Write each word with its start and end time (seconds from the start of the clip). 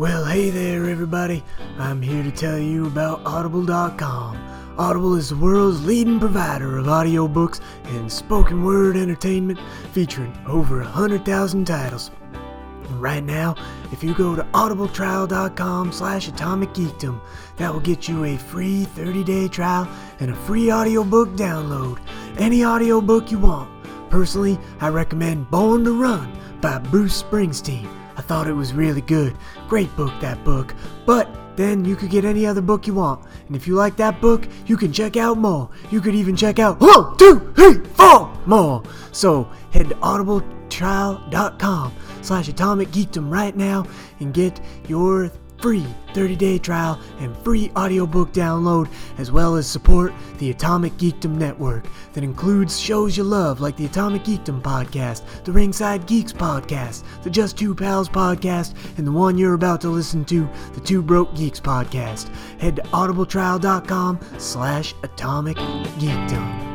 Well, 0.00 0.24
hey 0.24 0.48
there, 0.48 0.88
everybody. 0.88 1.44
I'm 1.78 2.00
here 2.00 2.22
to 2.22 2.30
tell 2.30 2.58
you 2.58 2.86
about 2.86 3.20
Audible.com. 3.26 4.74
Audible 4.78 5.14
is 5.14 5.28
the 5.28 5.36
world's 5.36 5.84
leading 5.84 6.18
provider 6.18 6.78
of 6.78 6.86
audiobooks 6.86 7.60
and 7.84 8.10
spoken 8.10 8.64
word 8.64 8.96
entertainment 8.96 9.60
featuring 9.92 10.34
over 10.46 10.78
100,000 10.78 11.66
titles. 11.66 12.10
Right 12.92 13.22
now, 13.22 13.56
if 13.92 14.02
you 14.02 14.14
go 14.14 14.34
to 14.34 14.42
audibletrial.com 14.42 15.92
slash 15.92 16.28
atomic 16.28 16.70
geekdom, 16.70 17.20
that 17.58 17.70
will 17.70 17.80
get 17.80 18.08
you 18.08 18.24
a 18.24 18.38
free 18.38 18.86
30-day 18.96 19.48
trial 19.48 19.86
and 20.18 20.30
a 20.30 20.34
free 20.46 20.72
audiobook 20.72 21.28
download. 21.36 21.98
Any 22.38 22.64
audiobook 22.64 23.30
you 23.30 23.38
want. 23.38 23.70
Personally, 24.08 24.58
I 24.80 24.88
recommend 24.88 25.50
Born 25.50 25.84
to 25.84 25.92
Run 25.92 26.32
by 26.62 26.78
Bruce 26.78 27.22
Springsteen. 27.22 27.99
I 28.20 28.22
thought 28.22 28.48
it 28.48 28.52
was 28.52 28.74
really 28.74 29.00
good. 29.00 29.34
Great 29.66 29.96
book, 29.96 30.12
that 30.20 30.44
book. 30.44 30.74
But 31.06 31.26
then 31.56 31.86
you 31.86 31.96
could 31.96 32.10
get 32.10 32.26
any 32.26 32.44
other 32.44 32.60
book 32.60 32.86
you 32.86 32.92
want. 32.92 33.24
And 33.46 33.56
if 33.56 33.66
you 33.66 33.76
like 33.76 33.96
that 33.96 34.20
book, 34.20 34.46
you 34.66 34.76
can 34.76 34.92
check 34.92 35.16
out 35.16 35.38
more. 35.38 35.70
You 35.90 36.02
could 36.02 36.14
even 36.14 36.36
check 36.36 36.58
out 36.58 36.78
one, 36.80 37.16
two, 37.16 37.50
three, 37.56 37.82
four 37.94 38.30
more. 38.44 38.82
So 39.12 39.44
head 39.72 39.88
to 39.88 39.94
audibletrial.com 39.94 41.94
slash 42.20 42.48
atomic 42.48 42.88
geekdom 42.88 43.32
right 43.32 43.56
now 43.56 43.86
and 44.18 44.34
get 44.34 44.60
your 44.86 45.30
free 45.60 45.86
30-day 46.14 46.58
trial 46.58 46.98
and 47.18 47.36
free 47.38 47.70
audiobook 47.76 48.32
download 48.32 48.88
as 49.18 49.30
well 49.30 49.56
as 49.56 49.68
support 49.68 50.12
the 50.38 50.50
Atomic 50.50 50.92
Geekdom 50.94 51.36
network 51.36 51.86
that 52.14 52.24
includes 52.24 52.80
shows 52.80 53.16
you 53.16 53.24
love 53.24 53.60
like 53.60 53.76
the 53.76 53.86
Atomic 53.86 54.22
Geekdom 54.22 54.62
podcast, 54.62 55.22
the 55.44 55.52
Ringside 55.52 56.06
Geeks 56.06 56.32
podcast, 56.32 57.04
the 57.22 57.30
Just 57.30 57.58
Two 57.58 57.74
Pals 57.74 58.08
podcast, 58.08 58.74
and 58.98 59.06
the 59.06 59.12
one 59.12 59.38
you're 59.38 59.54
about 59.54 59.80
to 59.82 59.88
listen 59.88 60.24
to, 60.26 60.48
the 60.74 60.80
Two 60.80 61.02
Broke 61.02 61.34
Geeks 61.34 61.60
podcast. 61.60 62.28
Head 62.58 62.76
to 62.76 62.82
audibletrial.com 62.82 64.20
slash 64.38 64.94
atomic 65.02 65.56
geekdom. 65.56 66.70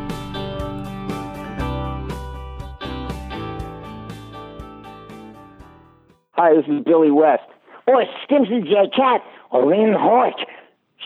Hi, 6.34 6.54
this 6.54 6.66
is 6.68 6.84
Billy 6.84 7.12
West. 7.12 7.44
Or 7.88 8.04
Stimpson 8.24 8.66
J. 8.66 8.90
Cat. 8.96 9.22
Or 9.52 9.66
Lynn 9.68 9.94
Hort. 9.94 10.36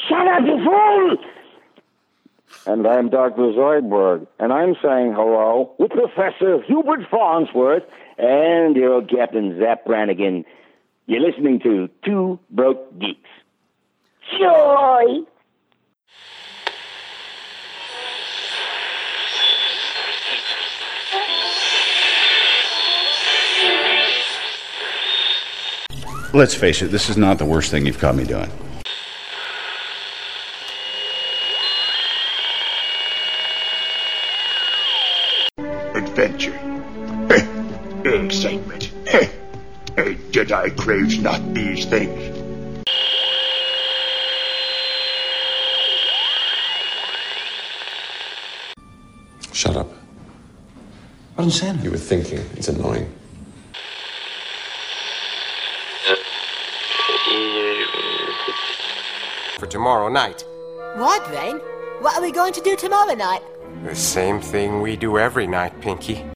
Shut 0.08 0.28
up, 0.28 0.42
you 0.46 0.64
fool! 0.64 1.18
And 2.66 2.88
I'm 2.88 3.10
Dr. 3.10 3.54
Zoidberg, 3.54 4.28
and 4.40 4.52
I'm 4.52 4.76
saying 4.82 5.14
hello 5.14 5.74
With 5.78 5.92
Professor 5.92 6.62
Hubert 6.64 7.02
Farnsworth 7.10 7.84
and 8.18 8.76
your 8.76 8.94
old 8.94 9.10
Captain 9.10 9.60
Zapp 9.60 9.86
Brannigan. 9.86 10.46
You're 11.06 11.22
listening 11.22 11.60
to 11.62 11.90
Two 12.04 12.40
Broke 12.50 12.98
Geeks. 13.00 13.30
Joy! 14.40 15.20
Let's 26.32 26.54
face 26.54 26.82
it, 26.82 26.92
this 26.92 27.10
is 27.10 27.18
not 27.18 27.40
the 27.40 27.46
worst 27.46 27.72
thing 27.72 27.86
you've 27.86 27.98
caught 27.98 28.16
me 28.16 28.24
doing. 28.24 28.52
adventure, 35.96 36.54
eh, 37.30 38.24
excitement. 38.26 38.92
eh. 39.08 39.28
A 39.98 40.16
Jedi 40.32 40.76
craves 40.78 41.20
not 41.20 41.54
these 41.54 41.86
things. 41.86 42.38
Shut 49.54 49.76
up. 49.76 49.92
I 51.38 51.44
wasn't 51.44 51.54
saying 51.54 51.84
You 51.84 51.92
were 51.92 51.98
thinking. 51.98 52.40
It's 52.56 52.70
annoying. 52.70 53.14
For 59.60 59.68
tomorrow 59.68 60.08
night. 60.08 60.46
What, 60.96 61.28
Vane? 61.30 61.60
What 62.00 62.16
are 62.18 62.22
we 62.22 62.32
going 62.32 62.54
to 62.54 62.62
do 62.62 62.78
tomorrow 62.78 63.14
night? 63.14 63.42
The 63.84 63.94
same 63.94 64.40
thing 64.40 64.82
we 64.82 64.96
do 64.96 65.18
every 65.20 65.48
night, 65.48 65.80
Pinky. 65.82 66.26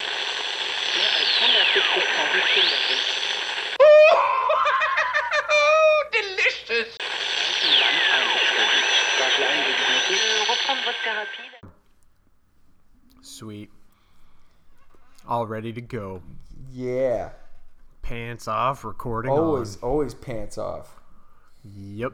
Sweet. 13.22 13.69
All 15.28 15.47
ready 15.47 15.72
to 15.73 15.81
go. 15.81 16.22
Yeah. 16.72 17.29
Pants 18.01 18.47
off, 18.47 18.83
recording 18.83 19.31
Always, 19.31 19.78
on. 19.78 19.89
always 19.89 20.13
pants 20.13 20.57
off. 20.57 21.00
Yep. 21.63 22.13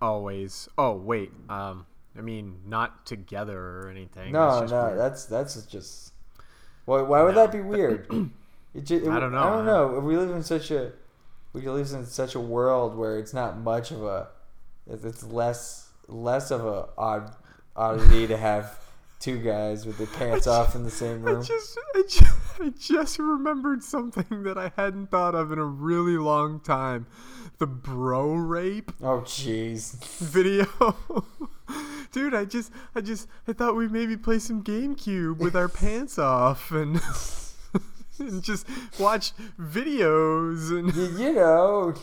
Always. 0.00 0.68
Oh 0.78 0.92
wait. 0.92 1.32
Um. 1.48 1.86
I 2.18 2.22
mean, 2.22 2.60
not 2.66 3.04
together 3.04 3.58
or 3.58 3.90
anything. 3.90 4.32
No, 4.32 4.64
no, 4.64 4.84
weird. 4.86 4.98
that's 4.98 5.26
that's 5.26 5.60
just. 5.66 6.12
Why? 6.86 7.02
Why 7.02 7.22
would 7.22 7.34
that 7.34 7.52
be 7.52 7.60
weird? 7.60 8.06
It 8.74 8.84
ju- 8.84 8.96
it- 8.96 9.08
I 9.08 9.18
don't 9.20 9.32
know. 9.32 9.38
I 9.38 9.50
don't 9.56 9.64
know. 9.64 10.00
We 10.00 10.18
live 10.18 10.28
in 10.30 10.42
such 10.42 10.70
a 10.70 10.92
we 11.54 11.62
live 11.62 11.90
in 11.92 12.04
such 12.04 12.34
a 12.34 12.40
world 12.40 12.94
where 12.94 13.18
it's 13.18 13.32
not 13.32 13.56
much 13.56 13.90
of 13.90 14.02
a. 14.04 14.28
It's 14.86 15.24
less 15.24 15.88
less 16.08 16.50
of 16.50 16.66
a 16.66 16.88
odd 16.98 17.34
oddity 17.74 18.26
to 18.26 18.36
have 18.36 18.78
two 19.18 19.38
guys 19.38 19.86
with 19.86 19.96
their 19.96 20.06
pants 20.18 20.46
off 20.46 20.74
in 20.74 20.84
the 20.84 20.90
same 20.90 21.26
I 21.26 21.30
room. 21.30 21.42
just, 21.42 21.78
I 21.94 22.02
just, 22.02 22.22
I 22.60 22.68
just 22.78 23.18
remembered 23.18 23.82
something 23.82 24.42
that 24.42 24.58
I 24.58 24.70
hadn't 24.76 25.10
thought 25.10 25.34
of 25.34 25.52
in 25.52 25.58
a 25.58 25.64
really 25.64 26.18
long 26.18 26.60
time. 26.60 27.06
The 27.58 27.66
bro 27.66 28.34
rape 28.34 28.92
Oh 29.02 29.20
jeez. 29.20 29.94
video. 30.18 30.66
Dude, 32.12 32.34
I 32.34 32.44
just, 32.44 32.70
I 32.94 33.00
just, 33.00 33.28
I 33.48 33.52
thought 33.52 33.76
we'd 33.76 33.90
maybe 33.92 34.16
play 34.16 34.38
some 34.38 34.62
GameCube 34.62 35.38
with 35.38 35.56
our 35.56 35.68
pants 35.80 36.18
off 36.18 36.70
and, 36.70 37.00
and 38.18 38.42
just 38.42 38.66
watch 38.98 39.32
videos 39.60 40.70
and. 40.70 40.94
You, 40.94 41.26
you 41.26 41.32
know. 41.34 41.94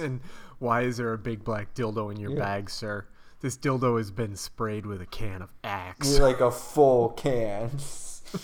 And 0.00 0.20
why 0.58 0.82
is 0.82 0.96
there 0.96 1.12
a 1.12 1.18
big 1.18 1.44
black 1.44 1.74
dildo 1.74 2.10
in 2.12 2.18
your 2.18 2.34
bag, 2.36 2.70
sir? 2.70 3.06
This 3.40 3.56
dildo 3.56 3.98
has 3.98 4.10
been 4.10 4.36
sprayed 4.36 4.86
with 4.86 5.02
a 5.02 5.06
can 5.06 5.42
of 5.42 5.52
Axe. 5.62 6.12
You're 6.16 6.26
like 6.26 6.40
a 6.40 6.50
full 6.50 7.10
can. 7.10 7.70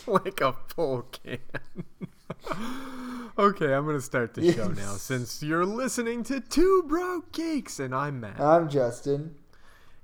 like 0.06 0.40
a 0.40 0.52
full 0.52 1.02
can. 1.10 1.38
okay, 3.38 3.72
I'm 3.74 3.86
gonna 3.86 4.00
start 4.00 4.34
the 4.34 4.52
show 4.52 4.68
now 4.68 4.92
since 4.94 5.42
you're 5.42 5.66
listening 5.66 6.22
to 6.24 6.40
Two 6.40 6.84
Broke 6.86 7.32
Geeks 7.32 7.78
and 7.80 7.94
I'm 7.94 8.20
Matt. 8.20 8.40
I'm 8.40 8.68
Justin. 8.68 9.34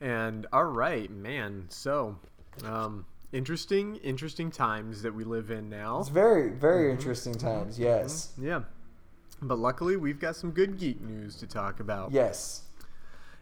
and 0.00 0.46
all 0.52 0.64
right, 0.64 1.10
man. 1.10 1.66
So, 1.68 2.16
um, 2.64 3.06
interesting, 3.32 3.96
interesting 3.96 4.50
times 4.50 5.02
that 5.02 5.14
we 5.14 5.24
live 5.24 5.50
in 5.50 5.68
now. 5.68 6.00
It's 6.00 6.08
very, 6.08 6.50
very 6.50 6.84
Mm-hmm. 6.90 6.98
interesting 6.98 7.34
times. 7.34 7.78
Yes. 7.78 8.32
Yeah, 8.40 8.62
but 9.42 9.58
luckily 9.58 9.96
we've 9.96 10.20
got 10.20 10.36
some 10.36 10.50
good 10.50 10.78
geek 10.78 11.00
news 11.00 11.36
to 11.36 11.46
talk 11.46 11.80
about. 11.80 12.12
Yes. 12.12 12.62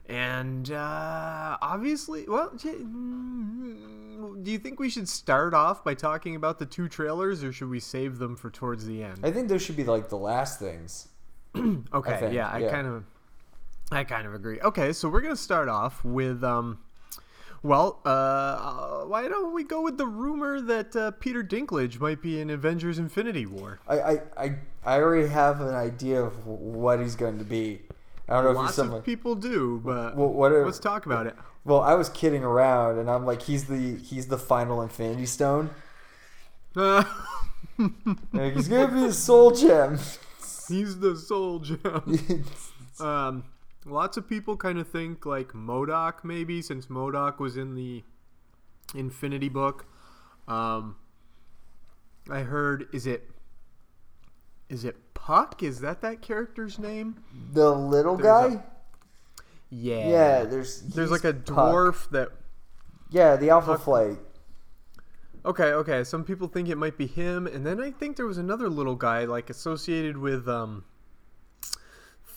And 0.08 0.70
uh, 0.70 1.56
obviously, 1.62 2.26
well, 2.28 2.50
mm, 2.50 4.44
do 4.44 4.50
you 4.50 4.58
think 4.58 4.78
we 4.78 4.90
should 4.90 5.08
start 5.08 5.54
off 5.54 5.82
by 5.82 5.94
talking 5.94 6.36
about 6.36 6.58
the 6.58 6.66
two 6.66 6.88
trailers, 6.88 7.42
or 7.42 7.52
should 7.52 7.70
we 7.70 7.80
save 7.80 8.18
them 8.18 8.36
for 8.36 8.50
towards 8.50 8.84
the 8.84 9.02
end? 9.02 9.20
I 9.22 9.30
think 9.30 9.48
those 9.48 9.62
should 9.62 9.76
be 9.76 9.84
like 9.84 10.10
the 10.10 10.18
last 10.18 10.58
things. 10.58 11.08
Okay, 11.94 12.18
think, 12.18 12.34
yeah, 12.34 12.48
I 12.48 12.58
yeah. 12.58 12.70
kind 12.70 12.86
of, 12.88 13.04
I 13.92 14.02
kind 14.02 14.26
of 14.26 14.34
agree. 14.34 14.60
Okay, 14.60 14.92
so 14.92 15.08
we're 15.08 15.20
gonna 15.20 15.36
start 15.36 15.68
off 15.68 16.04
with, 16.04 16.42
um, 16.42 16.80
well, 17.62 18.00
uh, 18.04 18.08
uh, 18.08 19.04
why 19.04 19.28
don't 19.28 19.54
we 19.54 19.62
go 19.62 19.80
with 19.80 19.96
the 19.96 20.06
rumor 20.06 20.60
that 20.60 20.96
uh, 20.96 21.12
Peter 21.12 21.44
Dinklage 21.44 22.00
might 22.00 22.20
be 22.20 22.40
in 22.40 22.50
Avengers: 22.50 22.98
Infinity 22.98 23.46
War? 23.46 23.78
I, 23.86 24.00
I, 24.00 24.20
I, 24.36 24.56
I 24.84 25.00
already 25.00 25.28
have 25.28 25.60
an 25.60 25.74
idea 25.76 26.20
of 26.20 26.44
what 26.44 26.98
he's 26.98 27.14
going 27.14 27.38
to 27.38 27.44
be. 27.44 27.82
I 28.28 28.34
don't 28.34 28.44
know 28.44 28.50
if 28.62 28.68
he's 28.70 28.78
Lots 28.78 28.94
of 28.98 29.04
people 29.04 29.34
do, 29.34 29.80
but 29.84 30.16
Well, 30.16 30.28
what 30.32 30.52
are- 30.52 30.64
let's 30.64 30.78
talk 30.78 31.06
about 31.06 31.26
it. 31.26 31.36
Well, 31.64 31.80
I 31.80 31.94
was 31.94 32.08
kidding 32.10 32.44
around, 32.44 32.98
and 32.98 33.10
I'm 33.10 33.24
like, 33.26 33.42
he's 33.42 33.64
the 33.66 33.96
he's 33.96 34.26
the 34.28 34.38
final 34.38 34.82
Infinity 34.82 35.26
Stone. 35.26 35.70
Uh, 36.76 37.04
Like, 38.32 38.54
he's 38.54 38.68
gonna 38.68 38.92
be 38.92 39.00
the 39.00 39.12
soul 39.12 39.50
gem. 39.50 39.98
he's 40.68 40.98
the 41.00 41.16
soul 41.16 41.58
gem. 41.60 42.44
Um, 43.00 43.42
lots 43.84 44.16
of 44.16 44.28
people 44.28 44.56
kind 44.56 44.78
of 44.78 44.88
think 44.88 45.26
like 45.26 45.48
MODOK, 45.48 46.22
maybe 46.22 46.62
since 46.62 46.86
MODOK 46.86 47.40
was 47.40 47.56
in 47.56 47.74
the 47.74 48.04
Infinity 48.94 49.48
Book. 49.48 49.86
Um, 50.46 50.94
I 52.30 52.40
heard 52.40 52.86
is 52.92 53.06
it 53.08 53.28
is 54.68 54.84
it 54.84 54.96
Puck. 55.24 55.62
Is 55.62 55.80
that 55.80 56.02
that 56.02 56.20
character's 56.20 56.78
name? 56.78 57.16
The 57.52 57.70
little 57.74 58.16
There's 58.16 58.52
a- 58.52 58.56
guy. 58.56 58.64
Yeah. 59.70 60.08
Yeah, 60.08 60.44
there's 60.44 60.82
There's 60.82 61.10
like 61.10 61.24
a 61.24 61.32
Puck. 61.32 61.56
dwarf 61.74 62.10
that. 62.10 62.28
Yeah, 63.10 63.36
the 63.36 63.48
Alpha 63.50 63.78
Flight. 63.78 64.18
Okay, 65.46 65.72
okay. 65.72 66.04
Some 66.04 66.24
people 66.24 66.46
think 66.48 66.68
it 66.68 66.76
might 66.76 66.96
be 66.98 67.06
him, 67.06 67.46
and 67.46 67.64
then 67.66 67.80
I 67.80 67.90
think 67.90 68.16
there 68.16 68.26
was 68.26 68.38
another 68.38 68.68
little 68.68 68.96
guy 68.96 69.24
like 69.24 69.48
associated 69.50 70.16
with 70.18 70.46
um 70.48 70.84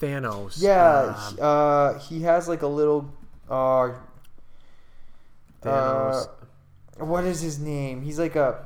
Thanos. 0.02 0.62
Yeah, 0.62 1.16
Um, 1.30 1.38
uh, 1.42 1.94
he 2.00 2.22
has 2.22 2.48
like 2.48 2.62
a 2.62 2.68
little. 2.68 3.14
Uh, 3.50 3.94
Thanos. 5.62 6.28
uh, 7.00 7.06
what 7.06 7.24
is 7.26 7.42
his 7.42 7.60
name? 7.60 8.02
He's 8.02 8.20
like 8.20 8.36
a 8.36 8.66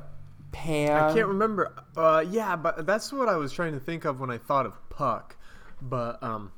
Pan. 0.52 0.92
I 0.98 1.14
can't 1.14 1.28
remember. 1.28 1.74
Uh, 1.96 2.24
yeah, 2.30 2.56
but 2.56 2.86
that's 2.86 3.12
what 3.14 3.30
I 3.30 3.36
was 3.38 3.52
trying 3.52 3.74
to 3.74 3.80
think 3.80 4.06
of 4.06 4.20
when 4.20 4.30
I 4.30 4.38
thought 4.38 4.66
of 4.66 4.74
Puck. 4.90 5.36
But 5.82 6.22
um, 6.22 6.52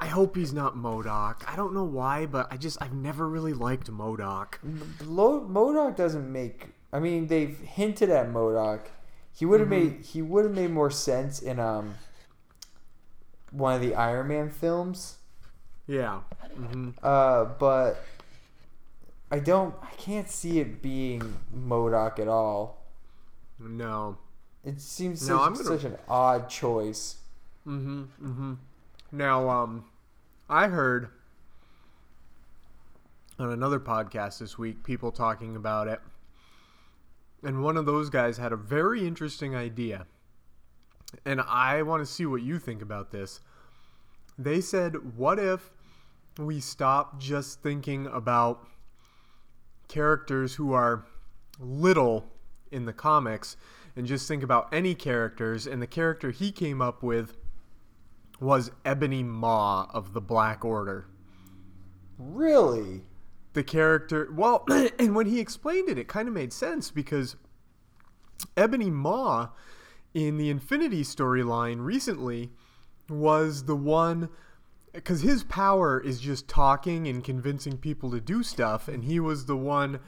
I 0.00 0.06
hope 0.06 0.36
he's 0.36 0.52
not 0.52 0.76
MODOK. 0.76 1.42
I 1.46 1.56
don't 1.56 1.74
know 1.74 1.84
why, 1.84 2.26
but 2.26 2.52
I 2.52 2.56
just 2.56 2.80
I've 2.80 2.94
never 2.94 3.28
really 3.28 3.52
liked 3.52 3.90
MODOK. 3.90 4.58
MODOK 5.02 5.96
doesn't 5.96 6.30
make. 6.32 6.68
I 6.92 7.00
mean, 7.00 7.26
they've 7.26 7.58
hinted 7.58 8.10
at 8.10 8.28
MODOK. 8.28 8.80
He 9.36 9.44
would 9.44 9.60
have 9.60 9.68
Mm-hmm. 9.68 9.96
made. 9.96 10.04
He 10.04 10.22
would 10.22 10.44
have 10.44 10.54
made 10.54 10.70
more 10.70 10.90
sense 10.90 11.40
in 11.42 11.58
um 11.58 11.94
one 13.50 13.74
of 13.74 13.80
the 13.80 13.94
Iron 13.94 14.28
Man 14.28 14.50
films. 14.50 15.18
Yeah. 15.86 16.20
hmm 16.56 16.90
Uh, 17.02 17.44
but 17.58 18.04
I 19.30 19.38
don't. 19.40 19.74
I 19.82 19.90
can't 19.96 20.30
see 20.30 20.60
it 20.60 20.80
being 20.82 21.36
MODOK 21.54 22.18
at 22.20 22.28
all. 22.28 22.83
No. 23.64 24.18
It 24.64 24.80
seems 24.80 25.26
No, 25.28 25.38
such, 25.38 25.46
I'm 25.46 25.52
gonna- 25.54 25.64
such 25.64 25.84
an 25.84 25.98
odd 26.08 26.48
choice. 26.48 27.16
Mm-hmm. 27.66 28.02
Mm-hmm. 28.22 28.54
Now, 29.12 29.48
um, 29.48 29.84
I 30.48 30.68
heard 30.68 31.08
on 33.38 33.50
another 33.50 33.80
podcast 33.80 34.38
this 34.38 34.58
week 34.58 34.84
people 34.84 35.10
talking 35.10 35.56
about 35.56 35.88
it, 35.88 36.00
and 37.42 37.62
one 37.62 37.76
of 37.76 37.86
those 37.86 38.10
guys 38.10 38.36
had 38.38 38.52
a 38.52 38.56
very 38.56 39.06
interesting 39.06 39.54
idea, 39.54 40.06
and 41.24 41.40
I 41.40 41.82
want 41.82 42.00
to 42.02 42.06
see 42.06 42.26
what 42.26 42.42
you 42.42 42.58
think 42.58 42.80
about 42.82 43.10
this. 43.10 43.40
They 44.38 44.60
said, 44.60 45.16
"What 45.16 45.38
if 45.38 45.70
we 46.38 46.60
stop 46.60 47.18
just 47.20 47.62
thinking 47.62 48.06
about 48.06 48.66
characters 49.88 50.54
who 50.54 50.72
are 50.72 51.04
little 51.58 52.30
in 52.74 52.84
the 52.84 52.92
comics 52.92 53.56
and 53.96 54.06
just 54.06 54.28
think 54.28 54.42
about 54.42 54.68
any 54.72 54.94
characters?" 54.94 55.66
And 55.66 55.80
the 55.80 55.86
character 55.86 56.30
he 56.30 56.52
came 56.52 56.82
up 56.82 57.02
with 57.02 57.36
was 58.40 58.70
Ebony 58.84 59.22
Maw 59.22 59.86
of 59.94 60.12
the 60.12 60.20
Black 60.20 60.64
Order. 60.64 61.06
Really? 62.18 63.02
The 63.52 63.64
character, 63.64 64.28
well, 64.32 64.64
and 64.98 65.14
when 65.14 65.26
he 65.26 65.40
explained 65.40 65.88
it, 65.88 65.98
it 65.98 66.08
kind 66.08 66.28
of 66.28 66.34
made 66.34 66.52
sense 66.52 66.90
because 66.90 67.36
Ebony 68.56 68.90
Maw 68.90 69.50
in 70.12 70.36
the 70.36 70.50
Infinity 70.50 71.02
storyline 71.02 71.84
recently 71.84 72.50
was 73.08 73.64
the 73.64 73.76
one 73.76 74.28
because 74.92 75.22
his 75.22 75.42
power 75.42 76.00
is 76.00 76.20
just 76.20 76.46
talking 76.46 77.08
and 77.08 77.24
convincing 77.24 77.76
people 77.76 78.12
to 78.12 78.20
do 78.20 78.44
stuff, 78.44 78.86
and 78.86 79.04
he 79.04 79.18
was 79.18 79.46
the 79.46 79.56
one 79.56 79.98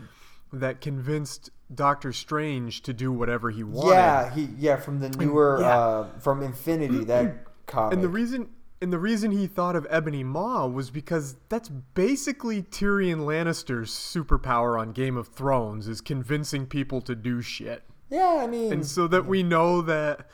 that 0.52 0.80
convinced 0.80 1.50
Doctor 1.74 2.12
Strange 2.12 2.82
to 2.82 2.92
do 2.92 3.12
whatever 3.12 3.50
he 3.50 3.64
wanted. 3.64 3.94
Yeah, 3.94 4.34
he 4.34 4.48
yeah 4.58 4.76
from 4.76 5.00
the 5.00 5.08
newer 5.10 5.58
yeah. 5.60 5.78
uh 5.78 6.08
from 6.20 6.42
Infinity 6.42 7.04
that 7.04 7.44
comic. 7.66 7.94
And 7.94 8.02
the 8.02 8.08
reason 8.08 8.50
and 8.80 8.92
the 8.92 8.98
reason 8.98 9.30
he 9.30 9.46
thought 9.46 9.74
of 9.74 9.86
Ebony 9.88 10.22
Maw 10.22 10.66
was 10.66 10.90
because 10.90 11.36
that's 11.48 11.68
basically 11.68 12.62
Tyrion 12.62 13.20
Lannister's 13.20 13.90
superpower 13.90 14.78
on 14.78 14.92
Game 14.92 15.16
of 15.16 15.28
Thrones 15.28 15.88
is 15.88 16.00
convincing 16.00 16.66
people 16.66 17.00
to 17.02 17.14
do 17.14 17.40
shit. 17.40 17.82
yeah, 18.10 18.40
I 18.42 18.46
mean, 18.46 18.72
And 18.72 18.86
so 18.86 19.08
that 19.08 19.26
we 19.26 19.42
know 19.42 19.80
that 19.82 20.28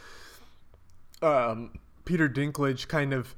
um, 1.23 1.79
Peter 2.05 2.29
Dinklage 2.29 2.89
kind 2.89 3.13
of 3.13 3.35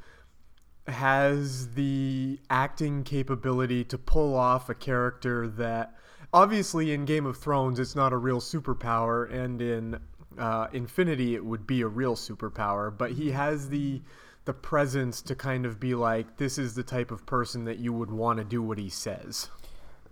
has 0.86 1.74
the 1.74 2.38
acting 2.50 3.04
capability 3.04 3.84
to 3.84 3.98
pull 3.98 4.34
off 4.34 4.68
a 4.68 4.74
character 4.74 5.48
that 5.48 5.94
obviously 6.34 6.92
in 6.92 7.06
Game 7.06 7.24
of 7.24 7.38
Thrones 7.38 7.78
it's 7.78 7.94
not 7.96 8.12
a 8.12 8.18
real 8.18 8.40
superpower 8.40 9.32
and 9.32 9.62
in 9.62 9.98
uh, 10.38 10.66
Infinity 10.72 11.34
it 11.34 11.44
would 11.44 11.66
be 11.66 11.80
a 11.80 11.86
real 11.86 12.16
superpower 12.16 12.96
but 12.96 13.12
he 13.12 13.30
has 13.30 13.70
the 13.70 14.02
the 14.44 14.52
presence 14.52 15.22
to 15.22 15.34
kind 15.34 15.64
of 15.64 15.80
be 15.80 15.94
like 15.94 16.36
this 16.36 16.58
is 16.58 16.74
the 16.74 16.82
type 16.82 17.10
of 17.10 17.24
person 17.24 17.64
that 17.64 17.78
you 17.78 17.92
would 17.92 18.10
want 18.10 18.38
to 18.38 18.44
do 18.44 18.60
what 18.62 18.76
he 18.78 18.90
says. 18.90 19.48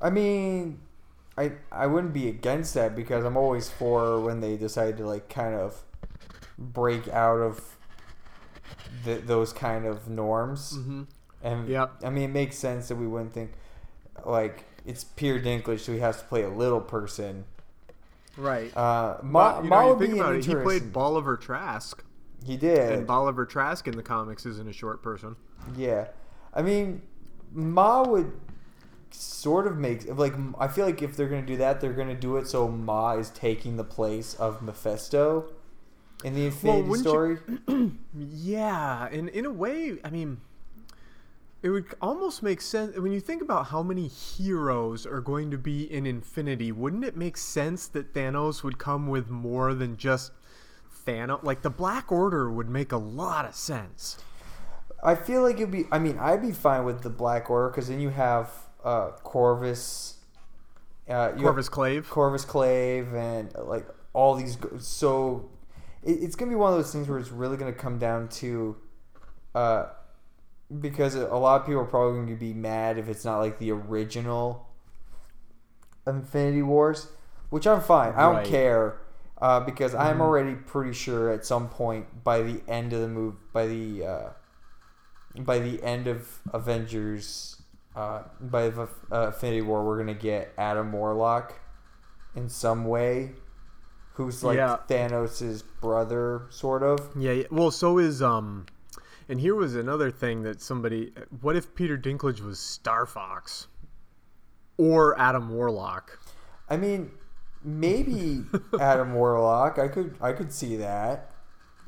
I 0.00 0.08
mean, 0.10 0.80
I 1.36 1.52
I 1.70 1.86
wouldn't 1.86 2.14
be 2.14 2.28
against 2.28 2.72
that 2.74 2.96
because 2.96 3.24
I'm 3.24 3.36
always 3.36 3.68
for 3.68 4.20
when 4.20 4.40
they 4.40 4.56
decide 4.56 4.96
to 4.98 5.06
like 5.06 5.28
kind 5.28 5.54
of 5.54 5.82
break 6.58 7.08
out 7.08 7.40
of 7.40 7.76
th- 9.04 9.22
those 9.26 9.52
kind 9.52 9.86
of 9.86 10.08
norms. 10.08 10.78
Mhm. 10.78 11.06
And 11.42 11.68
yeah, 11.68 11.88
I 12.02 12.10
mean, 12.10 12.24
it 12.24 12.32
makes 12.32 12.56
sense 12.56 12.88
that 12.88 12.96
we 12.96 13.06
wouldn't 13.06 13.32
think 13.32 13.52
like 14.24 14.64
it's 14.86 15.04
Peter 15.04 15.38
Dinklage, 15.40 15.80
so 15.80 15.92
he 15.92 15.98
has 16.00 16.18
to 16.18 16.24
play 16.24 16.42
a 16.42 16.48
little 16.50 16.80
person. 16.80 17.44
Right. 18.36 18.74
Uh, 18.76 19.18
Maw, 19.22 19.56
But, 19.56 19.64
you 19.64 19.70
Maw 19.70 19.80
know, 19.80 19.86
you 19.86 19.90
would 19.94 19.98
think 20.00 20.12
be 20.14 20.18
about 20.20 20.34
it, 20.36 20.44
he 20.44 20.54
played 20.54 20.92
Bolivar 20.92 21.36
Trask. 21.36 22.02
He 22.44 22.56
did. 22.56 22.92
And 22.92 23.06
Bolivar 23.06 23.44
Trask 23.46 23.86
in 23.86 23.96
the 23.96 24.02
comics 24.02 24.46
isn't 24.46 24.68
a 24.68 24.72
short 24.72 25.02
person. 25.02 25.36
Yeah, 25.76 26.08
I 26.52 26.62
mean, 26.62 27.02
Maw 27.52 28.04
would 28.08 28.32
sort 29.10 29.66
of 29.66 29.76
make 29.76 30.06
like 30.18 30.32
I 30.58 30.68
feel 30.68 30.86
like 30.86 31.02
if 31.02 31.16
they're 31.16 31.28
gonna 31.28 31.42
do 31.46 31.58
that, 31.58 31.80
they're 31.80 31.92
gonna 31.92 32.14
do 32.14 32.36
it 32.38 32.48
so 32.48 32.66
Maw 32.66 33.12
is 33.18 33.28
taking 33.30 33.76
the 33.76 33.84
place 33.84 34.34
of 34.34 34.62
Mephisto 34.62 35.50
in 36.24 36.34
the 36.34 36.46
Infinity 36.46 36.88
wouldn't 36.88 37.06
Story. 37.08 37.38
you- 37.68 37.98
yeah, 38.18 39.06
and 39.12 39.28
in 39.28 39.44
a 39.44 39.52
way, 39.52 39.98
I 40.02 40.10
mean, 40.10 40.40
it 41.62 41.70
would 41.70 41.86
almost 42.00 42.42
make 42.42 42.60
sense 42.60 42.96
when 42.96 43.12
you 43.12 43.20
think 43.20 43.40
about 43.40 43.66
how 43.66 43.82
many 43.82 44.08
heroes 44.08 45.06
are 45.06 45.20
going 45.20 45.50
to 45.52 45.58
be 45.58 45.90
in 45.92 46.06
Infinity. 46.06 46.72
Wouldn't 46.72 47.04
it 47.04 47.16
make 47.16 47.36
sense 47.36 47.86
that 47.88 48.12
Thanos 48.12 48.64
would 48.64 48.78
come 48.78 49.06
with 49.06 49.30
more 49.30 49.72
than 49.72 49.96
just 49.96 50.32
Thanos? 51.06 51.42
Like 51.44 51.62
the 51.62 51.70
Black 51.70 52.10
Order 52.10 52.50
would 52.50 52.68
make 52.68 52.90
a 52.90 52.96
lot 52.96 53.44
of 53.44 53.54
sense. 53.54 54.18
I 55.04 55.14
feel 55.14 55.42
like 55.42 55.56
it'd 55.56 55.70
be. 55.70 55.84
I 55.90 55.98
mean, 55.98 56.18
I'd 56.18 56.42
be 56.42 56.52
fine 56.52 56.84
with 56.84 57.02
the 57.02 57.10
Black 57.10 57.50
Order 57.50 57.68
because 57.70 57.88
then 57.88 58.00
you 58.00 58.10
have 58.10 58.50
uh, 58.84 59.10
Corvus. 59.22 60.18
Uh, 61.08 61.32
you 61.36 61.42
Corvus 61.42 61.66
have 61.66 61.72
Glaive. 61.72 62.10
Corvus 62.10 62.44
Glaive, 62.44 63.12
and 63.14 63.54
uh, 63.56 63.64
like 63.64 63.86
all 64.12 64.34
these. 64.34 64.56
So 64.78 65.50
it, 66.02 66.12
it's 66.12 66.36
gonna 66.36 66.50
be 66.50 66.56
one 66.56 66.72
of 66.72 66.78
those 66.78 66.92
things 66.92 67.08
where 67.08 67.18
it's 67.18 67.30
really 67.30 67.56
gonna 67.56 67.72
come 67.72 67.98
down 67.98 68.28
to, 68.28 68.76
uh, 69.54 69.86
because 70.80 71.14
a 71.14 71.26
lot 71.36 71.60
of 71.60 71.66
people 71.66 71.82
are 71.82 71.86
probably 71.86 72.14
going 72.18 72.28
to 72.28 72.36
be 72.36 72.54
mad 72.54 72.98
if 72.98 73.08
it's 73.08 73.24
not 73.24 73.38
like 73.38 73.58
the 73.58 73.70
original 73.72 74.68
Infinity 76.06 76.62
Wars, 76.62 77.08
which 77.50 77.66
I'm 77.66 77.80
fine. 77.80 78.12
I 78.14 78.22
don't 78.22 78.34
Right. 78.36 78.46
care. 78.46 78.98
Uh, 79.40 79.58
because 79.58 79.92
I'm 79.92 80.18
Mhm. 80.18 80.20
already 80.20 80.54
pretty 80.54 80.92
sure 80.92 81.28
at 81.30 81.44
some 81.44 81.68
point 81.68 82.22
by 82.22 82.42
the 82.42 82.62
end 82.68 82.92
of 82.92 83.00
the 83.00 83.08
move, 83.08 83.34
by 83.52 83.66
the 83.66 84.06
uh, 84.06 84.28
by 85.40 85.58
the 85.58 85.82
end 85.82 86.06
of 86.06 86.38
Avengers, 86.52 87.60
uh, 87.96 88.22
by 88.40 88.68
the 88.68 88.86
uh, 89.10 89.26
Infinity 89.26 89.62
War, 89.62 89.84
we're 89.84 89.98
gonna 89.98 90.14
get 90.14 90.52
Adam 90.56 90.92
Warlock 90.92 91.54
in 92.36 92.48
some 92.48 92.84
way, 92.84 93.32
who's 94.14 94.44
like 94.44 94.58
Yeah. 94.58 94.76
Thanos' 94.88 95.64
brother, 95.80 96.42
sort 96.50 96.84
of. 96.84 97.10
Yeah, 97.16 97.32
yeah. 97.32 97.46
Well, 97.50 97.72
so 97.72 97.98
is 97.98 98.22
um, 98.22 98.66
and 99.28 99.40
here 99.40 99.54
was 99.54 99.74
another 99.74 100.10
thing 100.10 100.42
that 100.42 100.60
somebody. 100.60 101.12
What 101.40 101.56
if 101.56 101.74
Peter 101.74 101.96
Dinklage 101.96 102.40
was 102.40 102.58
Star 102.58 103.06
Fox, 103.06 103.68
or 104.76 105.18
Adam 105.18 105.50
Warlock? 105.50 106.18
I 106.68 106.76
mean, 106.76 107.10
maybe 107.64 108.44
Adam 108.80 109.14
Warlock. 109.14 109.78
I 109.78 109.88
could 109.88 110.16
I 110.20 110.32
could 110.32 110.52
see 110.52 110.76
that. 110.76 111.32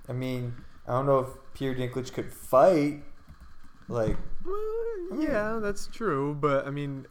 I 0.08 0.12
mean, 0.12 0.54
I 0.86 0.92
don't 0.92 1.06
know 1.06 1.20
if 1.20 1.28
Peter 1.54 1.74
Dinklage 1.74 2.12
could 2.12 2.32
fight. 2.32 3.02
Like, 3.88 4.16
Yeah, 5.18 5.58
that's 5.62 5.86
true, 5.86 6.34
but 6.34 6.66
I 6.66 6.70
mean, 6.70 7.06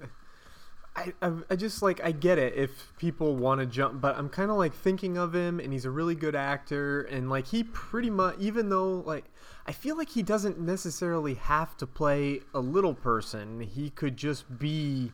I, 0.95 1.12
I, 1.50 1.55
just 1.55 1.81
like 1.81 2.01
I 2.03 2.12
get 2.12 2.38
it 2.38 2.53
if 2.55 2.93
people 3.00 3.35
want 3.35 3.59
to 3.62 3.65
jump, 3.65 4.00
but 4.00 4.15
I'm 4.15 4.29
kind 4.29 4.51
of 4.51 4.57
like 4.57 4.73
thinking 4.75 5.17
of 5.17 5.33
him, 5.33 5.59
and 5.59 5.73
he's 5.73 5.85
a 5.85 5.89
really 5.89 6.13
good 6.13 6.35
actor, 6.35 7.01
and 7.01 7.29
like 7.31 7.47
he 7.47 7.63
pretty 7.63 8.12
much, 8.12 8.35
even 8.39 8.69
though 8.69 9.00
like 9.05 9.25
I 9.65 9.71
feel 9.71 9.97
like 9.97 10.09
he 10.09 10.21
doesn't 10.21 10.59
necessarily 10.59 11.33
have 11.33 11.75
to 11.77 11.88
play 11.88 12.41
a 12.53 12.59
little 12.59 12.93
person, 12.93 13.62
he 13.62 13.89
could 13.89 14.17
just 14.17 14.59
be 14.59 15.12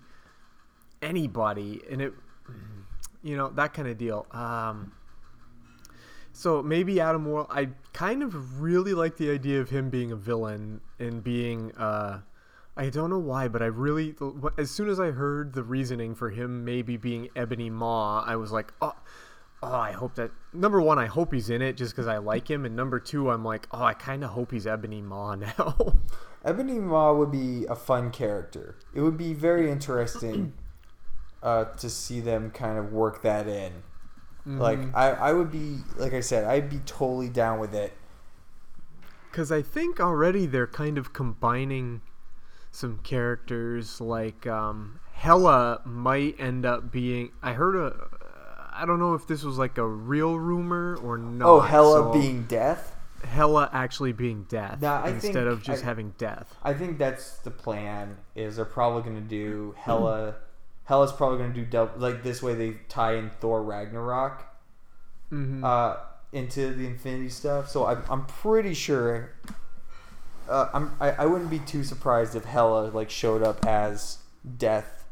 anybody, 1.01 1.81
and 1.89 2.01
it, 2.01 2.13
you 3.23 3.37
know, 3.37 3.49
that 3.51 3.73
kind 3.73 3.87
of 3.87 3.97
deal. 3.97 4.27
Um, 4.31 4.91
So 6.33 6.61
maybe 6.63 7.01
Adam 7.01 7.25
Warlock. 7.25 7.51
I 7.51 7.69
kind 7.93 8.23
of 8.23 8.61
really 8.61 8.93
like 8.93 9.17
the 9.17 9.29
idea 9.31 9.59
of 9.61 9.69
him 9.69 9.89
being 9.89 10.11
a 10.11 10.15
villain 10.15 10.81
and 10.99 11.23
being. 11.23 11.73
Uh, 11.75 12.21
I 12.79 12.89
don't 12.89 13.09
know 13.09 13.19
why, 13.19 13.49
but 13.49 13.61
I 13.61 13.65
really. 13.65 14.15
As 14.57 14.71
soon 14.71 14.87
as 14.87 15.01
I 15.01 15.11
heard 15.11 15.51
the 15.51 15.63
reasoning 15.63 16.15
for 16.15 16.29
him 16.29 16.63
maybe 16.63 16.95
being 16.95 17.27
Ebony 17.35 17.69
Maw, 17.69 18.23
I 18.25 18.37
was 18.37 18.53
like, 18.53 18.71
oh, 18.81 18.95
oh 19.61 19.67
I 19.67 19.91
hope 19.91 20.15
that. 20.15 20.31
Number 20.53 20.81
one, 20.81 20.97
I 20.97 21.07
hope 21.07 21.33
he's 21.33 21.49
in 21.49 21.61
it 21.61 21.75
just 21.75 21.91
because 21.91 22.07
I 22.07 22.19
like 22.19 22.49
him, 22.49 22.63
and 22.63 22.77
number 22.77 22.97
two, 22.97 23.31
I'm 23.31 23.43
like, 23.43 23.67
oh, 23.73 23.83
I 23.83 23.93
kind 23.93 24.23
of 24.23 24.29
hope 24.29 24.53
he's 24.53 24.65
Ebony 24.65 25.01
Maw 25.01 25.35
now. 25.57 25.97
Ebony 26.45 26.79
Maw 26.79 27.15
would 27.15 27.33
be 27.33 27.65
a 27.65 27.75
fun 27.75 28.11
character. 28.11 28.77
It 28.93 29.01
would 29.01 29.17
be 29.17 29.33
very 29.33 29.69
interesting 29.69 30.53
uh, 31.43 31.65
to 31.65 31.89
see 31.89 32.21
them 32.21 32.49
kind 32.49 32.77
of 32.77 32.93
work 32.93 33.23
that 33.23 33.45
in. 33.45 33.73
Mm-hmm. 34.47 34.57
Like 34.57 34.79
I, 34.95 35.09
I 35.09 35.33
would 35.33 35.51
be 35.51 35.79
like 35.97 36.13
I 36.13 36.21
said, 36.21 36.45
I'd 36.45 36.69
be 36.69 36.79
totally 36.85 37.27
down 37.27 37.59
with 37.59 37.75
it. 37.75 37.91
Because 39.29 39.51
I 39.51 39.61
think 39.61 39.99
already 39.99 40.45
they're 40.45 40.65
kind 40.65 40.97
of 40.97 41.11
combining 41.11 42.01
some 42.71 42.99
characters. 42.99 43.99
Like 44.01 44.47
um, 44.47 44.99
Hela 45.13 45.81
might 45.85 46.39
end 46.39 46.65
up 46.65 46.91
being. 46.91 47.31
I 47.41 47.53
heard 47.53 47.75
a. 47.75 48.07
I 48.71 48.85
don't 48.85 48.99
know 48.99 49.13
if 49.13 49.27
this 49.27 49.43
was 49.43 49.57
like 49.57 49.77
a 49.77 49.87
real 49.87 50.39
rumor 50.39 50.97
or 51.03 51.17
not. 51.17 51.47
Oh, 51.49 51.59
Hela 51.59 52.13
so, 52.13 52.13
being 52.13 52.43
death. 52.43 52.95
Hela 53.25 53.69
actually 53.73 54.13
being 54.13 54.45
death 54.47 54.81
nah, 54.81 55.05
instead 55.05 55.33
think, 55.33 55.47
of 55.47 55.61
just 55.61 55.83
I, 55.83 55.87
having 55.87 56.13
death. 56.17 56.55
I 56.63 56.73
think 56.73 56.97
that's 56.97 57.39
the 57.39 57.51
plan. 57.51 58.17
Is 58.35 58.55
they're 58.55 58.65
probably 58.65 59.03
going 59.03 59.21
to 59.21 59.29
do 59.29 59.75
Hela. 59.77 60.35
Hela's 60.85 61.11
probably 61.11 61.39
going 61.39 61.53
to 61.53 61.59
do 61.59 61.65
double, 61.65 61.99
like 61.99 62.23
this 62.23 62.41
way. 62.41 62.55
They 62.55 62.77
tie 62.87 63.15
in 63.15 63.31
Thor 63.41 63.61
Ragnarok 63.61 64.45
mm-hmm. 65.31 65.63
uh, 65.63 65.97
into 66.31 66.73
the 66.73 66.87
Infinity 66.87 67.29
stuff. 67.29 67.69
So 67.69 67.85
I'm, 67.85 68.03
I'm 68.09 68.25
pretty 68.25 68.73
sure. 68.73 69.31
Uh, 70.49 70.69
I'm 70.73 70.95
I, 70.99 71.11
I 71.11 71.25
wouldn't 71.25 71.49
be 71.49 71.59
too 71.59 71.83
surprised 71.83 72.35
if 72.35 72.45
Hela 72.45 72.89
like 72.89 73.09
showed 73.09 73.43
up 73.43 73.65
as 73.65 74.17
Death. 74.57 75.05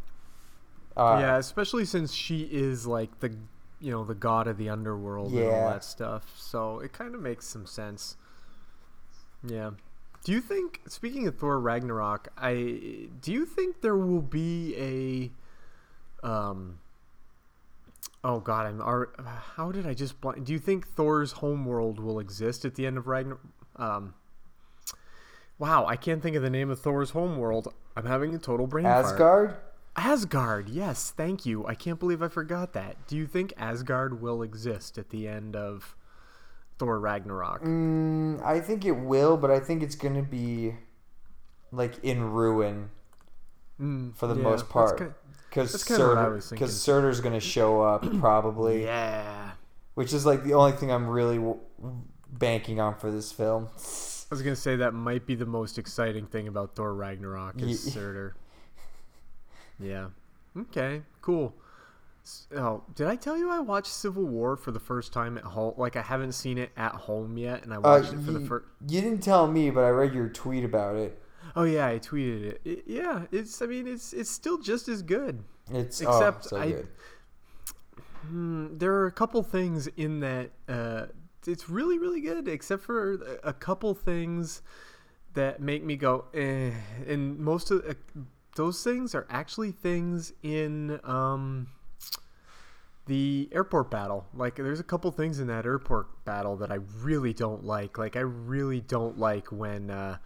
Uh, 0.95 1.17
yeah, 1.21 1.37
especially 1.37 1.85
since 1.85 2.13
she 2.13 2.41
is 2.51 2.87
like 2.87 3.19
the 3.19 3.35
you 3.79 3.91
know 3.91 4.03
the 4.03 4.15
god 4.15 4.47
of 4.47 4.57
the 4.57 4.69
underworld 4.69 5.31
yeah. 5.31 5.41
and 5.41 5.49
all 5.51 5.69
that 5.69 5.83
stuff. 5.83 6.33
So 6.37 6.79
it 6.79 6.91
kind 6.93 7.13
of 7.13 7.21
makes 7.21 7.45
some 7.45 7.65
sense. 7.65 8.15
Yeah. 9.43 9.71
Do 10.23 10.31
you 10.31 10.41
think 10.41 10.81
speaking 10.87 11.27
of 11.27 11.37
Thor 11.37 11.59
Ragnarok, 11.59 12.29
I 12.37 13.07
do 13.21 13.31
you 13.31 13.45
think 13.45 13.81
there 13.81 13.95
will 13.95 14.21
be 14.21 15.31
a 16.23 16.27
um 16.27 16.79
Oh 18.23 18.39
god, 18.39 18.65
I'm 18.65 18.81
are, 18.81 19.09
how 19.55 19.71
did 19.71 19.85
I 19.85 19.93
just 19.93 20.19
blind? 20.19 20.45
Do 20.45 20.51
you 20.51 20.59
think 20.59 20.87
Thor's 20.87 21.33
homeworld 21.33 21.99
will 21.99 22.19
exist 22.19 22.65
at 22.65 22.75
the 22.75 22.87
end 22.87 22.97
of 22.97 23.07
Ragnarok? 23.07 23.41
Um 23.75 24.15
Wow, 25.59 25.85
I 25.85 25.95
can't 25.95 26.21
think 26.21 26.35
of 26.35 26.43
the 26.43 26.49
name 26.49 26.69
of 26.69 26.79
Thor's 26.79 27.11
homeworld. 27.11 27.73
I'm 27.95 28.05
having 28.05 28.35
a 28.35 28.37
total 28.37 28.67
brain 28.67 28.85
Asgard? 28.85 29.51
Fart. 29.51 29.63
Asgard, 29.95 30.69
yes, 30.69 31.11
thank 31.15 31.45
you. 31.45 31.65
I 31.65 31.73
can't 31.73 31.99
believe 31.99 32.21
I 32.21 32.27
forgot 32.27 32.73
that. 32.73 32.95
Do 33.07 33.17
you 33.17 33.25
think 33.25 33.53
Asgard 33.57 34.21
will 34.21 34.43
exist 34.43 34.99
at 34.99 35.09
the 35.09 35.27
end 35.27 35.55
of 35.55 35.95
Thor 36.77 36.99
Ragnarok? 36.99 37.63
Mm, 37.63 38.43
I 38.45 38.59
think 38.59 38.85
it 38.85 38.91
will, 38.91 39.35
but 39.37 39.49
I 39.49 39.59
think 39.59 39.81
it's 39.81 39.95
going 39.95 40.13
to 40.13 40.21
be 40.21 40.75
like 41.71 42.03
in 42.03 42.31
ruin 42.31 42.89
mm, 43.81 44.15
for 44.15 44.27
the 44.27 44.35
yeah, 44.35 44.43
most 44.43 44.69
part. 44.69 45.15
Because 45.49 45.81
Surtur, 45.81 46.39
because 46.51 46.79
Surtur's 46.79 47.19
going 47.19 47.33
to 47.33 47.39
show 47.39 47.81
up 47.81 48.03
probably. 48.19 48.83
yeah. 48.83 49.51
Which 49.95 50.13
is 50.13 50.27
like 50.27 50.43
the 50.43 50.53
only 50.53 50.73
thing 50.73 50.91
I'm 50.91 51.07
really 51.07 51.37
w- 51.37 51.59
banking 52.31 52.79
on 52.79 52.93
for 52.99 53.09
this 53.09 53.31
film. 53.31 53.69
I 54.29 54.35
was 54.35 54.41
gonna 54.41 54.55
say 54.55 54.75
that 54.75 54.93
might 54.93 55.25
be 55.25 55.35
the 55.35 55.45
most 55.45 55.77
exciting 55.77 56.25
thing 56.25 56.47
about 56.47 56.75
Thor 56.75 56.93
Ragnarok 56.93 57.61
is 57.61 57.85
yeah. 57.85 57.93
Surtur. 57.93 58.35
Yeah. 59.79 60.07
Okay. 60.57 61.03
Cool. 61.21 61.55
Oh, 62.55 62.83
did 62.95 63.07
I 63.07 63.15
tell 63.15 63.37
you 63.37 63.49
I 63.49 63.59
watched 63.59 63.87
Civil 63.87 64.25
War 64.25 64.57
for 64.57 64.71
the 64.71 64.79
first 64.81 65.13
time 65.13 65.37
at 65.37 65.45
home? 65.45 65.75
Like 65.77 65.95
I 65.95 66.01
haven't 66.01 66.33
seen 66.33 66.57
it 66.57 66.71
at 66.75 66.91
home 66.91 67.37
yet, 67.37 67.63
and 67.63 67.73
I 67.73 67.77
uh, 67.77 67.81
watched 67.81 68.09
uh, 68.09 68.17
it 68.17 68.25
for 68.25 68.31
you, 68.31 68.39
the 68.39 68.45
first. 68.45 68.65
You 68.89 69.01
didn't 69.01 69.21
tell 69.21 69.47
me, 69.47 69.69
but 69.69 69.85
I 69.85 69.89
read 69.89 70.13
your 70.13 70.27
tweet 70.27 70.65
about 70.65 70.97
it. 70.97 71.21
Oh 71.55 71.63
yeah, 71.63 71.87
I 71.87 71.99
tweeted 71.99 72.43
it. 72.43 72.61
it 72.65 72.83
yeah, 72.85 73.23
it's. 73.31 73.61
I 73.61 73.65
mean, 73.67 73.87
it's 73.87 74.11
it's 74.11 74.29
still 74.29 74.57
just 74.57 74.89
as 74.89 75.01
good. 75.01 75.41
It's 75.71 76.01
except 76.01 76.45
oh, 76.45 76.47
so 76.49 76.57
I. 76.57 76.71
Good. 76.71 76.87
Hmm, 78.27 78.77
there 78.77 78.93
are 78.93 79.07
a 79.07 79.11
couple 79.11 79.41
things 79.43 79.87
in 79.95 80.19
that. 80.19 80.49
Uh, 80.67 81.05
it's 81.47 81.69
really 81.69 81.97
really 81.97 82.21
good, 82.21 82.47
except 82.47 82.83
for 82.83 83.39
a 83.43 83.53
couple 83.53 83.93
things 83.93 84.61
that 85.33 85.61
make 85.61 85.83
me 85.83 85.95
go 85.95 86.25
eh. 86.33 86.71
And 87.07 87.39
most 87.39 87.71
of 87.71 87.85
uh, 87.87 87.93
those 88.57 88.83
things 88.83 89.15
are 89.15 89.25
actually 89.29 89.71
things 89.71 90.33
in 90.43 90.99
um, 91.03 91.67
the 93.05 93.47
airport 93.51 93.89
battle. 93.89 94.25
Like, 94.33 94.55
there's 94.55 94.79
a 94.79 94.83
couple 94.83 95.09
things 95.11 95.39
in 95.39 95.47
that 95.47 95.65
airport 95.65 96.25
battle 96.25 96.57
that 96.57 96.71
I 96.71 96.79
really 97.01 97.33
don't 97.33 97.63
like. 97.63 97.97
Like, 97.97 98.15
I 98.15 98.21
really 98.21 98.81
don't 98.81 99.17
like 99.17 99.51
when 99.51 99.91
uh, 99.91 100.17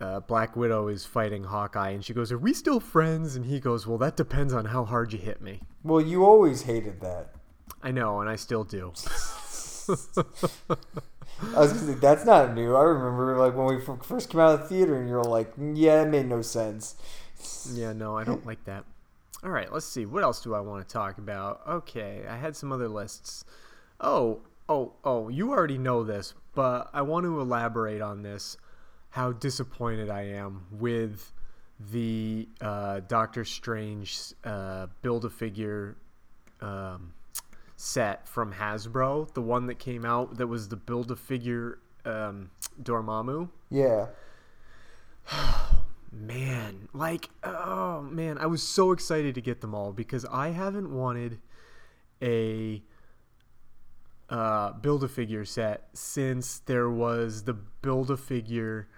uh, 0.00 0.20
Black 0.20 0.56
Widow 0.56 0.88
is 0.88 1.06
fighting 1.06 1.44
Hawkeye, 1.44 1.90
and 1.90 2.04
she 2.04 2.12
goes, 2.12 2.32
"Are 2.32 2.38
we 2.38 2.52
still 2.52 2.80
friends?" 2.80 3.36
And 3.36 3.46
he 3.46 3.60
goes, 3.60 3.86
"Well, 3.86 3.98
that 3.98 4.16
depends 4.16 4.52
on 4.52 4.66
how 4.66 4.84
hard 4.84 5.12
you 5.12 5.18
hit 5.18 5.40
me." 5.40 5.60
Well, 5.84 6.00
you 6.00 6.24
always 6.24 6.62
hated 6.62 7.00
that. 7.00 7.34
I 7.82 7.92
know, 7.92 8.20
and 8.20 8.28
I 8.28 8.36
still 8.36 8.64
do. 8.64 8.92
I 9.88 11.60
was 11.60 11.72
gonna 11.72 11.92
say 11.92 11.94
that's 11.94 12.24
not 12.24 12.54
new. 12.54 12.74
I 12.74 12.82
remember 12.82 13.36
like 13.38 13.54
when 13.54 13.66
we 13.66 13.80
first 14.02 14.30
came 14.30 14.40
out 14.40 14.54
of 14.54 14.60
the 14.62 14.66
theater, 14.68 14.96
and 14.96 15.08
you're 15.08 15.22
like, 15.22 15.52
"Yeah, 15.58 16.02
it 16.02 16.08
made 16.08 16.26
no 16.26 16.42
sense." 16.42 16.96
Yeah, 17.72 17.92
no, 17.92 18.16
I 18.16 18.24
don't 18.24 18.46
like 18.46 18.64
that. 18.64 18.84
All 19.44 19.50
right, 19.50 19.70
let's 19.72 19.86
see. 19.86 20.06
What 20.06 20.22
else 20.22 20.40
do 20.40 20.54
I 20.54 20.60
want 20.60 20.86
to 20.86 20.92
talk 20.92 21.18
about? 21.18 21.60
Okay, 21.68 22.24
I 22.28 22.36
had 22.36 22.56
some 22.56 22.72
other 22.72 22.88
lists. 22.88 23.44
Oh, 24.00 24.40
oh, 24.68 24.94
oh, 25.04 25.28
you 25.28 25.50
already 25.52 25.78
know 25.78 26.02
this, 26.02 26.34
but 26.54 26.88
I 26.92 27.02
want 27.02 27.24
to 27.24 27.40
elaborate 27.40 28.00
on 28.00 28.22
this. 28.22 28.56
How 29.10 29.32
disappointed 29.32 30.10
I 30.10 30.22
am 30.22 30.66
with 30.70 31.32
the 31.78 32.48
uh, 32.60 33.00
Doctor 33.06 33.44
Strange 33.44 34.32
uh, 34.44 34.86
build 35.02 35.24
a 35.24 35.30
figure 35.30 35.96
um, 36.60 37.12
set 37.76 38.26
from 38.26 38.54
Hasbro, 38.54 39.32
the 39.34 39.42
one 39.42 39.66
that 39.66 39.78
came 39.78 40.04
out 40.04 40.38
that 40.38 40.46
was 40.46 40.68
the 40.68 40.76
build 40.76 41.10
a 41.10 41.16
figure 41.16 41.78
um, 42.04 42.50
Dormammu. 42.82 43.50
Yeah. 43.70 44.06
man, 46.12 46.88
like 46.92 47.28
oh 47.42 48.02
man, 48.02 48.38
I 48.38 48.46
was 48.46 48.62
so 48.62 48.92
excited 48.92 49.34
to 49.34 49.40
get 49.40 49.60
them 49.60 49.74
all 49.74 49.92
because 49.92 50.24
I 50.26 50.50
haven't 50.50 50.90
wanted 50.90 51.38
a 52.22 52.82
uh, 54.28 54.72
build 54.72 55.04
a 55.04 55.08
figure 55.08 55.44
set 55.44 55.88
since 55.92 56.58
there 56.60 56.90
was 56.90 57.44
the 57.44 57.52
build 57.52 58.10
a 58.10 58.16
figure 58.16 58.88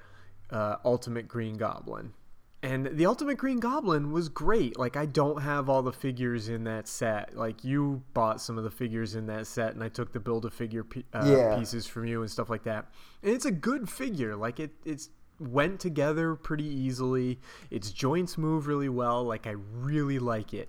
uh, 0.51 0.77
Ultimate 0.85 1.29
Green 1.29 1.57
Goblin. 1.57 2.13
And 2.61 2.87
the 2.97 3.07
Ultimate 3.07 3.39
Green 3.39 3.61
Goblin 3.61 4.11
was 4.11 4.29
great. 4.29 4.79
Like 4.79 4.97
I 4.97 5.07
don't 5.07 5.43
have 5.43 5.69
all 5.69 5.83
the 5.83 5.93
figures 5.93 6.49
in 6.49 6.65
that 6.65 6.89
set. 6.89 7.37
Like 7.37 7.63
you 7.63 8.03
bought 8.15 8.41
some 8.41 8.59
of 8.59 8.65
the 8.65 8.71
figures 8.71 9.15
in 9.15 9.27
that 9.27 9.47
set, 9.47 9.75
and 9.75 9.85
I 9.85 9.89
took 9.89 10.13
the 10.13 10.19
build 10.19 10.45
a 10.45 10.51
figure 10.51 10.85
uh, 11.15 11.25
yeah. 11.25 11.57
pieces 11.57 11.87
from 11.87 12.07
you 12.07 12.21
and 12.23 12.31
stuff 12.31 12.51
like 12.51 12.65
that. 12.65 12.87
And 13.23 13.33
it's 13.33 13.45
a 13.45 13.53
good 13.53 13.89
figure. 13.89 14.35
Like 14.35 14.59
it, 14.59 14.73
it's 14.85 15.11
went 15.39 15.79
together 15.79 16.35
pretty 16.35 16.67
easily. 16.67 17.39
Its 17.71 17.93
joints 17.93 18.37
move 18.37 18.67
really 18.67 18.89
well. 18.89 19.23
Like 19.23 19.47
I 19.47 19.55
really 19.73 20.19
like 20.19 20.53
it. 20.53 20.69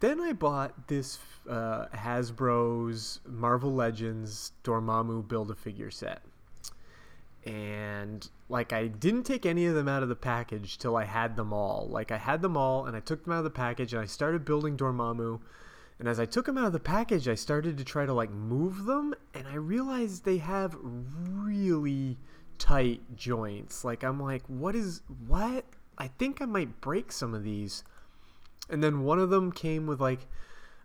Then 0.00 0.20
I 0.20 0.32
bought 0.32 0.88
this 0.88 1.20
uh, 1.48 1.86
Hasbro's 1.94 3.20
Marvel 3.26 3.72
Legends 3.72 4.52
Dormammu 4.64 5.26
Build 5.28 5.50
a 5.50 5.54
Figure 5.54 5.90
set. 5.90 6.22
And 7.44 8.28
like 8.48 8.72
I 8.72 8.86
didn't 8.86 9.24
take 9.24 9.44
any 9.44 9.66
of 9.66 9.74
them 9.74 9.88
out 9.88 10.02
of 10.02 10.08
the 10.08 10.14
package 10.14 10.78
till 10.78 10.96
I 10.96 11.04
had 11.04 11.36
them 11.36 11.52
all. 11.52 11.88
Like 11.90 12.12
I 12.12 12.18
had 12.18 12.40
them 12.42 12.56
all 12.56 12.86
and 12.86 12.96
I 12.96 13.00
took 13.00 13.24
them 13.24 13.32
out 13.32 13.38
of 13.38 13.44
the 13.44 13.50
package 13.50 13.92
and 13.92 14.02
I 14.02 14.06
started 14.06 14.44
building 14.44 14.76
Dormammu. 14.76 15.40
And 15.98 16.08
as 16.08 16.20
I 16.20 16.26
took 16.26 16.46
them 16.46 16.58
out 16.58 16.66
of 16.66 16.72
the 16.72 16.80
package, 16.80 17.28
I 17.28 17.34
started 17.34 17.78
to 17.78 17.84
try 17.84 18.06
to 18.06 18.12
like 18.12 18.30
move 18.30 18.84
them 18.84 19.14
and 19.34 19.46
I 19.48 19.54
realized 19.54 20.24
they 20.24 20.38
have 20.38 20.76
really 20.82 22.18
tight 22.58 23.16
joints. 23.16 23.84
Like 23.84 24.04
I'm 24.04 24.20
like, 24.20 24.42
what 24.46 24.76
is 24.76 25.02
what? 25.26 25.64
I 25.98 26.08
think 26.08 26.40
I 26.40 26.44
might 26.44 26.80
break 26.80 27.10
some 27.10 27.34
of 27.34 27.42
these. 27.42 27.82
And 28.70 28.82
then 28.82 29.02
one 29.02 29.18
of 29.18 29.30
them 29.30 29.50
came 29.52 29.86
with 29.86 30.00
like 30.00 30.28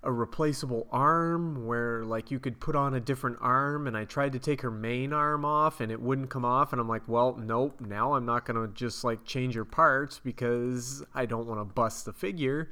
a 0.07 0.11
replaceable 0.11 0.87
arm 0.89 1.67
where 1.67 2.05
like 2.05 2.31
you 2.31 2.39
could 2.39 2.61
put 2.61 2.77
on 2.77 2.93
a 2.93 2.99
different 2.99 3.37
arm 3.41 3.87
and 3.87 3.97
I 3.97 4.05
tried 4.05 4.31
to 4.31 4.39
take 4.39 4.61
her 4.61 4.71
main 4.71 5.11
arm 5.11 5.43
off 5.43 5.81
and 5.81 5.91
it 5.91 6.01
wouldn't 6.01 6.29
come 6.29 6.45
off 6.45 6.71
and 6.71 6.79
I'm 6.79 6.87
like, 6.87 7.05
well, 7.09 7.35
nope, 7.35 7.81
now 7.81 8.13
I'm 8.13 8.25
not 8.25 8.45
going 8.45 8.55
to 8.55 8.73
just 8.73 9.03
like 9.03 9.25
change 9.25 9.53
your 9.53 9.65
parts 9.65 10.21
because 10.23 11.03
I 11.13 11.25
don't 11.25 11.45
want 11.45 11.59
to 11.59 11.65
bust 11.65 12.05
the 12.05 12.13
figure. 12.13 12.71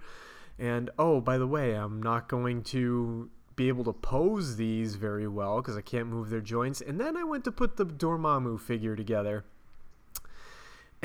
And 0.58 0.90
oh, 0.98 1.20
by 1.20 1.38
the 1.38 1.46
way, 1.46 1.74
I'm 1.74 2.02
not 2.02 2.30
going 2.30 2.64
to 2.64 3.30
be 3.58 3.68
able 3.68 3.84
to 3.84 3.94
pose 3.94 4.56
these 4.56 4.96
very 4.96 5.28
well 5.28 5.58
because 5.58 5.76
I 5.76 5.82
can't 5.82 6.08
move 6.08 6.30
their 6.30 6.40
joints. 6.40 6.80
And 6.80 7.02
then 7.02 7.18
I 7.18 7.26
went 7.26 7.44
to 7.44 7.52
put 7.52 7.76
the 7.76 7.86
Dormammu 7.86 8.62
figure 8.62 8.96
together. 8.96 9.44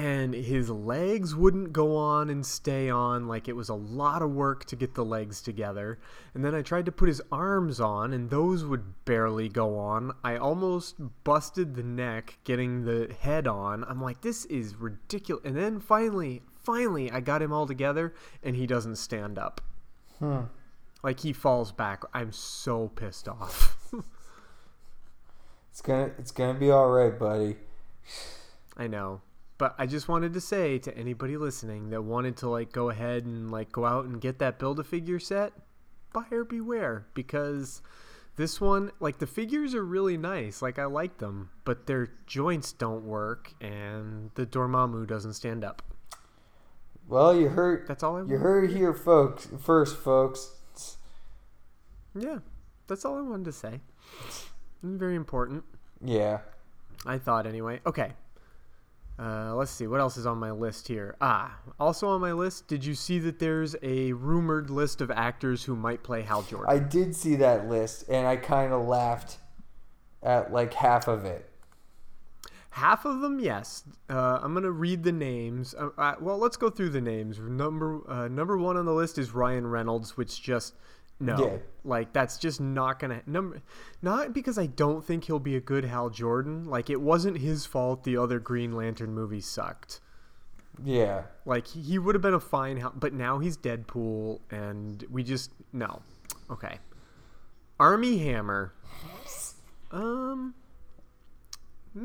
And 0.00 0.34
his 0.34 0.70
legs 0.70 1.34
wouldn't 1.34 1.72
go 1.72 1.96
on 1.96 2.30
and 2.30 2.44
stay 2.44 2.88
on. 2.88 3.28
Like 3.28 3.48
it 3.48 3.56
was 3.56 3.68
a 3.68 3.74
lot 3.74 4.22
of 4.22 4.30
work 4.30 4.64
to 4.66 4.76
get 4.76 4.94
the 4.94 5.04
legs 5.04 5.42
together. 5.42 5.98
And 6.34 6.44
then 6.44 6.54
I 6.54 6.62
tried 6.62 6.86
to 6.86 6.92
put 6.92 7.08
his 7.08 7.20
arms 7.30 7.80
on, 7.80 8.12
and 8.12 8.30
those 8.30 8.64
would 8.64 9.04
barely 9.04 9.48
go 9.48 9.78
on. 9.78 10.12
I 10.24 10.36
almost 10.36 10.96
busted 11.24 11.74
the 11.74 11.82
neck 11.82 12.38
getting 12.44 12.84
the 12.84 13.14
head 13.20 13.46
on. 13.46 13.84
I'm 13.84 14.00
like, 14.00 14.22
this 14.22 14.44
is 14.46 14.76
ridiculous. 14.76 15.44
And 15.44 15.56
then 15.56 15.80
finally, 15.80 16.42
finally, 16.62 17.10
I 17.10 17.20
got 17.20 17.42
him 17.42 17.52
all 17.52 17.66
together, 17.66 18.14
and 18.42 18.56
he 18.56 18.66
doesn't 18.66 18.96
stand 18.96 19.38
up. 19.38 19.60
Hmm. 20.18 20.44
Like 21.02 21.20
he 21.20 21.32
falls 21.32 21.72
back. 21.72 22.04
I'm 22.14 22.32
so 22.32 22.88
pissed 22.88 23.28
off. 23.28 23.76
It's 25.70 25.86
gonna 25.86 26.10
it's 26.18 26.30
gonna 26.30 26.58
be 26.58 26.70
all 26.70 26.90
right, 26.90 27.16
buddy. 27.18 27.56
I 28.76 28.86
know. 28.86 29.22
But 29.60 29.74
I 29.76 29.84
just 29.84 30.08
wanted 30.08 30.32
to 30.32 30.40
say 30.40 30.78
to 30.78 30.96
anybody 30.96 31.36
listening 31.36 31.90
that 31.90 32.00
wanted 32.00 32.38
to 32.38 32.48
like 32.48 32.72
go 32.72 32.88
ahead 32.88 33.26
and 33.26 33.50
like 33.50 33.70
go 33.70 33.84
out 33.84 34.06
and 34.06 34.18
get 34.18 34.38
that 34.38 34.58
build 34.58 34.80
a 34.80 34.84
figure 34.84 35.18
set, 35.18 35.52
buyer 36.14 36.44
beware 36.44 37.04
because 37.12 37.82
this 38.36 38.58
one 38.58 38.90
like 39.00 39.18
the 39.18 39.26
figures 39.26 39.74
are 39.74 39.84
really 39.84 40.16
nice. 40.16 40.62
Like 40.62 40.78
I 40.78 40.86
like 40.86 41.18
them, 41.18 41.50
but 41.66 41.86
their 41.86 42.08
joints 42.26 42.72
don't 42.72 43.04
work 43.04 43.52
and 43.60 44.30
the 44.34 44.46
Dormammu 44.46 45.06
doesn't 45.06 45.34
stand 45.34 45.62
up. 45.62 45.82
Well, 47.06 47.38
you 47.38 47.50
heard 47.50 47.86
That's 47.86 48.02
all 48.02 48.16
I 48.16 48.22
you 48.22 48.38
heard 48.38 48.70
here, 48.70 48.94
folks. 48.94 49.46
First, 49.60 49.98
folks. 49.98 50.54
Yeah. 52.18 52.38
That's 52.86 53.04
all 53.04 53.18
I 53.18 53.20
wanted 53.20 53.44
to 53.44 53.52
say. 53.52 53.80
Very 54.82 55.16
important. 55.16 55.64
Yeah. 56.02 56.38
I 57.04 57.18
thought 57.18 57.46
anyway. 57.46 57.82
Okay. 57.84 58.14
Uh, 59.20 59.54
let's 59.54 59.70
see 59.70 59.86
what 59.86 60.00
else 60.00 60.16
is 60.16 60.24
on 60.24 60.38
my 60.38 60.50
list 60.50 60.88
here. 60.88 61.14
Ah, 61.20 61.58
also 61.78 62.08
on 62.08 62.22
my 62.22 62.32
list. 62.32 62.66
Did 62.68 62.82
you 62.82 62.94
see 62.94 63.18
that 63.18 63.38
there's 63.38 63.76
a 63.82 64.14
rumored 64.14 64.70
list 64.70 65.02
of 65.02 65.10
actors 65.10 65.62
who 65.62 65.76
might 65.76 66.02
play 66.02 66.22
Hal 66.22 66.42
Jordan? 66.42 66.74
I 66.74 66.78
did 66.78 67.14
see 67.14 67.36
that 67.36 67.68
list, 67.68 68.08
and 68.08 68.26
I 68.26 68.36
kind 68.36 68.72
of 68.72 68.86
laughed 68.88 69.36
at 70.22 70.52
like 70.52 70.72
half 70.72 71.06
of 71.06 71.26
it. 71.26 71.50
Half 72.70 73.04
of 73.04 73.20
them, 73.20 73.40
yes. 73.40 73.82
Uh, 74.08 74.38
I'm 74.42 74.54
gonna 74.54 74.70
read 74.70 75.02
the 75.02 75.12
names. 75.12 75.74
Uh, 75.74 75.90
uh, 75.98 76.14
well, 76.18 76.38
let's 76.38 76.56
go 76.56 76.70
through 76.70 76.90
the 76.90 77.00
names. 77.02 77.38
Number 77.40 78.00
uh, 78.08 78.28
number 78.28 78.56
one 78.56 78.78
on 78.78 78.86
the 78.86 78.94
list 78.94 79.18
is 79.18 79.32
Ryan 79.34 79.66
Reynolds, 79.66 80.16
which 80.16 80.40
just 80.40 80.74
no, 81.20 81.36
Yeah. 81.38 81.58
like 81.84 82.12
that's 82.12 82.38
just 82.38 82.60
not 82.60 82.98
gonna 82.98 83.22
number. 83.26 83.60
Not 84.02 84.32
because 84.32 84.58
I 84.58 84.66
don't 84.66 85.04
think 85.04 85.24
he'll 85.24 85.38
be 85.38 85.54
a 85.56 85.60
good 85.60 85.84
Hal 85.84 86.10
Jordan. 86.10 86.64
Like 86.64 86.90
it 86.90 87.00
wasn't 87.00 87.38
his 87.38 87.66
fault. 87.66 88.04
The 88.04 88.16
other 88.16 88.38
Green 88.40 88.72
Lantern 88.74 89.12
movies 89.14 89.46
sucked. 89.46 90.00
Yeah. 90.82 91.24
Like 91.44 91.66
he, 91.68 91.80
he 91.82 91.98
would 91.98 92.14
have 92.14 92.22
been 92.22 92.34
a 92.34 92.40
fine, 92.40 92.78
Hal- 92.78 92.94
but 92.96 93.12
now 93.12 93.38
he's 93.38 93.56
Deadpool, 93.56 94.40
and 94.50 95.04
we 95.10 95.22
just 95.22 95.52
no. 95.72 96.00
Okay. 96.50 96.78
Armie 97.78 98.18
Hammer. 98.18 98.72
Um. 99.90 100.54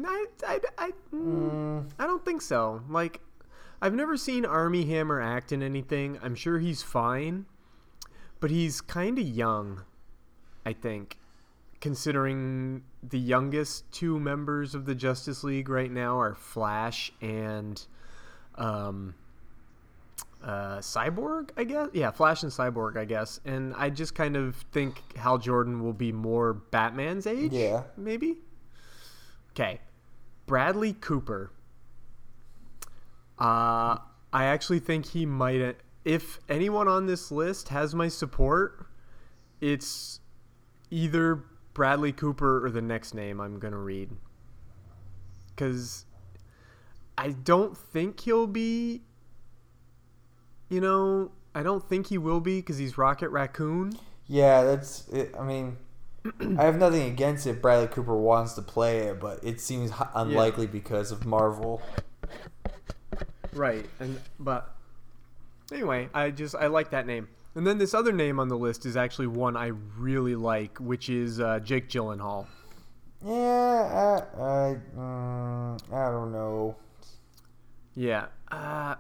I, 0.04 0.26
I, 0.48 0.60
I, 0.80 0.92
mm, 1.14 1.88
I 2.00 2.08
don't 2.08 2.26
think 2.26 2.42
so. 2.42 2.82
Like, 2.90 3.22
I've 3.82 3.94
never 3.94 4.18
seen 4.18 4.44
Armie 4.44 4.86
Hammer 4.86 5.22
act 5.22 5.52
in 5.52 5.62
anything. 5.62 6.18
I'm 6.24 6.34
sure 6.34 6.58
he's 6.58 6.82
fine, 6.82 7.46
but 8.40 8.52
he's 8.52 8.82
kind 8.82 9.18
of 9.18 9.26
young, 9.26 9.82
I 10.66 10.74
think, 10.74 11.18
considering 11.82 12.84
the 13.04 13.20
youngest 13.20 13.92
two 13.92 14.20
members 14.20 14.76
of 14.76 14.86
the 14.86 14.96
Justice 14.96 15.44
League 15.44 15.70
right 15.70 15.92
now 15.92 16.20
are 16.20 16.36
Flash 16.36 17.12
and 17.22 17.82
um, 18.56 19.16
uh, 20.44 20.78
Cyborg, 20.78 21.50
I 21.58 21.64
guess. 21.64 21.90
Yeah, 21.94 22.12
Flash 22.12 22.44
and 22.44 22.52
Cyborg, 22.52 22.98
I 22.98 23.06
guess. 23.06 23.40
And 23.46 23.74
I 23.76 23.90
just 23.90 24.16
kind 24.16 24.36
of 24.36 24.56
think 24.72 25.18
Hal 25.18 25.38
Jordan 25.38 25.84
will 25.84 25.94
be 25.94 26.12
more 26.12 26.54
Batman's 26.54 27.26
age. 27.28 27.52
Yeah. 27.52 27.84
Maybe. 27.98 28.38
Okay. 29.52 29.80
Bradley 30.46 30.94
Cooper. 30.94 31.52
Uh, 33.40 33.98
I 34.32 34.46
actually 34.46 34.80
think 34.80 35.08
he 35.08 35.26
might. 35.26 35.78
If 36.06 36.40
anyone 36.48 36.88
on 36.88 37.08
this 37.08 37.32
list 37.32 37.70
has 37.70 37.96
my 37.96 38.08
support, 38.08 38.86
it's 39.60 40.20
either 40.92 41.44
Bradley 41.74 42.12
Cooper 42.12 42.64
or 42.64 42.70
the 42.70 42.82
next 42.82 43.14
name 43.14 43.42
I'm 43.42 43.60
going 43.60 43.74
to 43.74 43.80
read. 43.80 44.12
Because 45.50 46.06
I 47.18 47.30
don't 47.30 47.76
think 47.76 48.20
he'll 48.22 48.48
be. 48.48 49.02
You 50.70 50.82
know, 50.82 51.32
I 51.54 51.64
don't 51.64 51.88
think 51.88 52.08
he 52.08 52.18
will 52.18 52.40
be 52.40 52.60
because 52.60 52.78
he's 52.78 52.98
Rocket 52.98 53.30
Raccoon. 53.30 53.98
Yeah, 54.28 54.64
that's. 54.64 55.08
It. 55.10 55.34
I 55.40 55.44
mean, 55.44 55.78
I 56.58 56.66
have 56.66 56.78
nothing 56.78 57.08
against 57.10 57.48
it. 57.48 57.62
Bradley 57.62 57.88
Cooper 57.88 58.16
wants 58.16 58.54
to 58.54 58.62
play 58.62 59.00
it, 59.00 59.20
but 59.20 59.44
it 59.44 59.62
seems 59.62 59.92
unlikely 60.14 60.68
because 60.68 61.12
of 61.12 61.26
Marvel. 61.26 61.82
Right, 63.54 63.86
and 64.00 64.20
but 64.40 64.75
anyway, 65.72 66.10
I 66.14 66.32
just 66.32 66.56
I 66.56 66.68
like 66.68 66.92
that 66.92 67.06
name. 67.06 67.28
And 67.56 67.66
then 67.66 67.78
this 67.78 67.94
other 67.94 68.12
name 68.12 68.40
on 68.40 68.50
the 68.50 68.58
list 68.58 68.86
is 68.86 68.98
actually 68.98 69.28
one 69.28 69.56
I 69.56 69.68
really 69.98 70.36
like, 70.36 70.78
which 70.80 71.10
is 71.10 71.40
uh, 71.40 71.60
Jake 71.60 71.88
Gyllenhaal. 71.88 72.48
Yeah, 73.26 74.26
I, 74.38 74.42
I, 74.42 74.78
mm, 74.96 75.94
I 75.94 76.12
don't 76.12 76.34
know. 76.34 76.76
Yeah, 77.96 78.26
uh, 78.52 78.96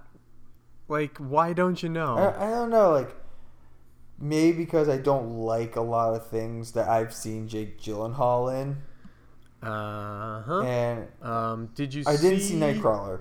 like 0.87 1.17
why 1.17 1.51
don't 1.51 1.83
you 1.83 1.89
know? 1.89 2.15
I, 2.15 2.47
I 2.47 2.49
don't 2.49 2.69
know. 2.69 2.91
Like, 2.91 3.13
maybe 4.17 4.59
because 4.59 4.87
I 4.87 4.97
don't 4.97 5.37
like 5.39 5.75
a 5.75 5.81
lot 5.81 6.15
of 6.15 6.25
things 6.27 6.71
that 6.71 6.87
I've 6.87 7.13
seen 7.13 7.49
Jake 7.49 7.79
Gyllenhaal 7.79 8.61
in. 8.61 8.77
Uh 9.61 10.41
huh. 10.43 10.61
And 10.61 11.07
um, 11.21 11.69
did 11.75 11.93
you? 11.93 12.03
I 12.07 12.15
see... 12.15 12.29
didn't 12.29 12.43
see 12.43 12.55
Nightcrawler. 12.55 13.19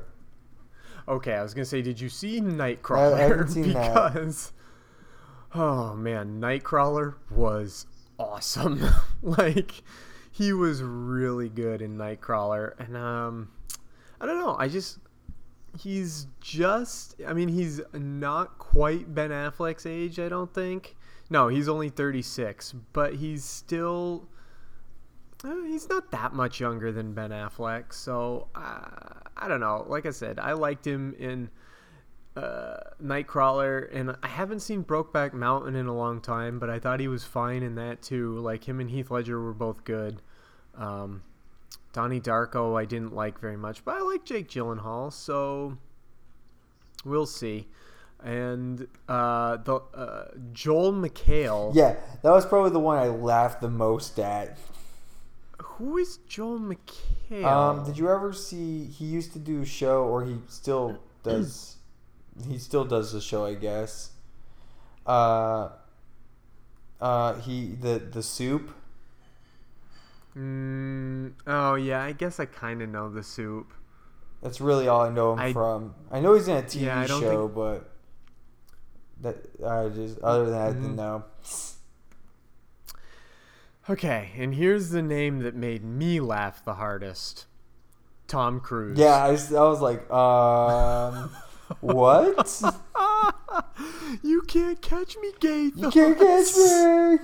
Okay, 1.06 1.34
I 1.34 1.42
was 1.42 1.54
gonna 1.54 1.64
say, 1.64 1.82
did 1.82 2.00
you 2.00 2.08
see 2.08 2.40
Nightcrawler? 2.40 3.14
I 3.14 3.20
haven't 3.20 3.48
seen 3.50 3.72
that. 3.72 4.14
because, 4.14 4.52
oh 5.54 5.94
man, 5.94 6.40
Nightcrawler 6.40 7.14
was 7.30 7.86
awesome. 8.18 8.82
like, 9.22 9.82
he 10.30 10.52
was 10.52 10.82
really 10.82 11.48
good 11.48 11.82
in 11.82 11.96
Nightcrawler, 11.96 12.72
and 12.78 12.96
um, 12.96 13.50
I 14.20 14.26
don't 14.26 14.38
know. 14.38 14.56
I 14.58 14.68
just 14.68 14.98
he's 15.78 16.26
just. 16.40 17.20
I 17.26 17.32
mean, 17.32 17.48
he's 17.48 17.80
not 17.92 18.58
quite 18.58 19.14
Ben 19.14 19.30
Affleck's 19.30 19.86
age. 19.86 20.18
I 20.18 20.28
don't 20.28 20.52
think. 20.52 20.96
No, 21.30 21.48
he's 21.48 21.68
only 21.68 21.88
thirty 21.88 22.22
six, 22.22 22.72
but 22.92 23.14
he's 23.16 23.44
still. 23.44 24.28
Uh, 25.44 25.62
he's 25.66 25.88
not 25.90 26.10
that 26.10 26.32
much 26.32 26.58
younger 26.58 26.90
than 26.90 27.12
Ben 27.12 27.30
Affleck, 27.30 27.92
so 27.92 28.48
uh, 28.54 29.20
I 29.44 29.48
don't 29.48 29.60
know. 29.60 29.84
Like 29.86 30.06
I 30.06 30.10
said, 30.10 30.38
I 30.38 30.54
liked 30.54 30.86
him 30.86 31.14
in 31.18 31.50
uh, 32.34 32.78
Nightcrawler, 33.02 33.94
and 33.94 34.16
I 34.22 34.26
haven't 34.26 34.60
seen 34.60 34.82
Brokeback 34.82 35.34
Mountain 35.34 35.76
in 35.76 35.86
a 35.86 35.94
long 35.94 36.22
time, 36.22 36.58
but 36.58 36.70
I 36.70 36.78
thought 36.78 36.98
he 36.98 37.08
was 37.08 37.24
fine 37.24 37.62
in 37.62 37.74
that 37.74 38.00
too. 38.00 38.38
Like 38.38 38.66
him 38.66 38.80
and 38.80 38.88
Heath 38.88 39.10
Ledger 39.10 39.38
were 39.38 39.52
both 39.52 39.84
good. 39.84 40.22
Um, 40.74 41.24
Donnie 41.92 42.22
Darko, 42.22 42.80
I 42.80 42.86
didn't 42.86 43.14
like 43.14 43.38
very 43.38 43.58
much, 43.58 43.84
but 43.84 43.96
I 43.96 44.00
like 44.00 44.24
Jake 44.24 44.48
Gyllenhaal, 44.48 45.12
so 45.12 45.76
we'll 47.04 47.26
see. 47.26 47.68
And 48.22 48.88
uh, 49.10 49.58
the 49.58 49.74
uh, 49.94 50.28
Joel 50.54 50.94
McHale. 50.94 51.74
Yeah, 51.74 51.96
that 52.22 52.30
was 52.30 52.46
probably 52.46 52.70
the 52.70 52.80
one 52.80 52.96
I 52.96 53.08
laughed 53.08 53.60
the 53.60 53.68
most 53.68 54.18
at. 54.18 54.56
Who 55.78 55.98
is 55.98 56.18
Joel 56.28 56.60
McHale? 56.60 57.44
Um, 57.44 57.84
did 57.84 57.98
you 57.98 58.08
ever 58.08 58.32
see? 58.32 58.84
He 58.84 59.04
used 59.06 59.32
to 59.32 59.38
do 59.38 59.62
a 59.62 59.66
show, 59.66 60.04
or 60.04 60.24
he 60.24 60.36
still 60.48 60.98
does. 61.24 61.76
he 62.48 62.58
still 62.58 62.84
does 62.84 63.12
the 63.12 63.20
show, 63.20 63.44
I 63.44 63.54
guess. 63.54 64.10
Uh, 65.06 65.70
uh, 67.00 67.34
he 67.40 67.74
the 67.74 67.98
the 67.98 68.22
soup. 68.22 68.70
Mm, 70.36 71.32
oh 71.46 71.74
yeah, 71.76 72.02
I 72.02 72.12
guess 72.12 72.38
I 72.40 72.44
kind 72.46 72.82
of 72.82 72.88
know 72.88 73.10
the 73.10 73.22
soup. 73.22 73.72
That's 74.42 74.60
really 74.60 74.88
all 74.88 75.00
I 75.02 75.10
know 75.10 75.32
him 75.32 75.38
I- 75.40 75.52
from. 75.52 75.94
I 76.10 76.20
know 76.20 76.34
he's 76.34 76.48
in 76.48 76.56
a 76.56 76.62
TV 76.62 76.82
Yeah, 76.82 77.06
show, 77.06 77.20
think- 77.48 77.54
but 77.54 77.90
that 79.22 79.36
I 79.66 79.88
just 79.88 80.18
other 80.20 80.44
than 80.44 80.52
that, 80.54 80.68
I 80.68 80.72
didn't 80.72 80.92
Mhm. 80.92 80.96
know. 80.96 81.24
Okay, 83.88 84.30
and 84.38 84.54
here's 84.54 84.90
the 84.90 85.02
name 85.02 85.40
that 85.40 85.54
made 85.54 85.84
me 85.84 86.18
laugh 86.18 86.64
the 86.64 86.74
hardest. 86.74 87.46
Tom 88.26 88.60
Cruise. 88.60 88.98
Yeah, 88.98 89.24
I 89.24 89.30
was 89.30 89.80
like, 89.80 90.10
um, 90.10 91.30
what? 91.80 92.62
you 94.22 94.40
can't 94.42 94.80
catch 94.80 95.16
me, 95.18 95.32
Gaith. 95.38 95.76
You 95.76 95.90
can't 95.90 96.18
catch 96.18 96.56
me. 96.56 97.18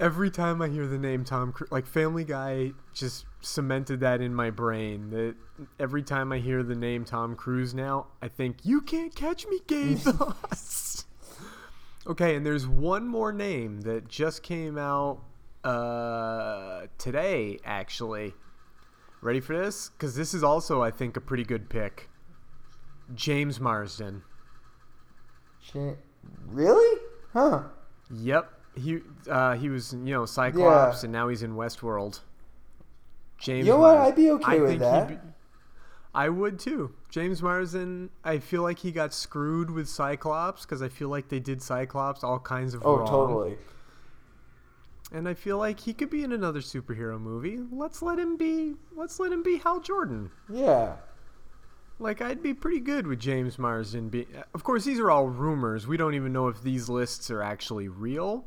Every 0.00 0.30
time 0.30 0.60
I 0.60 0.68
hear 0.68 0.88
the 0.88 0.98
name 0.98 1.24
Tom 1.24 1.52
Cruise, 1.52 1.70
like 1.70 1.86
Family 1.86 2.24
Guy 2.24 2.72
just 2.92 3.24
cemented 3.40 4.00
that 4.00 4.20
in 4.20 4.34
my 4.34 4.50
brain. 4.50 5.10
That 5.10 5.36
every 5.78 6.02
time 6.02 6.32
I 6.32 6.38
hear 6.38 6.64
the 6.64 6.74
name 6.74 7.04
Tom 7.04 7.36
Cruise 7.36 7.72
now, 7.74 8.08
I 8.20 8.26
think, 8.26 8.58
you 8.64 8.80
can't 8.80 9.14
catch 9.14 9.46
me, 9.46 9.60
gay 9.68 9.94
thoughts. 9.94 11.06
okay, 12.08 12.34
and 12.34 12.44
there's 12.44 12.66
one 12.66 13.06
more 13.06 13.32
name 13.32 13.82
that 13.82 14.08
just 14.08 14.42
came 14.42 14.76
out 14.76 15.20
uh, 15.64 16.86
today, 16.98 17.58
actually. 17.64 18.34
Ready 19.20 19.40
for 19.40 19.56
this? 19.56 19.88
Because 19.90 20.14
this 20.14 20.34
is 20.34 20.42
also, 20.44 20.82
I 20.82 20.90
think, 20.90 21.16
a 21.16 21.20
pretty 21.20 21.44
good 21.44 21.68
pick. 21.70 22.08
James 23.14 23.58
Marsden. 23.60 24.22
Shit. 25.60 25.98
Really? 26.46 27.00
Huh. 27.32 27.62
Yep. 28.10 28.50
He 28.76 28.98
uh, 29.30 29.54
he 29.54 29.68
was 29.68 29.92
you 29.92 30.12
know 30.14 30.26
Cyclops 30.26 31.02
Yeah. 31.02 31.06
and 31.06 31.12
now 31.12 31.28
he's 31.28 31.42
in 31.42 31.54
Westworld. 31.54 32.20
James. 33.38 33.66
You 33.66 33.74
know 33.74 33.78
what? 33.80 33.96
I'd 33.98 34.16
be 34.16 34.30
okay 34.32 34.56
I 34.56 34.58
with 34.58 34.78
that. 34.80 35.08
be- 35.08 35.18
I 36.14 36.28
would 36.28 36.58
too. 36.58 36.92
James 37.08 37.42
Marsden. 37.42 38.10
I 38.24 38.38
feel 38.38 38.62
like 38.62 38.78
he 38.78 38.90
got 38.92 39.12
screwed 39.14 39.70
with 39.70 39.88
Cyclops 39.88 40.62
because 40.62 40.82
I 40.82 40.88
feel 40.88 41.08
like 41.08 41.28
they 41.28 41.40
did 41.40 41.62
Cyclops 41.62 42.22
all 42.24 42.38
kinds 42.38 42.74
of 42.74 42.82
Oh, 42.84 42.96
wrong. 42.98 43.08
Oh, 43.08 43.10
totally. 43.10 43.58
And 45.14 45.28
I 45.28 45.34
feel 45.34 45.58
like 45.58 45.78
he 45.78 45.94
could 45.94 46.10
be 46.10 46.24
in 46.24 46.32
another 46.32 46.58
superhero 46.58 47.20
movie. 47.20 47.60
Let's 47.70 48.02
let 48.02 48.18
him 48.18 48.36
be. 48.36 48.74
Let's 48.96 49.20
let 49.20 49.30
him 49.30 49.44
be 49.44 49.58
Hal 49.58 49.78
Jordan. 49.78 50.32
Yeah. 50.52 50.96
Like 52.00 52.20
I'd 52.20 52.42
be 52.42 52.52
pretty 52.52 52.80
good 52.80 53.06
with 53.06 53.20
James 53.20 53.56
Marsden. 53.56 54.08
Be 54.08 54.26
of 54.52 54.64
course 54.64 54.84
these 54.84 54.98
are 54.98 55.12
all 55.12 55.28
rumors. 55.28 55.86
We 55.86 55.96
don't 55.96 56.14
even 56.14 56.32
know 56.32 56.48
if 56.48 56.60
these 56.64 56.88
lists 56.88 57.30
are 57.30 57.42
actually 57.42 57.86
real. 57.86 58.44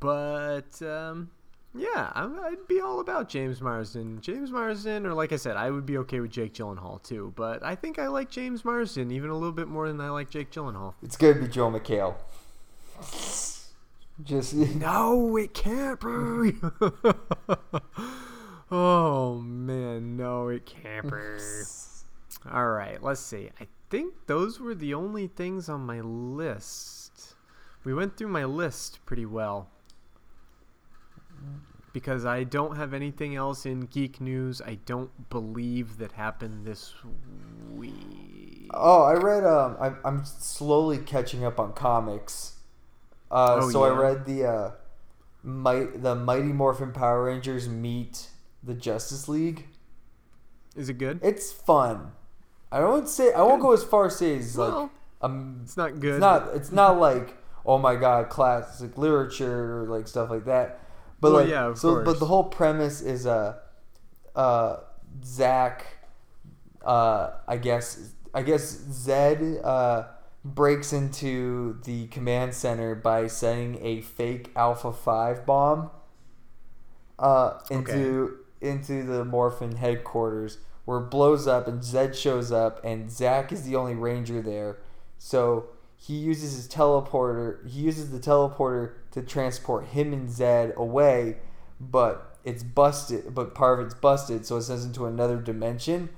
But 0.00 0.80
um, 0.80 1.30
yeah, 1.74 2.10
I'm, 2.14 2.40
I'd 2.40 2.66
be 2.66 2.80
all 2.80 3.00
about 3.00 3.28
James 3.28 3.60
Marsden. 3.60 4.22
James 4.22 4.50
Marsden, 4.50 5.04
or 5.04 5.12
like 5.12 5.32
I 5.32 5.36
said, 5.36 5.58
I 5.58 5.70
would 5.70 5.84
be 5.84 5.98
okay 5.98 6.20
with 6.20 6.30
Jake 6.30 6.54
Gyllenhaal 6.54 7.02
too. 7.02 7.34
But 7.36 7.62
I 7.62 7.74
think 7.74 7.98
I 7.98 8.06
like 8.06 8.30
James 8.30 8.64
Marsden 8.64 9.10
even 9.10 9.28
a 9.28 9.34
little 9.34 9.52
bit 9.52 9.68
more 9.68 9.88
than 9.88 10.00
I 10.00 10.08
like 10.08 10.30
Jake 10.30 10.50
Gyllenhaal. 10.50 10.94
It's 11.02 11.18
gonna 11.18 11.34
be 11.34 11.48
Joe 11.48 11.70
McHale. 11.70 12.14
Just 14.22 14.54
No, 14.76 15.36
it 15.36 15.52
can't 15.54 16.00
be. 16.00 16.56
oh 18.70 19.40
man, 19.40 20.16
no, 20.16 20.48
it 20.48 20.64
can't 20.64 21.10
be. 21.10 21.38
All 22.50 22.68
right, 22.68 23.02
let's 23.02 23.20
see. 23.20 23.50
I 23.60 23.66
think 23.90 24.14
those 24.26 24.60
were 24.60 24.74
the 24.74 24.94
only 24.94 25.26
things 25.26 25.68
on 25.68 25.80
my 25.80 26.00
list. 26.00 27.34
We 27.84 27.92
went 27.92 28.16
through 28.16 28.28
my 28.28 28.44
list 28.44 29.04
pretty 29.04 29.26
well. 29.26 29.68
Because 31.92 32.24
I 32.26 32.44
don't 32.44 32.76
have 32.76 32.92
anything 32.92 33.36
else 33.36 33.64
in 33.64 33.80
geek 33.80 34.20
news. 34.20 34.60
I 34.60 34.78
don't 34.86 35.30
believe 35.30 35.98
that 35.98 36.12
happened 36.12 36.66
this 36.66 36.94
week. 37.74 38.68
Oh, 38.72 39.02
I 39.02 39.14
read. 39.14 39.44
Um, 39.44 39.76
I'm 39.80 39.98
I'm 40.04 40.24
slowly 40.24 40.98
catching 40.98 41.44
up 41.44 41.58
on 41.58 41.72
comics. 41.72 42.55
Uh, 43.30 43.58
Oh, 43.62 43.70
so 43.70 43.84
I 43.84 43.90
read 43.90 44.24
the 44.26 44.44
uh, 44.46 44.70
might 45.42 46.02
the 46.02 46.14
Mighty 46.14 46.52
Morphin 46.52 46.92
Power 46.92 47.24
Rangers 47.24 47.68
meet 47.68 48.28
the 48.62 48.74
Justice 48.74 49.28
League. 49.28 49.66
Is 50.76 50.88
it 50.88 50.98
good? 50.98 51.20
It's 51.22 51.52
fun. 51.52 52.12
I 52.70 52.80
won't 52.80 53.08
say 53.08 53.32
I 53.32 53.42
won't 53.42 53.62
go 53.62 53.72
as 53.72 53.82
far 53.84 54.06
as 54.06 54.16
say 54.18 54.34
it's 54.34 54.56
like 54.56 54.90
um, 55.22 55.60
It's 55.64 55.76
not 55.76 55.98
good. 56.00 56.14
it's 56.14 56.20
not 56.20 56.48
it's 56.54 56.72
not 56.72 56.98
like 57.00 57.36
oh 57.64 57.78
my 57.78 57.96
god 57.96 58.28
classic 58.28 58.98
literature 58.98 59.82
or 59.82 59.86
like 59.88 60.06
stuff 60.08 60.30
like 60.30 60.44
that. 60.46 60.80
But 61.20 61.32
Well, 61.32 61.40
like 61.42 61.50
yeah, 61.50 61.66
of 61.66 61.78
so 61.78 61.94
course. 61.94 62.04
but 62.04 62.18
the 62.20 62.26
whole 62.26 62.44
premise 62.44 63.00
is 63.00 63.26
uh 63.26 63.58
uh 64.34 64.78
Zach 65.24 65.86
uh 66.84 67.30
I 67.48 67.56
guess 67.56 68.10
I 68.34 68.42
guess 68.42 68.62
Zed 68.90 69.60
uh 69.64 70.08
breaks 70.54 70.92
into 70.92 71.80
the 71.84 72.06
command 72.08 72.54
center 72.54 72.94
by 72.94 73.26
setting 73.26 73.78
a 73.82 74.00
fake 74.00 74.50
Alpha 74.54 74.92
5 74.92 75.44
bomb 75.44 75.90
uh 77.18 77.58
into 77.70 78.38
into 78.60 79.02
the 79.02 79.24
Morphin 79.24 79.76
headquarters 79.76 80.58
where 80.84 80.98
it 80.98 81.10
blows 81.10 81.46
up 81.46 81.66
and 81.66 81.82
Zed 81.82 82.16
shows 82.16 82.52
up 82.52 82.82
and 82.84 83.10
Zach 83.10 83.52
is 83.52 83.62
the 83.64 83.76
only 83.76 83.94
ranger 83.94 84.40
there. 84.40 84.78
So 85.18 85.66
he 85.96 86.14
uses 86.14 86.54
his 86.54 86.68
teleporter. 86.68 87.66
He 87.68 87.80
uses 87.80 88.10
the 88.10 88.18
teleporter 88.18 88.92
to 89.12 89.22
transport 89.22 89.86
him 89.86 90.12
and 90.12 90.30
Zed 90.30 90.72
away, 90.76 91.38
but 91.80 92.38
it's 92.44 92.62
busted. 92.62 93.34
But 93.34 93.54
part 93.54 93.80
of 93.80 93.86
it's 93.86 93.94
busted, 93.94 94.46
so 94.46 94.56
it 94.56 94.62
sends 94.62 94.84
into 94.84 95.06
another 95.06 95.38
dimension. 95.38 96.10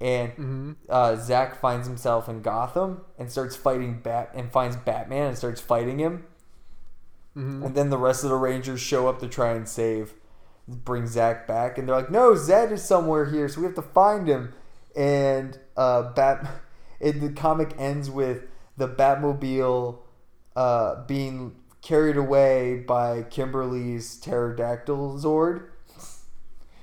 And 0.00 0.76
uh, 0.88 1.16
Zach 1.16 1.58
finds 1.60 1.86
himself 1.86 2.28
in 2.28 2.42
Gotham 2.42 3.02
and 3.18 3.30
starts 3.30 3.56
fighting 3.56 4.00
Bat 4.02 4.32
and 4.34 4.50
finds 4.52 4.76
Batman 4.76 5.28
and 5.28 5.38
starts 5.38 5.60
fighting 5.60 5.98
him. 5.98 6.24
And 7.36 7.74
then 7.74 7.90
the 7.90 7.98
rest 7.98 8.22
of 8.22 8.30
the 8.30 8.36
Rangers 8.36 8.80
show 8.80 9.08
up 9.08 9.18
to 9.20 9.26
try 9.28 9.52
and 9.54 9.68
save, 9.68 10.14
bring 10.68 11.08
Zach 11.08 11.48
back, 11.48 11.78
and 11.78 11.88
they're 11.88 11.96
like, 11.96 12.10
"No, 12.10 12.36
Zed 12.36 12.70
is 12.70 12.84
somewhere 12.84 13.24
here, 13.24 13.48
so 13.48 13.60
we 13.60 13.66
have 13.66 13.74
to 13.74 13.82
find 13.82 14.28
him." 14.28 14.52
And 14.94 15.58
uh, 15.76 16.12
Bat, 16.12 16.48
the 17.00 17.32
comic 17.34 17.74
ends 17.76 18.08
with 18.08 18.42
the 18.76 18.86
Batmobile 18.88 19.98
uh, 20.54 21.04
being 21.06 21.56
carried 21.82 22.16
away 22.16 22.76
by 22.86 23.22
Kimberly's 23.24 24.16
pterodactyl 24.20 25.18
Zord, 25.18 25.64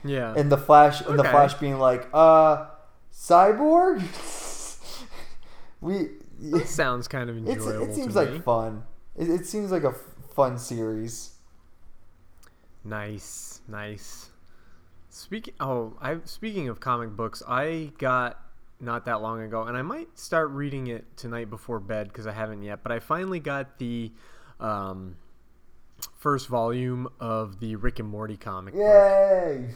Yeah. 0.04 0.34
and 0.36 0.52
the 0.52 0.58
Flash, 0.58 1.00
and 1.00 1.17
the 1.17 1.24
Flash 1.24 1.54
being 1.54 1.80
like, 1.80 2.10
"Uh, 2.13 2.65
Cyborg." 3.21 4.01
we. 5.81 6.10
That 6.39 6.67
sounds 6.67 7.07
kind 7.07 7.29
of 7.29 7.38
enjoyable. 7.38 7.88
it 7.88 7.93
seems 7.93 8.15
like 8.15 8.31
me. 8.31 8.39
fun. 8.39 8.84
It, 9.15 9.29
it 9.29 9.45
seems 9.45 9.71
like 9.71 9.84
a 9.84 9.89
f- 9.89 10.34
fun 10.34 10.57
series. 10.57 11.36
Nice, 12.84 13.62
nice. 13.67 14.31
Speaking 15.10 15.53
oh, 15.60 15.97
I 16.01 16.17
speaking 16.25 16.67
of 16.67 16.79
comic 16.79 17.12
books, 17.12 17.43
I 17.47 17.91
got 17.99 18.39
not 18.79 19.05
that 19.05 19.21
long 19.21 19.41
ago, 19.41 19.63
and 19.63 19.77
I 19.77 19.84
might 19.84 20.17
start 20.17 20.49
reading 20.49 20.88
it 20.88 21.05
tonight 21.15 21.49
before 21.49 21.79
bed 21.79 22.07
because 22.07 22.25
I 22.25 22.31
haven't 22.31 22.63
yet. 22.63 22.81
But 22.81 22.91
I 22.91 22.99
finally 22.99 23.39
got 23.39 23.77
the 23.77 24.12
um, 24.60 25.17
first 26.17 26.47
volume 26.47 27.07
of 27.19 27.60
the 27.60 27.75
Rick 27.75 27.99
and 27.99 28.10
Morty 28.10 28.38
comic 28.38 28.73
book, 28.73 28.81
Yay! 28.81 29.69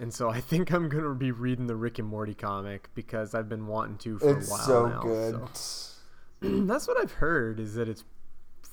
And 0.00 0.12
so 0.12 0.30
I 0.30 0.40
think 0.40 0.70
I'm 0.72 0.88
gonna 0.88 1.14
be 1.14 1.30
reading 1.30 1.66
the 1.68 1.76
Rick 1.76 1.98
and 2.00 2.08
Morty 2.08 2.34
comic 2.34 2.88
because 2.94 3.34
I've 3.34 3.48
been 3.48 3.66
wanting 3.68 3.98
to 3.98 4.18
for 4.18 4.36
It's 4.38 4.48
a 4.48 4.50
while 4.50 4.60
so 4.60 4.86
now. 4.88 5.00
good. 5.02 5.56
so- 5.56 5.90
That's 6.42 6.88
what 6.88 6.98
I've 7.00 7.12
heard 7.12 7.60
is 7.60 7.74
that 7.74 7.88
it's 7.88 8.02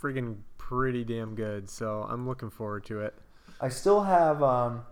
friggin' 0.02 0.38
pretty 0.58 1.04
damn 1.04 1.36
good. 1.36 1.70
So 1.70 2.08
I'm 2.10 2.28
looking 2.28 2.50
forward 2.50 2.86
to 2.86 3.02
it. 3.02 3.14
I 3.60 3.68
still 3.70 4.04
have 4.04 4.42
um, 4.42 4.84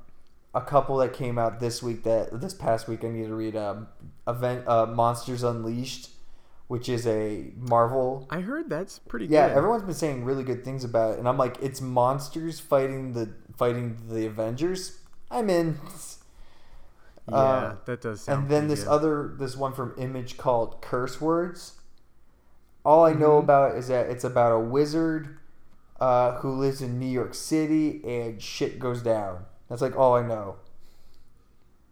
a 0.53 0.61
couple 0.61 0.97
that 0.97 1.13
came 1.13 1.37
out 1.37 1.59
this 1.59 1.81
week 1.81 2.03
that 2.03 2.41
this 2.41 2.53
past 2.53 2.87
week 2.87 3.03
I 3.05 3.09
need 3.09 3.27
to 3.27 3.35
read. 3.35 3.55
Um, 3.55 3.87
event 4.27 4.67
uh, 4.67 4.87
Monsters 4.87 5.43
Unleashed, 5.43 6.09
which 6.67 6.89
is 6.89 7.05
a 7.07 7.51
Marvel. 7.57 8.27
I 8.29 8.41
heard 8.41 8.69
that's 8.69 8.99
pretty 8.99 9.27
Yeah, 9.27 9.47
good. 9.49 9.57
everyone's 9.57 9.83
been 9.83 9.93
saying 9.93 10.25
really 10.25 10.43
good 10.43 10.65
things 10.65 10.83
about 10.83 11.13
it, 11.13 11.19
and 11.19 11.29
I'm 11.29 11.37
like, 11.37 11.57
it's 11.61 11.79
monsters 11.79 12.59
fighting 12.59 13.13
the 13.13 13.29
fighting 13.55 13.97
the 14.09 14.25
Avengers. 14.25 14.97
I'm 15.31 15.49
in. 15.49 15.77
Yeah, 17.27 17.35
Uh, 17.35 17.75
that 17.85 18.01
does 18.01 18.21
sound. 18.21 18.43
and 18.43 18.51
then 18.51 18.67
this 18.67 18.83
good. 18.83 18.89
other 18.89 19.35
this 19.39 19.57
one 19.57 19.73
from 19.73 19.93
Image 19.97 20.37
called 20.37 20.81
Curse 20.81 21.19
Words. 21.19 21.79
All 22.85 23.03
I 23.03 23.13
know 23.13 23.39
Mhm. 23.39 23.43
about 23.43 23.75
is 23.75 23.87
that 23.87 24.07
it's 24.11 24.23
about 24.23 24.51
a 24.51 24.59
wizard 24.59 25.39
uh, 25.99 26.39
who 26.41 26.51
lives 26.51 26.81
in 26.81 26.99
New 26.99 27.07
York 27.07 27.33
City 27.33 28.03
and 28.03 28.41
shit 28.41 28.77
goes 28.79 29.01
down. 29.01 29.45
That's 29.69 29.81
like 29.81 29.95
all 29.95 30.13
I 30.15 30.21
know. 30.21 30.57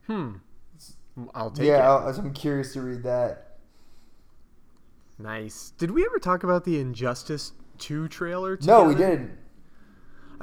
Hmm. 0.07 0.33
I'll 1.33 1.51
take 1.51 1.67
yeah, 1.67 1.77
it. 1.77 1.81
I'll- 2.09 2.19
I'm 2.19 2.33
curious 2.33 2.73
to 2.73 2.81
read 2.81 3.03
that. 3.03 3.57
Nice. 5.17 5.71
Did 5.77 5.91
we 5.91 6.05
ever 6.05 6.19
talk 6.19 6.43
about 6.43 6.65
the 6.65 6.79
Injustice 6.79 7.53
2 7.77 8.07
trailer? 8.09 8.57
No, 8.63 8.83
we 8.83 8.95
didn't. 8.95 9.37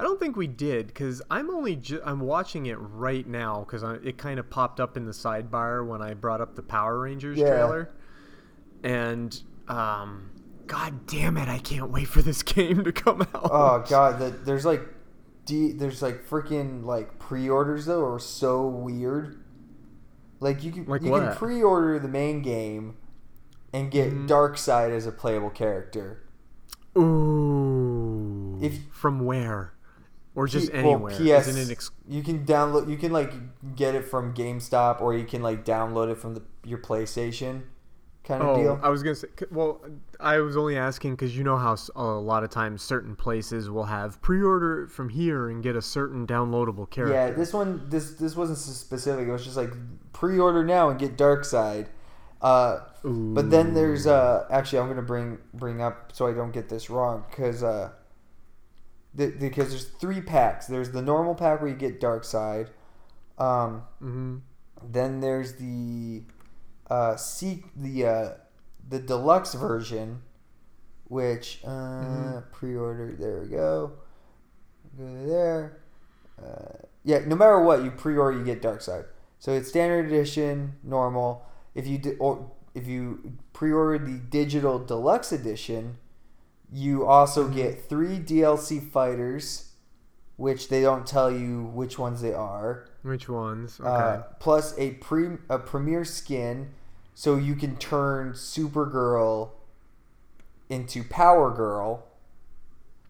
I 0.01 0.03
don't 0.03 0.19
think 0.19 0.35
we 0.35 0.47
did 0.47 0.87
because 0.87 1.21
I'm 1.29 1.51
only 1.51 1.75
ju- 1.75 2.01
I'm 2.03 2.21
watching 2.21 2.65
it 2.65 2.73
right 2.79 3.27
now 3.27 3.59
because 3.59 3.83
it 4.03 4.17
kind 4.17 4.39
of 4.39 4.49
popped 4.49 4.79
up 4.79 4.97
in 4.97 5.05
the 5.05 5.11
sidebar 5.11 5.85
when 5.85 6.01
I 6.01 6.15
brought 6.15 6.41
up 6.41 6.55
the 6.55 6.63
Power 6.63 6.97
Rangers 7.01 7.37
Yeah. 7.37 7.49
trailer, 7.49 7.91
and 8.83 9.39
um, 9.67 10.31
god 10.65 11.05
damn 11.05 11.37
it, 11.37 11.47
I 11.47 11.59
can't 11.59 11.91
wait 11.91 12.05
for 12.07 12.23
this 12.23 12.41
game 12.55 12.83
to 12.83 12.91
come 12.91 13.21
out. 13.21 13.29
Oh 13.51 13.85
god, 13.87 14.17
the, 14.17 14.29
there's 14.31 14.65
like, 14.65 14.81
D, 15.45 15.71
there's 15.71 16.01
like 16.01 16.25
freaking 16.27 16.83
like 16.83 17.19
pre-orders 17.19 17.85
though 17.85 18.03
are 18.05 18.17
so 18.17 18.65
weird. 18.67 19.43
Like 20.39 20.63
you 20.63 20.71
can 20.71 20.85
Like 20.85 21.03
you 21.03 21.11
can 21.11 21.35
pre-order 21.35 21.99
the 21.99 22.07
main 22.07 22.41
game 22.41 22.95
and 23.71 23.91
get 23.91 24.11
Mhm. 24.11 24.27
Darkseid 24.27 24.89
as 24.89 25.05
a 25.05 25.11
playable 25.11 25.51
character. 25.51 26.23
Ooh. 26.97 28.57
If- 28.61 28.87
from 28.91 29.23
where? 29.25 29.73
Or 30.33 30.47
just 30.47 30.71
P- 30.71 30.77
well, 30.81 30.93
anywhere? 30.93 31.11
PS, 31.11 31.47
Isn't 31.47 31.69
it 31.69 31.71
ex- 31.71 31.91
you 32.07 32.23
can 32.23 32.45
download. 32.45 32.89
You 32.89 32.97
can 32.97 33.11
like 33.11 33.33
get 33.75 33.95
it 33.95 34.05
from 34.05 34.33
GameStop, 34.33 35.01
or 35.01 35.13
you 35.13 35.25
can 35.25 35.41
like 35.41 35.65
download 35.65 36.09
it 36.09 36.15
from 36.15 36.35
the 36.35 36.43
your 36.63 36.77
PlayStation, 36.77 37.63
kind 38.23 38.41
of 38.41 38.49
oh, 38.49 38.55
deal. 38.55 38.79
I 38.81 38.89
was 38.89 39.03
gonna 39.03 39.15
say. 39.15 39.27
Well, 39.51 39.81
I 40.21 40.37
was 40.37 40.55
only 40.55 40.77
asking 40.77 41.15
because 41.15 41.35
you 41.35 41.43
know 41.43 41.57
how 41.57 41.75
a 41.95 42.03
lot 42.03 42.45
of 42.45 42.49
times 42.49 42.81
certain 42.81 43.13
places 43.13 43.69
will 43.69 43.83
have 43.83 44.21
pre-order 44.21 44.87
from 44.87 45.09
here 45.09 45.49
and 45.49 45.61
get 45.61 45.75
a 45.75 45.81
certain 45.81 46.25
downloadable 46.25 46.89
character. 46.89 47.13
Yeah, 47.13 47.31
this 47.31 47.51
one 47.51 47.89
this 47.89 48.13
this 48.13 48.35
wasn't 48.35 48.57
specific. 48.57 49.27
It 49.27 49.31
was 49.31 49.43
just 49.43 49.57
like 49.57 49.73
pre-order 50.13 50.63
now 50.63 50.89
and 50.89 50.97
get 50.97 51.17
Darkseid. 51.17 51.87
Uh, 52.41 52.79
but 53.03 53.51
then 53.51 53.73
there's 53.73 54.07
uh 54.07 54.47
actually 54.49 54.79
I'm 54.79 54.87
gonna 54.87 55.01
bring 55.01 55.39
bring 55.53 55.81
up 55.81 56.11
so 56.13 56.27
I 56.27 56.33
don't 56.33 56.51
get 56.51 56.69
this 56.69 56.89
wrong 56.89 57.23
because 57.29 57.63
uh 57.63 57.91
th- 59.17 59.39
because 59.39 59.69
there's 59.69 59.85
three 59.87 60.21
packs. 60.21 60.67
There's 60.67 60.91
the 60.91 61.01
normal 61.01 61.35
pack 61.35 61.61
where 61.61 61.69
you 61.69 61.75
get 61.75 61.99
Darkseid. 62.01 62.69
Um, 63.37 63.83
hmm 63.99 64.37
then 64.83 65.19
there's 65.19 65.53
the 65.55 66.23
uh 66.89 67.15
seek 67.15 67.65
the 67.75 68.05
uh 68.05 68.29
the 68.89 68.99
deluxe 68.99 69.53
version, 69.53 70.21
which 71.05 71.61
uh 71.65 71.69
Mhm. 71.69 72.51
pre-order. 72.51 73.15
There 73.17 73.41
we 73.41 73.47
go. 73.49 73.91
Go 74.97 75.25
there. 75.27 75.77
Uh, 76.41 76.85
yeah, 77.03 77.19
no 77.27 77.35
matter 77.35 77.59
what 77.61 77.83
you 77.83 77.91
pre-order, 77.91 78.37
you 78.37 78.43
get 78.43 78.61
Darkseid. 78.61 79.05
So 79.39 79.53
it's 79.53 79.69
standard 79.69 80.07
edition, 80.07 80.75
normal. 80.83 81.45
If 81.75 81.87
you 81.87 81.97
di- 81.97 82.17
or 82.17 82.51
if 82.75 82.87
you 82.87 83.33
pre-order 83.53 84.03
the 84.03 84.17
digital 84.19 84.79
deluxe 84.79 85.31
edition, 85.31 85.97
you 86.71 87.05
also 87.05 87.47
get 87.47 87.89
three 87.89 88.17
DLC 88.19 88.81
fighters, 88.81 89.71
which 90.37 90.69
they 90.69 90.81
don't 90.81 91.05
tell 91.05 91.31
you 91.31 91.63
which 91.73 91.99
ones 91.99 92.21
they 92.21 92.33
are. 92.33 92.87
Which 93.03 93.27
ones? 93.27 93.79
Okay. 93.79 93.89
Uh, 93.89 94.17
plus 94.39 94.77
a 94.77 94.91
pre 94.91 95.37
a 95.49 95.59
premier 95.59 96.05
skin, 96.05 96.71
so 97.13 97.35
you 97.35 97.55
can 97.55 97.75
turn 97.77 98.33
Supergirl 98.33 99.51
into 100.69 101.03
Power 101.03 101.51
Girl. 101.53 102.05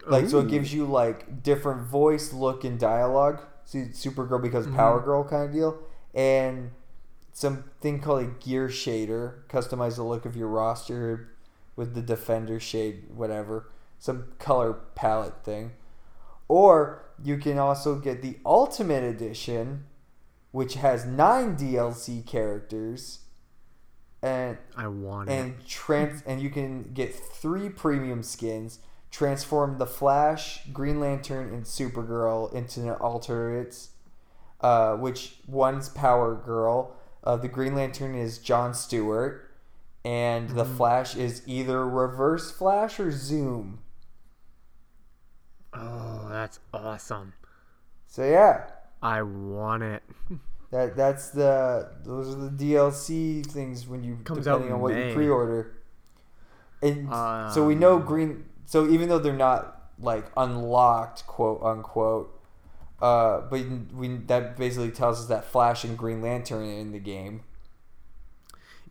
Like 0.07 0.27
so, 0.29 0.39
it 0.39 0.47
gives 0.47 0.73
you 0.73 0.85
like 0.85 1.43
different 1.43 1.81
voice, 1.83 2.33
look, 2.33 2.63
and 2.63 2.79
dialogue. 2.79 3.41
So 3.65 3.77
Supergirl 3.79 4.41
becomes 4.41 4.65
Mhm. 4.65 4.75
Power 4.75 4.99
Girl 4.99 5.23
kind 5.23 5.43
of 5.43 5.51
deal, 5.53 5.77
and 6.15 6.71
something 7.33 7.99
called 8.01 8.23
a 8.23 8.27
gear 8.27 8.67
shader, 8.67 9.43
customize 9.47 9.95
the 9.97 10.03
look 10.03 10.25
of 10.25 10.35
your 10.35 10.47
roster 10.47 11.29
with 11.75 11.95
the 11.95 12.01
Defender 12.01 12.59
shade, 12.59 13.05
whatever, 13.13 13.69
some 13.99 14.33
color 14.39 14.73
palette 14.95 15.43
thing. 15.43 15.71
Or 16.47 17.05
you 17.23 17.37
can 17.37 17.57
also 17.57 17.95
get 17.95 18.21
the 18.21 18.37
Ultimate 18.45 19.03
Edition, 19.03 19.85
which 20.51 20.75
has 20.75 21.05
nine 21.05 21.55
DLC 21.55 22.25
characters, 22.25 23.19
and 24.21 24.57
I 24.75 24.87
want 24.87 25.29
it. 25.29 25.33
and 25.33 25.65
trans 25.65 26.21
and 26.27 26.41
you 26.41 26.49
can 26.49 26.91
get 26.93 27.13
three 27.15 27.69
premium 27.69 28.23
skins. 28.23 28.79
Transform 29.09 29.77
the 29.77 29.85
Flash, 29.85 30.65
Green 30.71 31.01
Lantern, 31.01 31.53
and 31.53 31.65
Supergirl 31.65 32.53
into 32.53 32.81
an 32.81 32.91
alternates. 32.91 33.89
Uh, 34.61 34.95
which 34.95 35.35
one's 35.47 35.89
Power 35.89 36.35
Girl? 36.35 36.95
Uh, 37.23 37.35
the 37.35 37.49
Green 37.49 37.75
Lantern 37.75 38.15
is 38.15 38.37
John 38.37 38.73
Stewart, 38.73 39.50
and 40.03 40.49
the 40.49 40.63
Mhm. 40.65 40.77
Flash 40.77 41.15
is 41.15 41.41
either 41.45 41.87
Reverse 41.87 42.51
Flash 42.51 42.99
or 42.99 43.11
Zoom. 43.11 43.79
Oh, 45.73 46.27
that's 46.29 46.59
awesome. 46.73 47.33
So 48.07 48.23
yeah, 48.25 48.65
I 49.01 49.21
want 49.21 49.83
it. 49.83 50.03
that 50.71 50.95
that's 50.95 51.29
the 51.29 51.89
those 52.03 52.35
are 52.35 52.39
the 52.39 52.49
DLC 52.49 53.45
things 53.45 53.87
when 53.87 54.03
you 54.03 54.17
Comes 54.23 54.45
depending 54.45 54.67
in 54.69 54.73
on 54.75 54.81
what 54.81 54.93
May. 54.93 55.09
you 55.09 55.13
pre-order. 55.15 55.77
And 56.81 57.09
so 57.53 57.65
we 57.65 57.75
know 57.75 57.99
Green. 57.99 58.45
So 58.65 58.87
even 58.89 59.07
though 59.07 59.19
they're 59.19 59.33
not 59.33 59.91
like 59.99 60.25
unlocked, 60.35 61.25
quote 61.27 61.61
unquote, 61.63 62.37
uh, 63.01 63.41
but 63.41 63.61
we 63.93 64.17
that 64.27 64.57
basically 64.57 64.91
tells 64.91 65.19
us 65.21 65.27
that 65.27 65.45
Flash 65.45 65.83
and 65.83 65.97
Green 65.97 66.21
Lantern 66.21 66.63
are 66.63 66.79
in 66.79 66.91
the 66.91 66.99
game. 66.99 67.41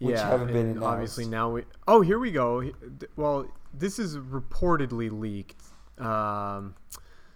Which 0.01 0.17
yeah, 0.17 0.29
haven't 0.31 0.49
been 0.49 0.71
announced. 0.71 0.83
obviously 0.83 1.27
now 1.27 1.51
we. 1.51 1.65
Oh, 1.87 2.01
here 2.01 2.19
we 2.19 2.31
go. 2.31 2.71
Well, 3.17 3.47
this 3.75 3.99
is 3.99 4.17
reportedly 4.17 5.11
leaked. 5.13 5.63
Um, 5.99 6.75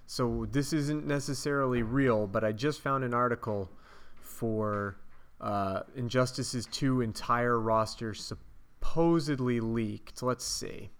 so 0.07 0.46
this 0.50 0.72
isn't 0.72 1.07
necessarily 1.07 1.83
real, 1.83 2.27
but 2.27 2.42
I 2.42 2.53
just 2.53 2.81
found 2.81 3.05
an 3.05 3.12
article 3.12 3.70
for 4.18 4.96
uh, 5.42 5.81
Injustice's 5.94 6.64
two 6.66 7.03
entire 7.03 7.61
roster 7.61 8.14
supposedly 8.14 9.61
leaked. 9.61 10.22
Let's 10.22 10.46
see. 10.46 10.90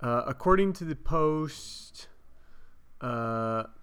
Uh, 0.00 0.22
according 0.26 0.72
to 0.74 0.84
the 0.84 0.96
post, 0.96 2.08
uh, 3.02 3.64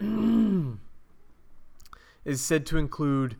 is 2.24 2.40
said 2.40 2.66
to 2.66 2.78
include 2.78 3.36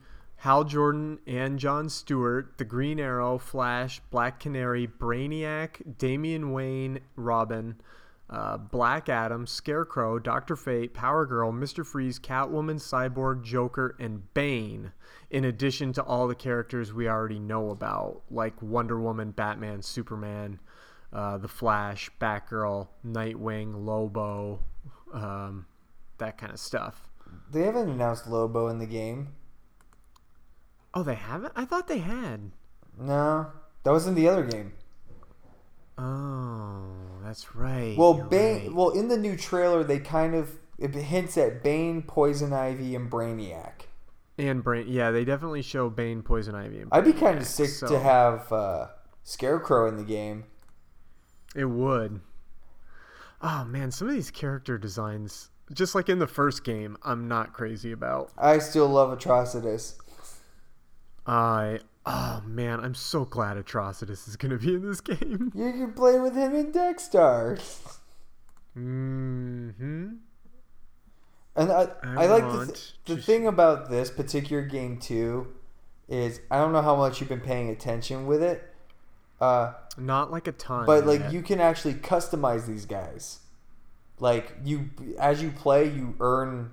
Hal 0.47 0.63
Jordan 0.63 1.19
and 1.27 1.59
John 1.59 1.89
Stewart, 1.89 2.57
the 2.57 2.65
Green 2.65 3.01
Arrow, 3.01 3.37
Flash, 3.37 4.01
Black 4.13 4.39
Canary, 4.39 4.87
Brainiac, 4.87 5.99
Damian 5.99 6.53
Wayne, 6.53 7.01
Robin, 7.17 7.81
uh, 8.31 8.57
Black 8.57 9.09
Adam, 9.09 9.49
Scarecrow, 9.49 10.21
Doctor 10.21 10.55
Fate, 10.55 10.95
Power 10.95 11.27
Girl, 11.27 11.51
Mister 11.51 11.83
Freeze, 11.83 12.21
Catwoman, 12.21 12.77
Cyborg, 12.77 13.43
Joker, 13.43 13.97
and 13.99 14.33
Bane. 14.35 14.93
In 15.31 15.47
addition 15.47 15.93
to 15.95 16.05
all 16.05 16.29
the 16.29 16.37
characters 16.37 16.95
we 16.95 17.09
already 17.09 17.41
know 17.41 17.71
about, 17.71 18.23
like 18.31 18.63
Wonder 18.63 19.01
Woman, 19.01 19.33
Batman, 19.33 19.83
Superman, 19.83 20.61
uh, 21.13 21.39
the 21.39 21.49
Flash, 21.49 22.09
Batgirl, 22.21 22.87
Nightwing, 23.05 23.85
Lobo, 23.85 24.61
um, 25.13 25.67
that 26.19 26.39
kind 26.39 26.53
of 26.53 26.61
stuff. 26.61 27.09
They 27.51 27.63
haven't 27.63 27.89
announced 27.89 28.29
Lobo 28.29 28.69
in 28.69 28.79
the 28.79 28.87
game. 28.87 29.35
Oh, 30.97 31.03
they 31.03 31.15
haven't? 31.15 31.53
I 31.55 31.67
thought 31.67 31.89
they 31.89 31.99
had. 31.99 32.53
No, 32.99 33.49
that 33.83 33.91
was 33.91 34.07
in 34.07 34.15
the 34.15 34.27
other 34.29 34.45
game. 34.45 34.73
Oh, 35.99 36.87
that's 37.23 37.55
right. 37.55 37.95
Well, 37.99 38.17
you're 38.17 38.25
Bane. 38.25 38.63
right. 38.63 38.75
Well, 38.75 38.89
in 38.89 39.09
the 39.09 39.19
new 39.19 39.37
trailer, 39.37 39.85
they 39.85 39.99
kind 39.99 40.35
of 40.35 40.57
it 40.79 40.95
hints 40.95 41.37
at 41.37 41.63
Bane, 41.63 42.01
Poison 42.01 42.55
Ivy, 42.55 42.95
and 42.95 43.11
Brainiac. 43.11 43.83
And 44.39 44.65
Brain, 44.65 44.87
yeah, 44.89 45.11
they 45.11 45.27
definitely 45.27 45.61
show 45.61 45.91
Bane, 45.91 46.23
Poison 46.23 46.55
Ivy. 46.55 46.81
And 46.81 46.89
I'd 46.91 47.05
be 47.05 47.13
kind 47.13 47.37
of 47.37 47.47
sick 47.47 47.69
so 47.69 47.89
to 47.89 47.99
have 47.99 48.51
uh, 48.51 48.87
Scarecrow 49.23 49.89
in 49.89 49.99
the 49.99 50.03
game. 50.03 50.45
It 51.55 51.67
would. 51.67 52.21
Oh 53.43 53.67
man, 53.67 53.91
some 53.91 54.09
of 54.09 54.15
these 54.15 54.31
character 54.31 54.79
designs, 54.79 55.51
just 55.75 55.95
like 55.95 56.09
in 56.09 56.21
the 56.21 56.27
first 56.27 56.65
game, 56.65 56.97
I'm 57.03 57.29
not 57.29 57.53
crazy 57.53 57.93
about. 57.93 58.31
I 58.39 58.61
still 58.61 58.89
love 58.89 59.17
Atrocitus. 59.19 59.97
I 61.27 61.81
oh 62.05 62.43
man, 62.47 62.81
I'm 62.81 62.95
so 62.95 63.25
glad 63.25 63.57
Atrocitus 63.57 64.29
is 64.29 64.37
gonna 64.37 64.59
be 64.59 64.75
in 64.75 64.83
this 64.89 65.01
game. 65.01 65.53
You 65.57 65.73
can 65.73 65.93
play 65.93 66.19
with 66.21 66.35
him 66.35 66.55
in 66.55 66.71
Dex-Starr. 66.73 67.59
hmm 68.75 70.09
And 71.57 71.73
I, 71.73 71.89
I 72.03 72.25
I, 72.25 72.27
like 72.27 72.45
the, 72.45 72.67
th- 72.67 72.95
the 73.07 73.17
thing 73.17 73.47
about 73.47 73.91
this 73.91 74.11
particular 74.11 74.63
game 74.63 74.99
too 74.99 75.49
is 76.09 76.41
I 76.51 76.59
don't 76.59 76.73
know 76.73 76.83
how 76.83 76.95
much 76.97 77.21
you've 77.21 77.29
been 77.29 77.41
paying 77.41 77.71
attention 77.71 78.27
with 78.27 78.43
it, 78.43 78.63
uh, 79.41 79.73
Not 79.99 80.31
like 80.31 80.47
a 80.47 80.53
ton. 80.53 80.87
but 80.87 81.07
like 81.07 81.21
yet. 81.21 81.33
you 81.33 81.43
can 81.43 81.61
actually 81.61 81.95
customize 81.95 82.67
these 82.67 82.87
guys. 82.87 83.41
Like 84.21 84.55
you, 84.65 84.91
as 85.19 85.43
you 85.43 85.51
play, 85.51 85.89
you 85.89 86.15
earn 86.21 86.71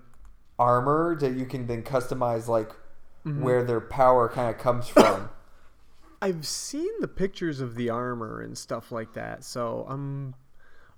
armor 0.59 1.15
that 1.19 1.33
you 1.33 1.45
can 1.45 1.65
then 1.67 1.81
customize, 1.83 2.47
like 2.47 2.71
Mhm. 3.25 3.39
where 3.41 3.63
their 3.63 3.81
power 3.81 4.27
kind 4.29 4.53
of 4.53 4.61
comes 4.61 4.87
from. 4.87 5.29
I've 6.21 6.45
seen 6.47 6.89
the 7.01 7.07
pictures 7.07 7.59
of 7.61 7.75
the 7.75 7.89
armor 7.89 8.39
and 8.41 8.57
stuff 8.57 8.91
like 8.91 9.13
that, 9.13 9.43
so 9.43 9.85
I'm. 9.89 10.35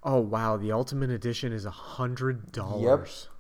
Oh 0.04 0.20
wow, 0.20 0.56
the 0.58 0.72
Ultimate 0.72 1.10
Edition 1.10 1.52
is 1.52 1.66
a 1.66 1.72
hundred 1.72 2.52
dollars. 2.52 3.28
Yep. 3.28 3.32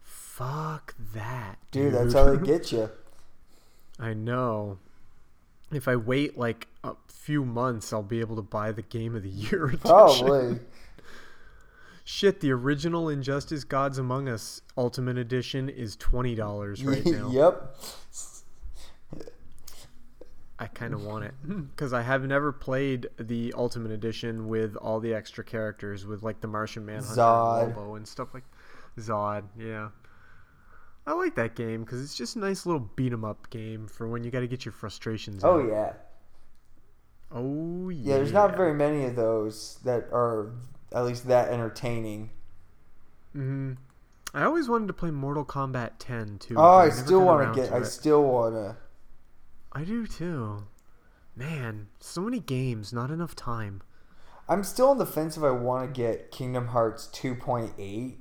Fuck 0.00 0.94
that, 1.14 1.58
Dude, 1.70 1.92
dude. 1.92 1.94
that's 1.94 2.14
how 2.14 2.34
they 2.34 2.44
get 2.46 2.72
you. 2.72 2.90
I 3.98 4.14
know. 4.14 4.78
If 5.72 5.86
I 5.88 5.96
wait 5.96 6.36
like 6.38 6.68
a 6.82 6.94
few 7.08 7.44
months, 7.44 7.92
I'll 7.92 8.02
be 8.02 8.20
able 8.20 8.36
to 8.36 8.42
buy 8.42 8.72
the 8.72 8.82
Game 8.82 9.14
of 9.14 9.22
the 9.22 9.28
Year 9.28 9.66
edition. 9.68 9.80
Probably. 9.80 10.58
Shit, 12.06 12.40
the 12.40 12.52
original 12.52 13.08
Injustice 13.08 13.64
Gods 13.64 13.96
Among 13.98 14.28
Us 14.28 14.60
Ultimate 14.76 15.16
Edition 15.16 15.68
is 15.70 15.96
twenty 15.96 16.34
dollars 16.34 16.84
right 16.84 17.04
now. 17.06 17.30
yep. 17.30 17.76
I 20.58 20.66
kind 20.68 20.94
of 20.94 21.04
want 21.04 21.24
it 21.24 21.34
because 21.74 21.92
I 21.92 22.02
have 22.02 22.24
never 22.24 22.52
played 22.52 23.08
the 23.18 23.52
Ultimate 23.56 23.90
Edition 23.90 24.46
with 24.48 24.76
all 24.76 25.00
the 25.00 25.12
extra 25.12 25.42
characters, 25.42 26.06
with 26.06 26.22
like 26.22 26.40
the 26.40 26.46
Martian 26.46 26.86
Manhunter, 26.86 27.20
Zod. 27.20 27.64
and 27.64 27.76
Lobo, 27.76 27.94
and 27.96 28.06
stuff 28.06 28.32
like 28.34 28.44
Zod. 28.98 29.44
Yeah, 29.58 29.88
I 31.06 31.14
like 31.14 31.34
that 31.36 31.56
game 31.56 31.82
because 31.84 32.02
it's 32.02 32.14
just 32.14 32.36
a 32.36 32.38
nice 32.38 32.66
little 32.66 32.88
beat 32.96 33.12
'em 33.12 33.24
up 33.24 33.50
game 33.50 33.88
for 33.88 34.06
when 34.08 34.22
you 34.24 34.30
got 34.30 34.40
to 34.40 34.46
get 34.46 34.64
your 34.64 34.72
frustrations. 34.72 35.42
Oh 35.42 35.60
out. 35.60 35.68
yeah. 35.68 35.92
Oh 37.32 37.88
yeah. 37.88 38.10
Yeah, 38.12 38.16
there's 38.18 38.32
not 38.32 38.56
very 38.56 38.74
many 38.74 39.04
of 39.06 39.16
those 39.16 39.78
that 39.84 40.08
are 40.12 40.52
at 40.94 41.04
least 41.04 41.26
that 41.26 41.48
entertaining. 41.48 42.30
hmm 43.32 43.72
I 44.32 44.42
always 44.44 44.68
wanted 44.68 44.88
to 44.88 44.92
play 44.92 45.10
Mortal 45.12 45.44
Kombat 45.44 45.92
10 46.00 46.38
too. 46.38 46.54
Oh, 46.54 46.58
but 46.58 46.64
I 46.64 46.90
still 46.90 47.20
want 47.20 47.54
to 47.54 47.60
get. 47.60 47.72
I 47.72 47.78
it. 47.78 47.84
still 47.84 48.24
want 48.24 48.54
to. 48.54 48.76
I 49.72 49.84
do 49.84 50.06
too. 50.06 50.64
Man, 51.36 51.88
so 52.00 52.22
many 52.22 52.40
games, 52.40 52.92
not 52.92 53.10
enough 53.10 53.36
time. 53.36 53.82
I'm 54.48 54.62
still 54.64 54.90
on 54.90 54.98
the 54.98 55.06
fence 55.06 55.36
if 55.36 55.42
I 55.42 55.50
want 55.50 55.92
to 55.94 56.00
get 56.00 56.30
Kingdom 56.30 56.68
Hearts 56.68 57.08
2.8. 57.12 58.16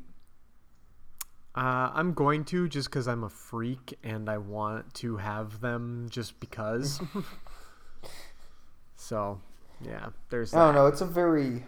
Uh, 1.56 1.92
I'm 1.94 2.14
going 2.14 2.46
to 2.46 2.68
just 2.68 2.90
because 2.90 3.08
I'm 3.08 3.24
a 3.24 3.30
freak 3.30 3.98
and 4.04 4.30
I 4.30 4.38
want 4.40 4.94
to 4.96 5.18
have 5.18 5.62
them 5.62 6.08
just 6.10 6.40
because. 6.40 7.00
so, 8.96 9.40
yeah, 9.82 10.10
there's 10.30 10.52
that. 10.52 10.60
I 10.60 10.66
don't 10.66 10.76
know. 10.76 10.88
It's 10.88 11.02
a 11.02 11.06
very. 11.06 11.66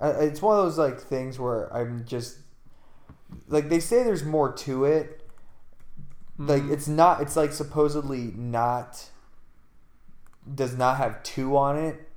It's 0.00 0.40
one 0.42 0.58
of 0.58 0.64
those 0.64 0.78
like 0.78 1.00
things 1.00 1.38
where 1.38 1.72
I'm 1.74 2.04
just 2.06 2.38
like 3.48 3.68
they 3.68 3.80
say 3.80 4.02
there's 4.02 4.24
more 4.24 4.52
to 4.52 4.84
it. 4.84 5.16
Like 6.38 6.62
Mm-hmm. 6.62 6.72
it's 6.72 6.88
not. 6.88 7.20
It's 7.20 7.36
like 7.36 7.52
supposedly 7.52 8.32
not. 8.36 9.10
Does 10.54 10.74
not 10.76 10.96
have 10.96 11.22
two 11.22 11.56
on 11.56 11.76
it. 11.76 12.08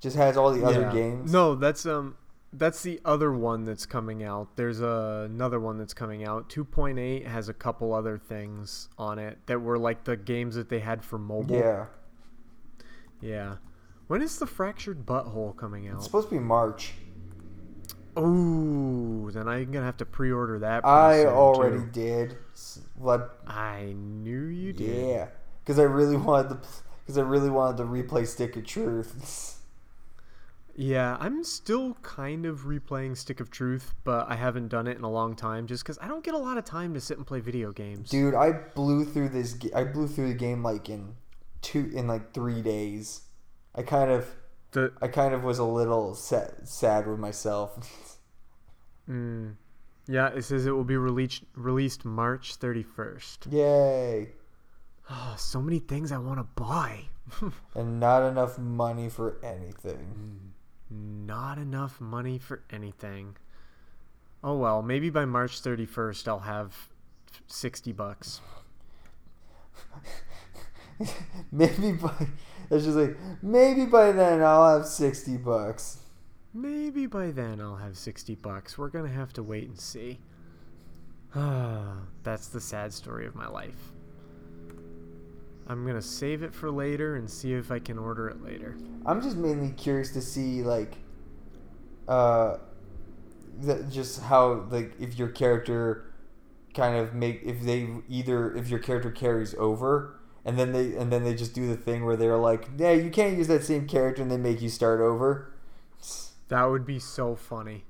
Just 0.00 0.16
has 0.16 0.36
all 0.36 0.52
the 0.52 0.64
other 0.64 0.82
Yeah. 0.82 0.92
games. 0.92 1.32
No, 1.32 1.54
that's 1.54 1.84
um, 1.84 2.16
that's 2.52 2.82
the 2.82 2.98
other 3.04 3.30
one 3.32 3.64
that's 3.64 3.84
coming 3.84 4.22
out. 4.24 4.56
There's 4.56 4.80
another 4.80 5.60
one 5.60 5.76
that's 5.76 5.92
coming 5.92 6.24
out. 6.24 6.48
2.8 6.48 7.26
has 7.26 7.48
a 7.50 7.54
couple 7.54 7.92
other 7.92 8.16
things 8.16 8.88
on 8.98 9.18
it 9.18 9.38
that 9.46 9.60
were 9.60 9.78
like 9.78 10.04
the 10.04 10.16
games 10.16 10.54
that 10.54 10.70
they 10.70 10.78
had 10.80 11.04
for 11.04 11.18
mobile. 11.18 11.56
Yeah. 11.58 11.86
Yeah. 13.20 13.56
When 14.06 14.22
is 14.22 14.38
the 14.38 14.46
Fractured 14.46 15.04
But 15.04 15.24
Whole 15.24 15.52
coming 15.52 15.88
out? 15.88 15.96
It's 15.96 16.04
supposed 16.04 16.28
to 16.28 16.34
be 16.36 16.40
March. 16.40 16.92
Oh, 18.16 19.30
then 19.30 19.46
I'm 19.46 19.70
gonna 19.70 19.84
have 19.84 19.98
to 19.98 20.06
pre-order 20.06 20.58
that. 20.60 20.86
I 20.86 21.26
already 21.26 21.80
too. 21.80 21.90
did. 21.92 22.38
Like, 22.98 23.20
I 23.46 23.94
knew 23.96 24.44
you 24.44 24.72
did. 24.72 25.08
yeah, 25.08 25.28
because 25.62 25.78
I 25.78 25.82
really 25.82 26.16
wanted 26.16 26.62
to. 26.62 26.68
Because 27.04 27.18
I 27.18 27.22
really 27.22 27.50
wanted 27.50 27.76
to 27.78 27.84
replay 27.84 28.26
Stick 28.26 28.56
of 28.56 28.64
Truth. 28.66 29.52
Yeah, 30.78 31.16
I'm 31.20 31.42
still 31.42 31.94
kind 32.02 32.44
of 32.44 32.64
replaying 32.64 33.16
Stick 33.16 33.40
of 33.40 33.50
Truth, 33.50 33.94
but 34.04 34.28
I 34.28 34.34
haven't 34.36 34.68
done 34.68 34.86
it 34.86 34.98
in 34.98 35.04
a 35.04 35.10
long 35.10 35.34
time 35.34 35.66
just 35.66 35.82
because 35.82 35.98
I 36.02 36.06
don't 36.06 36.22
get 36.22 36.34
a 36.34 36.38
lot 36.38 36.58
of 36.58 36.66
time 36.66 36.92
to 36.92 37.00
sit 37.00 37.16
and 37.16 37.26
play 37.26 37.40
video 37.40 37.72
games. 37.72 38.10
Dude, 38.10 38.34
I 38.34 38.52
blew 38.52 39.06
through 39.06 39.30
this. 39.30 39.56
I 39.74 39.84
blew 39.84 40.06
through 40.06 40.28
the 40.28 40.34
game 40.34 40.62
like 40.62 40.90
in 40.90 41.14
two 41.62 41.90
in 41.94 42.06
like 42.06 42.34
three 42.34 42.60
days. 42.60 43.22
I 43.76 43.82
kind 43.82 44.10
of, 44.10 44.26
The 44.72 44.92
I 45.02 45.08
kind 45.08 45.34
of 45.34 45.44
was 45.44 45.58
a 45.58 45.64
little 45.64 46.14
sad, 46.14 46.52
sad 46.64 47.06
with 47.06 47.18
myself. 47.18 48.18
mm, 49.08 49.54
yeah, 50.06 50.28
it 50.28 50.42
says 50.42 50.66
it 50.66 50.70
will 50.70 50.84
be 50.84 50.96
released 50.96 51.44
released 51.54 52.04
March 52.04 52.58
31st. 52.58 53.52
Yay! 53.52 54.28
Oh, 55.10 55.34
so 55.38 55.60
many 55.60 55.78
things 55.78 56.10
I 56.10 56.18
want 56.18 56.38
to 56.38 56.62
buy. 56.62 57.04
And 57.74 57.98
not 58.00 58.22
enough 58.22 58.58
money 58.58 59.08
for 59.08 59.36
anything. 59.42 60.52
Not 60.88 61.58
enough 61.58 62.00
money 62.00 62.38
for 62.38 62.62
anything. 62.70 63.36
Oh 64.44 64.56
well, 64.56 64.80
maybe 64.82 65.10
by 65.10 65.24
March 65.24 65.60
31st 65.60 66.28
I'll 66.28 66.38
have 66.40 66.88
60 67.48 67.92
bucks. 67.92 68.40
maybe 71.52 71.92
by 71.92 72.28
it's 72.70 72.84
just 72.84 72.96
like 72.96 73.16
maybe 73.42 73.86
by 73.86 74.12
then 74.12 74.42
I'll 74.42 74.78
have 74.78 74.86
sixty 74.86 75.36
bucks. 75.36 76.00
Maybe 76.56 77.04
by 77.04 77.32
then 77.32 77.60
I'll 77.60 77.76
have 77.76 77.98
60 77.98 78.34
bucks. 78.36 78.78
We're 78.78 78.88
going 78.88 79.04
to 79.04 79.12
have 79.12 79.30
to 79.34 79.42
wait 79.42 79.68
and 79.68 79.78
see. 79.78 80.20
Ah, 81.34 81.96
that's 82.22 82.48
the 82.48 82.62
sad 82.62 82.94
story 82.94 83.26
of 83.26 83.34
my 83.34 83.46
life. 83.46 83.92
I'm 85.66 85.82
going 85.82 85.96
to 85.96 86.02
save 86.02 86.42
it 86.42 86.54
for 86.54 86.70
later 86.70 87.16
and 87.16 87.28
see 87.28 87.52
if 87.52 87.70
I 87.70 87.78
can 87.78 87.98
order 87.98 88.28
it 88.28 88.42
later. 88.42 88.78
I'm 89.04 89.20
just 89.20 89.36
mainly 89.36 89.72
curious 89.72 90.12
to 90.12 90.22
see 90.22 90.62
like, 90.62 90.96
uh, 92.08 92.56
the, 93.60 93.82
just 93.90 94.22
how 94.22 94.66
like 94.70 94.94
if 94.98 95.18
your 95.18 95.28
character 95.28 96.14
kind 96.72 96.96
of 96.96 97.12
make 97.12 97.42
if 97.42 97.62
they 97.62 97.88
either 98.08 98.54
if 98.54 98.68
your 98.68 98.78
character 98.78 99.10
carries 99.10 99.54
over 99.58 100.20
and 100.46 100.56
then 100.56 100.70
they 100.72 100.94
and 100.96 101.12
then 101.12 101.24
they 101.24 101.34
just 101.34 101.54
do 101.54 101.66
the 101.66 101.76
thing 101.76 102.06
where 102.06 102.16
they're 102.16 102.38
like, 102.38 102.68
yeah, 102.78 102.92
you 102.92 103.10
can't 103.10 103.36
use 103.36 103.48
that 103.48 103.64
same 103.64 103.86
character 103.86 104.22
and 104.22 104.30
they 104.30 104.36
make 104.36 104.62
you 104.62 104.68
start 104.68 105.00
over. 105.00 105.52
That 106.48 106.64
would 106.66 106.86
be 106.86 107.00
so 107.00 107.34
funny. 107.34 107.84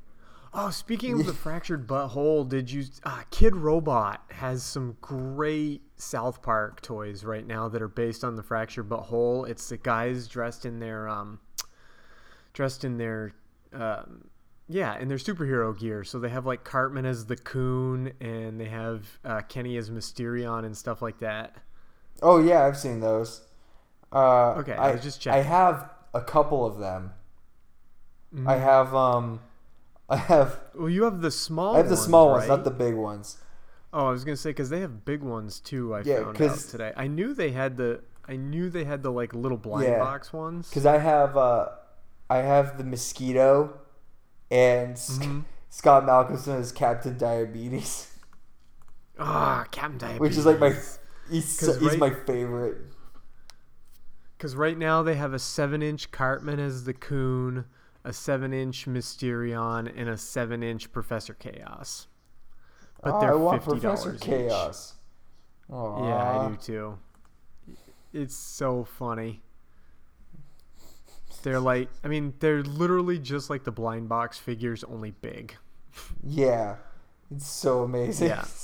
Oh, 0.54 0.70
speaking 0.70 1.20
of 1.20 1.26
the 1.26 1.32
Fractured 1.34 1.86
But 1.86 2.08
Whole, 2.08 2.44
did 2.44 2.70
you? 2.70 2.84
Uh, 3.04 3.24
Kidrobot 3.30 4.16
has 4.30 4.64
some 4.64 4.96
great 5.02 5.82
South 5.96 6.40
Park 6.40 6.80
toys 6.80 7.24
right 7.24 7.46
now 7.46 7.68
that 7.68 7.82
are 7.82 7.88
based 7.88 8.24
on 8.24 8.36
the 8.36 8.42
Fractured 8.42 8.88
But 8.88 9.02
Whole. 9.02 9.44
It's 9.44 9.68
the 9.68 9.76
guys 9.76 10.26
dressed 10.26 10.64
in 10.64 10.78
their 10.78 11.10
um, 11.10 11.40
dressed 12.54 12.84
in 12.84 12.96
their 12.96 13.34
um, 13.74 14.30
yeah, 14.66 14.98
in 14.98 15.08
their 15.08 15.18
superhero 15.18 15.78
gear. 15.78 16.04
So 16.04 16.18
they 16.18 16.30
have 16.30 16.46
like 16.46 16.64
Cartman 16.64 17.04
as 17.04 17.26
the 17.26 17.36
Coon, 17.36 18.14
and 18.18 18.58
they 18.58 18.70
have 18.70 19.18
uh, 19.26 19.42
Kenny 19.42 19.76
as 19.76 19.90
Mysterion 19.90 20.64
and 20.64 20.74
stuff 20.74 21.02
like 21.02 21.18
that. 21.18 21.56
Oh 22.22 22.38
yeah, 22.38 22.64
I've 22.64 22.76
seen 22.76 23.00
those. 23.00 23.42
Uh, 24.12 24.54
Okay, 24.58 24.72
I 24.74 24.90
I 24.90 24.92
was 24.92 25.02
just 25.02 25.20
checked. 25.20 25.36
I 25.36 25.42
have 25.42 25.90
a 26.14 26.20
couple 26.20 26.64
of 26.64 26.78
them. 26.78 27.12
Mm-hmm. 28.34 28.48
I 28.48 28.56
have 28.56 28.94
um, 28.94 29.40
I 30.08 30.16
have 30.16 30.58
Well, 30.74 30.88
you 30.88 31.04
have 31.04 31.20
the 31.20 31.30
small. 31.30 31.74
I 31.74 31.78
have 31.78 31.88
the 31.88 31.94
ones, 31.94 32.04
small 32.06 32.30
ones, 32.30 32.40
right? 32.42 32.48
not 32.48 32.64
the 32.64 32.70
big 32.70 32.94
ones. 32.94 33.38
Oh, 33.92 34.06
I 34.06 34.10
was 34.10 34.24
gonna 34.24 34.36
say 34.36 34.50
because 34.50 34.70
they 34.70 34.80
have 34.80 35.04
big 35.04 35.22
ones 35.22 35.60
too. 35.60 35.94
I 35.94 36.00
Yeah, 36.02 36.22
found 36.24 36.40
out 36.42 36.58
today. 36.58 36.92
I 36.96 37.06
knew 37.06 37.34
they 37.34 37.50
had 37.52 37.76
the. 37.76 38.00
I 38.28 38.36
knew 38.36 38.68
they 38.70 38.84
had 38.84 39.02
the 39.02 39.10
like 39.12 39.34
little 39.34 39.58
blind 39.58 39.86
Yeah. 39.88 39.98
box 40.00 40.32
ones. 40.32 40.68
Because 40.68 40.84
I 40.86 40.98
have 40.98 41.36
uh, 41.36 41.68
I 42.28 42.38
have 42.38 42.76
the 42.78 42.84
mosquito, 42.84 43.78
and 44.50 44.96
Mhm. 44.96 45.44
Scott 45.70 46.04
Malkinson 46.04 46.58
as 46.58 46.72
Captain 46.72 47.16
Diabetes, 47.16 48.10
Ah, 49.18 49.64
Captain 49.70 49.98
Diabetes. 49.98 50.20
which 50.24 50.36
is 50.36 50.46
like 50.46 50.58
my 50.58 50.74
he's, 51.30 51.60
he's 51.60 51.80
right- 51.80 51.98
my 51.98 52.10
favorite. 52.10 52.78
Because 54.36 54.54
right 54.54 54.76
now 54.76 55.02
they 55.02 55.14
have 55.14 55.32
a 55.32 55.38
seven-inch 55.38 56.10
Cartman 56.10 56.60
as 56.60 56.84
the 56.84 56.92
Coon, 56.92 57.64
a 58.04 58.12
seven-inch 58.12 58.86
Mysterion, 58.86 59.90
and 59.96 60.10
a 60.10 60.18
seven-inch 60.18 60.92
Professor 60.92 61.32
Chaos. 61.32 62.06
But 63.02 63.14
oh, 63.14 63.20
they're 63.20 63.32
I 63.32 63.36
want 63.36 63.64
fifty 63.64 63.80
Professor 63.80 64.12
Chaos. 64.14 64.94
Yeah, 65.70 65.76
I 65.76 66.48
do 66.50 66.56
too. 66.56 66.98
It's 68.12 68.36
so 68.36 68.84
funny. 68.84 69.42
They're 71.42 71.60
like, 71.60 71.88
I 72.02 72.08
mean, 72.08 72.34
they're 72.40 72.62
literally 72.62 73.18
just 73.18 73.50
like 73.50 73.64
the 73.64 73.72
blind 73.72 74.08
box 74.08 74.38
figures, 74.38 74.84
only 74.84 75.12
big. 75.12 75.56
Yeah, 76.22 76.76
it's 77.34 77.46
so 77.46 77.82
amazing. 77.82 78.28
Yeah. 78.28 78.44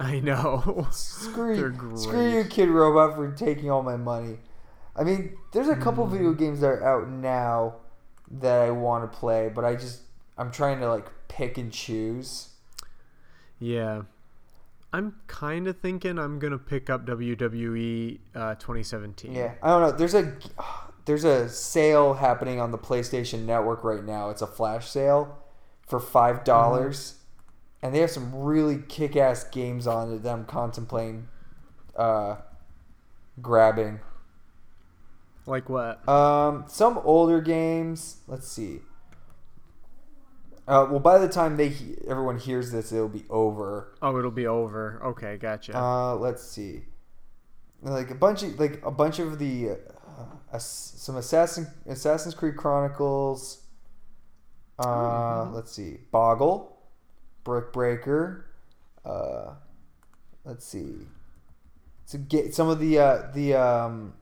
I 0.00 0.18
know. 0.20 0.86
screw 0.90 1.54
you, 1.54 1.96
screw 1.96 2.28
you. 2.30 2.44
Kidrobot, 2.44 3.14
for 3.14 3.30
taking 3.36 3.70
all 3.70 3.82
my 3.82 3.96
money. 3.96 4.38
I 4.96 5.04
mean, 5.04 5.36
there's 5.52 5.68
a 5.68 5.76
couple 5.76 6.06
Mm. 6.06 6.10
video 6.10 6.32
games 6.32 6.60
that 6.60 6.68
are 6.68 6.84
out 6.84 7.08
now 7.08 7.76
that 8.30 8.62
I 8.62 8.70
want 8.70 9.10
to 9.10 9.18
play, 9.18 9.48
but 9.54 9.64
I 9.64 9.74
just 9.76 10.00
I'm 10.38 10.50
trying 10.50 10.80
to 10.80 10.88
like 10.88 11.06
pick 11.28 11.58
and 11.58 11.70
choose. 11.72 12.48
Yeah. 13.58 14.02
I'm 14.92 15.16
kind 15.28 15.68
of 15.68 15.78
thinking 15.78 16.18
I'm 16.18 16.38
going 16.40 16.50
to 16.52 16.58
pick 16.58 16.90
up 16.90 17.06
WWE 17.06 18.18
uh, 18.34 18.54
2017. 18.56 19.32
Yeah, 19.32 19.52
I 19.62 19.68
don't 19.68 19.82
know. 19.82 19.92
There's 19.92 20.14
a 20.14 20.34
there's 21.04 21.24
a 21.24 21.48
sale 21.48 22.14
happening 22.14 22.58
on 22.60 22.70
the 22.72 22.78
PlayStation 22.78 23.44
Network 23.44 23.84
right 23.84 24.04
now. 24.04 24.30
It's 24.30 24.42
a 24.42 24.46
flash 24.46 24.88
sale 24.88 25.38
for 25.86 26.00
five 26.00 26.42
dollars, 26.44 27.16
and 27.82 27.94
they 27.94 28.00
have 28.00 28.10
some 28.10 28.34
really 28.34 28.78
kick-ass 28.88 29.44
games 29.44 29.86
on 29.86 30.12
it 30.14 30.22
that 30.22 30.32
I'm 30.32 30.44
contemplating 30.44 31.28
uh, 31.96 32.36
grabbing. 33.40 34.00
Like 35.46 35.68
what? 35.68 36.06
Um, 36.08 36.64
some 36.68 36.98
older 37.04 37.40
games. 37.40 38.18
Let's 38.28 38.46
see. 38.46 38.80
Uh, 40.68 40.86
well, 40.88 41.00
by 41.00 41.18
the 41.18 41.28
time 41.28 41.56
they 41.56 41.68
he- 41.70 41.96
everyone 42.06 42.38
hears 42.38 42.70
this, 42.70 42.92
it'll 42.92 43.08
be 43.08 43.24
over. 43.28 43.92
Oh, 44.00 44.16
it'll 44.18 44.30
be 44.30 44.46
over. 44.46 45.00
Okay, 45.04 45.36
gotcha. 45.36 45.76
Uh, 45.76 46.14
let's 46.14 46.44
see. 46.44 46.82
like 47.82 48.10
a 48.10 48.14
bunch 48.14 48.42
of 48.44 48.60
like 48.60 48.80
a 48.84 48.90
bunch 48.90 49.18
of 49.18 49.38
the 49.40 49.70
uh, 50.52 50.58
some 50.58 51.16
Assassin 51.16 51.66
Assassin's 51.86 52.34
Creed 52.34 52.56
Chronicles. 52.56 53.62
Uh, 54.78 55.50
let's 55.50 55.72
see, 55.72 55.98
Boggle, 56.12 56.76
Brick 57.44 57.72
Breaker. 57.72 58.46
Uh, 59.04 59.54
let's 60.44 60.64
see, 60.66 61.06
to 62.08 62.18
get 62.18 62.54
some 62.54 62.68
of 62.68 62.78
the 62.78 62.98
uh, 62.98 63.22
the 63.34 63.54
um, 63.54 64.14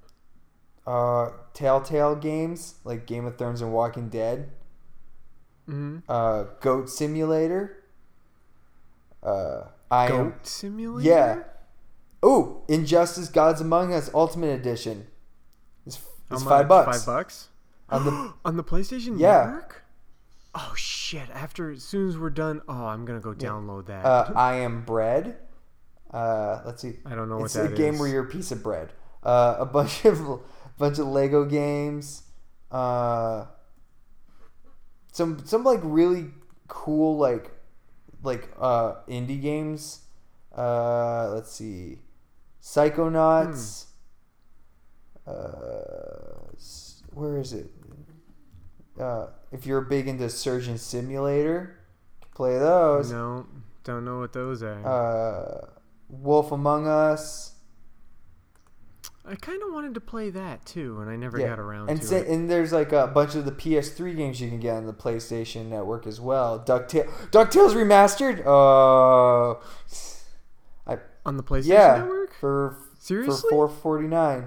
uh, 0.87 1.31
Telltale 1.55 2.17
games 2.17 2.77
like 2.85 3.07
Game 3.07 3.27
of 3.27 3.37
Thrones 3.37 3.61
and 3.61 3.73
Walking 3.73 4.09
Dead. 4.09 4.51
Mm-hmm. 5.69 5.99
Uh, 6.09 6.45
Goat 6.61 6.89
Simulator. 6.89 7.83
Uh, 9.23 9.65
I 9.91 10.07
am 10.07 10.11
Goat 10.31 10.47
Simulator. 10.47 11.09
yeah. 11.09 11.39
Ooh, 12.25 12.63
Injustice: 12.69 13.29
Gods 13.29 13.61
Among 13.61 13.93
Us 13.93 14.11
Ultimate 14.15 14.59
Edition. 14.59 15.07
It's, 15.87 15.99
it's 16.31 16.43
five 16.43 16.69
bucks. 16.69 16.99
Five 16.99 17.07
bucks 17.07 17.49
On 17.91 18.05
the 18.05 18.33
on 18.45 18.57
the 18.57 18.65
PlayStation 18.65 19.19
Yeah. 19.19 19.45
Network. 19.45 19.85
Oh 20.61 20.75
shit! 20.75 21.31
After 21.33 21.71
as 21.71 21.85
soon 21.85 22.09
as 22.09 22.19
we're 22.19 22.31
done, 22.31 22.63
oh, 22.69 22.87
I'm 22.87 23.05
gonna 23.05 23.21
go 23.21 23.33
download 23.33 23.87
that. 23.87 24.05
uh, 24.05 24.33
I 24.35 24.57
Am 24.57 24.83
Bread. 24.85 25.37
Uh, 26.11 26.63
let's 26.67 26.83
see. 26.83 26.95
I 27.07 27.15
don't 27.15 27.29
know 27.29 27.37
what 27.37 27.53
that 27.53 27.67
is. 27.67 27.71
it's 27.71 27.79
a 27.79 27.83
game 27.83 27.99
where 27.99 28.09
you're 28.09 28.25
a 28.25 28.29
piece 28.29 28.51
of 28.51 28.61
bread. 28.61 28.93
Uh, 29.23 29.57
a 29.61 29.65
bunch 29.67 30.05
of 30.05 30.41
bunch 30.77 30.99
of 30.99 31.07
Lego 31.07 31.45
games. 31.45 32.25
Uh, 32.73 33.45
some 35.13 35.47
some 35.47 35.63
like 35.63 35.81
really 35.85 36.27
cool 36.67 37.17
like 37.19 37.53
like 38.25 38.49
uh 38.59 38.95
indie 39.07 39.41
games. 39.41 40.01
Uh, 40.57 41.31
let's 41.33 41.53
see, 41.53 41.99
Psychonauts. 42.61 43.85
Hmm. 45.25 45.31
Uh, 45.31 46.51
where 47.13 47.39
is 47.39 47.53
it? 47.53 47.71
Uh, 48.99 49.27
if 49.53 49.65
you're 49.67 49.81
big 49.81 50.09
into 50.09 50.29
Surgeon 50.29 50.77
Simulator, 50.79 51.79
play 52.35 52.59
those. 52.59 53.11
no, 53.13 53.47
don't 53.85 54.05
know 54.05 54.19
what 54.19 54.33
those 54.33 54.63
are. 54.63 54.87
Uh, 54.87 55.67
Wolf 56.09 56.51
Among 56.53 56.87
Us. 56.87 57.53
I 59.25 59.35
kind 59.35 59.63
of 59.63 59.73
wanted 59.75 59.93
to 59.95 60.01
play 60.01 60.31
that 60.31 60.65
too, 60.65 61.01
and 61.01 61.11
I 61.11 61.17
never 61.17 61.39
Yeah. 61.39 61.49
got 61.49 61.59
around 61.59 61.91
and 61.91 62.01
to 62.01 62.17
it. 62.17 62.29
and 62.29 62.49
there's 62.51 62.73
like 62.73 62.93
a 62.93 63.07
bunch 63.09 63.35
of 63.35 63.45
the 63.45 63.53
PS3 63.53 64.15
games 64.17 64.41
you 64.41 64.49
can 64.49 64.59
get 64.59 64.75
on 64.77 64.87
the 64.87 64.95
PlayStation 64.95 65.67
Network 65.67 66.07
as 66.07 66.19
well. 66.19 66.59
Ducktail, 66.59 67.07
Ducktales 67.31 67.75
remastered. 67.75 68.41
Uh, 68.47 69.59
I 70.87 70.99
On 71.27 71.37
the 71.37 71.43
PlayStation 71.43 71.67
yeah 71.67 71.99
Network? 71.99 72.33
for 72.41 72.77
Seriously? 72.99 73.51
for 73.51 73.69
449. 73.69 74.47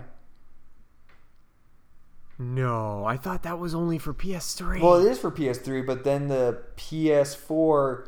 No, 2.39 3.05
I 3.05 3.17
thought 3.17 3.43
that 3.43 3.59
was 3.59 3.75
only 3.75 3.97
for 3.99 4.13
PS3. 4.13 4.81
Well, 4.81 5.05
it 5.05 5.09
is 5.11 5.19
for 5.19 5.29
PS3, 5.31 5.85
but 5.85 6.03
then 6.03 6.27
the 6.27 6.61
PS4 6.75 8.07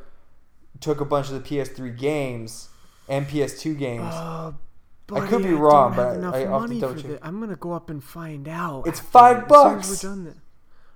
took 0.80 1.00
a 1.02 1.06
bunch 1.06 1.30
of 1.30 1.36
the 1.36 1.42
PS3 1.42 1.96
games 1.98 2.70
and 3.08 3.28
PS2 3.28 3.78
games. 3.78 4.04
Uh, 4.14 4.54
I 5.14 5.28
could 5.28 5.44
be 5.44 5.54
wrong, 5.54 5.96
don't 5.96 6.22
but 6.22 6.36
I- 6.36 6.44
to 6.46 6.50
money 6.50 6.80
double 6.80 6.96
for 6.96 7.02
check. 7.02 7.20
I'm 7.22 7.40
gonna 7.40 7.56
go 7.56 7.74
up 7.74 7.90
and 7.90 8.04
find 8.04 8.48
out. 8.48 8.88
It's 8.88 9.00
five 9.00 9.44
as 9.52 10.02
soon 10.02 10.26
as 10.26 10.34
bucks! 10.34 10.38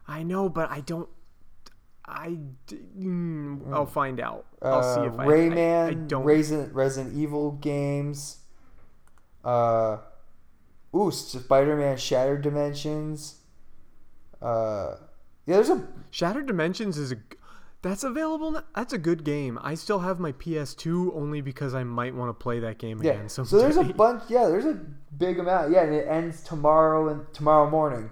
I 0.07 0.23
know, 0.23 0.49
but 0.49 0.71
I 0.71 0.79
don't. 0.79 1.09
I. 2.05 2.37
Mm, 2.97 3.71
I'll 3.73 3.85
find 3.85 4.19
out. 4.21 4.45
I'll 4.61 4.95
see 4.95 5.01
if 5.01 5.19
I. 5.19 5.23
I- 5.23 5.27
Rayman, 5.27 5.87
I, 5.89 5.93
don't. 5.93 6.23
Resident, 6.23 6.73
Resident 6.73 7.15
Evil 7.15 7.51
games. 7.51 8.37
Uh, 9.43 9.97
ooh, 10.95 11.11
Spider-Man: 11.11 11.97
Shattered 11.97 12.41
Dimensions. 12.41 13.35
Uh, 14.41 14.95
yeah, 15.45 15.55
there's 15.55 15.69
a 15.69 15.87
Shattered 16.11 16.45
Dimensions 16.45 16.97
is 16.97 17.11
a 17.11 17.17
That's 17.81 18.03
available. 18.03 18.51
Now. 18.51 18.63
That's 18.75 18.93
a 18.93 18.97
good 18.97 19.23
game. 19.23 19.59
I 19.61 19.75
still 19.75 19.99
have 19.99 20.19
my 20.19 20.31
PS2 20.33 21.15
only 21.15 21.41
because 21.41 21.73
I 21.73 21.83
might 21.83 22.13
want 22.13 22.29
to 22.29 22.33
play 22.33 22.59
that 22.59 22.77
game 22.77 23.01
yeah. 23.01 23.13
again. 23.13 23.29
So 23.29 23.43
there's 23.43 23.77
a 23.77 23.83
bunch. 23.83 24.23
Yeah, 24.27 24.47
there's 24.47 24.65
a 24.65 24.79
big 25.17 25.39
amount. 25.39 25.71
Yeah, 25.71 25.83
and 25.83 25.93
it 25.93 26.07
ends 26.07 26.43
tomorrow 26.43 27.09
and 27.09 27.33
tomorrow 27.33 27.69
morning. 27.69 28.09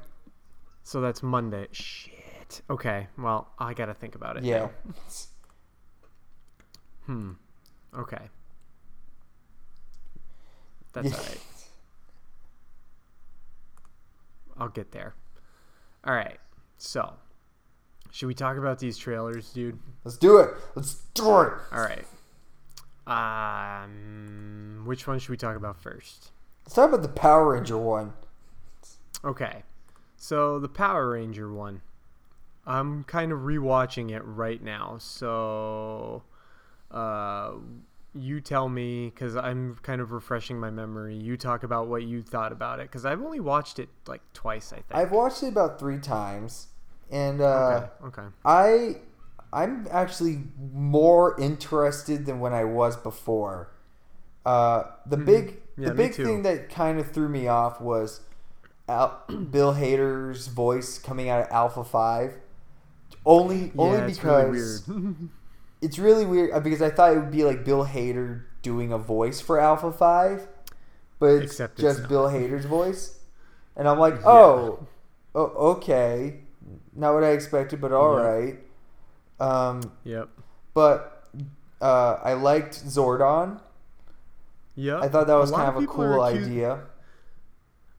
So 0.84 1.02
that's 1.02 1.24
Monday. 1.24 1.68
Shit. 1.72 2.62
Okay. 2.70 3.08
Well, 3.18 3.48
I 3.58 3.74
gotta 3.74 3.94
think 3.94 4.16
about 4.16 4.38
it. 4.38 4.44
Yeah. 4.44 4.70
Hmm. 7.06 7.32
Okay. 7.98 8.30
That's 10.94 11.08
Yeah. 11.08 11.16
alright. 11.16 11.42
I'll 14.58 14.70
get 14.70 14.91
there. 14.91 15.16
Alright. 16.06 16.39
So, 16.78 17.14
should 18.12 18.28
we 18.28 18.34
talk 18.34 18.58
about 18.58 18.80
these 18.80 18.97
trailers, 18.97 19.51
dude? 19.51 19.80
Let's 20.03 20.18
do 20.18 20.38
it. 20.38 20.51
Let's 20.76 20.95
do 21.14 21.41
it. 21.41 21.53
Alright. 21.74 22.06
Um, 23.08 24.84
which 24.86 25.08
one 25.08 25.20
should 25.20 25.30
we 25.30 25.38
talk 25.38 25.56
about 25.56 25.82
first? 25.82 26.32
Let's 26.66 26.76
talk 26.76 26.89
about 26.89 27.01
the 27.01 27.10
Power 27.10 27.53
Ranger 27.53 27.78
one. 27.78 28.14
Okay. 29.24 29.64
So 30.18 30.60
the 30.60 30.70
Power 30.70 31.12
Ranger 31.12 31.51
one. 31.51 31.82
I'm 32.66 33.03
kind 33.03 33.32
of 33.32 33.39
rewatching 33.39 34.12
it 34.12 34.24
right 34.26 34.62
now. 34.62 34.97
So 34.99 36.24
uh 36.91 37.51
you 38.16 38.41
tell 38.41 38.70
me 38.70 39.11
cuz 39.11 39.36
I'm 39.36 39.76
kind 39.84 40.01
of 40.01 40.11
refreshing 40.11 40.59
my 40.59 40.70
memory. 40.70 41.16
You 41.16 41.38
talk 41.38 41.63
about 41.63 41.88
what 41.88 42.03
you 42.03 42.22
thought 42.22 42.51
about 42.51 42.80
it 42.80 42.91
cuz 42.91 43.05
I've 43.05 43.22
only 43.22 43.39
watched 43.39 43.80
it 43.80 43.89
like 44.07 44.22
twice, 44.34 44.72
I 44.72 44.78
think. 44.78 44.86
I've 44.93 45.11
watched 45.11 45.43
it 45.43 45.49
about 45.49 45.80
three 45.80 45.99
times, 45.99 46.68
and 47.11 47.41
uh, 47.41 47.88
okay. 48.03 48.20
Okay. 48.20 48.28
I 48.43 48.97
I'm 49.53 49.88
actually 49.91 50.43
more 50.74 51.39
interested 51.39 52.26
than 52.26 52.39
when 52.39 52.53
I 52.53 52.63
was 52.63 52.97
before. 52.97 53.70
Uh, 54.45 54.84
the 55.05 55.18
big 55.18 55.45
Mm-hmm. 55.45 55.59
Yeah, 55.78 55.89
the 55.89 55.95
big 55.95 56.13
thing 56.13 56.43
that 56.43 56.70
kind 56.70 56.99
of 56.99 57.11
threw 57.11 57.28
me 57.28 57.47
off 57.47 57.82
was 57.82 58.22
Al- 58.88 59.24
Bill 59.51 59.74
Hader's 59.74 60.47
voice 60.47 60.97
coming 60.97 61.30
out 61.30 61.43
of 61.43 61.51
Alpha 61.51 61.84
Five. 61.84 62.36
Only 63.26 63.72
only 63.78 63.99
yeah, 63.99 64.05
because 64.05 64.88
really. 64.88 65.13
it's 65.82 66.00
really 66.00 66.26
weird 66.26 66.52
uh, 66.54 66.60
because 66.60 66.82
I 66.82 66.90
thought 66.90 67.14
it 67.14 67.20
would 67.20 67.32
be 67.32 67.44
like 67.44 67.64
Bill 67.66 67.86
Hader 67.86 68.44
doing 68.62 68.92
a 68.92 68.98
voice 68.98 69.42
for 69.42 69.60
Alpha 69.60 69.92
Five, 69.92 70.48
but 71.20 71.28
it's 71.28 71.52
Except 71.54 71.78
just 71.78 72.02
not. 72.02 72.10
Bill 72.10 72.26
Hader's 72.28 72.66
voice, 72.66 73.20
and 73.76 73.88
I'm 73.88 74.00
like, 74.00 74.26
oh, 74.26 74.88
oh, 75.36 75.42
okay, 75.78 76.40
not 76.96 77.14
what 77.14 77.24
I 77.24 77.30
expected, 77.32 77.80
but 77.82 77.92
all 77.92 78.18
Yeah. 78.18 78.26
right. 78.26 78.60
Um, 79.40 79.92
yep. 80.06 80.30
but 80.74 81.28
uh, 81.82 82.18
I 82.24 82.34
liked 82.34 82.74
Zordon. 82.86 83.60
Yep. 84.76 85.04
I 85.04 85.08
thought 85.10 85.28
that 85.28 85.36
was 85.36 85.52
kind 85.52 85.76
of 85.76 85.84
a 85.84 85.88
cool 85.88 86.22
idea. 86.22 86.82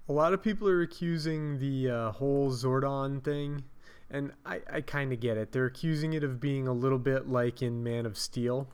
A 0.09 0.13
lot 0.13 0.33
of 0.33 0.43
people 0.43 0.69
are 0.69 0.83
accusing 0.83 1.59
the 1.59 1.91
uh, 1.91 2.11
whole 2.13 2.51
Zordon 2.53 3.23
thing, 3.23 3.65
and 4.11 4.33
I, 4.45 4.61
I 4.73 4.81
kind 4.83 5.13
of 5.13 5.21
get 5.21 5.37
it. 5.37 5.53
They're 5.53 5.67
accusing 5.67 6.13
it 6.13 6.23
of 6.25 6.41
being 6.41 6.69
a 6.69 6.73
little 6.73 6.99
bit 6.99 7.29
like 7.29 7.63
in 7.63 7.83
Man 7.83 8.07
of 8.07 8.17
Steel, 8.17 8.69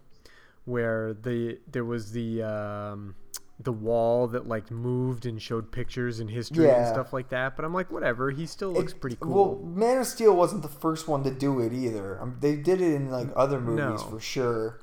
where 0.64 1.12
the 1.14 1.58
there 1.70 1.84
was 1.84 2.12
the 2.12 2.42
um, 2.42 3.14
the 3.60 3.72
wall 3.72 4.26
that 4.28 4.46
like 4.46 4.70
moved 4.70 5.24
and 5.26 5.40
showed 5.40 5.70
pictures 5.70 6.18
and 6.20 6.28
history 6.30 6.68
and 6.70 6.86
stuff 6.86 7.12
like 7.12 7.28
that. 7.30 7.56
But 7.56 7.64
I'm 7.64 7.72
like, 7.72 7.90
whatever. 7.92 8.30
He 8.30 8.46
still 8.46 8.72
looks 8.72 8.92
It- 8.92 9.00
pretty 9.00 9.16
cool. 9.20 9.58
Well, 9.58 9.64
Man 9.64 9.98
of 9.98 10.06
Steel 10.06 10.34
wasn't 10.34 10.62
the 10.62 10.68
first 10.68 11.06
one 11.08 11.22
to 11.24 11.30
do 11.30 11.60
it 11.60 11.72
either. 11.72 12.20
Um, 12.20 12.36
they 12.40 12.56
did 12.56 12.80
it 12.80 12.92
in 12.94 13.10
like 13.10 13.28
other 13.36 13.60
movies 13.60 14.00
No. 14.02 14.10
for 14.10 14.20
sure. 14.20 14.80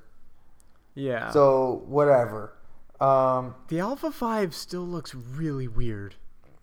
yeah. 0.95 1.31
So 1.31 1.83
whatever. 1.87 2.53
Um, 2.99 3.55
the 3.69 3.79
Alpha 3.79 4.11
Five 4.11 4.53
still 4.53 4.85
looks 4.85 5.13
really 5.15 5.67
weird. 5.67 6.15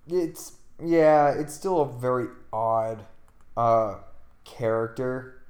it's 0.06 0.52
yeah, 0.84 1.30
it's 1.30 1.54
still 1.54 1.80
a 1.80 1.98
very 1.98 2.26
odd 2.52 3.06
uh, 3.56 3.96
character. 4.44 5.42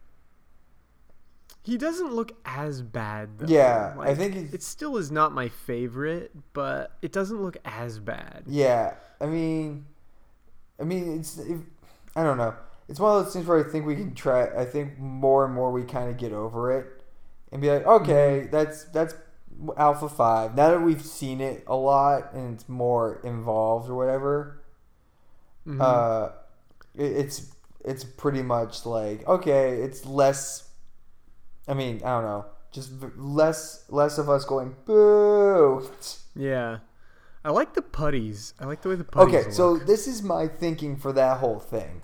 He 1.63 1.77
doesn't 1.77 2.13
look 2.13 2.33
as 2.45 2.81
bad. 2.81 3.39
Though. 3.39 3.47
Yeah, 3.49 3.95
I 3.99 4.15
think 4.15 4.37
it 4.55 4.63
still 4.63 4.97
is 4.97 5.11
not 5.11 5.33
my 5.33 5.49
favorite, 5.49 6.31
but 6.53 6.93
it 7.03 7.11
doesn't 7.13 7.43
look 7.43 7.57
as 7.65 7.99
bad. 7.99 8.45
Yeah, 8.47 8.95
I 9.21 9.27
mean, 9.27 9.87
I 10.81 10.85
mean, 10.85 11.19
it's 11.21 11.39
if, 11.39 11.59
I 12.15 12.23
don't 12.23 12.39
know. 12.39 12.55
It's 12.89 13.01
one 13.01 13.17
of 13.19 13.25
those 13.25 13.33
things 13.33 13.47
where 13.47 13.65
I 13.67 13.69
think 13.69 13.87
we 13.87 13.97
can 13.97 14.15
try. 14.15 14.47
I 14.57 14.65
think 14.65 14.99
more 14.99 15.45
and 15.45 15.55
more 15.55 15.73
we 15.73 15.83
kind 15.85 16.09
of 16.11 16.17
get 16.19 16.33
over 16.33 16.73
it 16.79 17.03
and 17.53 17.61
be 17.61 17.71
like, 17.71 17.87
okay, 17.87 18.49
Mm-hmm. 18.49 18.51
that's 18.51 18.85
that's 18.87 19.15
Alpha 19.77 20.09
Five. 20.09 20.55
Now 20.55 20.71
that 20.71 20.83
we've 20.83 21.03
seen 21.05 21.41
it 21.41 21.65
a 21.67 21.77
lot 21.77 22.33
and 22.33 22.55
it's 22.55 22.69
more 22.69 23.21
involved 23.25 23.91
or 23.91 23.95
whatever, 23.97 24.61
Mhm. 25.67 25.81
uh, 25.81 26.31
it, 26.95 27.13
it's 27.13 27.53
it's 27.87 28.05
pretty 28.05 28.43
much 28.43 28.84
like 28.84 29.26
okay, 29.26 29.80
it's 29.80 30.05
less. 30.05 30.68
I 31.68 31.74
mean, 31.74 31.97
I 32.05 32.09
don't 32.20 32.24
know, 32.24 32.45
just 32.72 32.91
less 33.16 33.84
less 33.89 34.18
of 34.18 34.28
us 34.28 34.45
going 34.45 34.76
boo. 34.84 35.89
Yeah. 36.34 36.78
I 37.45 37.51
like 37.51 37.74
the 37.74 37.82
putties. 37.82 38.55
I 38.59 38.64
like 38.66 38.82
the 38.82 38.89
way 38.89 38.97
the 38.97 39.05
putties. 39.05 39.34
Okay, 39.34 39.51
so 39.53 39.76
this 39.78 40.09
is 40.09 40.20
my 40.22 40.49
thinking 40.49 40.97
for 40.97 41.12
that 41.12 41.39
whole 41.39 41.61
thing. 41.61 42.03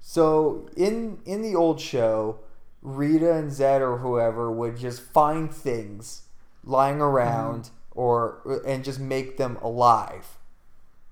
So 0.00 0.68
in 0.76 1.20
in 1.24 1.42
the 1.42 1.54
old 1.54 1.80
show, 1.80 2.40
Rita 2.82 3.32
and 3.34 3.50
Zedd 3.52 3.80
or 3.80 3.98
whoever 3.98 4.50
would 4.50 4.76
just 4.78 5.00
find 5.00 5.52
things 5.54 6.22
lying 6.64 7.00
around 7.00 7.64
Mm-hmm. 7.66 8.00
or 8.00 8.62
and 8.66 8.82
just 8.84 8.98
make 9.00 9.36
them 9.36 9.56
alive. 9.62 10.38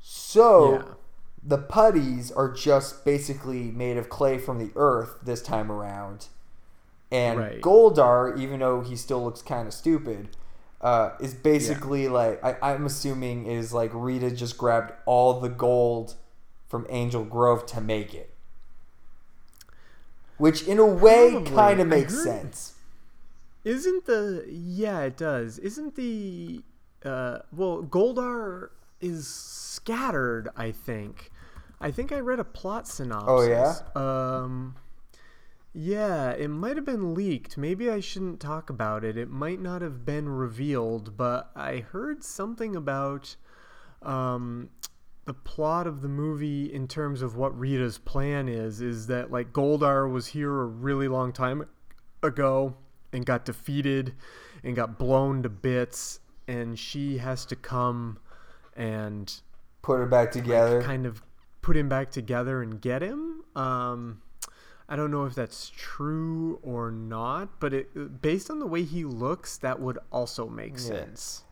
So 0.00 0.72
Yeah. 0.72 0.82
The 1.42 1.58
putties 1.58 2.30
are 2.32 2.52
just 2.52 3.04
basically 3.04 3.70
made 3.70 3.96
of 3.96 4.08
clay 4.08 4.38
from 4.38 4.58
the 4.58 4.70
earth 4.76 5.18
this 5.22 5.42
time 5.42 5.70
around. 5.70 6.26
And 7.10 7.38
Right. 7.38 7.60
Goldar, 7.60 8.38
even 8.38 8.60
though 8.60 8.80
he 8.82 8.94
still 8.96 9.24
looks 9.24 9.40
kind 9.40 9.66
of 9.66 9.72
stupid, 9.72 10.28
uh, 10.80 11.10
is 11.20 11.34
basically 11.34 12.06
like 12.08 12.42
I, 12.44 12.56
I'm 12.62 12.86
assuming 12.86 13.46
is 13.46 13.72
like 13.72 13.90
Rita 13.94 14.30
just 14.30 14.58
grabbed 14.58 14.92
all 15.06 15.40
the 15.40 15.48
gold 15.48 16.14
from 16.68 16.86
Angel 16.90 17.24
Grove 17.24 17.64
to 17.66 17.80
make 17.80 18.14
it, 18.14 18.30
which 20.36 20.62
in 20.68 20.78
a 20.78 20.86
way 20.86 21.42
kind 21.46 21.80
of 21.80 21.88
makes 21.88 22.14
heard- 22.14 22.22
sense. 22.24 22.74
Isn't 23.64 24.06
the 24.06 24.44
yeah 24.48 25.00
it 25.00 25.16
does. 25.16 25.58
Isn't 25.58 25.96
the 25.96 26.62
uh 27.04 27.40
well 27.52 27.82
Goldar 27.82 28.68
is 29.00 29.26
scattered, 29.78 30.48
I 30.56 30.72
think. 30.72 31.30
I 31.80 31.90
think 31.92 32.10
I 32.10 32.18
read 32.18 32.40
a 32.40 32.44
plot 32.44 32.88
synopsis. 32.88 33.28
Oh, 33.28 33.42
yeah? 33.42 33.74
Um 33.94 34.74
yeah, 35.72 36.30
it 36.30 36.48
might 36.48 36.76
have 36.76 36.86
been 36.86 37.14
leaked. 37.14 37.56
Maybe 37.56 37.88
I 37.88 38.00
shouldn't 38.00 38.40
talk 38.40 38.68
about 38.68 39.04
it. 39.04 39.16
It 39.16 39.30
might 39.30 39.60
not 39.60 39.80
have 39.82 40.04
been 40.04 40.28
revealed, 40.28 41.16
but 41.16 41.52
I 41.54 41.78
heard 41.78 42.24
something 42.24 42.74
about 42.74 43.36
um 44.02 44.70
the 45.26 45.34
plot 45.34 45.86
of 45.86 46.00
the 46.00 46.08
movie 46.08 46.72
in 46.72 46.88
terms 46.88 47.22
of 47.22 47.36
what 47.36 47.56
Rita's 47.56 47.98
plan 47.98 48.48
is 48.48 48.80
is 48.80 49.06
that 49.06 49.30
like 49.30 49.52
Goldar 49.52 50.10
was 50.10 50.26
here 50.28 50.62
a 50.62 50.66
really 50.66 51.06
long 51.06 51.32
time 51.32 51.66
ago 52.22 52.74
and 53.12 53.24
got 53.24 53.44
defeated 53.44 54.14
and 54.64 54.74
got 54.74 54.98
blown 54.98 55.42
to 55.42 55.48
bits 55.48 56.20
and 56.48 56.78
she 56.78 57.18
has 57.18 57.44
to 57.46 57.56
come 57.56 58.18
and 58.74 59.42
Put 59.82 60.00
it 60.02 60.10
back 60.10 60.30
together. 60.32 60.82
kind 60.82 61.06
of 61.06 61.22
put 61.62 61.76
him 61.76 61.88
back 61.88 62.10
together 62.10 62.62
and 62.62 62.80
get 62.80 63.02
him 63.02 63.42
um 63.56 64.20
I 64.88 64.96
don't 64.96 65.10
know 65.10 65.24
if 65.26 65.34
that's 65.34 65.70
true 65.76 66.58
or 66.62 66.90
not, 66.90 67.60
but 67.60 67.74
it 67.74 68.22
based 68.22 68.50
on 68.50 68.58
the 68.58 68.66
way 68.66 68.84
he 68.84 69.04
looks, 69.04 69.58
that 69.58 69.80
would 69.80 69.98
also 70.10 70.48
make 70.48 70.72
Yeah. 70.74 70.78
sense. 70.78 71.44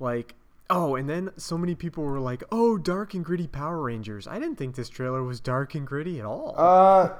Like, 0.00 0.34
oh, 0.68 0.96
and 0.96 1.08
then 1.08 1.30
so 1.36 1.56
many 1.56 1.74
people 1.76 2.02
were 2.02 2.18
like, 2.18 2.42
"Oh, 2.50 2.76
dark 2.76 3.14
and 3.14 3.24
gritty 3.24 3.46
Power 3.46 3.80
Rangers." 3.80 4.26
I 4.26 4.40
didn't 4.40 4.56
think 4.56 4.74
this 4.74 4.88
trailer 4.88 5.22
was 5.22 5.38
dark 5.38 5.74
and 5.76 5.86
gritty 5.86 6.18
at 6.18 6.26
all. 6.26 6.54
Uh, 6.58 7.10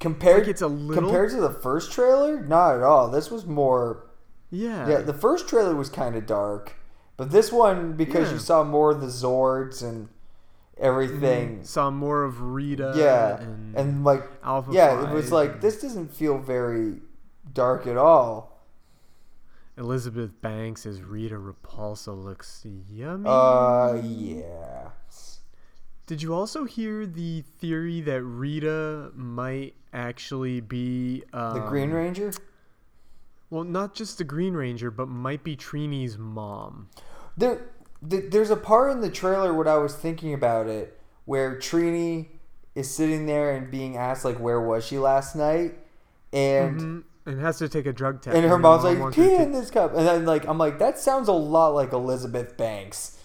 compared 0.00 0.40
Like 0.42 0.48
it's 0.48 0.62
a 0.62 0.66
little- 0.68 1.02
compared 1.02 1.30
to 1.30 1.40
the 1.40 1.50
first 1.50 1.90
trailer, 1.92 2.40
not 2.40 2.76
at 2.76 2.82
all. 2.82 3.08
This 3.08 3.30
was 3.30 3.44
more. 3.46 4.04
yeah, 4.50 4.86
Yeah, 4.88 4.98
the 4.98 5.14
first 5.14 5.48
trailer 5.48 5.74
was 5.74 5.88
kind 5.88 6.14
of 6.14 6.26
dark, 6.26 6.74
but 7.16 7.30
this 7.30 7.52
one 7.52 7.92
because 7.92 8.28
Yeah. 8.28 8.34
you 8.34 8.38
saw 8.40 8.64
more 8.64 8.92
of 8.92 9.00
the 9.00 9.06
Zords 9.08 9.82
and 9.82 10.08
everything. 10.76 11.64
saw 11.64 11.90
more 11.90 12.24
of 12.24 12.40
Rita. 12.42 12.94
Yeah, 12.96 13.40
and, 13.40 13.76
and, 13.76 14.04
like 14.04 14.22
Alpha 14.42 14.72
yeah, 14.72 15.10
it 15.10 15.14
was 15.14 15.30
like 15.32 15.60
this 15.60 15.80
doesn't 15.80 16.14
feel 16.14 16.38
very 16.38 17.00
dark 17.52 17.86
at 17.86 17.96
all. 17.96 18.50
Elizabeth 19.78 20.40
Banks 20.42 20.84
as 20.84 21.00
Rita 21.02 21.36
Repulsa 21.36 22.12
looks 22.12 22.64
yummy. 22.90 23.24
Uh, 23.26 23.94
yeah. 24.02 24.90
Did 26.06 26.20
you 26.20 26.34
also 26.34 26.64
hear 26.64 27.06
the 27.06 27.42
theory 27.58 28.02
that 28.02 28.22
Rita 28.22 29.12
might 29.14 29.74
actually 29.94 30.60
be 30.60 31.22
um, 31.32 31.54
The 31.54 31.60
Green 31.60 31.90
Ranger. 31.90 32.32
Well, 33.52 33.64
not 33.64 33.94
just 33.94 34.16
the 34.16 34.24
Green 34.24 34.54
Ranger, 34.54 34.90
but 34.90 35.08
might 35.10 35.44
be 35.44 35.56
Trini's 35.58 36.16
mom. 36.16 36.88
There, 37.36 37.60
th- 38.08 38.30
there's 38.30 38.48
a 38.48 38.56
part 38.56 38.92
in 38.92 39.02
the 39.02 39.10
trailer 39.10 39.52
when 39.52 39.68
I 39.68 39.76
was 39.76 39.94
thinking 39.94 40.32
about 40.32 40.68
it 40.68 40.98
where 41.26 41.56
Trini 41.56 42.28
is 42.74 42.90
sitting 42.90 43.26
there 43.26 43.54
and 43.54 43.70
being 43.70 43.94
asked 43.94 44.24
like, 44.24 44.38
"Where 44.38 44.58
was 44.58 44.86
she 44.86 44.96
last 44.98 45.36
night?" 45.36 45.74
and 46.32 46.80
Mhm. 46.80 47.02
And 47.26 47.40
has 47.42 47.58
to 47.58 47.68
take 47.68 47.84
a 47.84 47.92
drug 47.92 48.22
test. 48.22 48.34
and 48.34 48.46
her 48.46 48.56
mom's 48.56 48.84
mom 48.84 48.98
like, 49.00 49.12
"Pee 49.14 49.34
in 49.34 49.52
this 49.52 49.70
cup," 49.70 49.94
and 49.94 50.06
then 50.06 50.24
like 50.24 50.48
I'm 50.48 50.56
like, 50.56 50.78
that 50.78 50.98
sounds 50.98 51.28
a 51.28 51.32
lot 51.32 51.74
like 51.74 51.92
Elizabeth 51.92 52.56
Banks. 52.56 53.18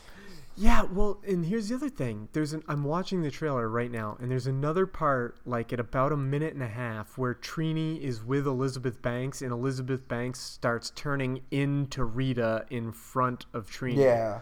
Yeah, 0.59 0.83
well, 0.91 1.21
and 1.27 1.45
here's 1.45 1.69
the 1.69 1.75
other 1.75 1.89
thing. 1.89 2.29
There's 2.33 2.51
an 2.51 2.63
I'm 2.67 2.83
watching 2.83 3.21
the 3.21 3.29
trailer 3.29 3.69
right 3.69 3.91
now, 3.91 4.17
and 4.19 4.31
there's 4.31 4.47
another 4.47 4.87
part 4.87 5.37
like 5.45 5.71
at 5.71 5.79
about 5.79 6.11
a 6.11 6.17
minute 6.17 6.53
and 6.55 6.63
a 6.63 6.67
half 6.67 7.15
where 7.15 7.35
Trini 7.35 8.01
is 8.01 8.23
with 8.23 8.47
Elizabeth 8.47 8.99
Banks, 9.01 9.43
and 9.43 9.51
Elizabeth 9.51 10.07
Banks 10.07 10.39
starts 10.39 10.91
turning 10.95 11.41
into 11.51 12.03
Rita 12.03 12.65
in 12.71 12.91
front 12.91 13.45
of 13.53 13.69
Trini. 13.69 13.97
Yeah, 13.97 14.39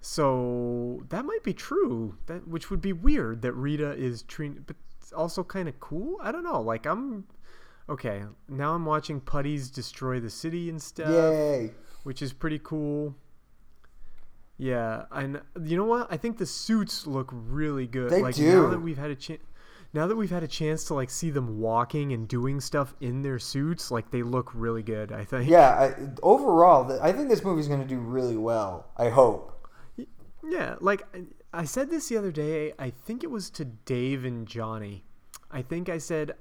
So 0.00 1.02
that 1.10 1.24
might 1.26 1.42
be 1.42 1.52
true. 1.52 2.16
That 2.26 2.48
which 2.48 2.70
would 2.70 2.80
be 2.80 2.94
weird 2.94 3.42
that 3.42 3.52
Rita 3.52 3.92
is 3.92 4.22
Trini, 4.22 4.62
but 4.66 4.76
also 5.14 5.44
kind 5.44 5.68
of 5.68 5.78
cool. 5.80 6.16
I 6.22 6.32
don't 6.32 6.44
know. 6.44 6.60
Like 6.62 6.86
I'm 6.86 7.26
okay. 7.90 8.22
Now 8.48 8.74
I'm 8.74 8.86
watching 8.86 9.20
Putties 9.20 9.70
destroy 9.70 10.18
the 10.20 10.30
city 10.30 10.70
and 10.70 10.80
stuff 10.80 11.10
yay! 11.10 11.72
which 12.04 12.22
is 12.22 12.32
pretty 12.32 12.60
cool. 12.62 13.14
Yeah, 14.60 15.04
and 15.10 15.40
you 15.64 15.78
know 15.78 15.86
what? 15.86 16.06
I 16.10 16.18
think 16.18 16.36
the 16.36 16.44
suits 16.44 17.06
look 17.06 17.30
really 17.32 17.86
good. 17.86 18.10
They 18.10 18.20
like 18.20 18.34
do. 18.34 18.64
now 18.64 18.68
that 18.68 18.80
we've 18.80 18.98
had 18.98 19.10
a 19.10 19.14
chance 19.14 19.40
now 19.94 20.06
that 20.06 20.14
we've 20.14 20.30
had 20.30 20.42
a 20.42 20.48
chance 20.48 20.84
to 20.84 20.94
like 20.94 21.08
see 21.08 21.30
them 21.30 21.58
walking 21.58 22.12
and 22.12 22.28
doing 22.28 22.60
stuff 22.60 22.94
in 23.00 23.22
their 23.22 23.38
suits, 23.38 23.90
like 23.90 24.10
they 24.10 24.22
look 24.22 24.50
really 24.52 24.82
good, 24.82 25.12
I 25.12 25.24
think. 25.24 25.48
Yeah, 25.48 25.70
I, 25.70 25.94
overall, 26.22 27.00
I 27.02 27.10
think 27.10 27.30
this 27.30 27.42
movie's 27.42 27.68
gonna 27.68 27.86
do 27.86 28.00
really 28.00 28.36
well. 28.36 28.90
I 28.98 29.08
hope. 29.08 29.66
Yeah, 30.44 30.76
like 30.80 31.04
I 31.54 31.64
said 31.64 31.88
this 31.88 32.10
the 32.10 32.18
other 32.18 32.30
day, 32.30 32.74
I 32.78 32.90
think 32.90 33.24
it 33.24 33.30
was 33.30 33.48
to 33.50 33.64
Dave 33.64 34.26
and 34.26 34.46
Johnny. 34.46 35.04
I 35.50 35.62
think 35.62 35.88
I 35.88 35.96
said 35.96 36.34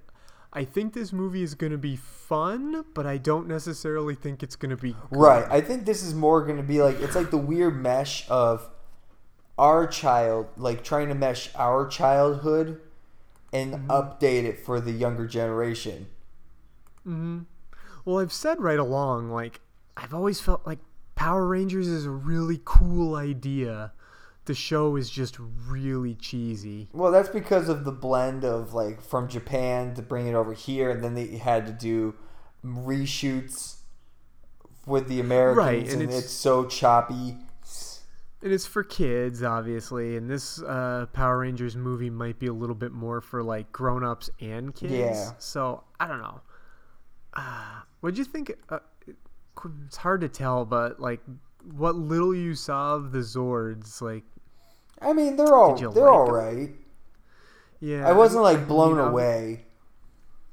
I 0.51 0.65
think 0.65 0.93
this 0.93 1.13
movie 1.13 1.43
is 1.43 1.53
going 1.55 1.71
to 1.71 1.77
be 1.77 1.95
fun, 1.95 2.85
but 2.93 3.05
I 3.05 3.17
don't 3.17 3.47
necessarily 3.47 4.15
think 4.15 4.41
it's 4.41 4.55
going 4.55 4.71
to 4.71 4.77
be 4.77 4.97
good. 5.11 5.11
Right. 5.11 5.45
I 5.49 5.61
think 5.61 5.85
this 5.85 6.03
is 6.03 6.13
more 6.13 6.43
going 6.43 6.57
to 6.57 6.63
be 6.63 6.81
like 6.81 6.99
it's 6.99 7.15
like 7.15 7.31
the 7.31 7.37
weird 7.37 7.75
mesh 7.81 8.25
of 8.29 8.69
our 9.57 9.87
child, 9.87 10.47
like 10.57 10.83
trying 10.83 11.09
to 11.09 11.15
mesh 11.15 11.49
our 11.55 11.87
childhood 11.87 12.81
and 13.53 13.75
Mm-hmm. 13.75 13.91
update 13.91 14.43
it 14.45 14.59
for 14.59 14.79
the 14.81 14.91
younger 14.91 15.27
generation. 15.27 16.07
hmm 17.03 17.39
Well, 18.05 18.19
I've 18.19 18.33
said 18.33 18.61
right 18.61 18.79
along, 18.79 19.29
like 19.31 19.61
I've 19.97 20.13
always 20.13 20.39
felt 20.39 20.65
like 20.65 20.79
Power 21.15 21.45
Rangers 21.47 21.87
is 21.87 22.05
a 22.05 22.11
really 22.11 22.61
cool 22.65 23.15
idea. 23.15 23.91
The 24.49 24.55
show 24.55 24.95
is 24.95 25.11
just 25.11 25.37
really 25.67 26.15
cheesy. 26.15 26.89
Well, 26.91 27.11
that's 27.11 27.29
because 27.29 27.69
of 27.69 27.85
the 27.85 27.91
blend 27.91 28.43
of 28.43 28.73
like 28.73 28.99
from 28.99 29.27
Japan 29.27 29.93
to 29.93 30.01
bring 30.01 30.25
it 30.25 30.33
over 30.33 30.53
here, 30.53 30.89
and 30.89 31.03
then 31.03 31.13
they 31.13 31.37
had 31.37 31.67
to 31.67 31.71
do 31.71 32.15
reshoots 32.65 33.81
with 34.87 35.07
the 35.07 35.19
Americans, 35.19 35.57
Right, 35.57 35.83
and 35.83 36.01
and, 36.01 36.09
it's- 36.09 36.23
it's, 36.23 36.31
so 36.33 36.65
choppy. 36.65 37.37
And 38.41 38.51
it's 38.51 38.65
for 38.65 38.83
kids, 38.83 39.43
obviously, 39.43 40.17
and 40.17 40.27
this 40.27 40.59
uh, 40.63 41.05
Power 41.13 41.37
Rangers 41.37 41.75
movie 41.75 42.09
might 42.09 42.39
be 42.39 42.47
a 42.47 42.53
little 42.53 42.73
bit 42.73 42.91
more 42.91 43.21
for 43.21 43.43
like 43.43 43.71
grown-ups 43.71 44.31
and 44.41 44.73
kids. 44.73 44.93
Yeah. 44.93 45.31
So 45.37 45.83
I 45.99 46.07
don't 46.07 46.21
know. 46.21 46.41
Uh, 47.35 47.81
what'd 47.99 48.17
you 48.17 48.25
think? 48.25 48.51
Uh, 48.67 48.79
it's 49.85 49.97
hard 49.97 50.21
to 50.21 50.27
tell, 50.27 50.65
but 50.65 50.99
like, 50.99 51.19
what 51.71 51.93
little 51.95 52.33
you 52.33 52.55
saw 52.55 52.95
of 52.95 53.11
the 53.11 53.19
Zords, 53.19 54.01
like, 54.01 54.23
I 55.01 55.13
mean, 55.13 55.35
they're 55.35 55.53
all 55.53 55.75
they're 55.75 55.89
like 55.89 55.97
all 55.97 56.33
them? 56.33 56.77
yeah, 57.79 58.07
I 58.07 58.11
wasn't 58.11 58.43
like 58.43 58.67
blown 58.67 58.99
ob- 58.99 59.11
away. 59.11 59.65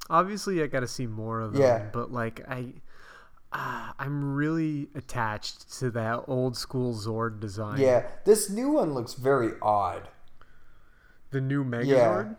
Obviously, 0.09 0.62
I 0.62 0.66
got 0.66 0.80
to 0.80 0.88
see 0.88 1.07
more 1.07 1.40
of 1.40 1.53
them. 1.53 1.62
Yeah. 1.62 1.88
But 1.92 2.12
like, 2.12 2.40
I, 2.49 2.74
uh, 3.53 3.92
I'm 3.99 4.34
really 4.34 4.88
attached 4.94 5.78
to 5.78 5.90
that 5.90 6.24
old 6.28 6.57
school 6.57 6.94
Zord 6.94 7.40
design. 7.40 7.80
Yeah, 7.80 8.07
this 8.24 8.49
new 8.49 8.70
one 8.70 8.94
looks 8.94 9.14
very 9.14 9.53
odd. 9.61 10.09
The 11.30 11.40
new 11.40 11.64
Megazord. 11.64 11.88
Yeah. 11.88 12.34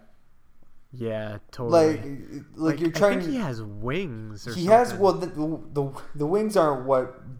Yeah, 0.93 1.37
totally. 1.51 1.97
Like, 1.97 2.43
like, 2.55 2.79
you're 2.79 2.91
trying. 2.91 3.19
I 3.19 3.21
think 3.21 3.33
he 3.33 3.37
has 3.37 3.61
wings. 3.61 4.47
Or 4.47 4.53
he 4.53 4.65
something. 4.65 4.71
has 4.71 4.93
well 4.93 5.13
the, 5.13 5.27
the 5.27 6.01
the 6.15 6.25
wings 6.25 6.55
aren't 6.55 6.85
what 6.85 7.37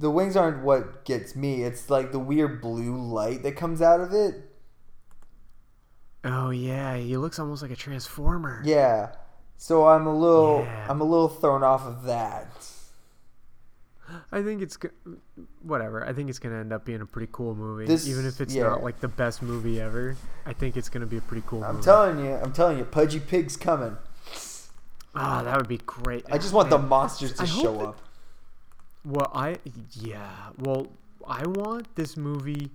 the 0.00 0.10
wings 0.10 0.34
aren't 0.36 0.64
what 0.64 1.04
gets 1.04 1.36
me 1.36 1.62
it's 1.62 1.88
like 1.90 2.10
the 2.10 2.18
weird 2.18 2.60
blue 2.60 2.96
light 3.00 3.42
that 3.44 3.54
comes 3.54 3.80
out 3.80 4.00
of 4.00 4.12
it 4.12 4.34
Oh 6.22 6.50
yeah, 6.50 6.96
he 6.96 7.16
looks 7.16 7.38
almost 7.38 7.62
like 7.62 7.70
a 7.70 7.76
transformer. 7.76 8.60
yeah 8.64 9.12
so 9.56 9.86
i'm 9.88 10.06
a 10.06 10.14
little 10.14 10.62
Yeah. 10.64 10.86
i'm 10.88 11.00
a 11.00 11.04
little 11.04 11.28
thrown 11.28 11.62
off 11.62 11.84
of 11.86 12.02
that 12.04 12.50
I 14.32 14.42
think 14.42 14.60
it's 14.60 14.76
whatever. 15.62 16.04
I 16.04 16.12
think 16.12 16.30
it's 16.30 16.40
gonna 16.40 16.56
end 16.58 16.72
up 16.72 16.84
being 16.84 17.00
a 17.00 17.06
pretty 17.06 17.28
cool 17.30 17.54
movie, 17.54 17.86
This- 17.86 18.08
even 18.08 18.26
if 18.26 18.40
it's 18.40 18.52
yeah. 18.52 18.64
not 18.64 18.82
like 18.82 18.98
the 18.98 19.06
best 19.06 19.40
movie 19.40 19.80
ever. 19.80 20.16
I 20.44 20.52
think 20.52 20.76
it's 20.76 20.88
gonna 20.88 21.06
be 21.06 21.18
a 21.18 21.20
pretty 21.20 21.44
cool 21.46 21.62
I'm 21.62 21.74
movie. 21.76 21.84
telling 21.84 22.18
you, 22.24 22.32
I'm 22.34 22.52
telling 22.52 22.78
you, 22.78 22.84
Pudgy 22.84 23.20
Pig's 23.20 23.56
coming. 23.56 23.96
Ah, 25.14 25.42
that 25.44 25.56
would 25.56 25.68
be 25.68 25.78
great. 25.78 26.24
I 26.28 26.38
just 26.38 26.52
want 26.52 26.70
the 26.70 26.78
monsters 26.78 27.34
to 27.34 27.42
I 27.42 27.46
show 27.46 27.80
it- 27.80 27.86
up. 27.86 28.00
Well, 29.04 29.30
I 29.34 29.56
yeah. 29.92 30.50
Well, 30.58 30.88
I 31.26 31.46
want 31.46 31.94
this 31.96 32.16
movie 32.16 32.70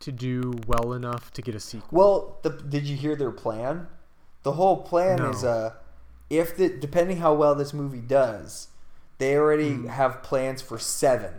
to 0.00 0.12
do 0.12 0.54
well 0.66 0.92
enough 0.92 1.32
to 1.32 1.42
get 1.42 1.54
a 1.54 1.60
sequel. 1.60 1.88
Well, 1.98 2.38
the, 2.42 2.50
did 2.50 2.84
you 2.84 2.96
hear 2.96 3.16
their 3.16 3.30
plan? 3.32 3.88
The 4.44 4.52
whole 4.52 4.82
plan 4.82 5.18
No. 5.18 5.30
is 5.30 5.44
uh, 5.44 5.74
if 6.30 6.56
the 6.56 6.68
depending 6.68 7.18
how 7.18 7.34
well 7.34 7.54
this 7.54 7.72
movie 7.74 8.00
does, 8.00 8.68
they 9.18 9.36
already 9.36 9.74
Hmm. 9.74 9.86
have 9.86 10.22
plans 10.22 10.62
for 10.62 10.78
seven. 10.78 11.34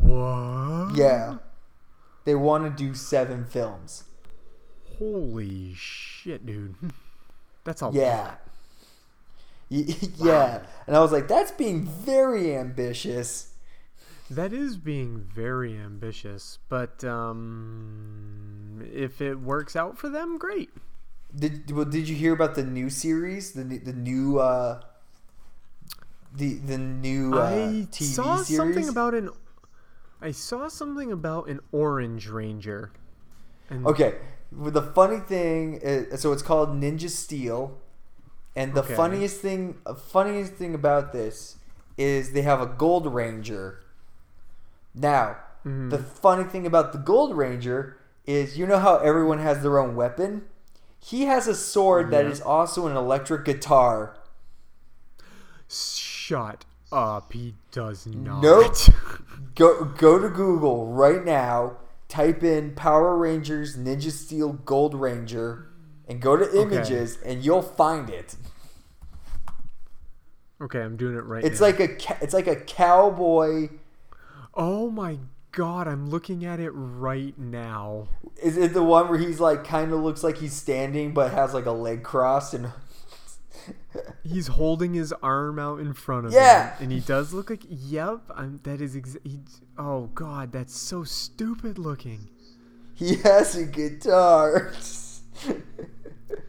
What? 0.00 0.96
Yeah, 0.96 1.38
they 2.24 2.34
want 2.34 2.64
to 2.64 2.70
do 2.70 2.94
seven 2.94 3.44
films. 3.44 4.04
Holy 4.98 5.72
shit, 5.74 6.44
dude. 6.44 6.74
That's 7.64 7.82
a 7.82 7.90
Yeah. 7.92 8.22
lot. 8.22 8.40
Yeah, 10.18 10.62
and 10.86 10.96
I 10.96 11.00
was 11.00 11.12
like, 11.12 11.28
that's 11.28 11.52
being 11.52 11.84
very 11.86 12.56
ambitious. 12.56 13.54
That 14.30 14.52
is 14.52 14.76
being 14.76 15.20
very 15.34 15.76
ambitious, 15.76 16.58
but 16.68 17.02
um, 17.04 18.84
if 18.92 19.20
it 19.20 19.40
works 19.40 19.76
out 19.76 19.98
for 19.98 20.08
them, 20.08 20.38
great. 20.38 20.70
Did 21.34 21.70
well, 21.70 21.84
did 21.84 22.08
you 22.08 22.16
hear 22.16 22.32
about 22.32 22.54
the 22.56 22.64
new 22.64 22.90
series? 22.90 23.52
The 23.52 23.62
the 23.64 23.92
new 23.92 24.38
uh, 24.38 24.80
the 26.34 26.54
the 26.54 26.78
new 26.78 27.34
uh, 27.34 27.42
I 27.42 27.86
TV 27.90 28.02
saw 28.02 28.36
series. 28.42 28.56
something 28.56 28.88
about 28.88 29.14
an. 29.14 29.30
I 30.20 30.32
saw 30.32 30.68
something 30.68 31.12
about 31.12 31.48
an 31.48 31.60
Orange 31.72 32.28
Ranger. 32.28 32.92
And 33.70 33.86
Okay, 33.86 34.16
the 34.52 34.82
funny 34.82 35.18
thing 35.20 35.74
is, 35.82 36.20
so 36.20 36.32
it's 36.32 36.42
called 36.42 36.70
Ninja 36.70 37.08
Steel, 37.08 37.78
and 38.56 38.74
the 38.74 38.82
Okay. 38.82 38.94
funniest 38.94 39.40
thing, 39.40 39.78
uh, 39.86 39.94
funniest 39.94 40.54
thing 40.54 40.74
about 40.74 41.12
this 41.12 41.56
is 41.96 42.32
they 42.32 42.42
have 42.42 42.60
a 42.60 42.66
Gold 42.66 43.06
Ranger. 43.12 43.80
Now, 44.94 45.36
Mm-hmm. 45.66 45.90
the 45.90 45.98
funny 45.98 46.44
thing 46.44 46.64
about 46.66 46.92
the 46.92 46.98
Gold 46.98 47.36
Ranger 47.36 47.98
is, 48.26 48.56
you 48.56 48.66
know 48.66 48.78
how 48.78 48.96
everyone 48.96 49.40
has 49.40 49.62
their 49.62 49.78
own 49.78 49.94
weapon. 49.94 50.46
He 50.98 51.24
has 51.24 51.46
a 51.46 51.54
sword 51.54 52.10
that 52.12 52.24
is 52.26 52.40
also 52.40 52.86
an 52.86 52.96
electric 52.96 53.44
guitar. 53.44 54.16
Shut 55.68 56.64
up. 56.92 57.32
He 57.32 57.54
does 57.72 58.06
not. 58.06 58.42
Nope. 58.42 58.74
Go 59.54 59.84
go 59.84 60.18
to 60.18 60.28
Google 60.28 60.86
right 60.86 61.24
now. 61.24 61.76
Type 62.08 62.42
in 62.42 62.74
Power 62.74 63.16
Rangers 63.16 63.76
Ninja 63.76 64.10
Steel 64.10 64.52
Gold 64.54 64.94
Ranger, 64.94 65.68
and 66.10 66.20
go 66.20 66.36
to 66.36 66.60
images, 66.60 67.18
and 67.24 67.42
you'll 67.42 67.62
find 67.62 68.10
it. 68.10 68.36
okay, 70.60 70.80
I'm 70.82 70.96
doing 70.96 71.16
it 71.16 71.24
right 71.24 71.44
It's 71.44 71.60
now. 71.60 71.66
like 71.66 71.80
a 71.80 72.22
it's 72.22 72.34
like 72.34 72.46
a 72.46 72.56
cowboy. 72.56 73.68
Oh 74.54 74.90
my 74.90 75.18
god, 75.52 75.88
I'm 75.88 76.10
looking 76.10 76.44
at 76.44 76.60
it 76.60 76.70
right 76.70 77.38
now. 77.38 78.08
Is 78.42 78.56
it 78.56 78.74
the 78.74 78.82
one 78.82 79.08
where 79.08 79.18
he's 79.18 79.40
like 79.40 79.64
kind 79.64 79.92
of 79.92 80.00
looks 80.00 80.22
like 80.22 80.38
he's 80.38 80.52
standing 80.54 81.14
but 81.14 81.32
has 81.32 81.54
like 81.54 81.66
a 81.66 81.72
leg 81.72 82.02
crossed 82.02 82.52
and 82.54 82.72
He's 84.24 84.46
holding 84.48 84.94
his 84.94 85.12
arm 85.22 85.58
out 85.58 85.80
in 85.80 85.92
front 85.92 86.26
of 86.26 86.32
Yeah. 86.32 86.74
him, 86.76 86.84
and 86.84 86.92
he 86.92 87.00
does 87.00 87.32
look 87.34 87.50
like. 87.50 87.64
Yep, 87.68 88.20
I'm, 88.34 88.60
that 88.62 88.80
is. 88.80 88.96
Exa- 88.96 89.24
he, 89.24 89.40
oh 89.76 90.06
god, 90.14 90.52
that's 90.52 90.74
so 90.74 91.04
stupid 91.04 91.78
looking. 91.78 92.28
he 92.94 93.16
has 93.16 93.56
a 93.56 93.64
guitar. 93.66 94.72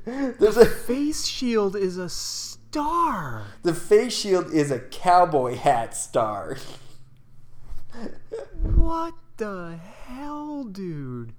There's 0.05 0.57
a 0.57 0.65
Face 0.65 1.25
shield 1.25 1.75
is 1.75 1.97
a 1.97 2.09
star. 2.09 3.45
the 3.63 3.73
face 3.73 4.13
shield 4.13 4.51
is 4.53 4.71
a 4.71 4.79
cowboy 4.79 5.55
hat 5.55 5.95
star. 5.95 6.57
What 8.61 9.13
the 9.38 9.77
hell, 10.05 10.63
dude? 10.63 11.34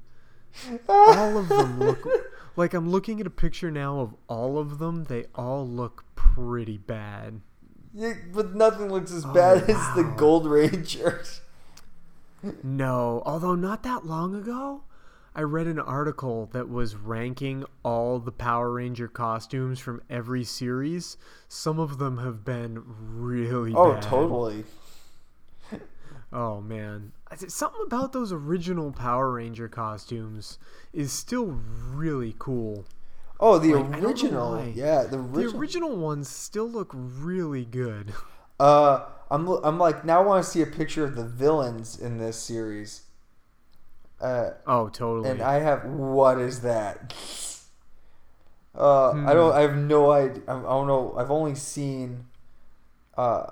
All 0.89 1.39
of 1.39 1.49
them 1.49 1.79
look 1.79 2.07
like 2.57 2.75
I'm 2.75 2.89
looking 2.91 3.21
at 3.21 3.27
a 3.27 3.31
picture 3.31 3.71
now 3.71 4.01
of 4.01 4.15
all 4.29 4.59
of 4.59 4.79
them. 4.79 5.05
They 5.05 5.27
all 5.35 5.67
look 5.67 6.05
pretty 6.15 6.77
bad. 6.79 7.41
Yeah, 7.95 8.15
but 8.33 8.55
nothing 8.55 8.91
looks 8.91 9.13
as 9.13 9.25
oh, 9.25 9.33
bad 9.33 9.65
Oh, 9.69 9.73
as 9.73 9.97
the 9.97 10.03
Gold 10.17 10.47
Ranger. 10.47 11.23
No, 12.63 13.23
although 13.25 13.55
not 13.55 13.83
that 13.85 14.05
long 14.05 14.35
ago, 14.35 14.83
I 15.35 15.41
read 15.43 15.67
an 15.67 15.79
article 15.79 16.51
that 16.53 16.69
was 16.69 16.95
ranking 16.95 17.65
all 17.83 18.19
the 18.19 18.33
Power 18.33 18.71
Ranger 18.73 19.09
costumes 19.09 19.79
from 19.79 20.03
every 20.11 20.45
series. 20.45 21.17
Some 21.49 21.79
of 21.79 21.99
them 21.99 22.19
have 22.19 22.45
been 22.45 22.83
really 22.87 23.73
Oh, 23.75 23.95
bad. 23.95 24.03
totally. 24.03 24.65
Oh 26.33 26.61
man, 26.63 27.13
something 27.49 27.83
about 27.85 28.13
those 28.13 28.33
original 28.33 28.91
Power 28.91 29.31
Ranger 29.33 29.69
costumes 29.69 30.59
is 30.93 31.13
still 31.13 31.47
really 31.47 32.35
cool. 32.39 32.87
Oh, 33.39 33.59
the 33.59 33.75
Like, 33.75 33.85
I 33.93 34.01
don't 34.01 34.23
know 34.31 34.55
original. 34.55 34.67
Yeah, 34.75 35.03
the 35.05 35.19
The 35.19 35.19
original. 35.19 35.61
original 35.61 35.97
ones 35.97 36.29
still 36.29 36.69
look 36.71 36.91
really 36.95 37.65
good. 37.65 38.15
Uh, 38.61 39.07
I'm 39.31 39.49
I'm 39.49 39.79
like 39.79 40.05
now 40.05 40.23
I 40.23 40.25
want 40.25 40.45
to 40.45 40.51
see 40.51 40.63
a 40.63 40.67
picture 40.67 41.05
of 41.05 41.17
the 41.17 41.25
villains 41.25 41.99
in 41.99 42.19
this 42.19 42.37
series. 42.39 43.02
Uh, 44.23 44.51
Oh, 44.67 44.89
totally. 44.89 45.29
and 45.31 45.43
I 45.43 45.59
have 45.61 45.85
what 45.85 46.39
is 46.39 46.61
that? 46.61 47.13
Uh, 48.75 49.11
I 49.27 49.35
don't. 49.35 49.53
I 49.53 49.61
have 49.63 49.77
no 49.77 50.13
idea. 50.13 50.43
I 50.49 50.53
don't 50.63 50.87
know. 50.87 51.15
I've 51.19 51.31
only 51.31 51.55
seen. 51.55 52.27
Uh, 53.17 53.45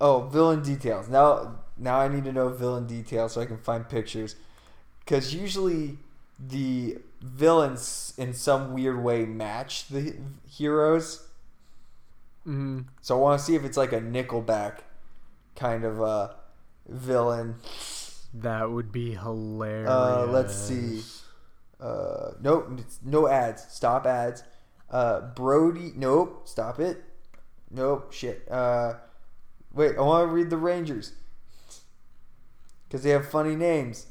oh, 0.00 0.22
villain 0.22 0.62
details. 0.62 1.08
Now, 1.08 1.58
now 1.76 1.98
I 2.00 2.08
need 2.08 2.24
to 2.24 2.32
know 2.32 2.48
villain 2.48 2.86
details 2.86 3.34
so 3.34 3.40
I 3.40 3.46
can 3.46 3.58
find 3.58 3.88
pictures. 3.88 4.34
Because 5.00 5.32
usually 5.34 5.98
the 6.38 6.98
villains 7.20 8.14
in 8.18 8.32
some 8.34 8.72
weird 8.72 9.00
way 9.04 9.24
match 9.24 9.86
the 9.88 10.16
heroes. 10.48 11.28
Mhm. 12.46 12.86
So 13.02 13.16
I 13.16 13.20
want 13.20 13.38
to 13.38 13.44
see 13.44 13.54
if 13.54 13.64
it's 13.64 13.76
like 13.76 13.92
a 13.92 14.00
Nickelback 14.00 14.78
kind 15.54 15.84
of 15.84 16.02
uh, 16.02 16.28
villain. 16.88 17.56
That 18.34 18.70
would 18.70 18.92
be 18.92 19.14
hilarious. 19.14 19.90
Uh, 19.90 20.26
let's 20.26 20.54
see. 20.54 21.02
Uh, 21.80 22.32
nope, 22.40 22.80
no 23.04 23.28
ads. 23.28 23.66
Stop 23.68 24.06
ads. 24.06 24.42
Uh, 24.90 25.20
Brody. 25.20 25.92
Nope. 25.96 26.46
Stop 26.48 26.78
it. 26.80 27.02
Nope. 27.70 28.12
Shit. 28.12 28.46
Uh, 28.50 28.94
wait. 29.72 29.96
I 29.96 30.00
want 30.00 30.28
to 30.28 30.32
read 30.32 30.50
the 30.50 30.56
Rangers 30.56 31.12
because 32.88 33.02
they 33.02 33.10
have 33.10 33.28
funny 33.28 33.56
names. 33.56 34.06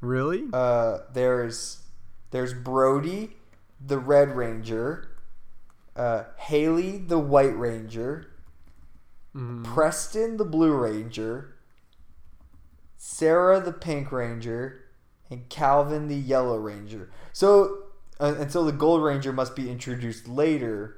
Really? 0.00 0.44
Uh, 0.52 0.98
there's 1.12 1.82
there's 2.30 2.52
Brody, 2.54 3.36
the 3.84 3.98
Red 3.98 4.36
Ranger. 4.36 5.08
Uh, 5.96 6.24
Haley, 6.36 6.98
the 6.98 7.18
White 7.18 7.56
Ranger. 7.56 8.26
Mhm. 9.34 9.64
Preston, 9.64 10.36
the 10.36 10.44
Blue 10.44 10.74
Ranger. 10.74 11.55
Sarah, 12.96 13.60
the 13.60 13.72
Pink 13.72 14.10
Ranger, 14.12 14.84
and 15.30 15.48
Calvin, 15.48 16.08
the 16.08 16.16
Yellow 16.16 16.58
Ranger. 16.58 17.10
So, 17.32 17.84
uh, 18.20 18.34
and 18.38 18.50
so 18.50 18.64
the 18.64 18.72
Gold 18.72 19.02
Ranger 19.02 19.32
must 19.32 19.54
be 19.56 19.70
introduced 19.70 20.28
later. 20.28 20.96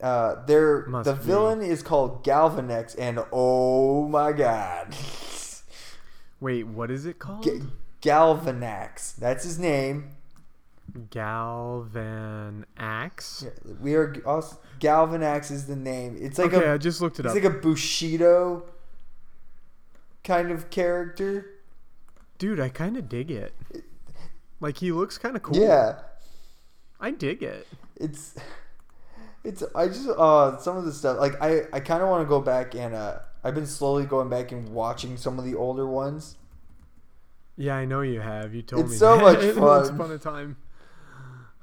Uh, 0.00 0.44
there, 0.46 0.86
the 1.02 1.12
be. 1.14 1.24
villain 1.24 1.60
is 1.60 1.82
called 1.82 2.24
Galvanax, 2.24 2.94
and 2.98 3.18
oh 3.32 4.06
my 4.08 4.30
god, 4.32 4.94
Wait, 6.40 6.64
what 6.68 6.90
is 6.90 7.04
it 7.04 7.18
called? 7.18 7.42
Ga- 7.42 7.62
Galvanax. 8.00 9.16
That's 9.16 9.42
his 9.42 9.58
name. 9.58 10.10
Galvan 11.10 12.64
Axe. 12.76 13.44
We 13.80 13.94
are 13.94 14.16
also, 14.24 14.58
Galvanax 14.80 15.50
is 15.50 15.66
the 15.66 15.76
name. 15.76 16.16
It's 16.18 16.38
like 16.38 16.54
okay, 16.54 16.66
a 16.66 16.74
I 16.74 16.78
just 16.78 17.00
looked 17.00 17.18
it 17.18 17.24
He's 17.24 17.36
up. 17.36 17.42
like 17.42 17.52
a 17.52 17.58
Bushido 17.58 18.64
kind 20.24 20.50
of 20.50 20.70
character. 20.70 21.54
Dude, 22.38 22.60
I 22.60 22.68
kind 22.68 22.96
of 22.96 23.08
dig 23.08 23.30
it. 23.30 23.54
Like 24.60 24.78
he 24.78 24.92
looks 24.92 25.18
kind 25.18 25.36
of 25.36 25.42
cool. 25.42 25.56
Yeah, 25.56 26.00
I 27.00 27.10
dig 27.10 27.42
it. 27.42 27.66
it's 27.96 28.34
it's. 29.44 29.62
I 29.74 29.86
just 29.88 30.08
uh 30.08 30.58
some 30.58 30.76
of 30.76 30.84
the 30.84 30.92
stuff 30.92 31.18
like 31.18 31.40
I 31.40 31.62
I 31.72 31.80
kind 31.80 32.02
of 32.02 32.08
want 32.08 32.24
to 32.24 32.28
go 32.28 32.40
back 32.40 32.74
and 32.74 32.94
uh 32.94 33.18
I've 33.44 33.54
been 33.54 33.66
slowly 33.66 34.04
going 34.04 34.28
back 34.28 34.50
and 34.52 34.68
watching 34.70 35.16
some 35.16 35.38
of 35.38 35.44
the 35.44 35.54
older 35.54 35.86
ones. 35.86 36.36
Yeah, 37.56 37.76
I 37.76 37.84
know 37.86 38.02
you 38.02 38.20
have. 38.20 38.54
You 38.54 38.62
told 38.62 38.82
It's 38.84 38.92
me. 38.92 38.96
so 38.98 39.16
that 39.16 39.22
much 39.22 39.56
Once 39.56 39.88
fun. 39.88 39.96
upon 40.00 40.10
a 40.12 40.18
time. 40.18 40.56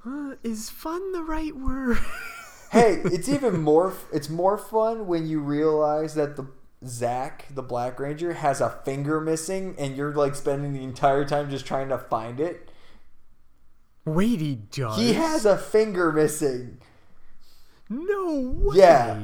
Huh, 0.04 0.36
is 0.44 0.70
fun 0.70 1.12
the 1.14 1.24
right 1.24 1.56
word? 1.56 1.98
hey, 2.72 3.02
it's 3.06 3.28
even 3.28 3.62
more. 3.62 3.94
It's 4.14 4.30
more 4.30 4.58
fun 4.58 5.08
when 5.08 5.28
you 5.28 5.40
realize 5.40 6.16
that 6.16 6.36
the 6.36 6.48
Zach, 6.88 7.46
the 7.54 7.64
Black 7.64 8.00
Ranger, 8.00 8.34
has 8.34 8.62
a 8.62 8.70
finger 8.70 9.20
missing, 9.22 9.76
and 9.78 9.96
you're 9.96 10.14
like 10.14 10.36
spending 10.36 10.74
the 10.74 10.84
entire 10.84 11.26
time 11.26 11.50
just 11.50 11.66
trying 11.66 11.90
to 11.90 11.98
find 11.98 12.40
it. 12.40 12.70
Wait, 14.06 14.40
he 14.40 14.56
does. 14.56 14.98
He 14.98 15.14
has 15.14 15.46
a 15.46 15.58
finger 15.58 16.12
missing. 16.12 16.80
No 17.90 18.54
way. 18.56 18.78
Yeah. 18.78 19.20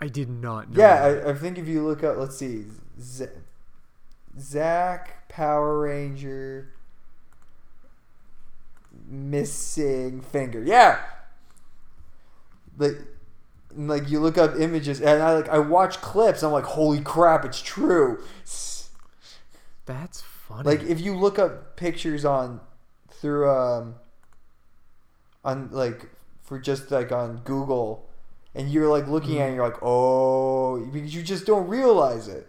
I 0.00 0.08
did 0.08 0.28
not 0.28 0.70
know. 0.70 0.80
Yeah. 0.80 1.02
I, 1.26 1.30
I 1.30 1.34
think 1.34 1.58
if 1.58 1.66
you 1.66 1.84
look 1.86 2.04
up, 2.04 2.16
let's 2.18 2.36
see, 2.36 2.64
Z- 3.00 3.26
Zach 4.38 5.28
Power 5.28 5.80
Ranger 5.80 6.70
missing 9.08 10.20
finger. 10.20 10.62
Yeah, 10.62 11.00
like 12.78 12.98
like 13.76 14.08
you 14.08 14.20
look 14.20 14.38
up 14.38 14.58
images, 14.58 15.00
and 15.00 15.22
I 15.22 15.34
like 15.34 15.48
I 15.48 15.58
watch 15.58 16.00
clips. 16.00 16.42
I'm 16.42 16.52
like, 16.52 16.64
holy 16.64 17.00
crap, 17.00 17.44
it's 17.44 17.60
true. 17.60 18.22
That's 19.86 20.22
funny. 20.22 20.64
Like 20.64 20.82
if 20.82 21.00
you 21.00 21.16
look 21.16 21.38
up 21.38 21.76
pictures 21.76 22.24
on 22.24 22.60
through 23.10 23.48
um 23.50 23.94
on 25.44 25.70
like 25.70 26.06
for 26.42 26.58
just 26.58 26.90
like 26.90 27.12
on 27.12 27.38
Google 27.38 28.08
and 28.54 28.70
you're 28.70 28.88
like 28.88 29.08
looking 29.08 29.40
at 29.40 29.50
it 29.50 29.54
you're 29.54 29.66
like, 29.66 29.82
"Oh, 29.82 30.84
because 30.92 31.14
you 31.14 31.22
just 31.22 31.46
don't 31.46 31.68
realize 31.68 32.28
it." 32.28 32.46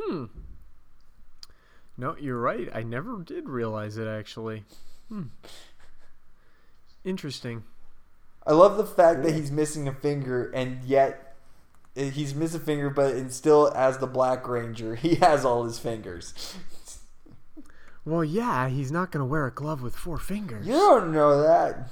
Hmm. 0.00 0.26
No, 1.96 2.16
you're 2.18 2.40
right. 2.40 2.68
I 2.74 2.82
never 2.82 3.22
did 3.22 3.48
realize 3.48 3.96
it 3.96 4.06
actually. 4.06 4.64
Hmm. 5.08 5.24
Interesting. 7.04 7.64
I 8.46 8.52
love 8.52 8.76
the 8.76 8.84
fact 8.86 9.22
that 9.22 9.32
he's 9.34 9.50
missing 9.50 9.88
a 9.88 9.92
finger 9.92 10.50
and 10.52 10.82
yet 10.84 11.34
eh, 11.96 12.10
he's 12.10 12.34
missing 12.34 12.60
a 12.60 12.64
finger 12.64 12.90
but 12.90 13.14
and 13.14 13.32
still 13.32 13.72
as 13.74 13.98
the 13.98 14.06
Black 14.06 14.46
Ranger, 14.46 14.94
he 14.96 15.16
has 15.16 15.44
all 15.44 15.64
his 15.64 15.78
fingers. 15.78 16.34
Well, 18.04 18.22
yeah, 18.24 18.68
he's 18.68 18.92
not 18.92 19.10
going 19.10 19.22
to 19.22 19.24
wear 19.24 19.46
a 19.46 19.50
glove 19.50 19.80
with 19.80 19.96
four 19.96 20.18
fingers. 20.18 20.66
You 20.66 20.74
don't 20.74 21.10
know 21.12 21.40
that. 21.40 21.88